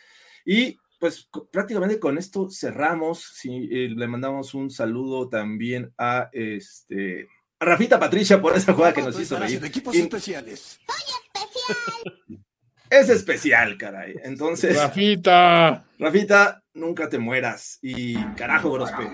Y 0.44 0.76
pues 1.00 1.28
prácticamente 1.50 1.98
con 1.98 2.16
esto 2.18 2.48
cerramos. 2.50 3.24
Sí, 3.34 3.68
eh, 3.72 3.88
le 3.96 4.06
mandamos 4.06 4.54
un 4.54 4.70
saludo 4.70 5.28
también 5.28 5.92
a 5.98 6.28
este. 6.32 7.26
a 7.58 7.64
Rafita 7.64 7.98
Patricia 7.98 8.40
por 8.40 8.54
esa 8.56 8.72
jugada 8.74 8.92
que 8.94 9.02
nos 9.02 9.18
hizo 9.18 9.36
reír. 9.38 9.64
equipos 9.64 9.94
Y- 9.96 10.00
especiales. 10.02 10.78
Es 12.90 13.08
especial, 13.08 13.78
caray. 13.78 14.14
Entonces. 14.24 14.76
Rafita. 14.76 15.84
Rafita, 15.98 16.64
nunca 16.74 17.08
te 17.08 17.18
mueras. 17.20 17.78
Y 17.82 18.16
carajo, 18.34 18.68
Gorospe. 18.70 19.04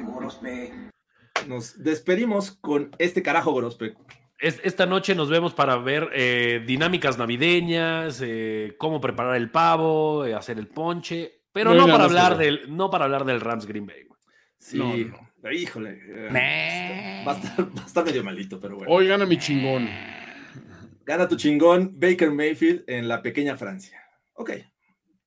Nos 1.46 1.82
despedimos 1.82 2.52
con 2.52 2.90
este 2.98 3.22
carajo, 3.22 3.52
Gorospe. 3.52 3.94
Es- 4.38 4.60
esta 4.64 4.86
noche 4.86 5.14
nos 5.14 5.28
vemos 5.28 5.52
para 5.52 5.76
ver 5.76 6.08
eh, 6.14 6.62
dinámicas 6.66 7.18
navideñas, 7.18 8.20
eh, 8.24 8.74
cómo 8.78 8.98
preparar 9.00 9.36
el 9.36 9.50
pavo, 9.50 10.24
eh, 10.24 10.34
hacer 10.34 10.58
el 10.58 10.68
ponche, 10.68 11.42
pero 11.56 11.72
No 11.74 11.86
para 11.86 12.04
hablar 12.04 12.36
del, 12.36 12.76
no 12.76 12.90
para 12.90 13.06
hablar 13.06 13.24
del 13.24 13.40
Rams 13.40 13.64
Green 13.64 13.86
Bay. 13.86 14.04
güey. 14.04 14.20
Sí, 14.58 14.76
No, 14.76 14.94
no, 15.42 15.52
híjole. 15.52 15.98
eh, 16.06 17.24
va, 17.26 17.32
a 17.32 17.36
estar, 17.36 17.64
va 17.78 17.82
a 17.82 17.86
estar 17.86 18.04
medio 18.04 18.22
malito, 18.22 18.60
pero 18.60 18.76
bueno. 18.76 18.92
Hoy 18.92 19.06
gana 19.08 19.24
mi 19.24 19.38
chingón. 19.38 19.88
Gana 21.06 21.26
tu 21.26 21.36
chingón 21.36 21.92
Baker 21.98 22.30
Mayfield 22.30 22.84
en 22.88 23.08
la 23.08 23.22
pequeña 23.22 23.56
Francia. 23.56 24.02
Ok, 24.34 24.50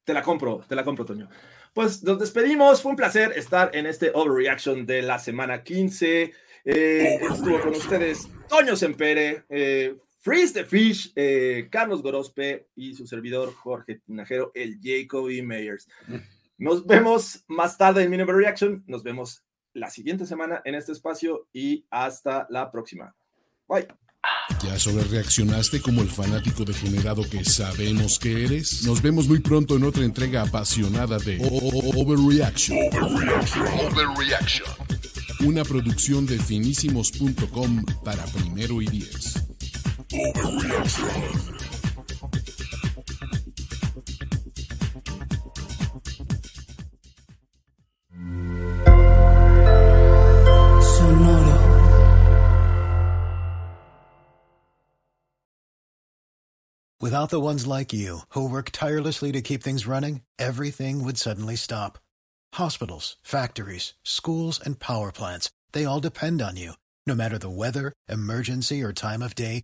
te 0.04 0.14
la 0.14 0.22
compro, 0.22 0.64
te 0.68 0.76
la 0.76 0.84
compro, 0.84 1.04
Toño. 1.04 1.30
Pues 1.74 2.04
nos 2.04 2.20
despedimos. 2.20 2.82
Fue 2.82 2.92
un 2.92 2.96
placer 2.98 3.32
estar 3.36 3.76
en 3.76 3.88
este 3.88 4.12
Overreaction 4.14 4.86
de 4.86 5.02
la 5.02 5.18
semana 5.18 5.64
15. 5.64 6.32
Eh, 6.66 7.20
estuvo 7.22 7.60
con 7.62 7.70
ustedes 7.74 8.30
Toño 8.48 8.76
Sempere, 8.76 9.46
eh, 9.50 9.96
Freeze 10.22 10.54
the 10.54 10.66
Fish, 10.66 11.12
eh, 11.16 11.68
Carlos 11.72 12.02
Gorospe 12.02 12.68
y 12.76 12.94
su 12.94 13.08
servidor 13.08 13.54
Jorge 13.54 14.02
Tinajero, 14.06 14.52
el 14.54 14.78
Jacoby 14.82 15.42
Meyers. 15.42 15.88
Nos 16.58 16.86
vemos 16.86 17.44
más 17.48 17.78
tarde 17.78 18.04
en 18.04 18.10
Mini 18.12 18.24
Reaction. 18.26 18.84
Nos 18.86 19.02
vemos 19.04 19.44
la 19.74 19.90
siguiente 19.90 20.26
semana 20.26 20.62
en 20.66 20.76
este 20.76 20.92
espacio 20.92 21.48
y 21.54 21.86
hasta 21.90 22.46
la 22.50 22.70
próxima. 22.72 23.16
Bye. 23.68 23.88
¿Ya 24.66 24.78
sobre 24.78 25.06
reaccionaste 25.06 25.82
como 25.82 26.02
el 26.02 26.10
fanático 26.10 26.66
degenerado 26.66 27.24
que 27.30 27.46
sabemos 27.46 28.20
que 28.20 28.44
eres? 28.44 28.84
Nos 28.84 29.02
vemos 29.02 29.30
muy 29.30 29.40
pronto 29.40 29.78
en 29.78 29.86
otra 29.86 30.04
entrega 30.04 30.42
apasionada 30.42 31.18
de 31.20 31.38
O- 31.42 31.48
O- 31.48 32.02
Overreaction. 32.02 32.78
Overreaction. 32.92 34.68
Una 35.46 35.64
producción 35.64 36.26
de 36.26 36.38
finísimos.com 36.38 37.86
para 38.04 38.26
primero 38.26 38.82
y 38.82 38.88
diez. 38.88 39.36
Without 57.02 57.30
the 57.30 57.40
ones 57.40 57.68
like 57.68 57.94
you, 57.94 58.22
who 58.30 58.50
work 58.50 58.72
tirelessly 58.72 59.32
to 59.32 59.42
keep 59.42 59.62
things 59.62 59.86
running, 59.86 60.22
everything 60.40 61.04
would 61.04 61.18
suddenly 61.18 61.56
stop. 61.56 62.00
Hospitals, 62.54 63.16
factories, 63.22 63.94
schools, 64.04 64.60
and 64.60 64.80
power 64.80 65.12
plants, 65.12 65.52
they 65.72 65.86
all 65.86 66.00
depend 66.00 66.42
on 66.42 66.58
you. 66.58 66.74
No 67.06 67.16
matter 67.16 67.38
the 67.38 67.50
weather, 67.50 67.94
emergency, 68.08 68.84
or 68.84 68.92
time 68.94 69.22
of 69.22 69.34
day, 69.34 69.64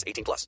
18 0.05 0.23
plus. 0.23 0.47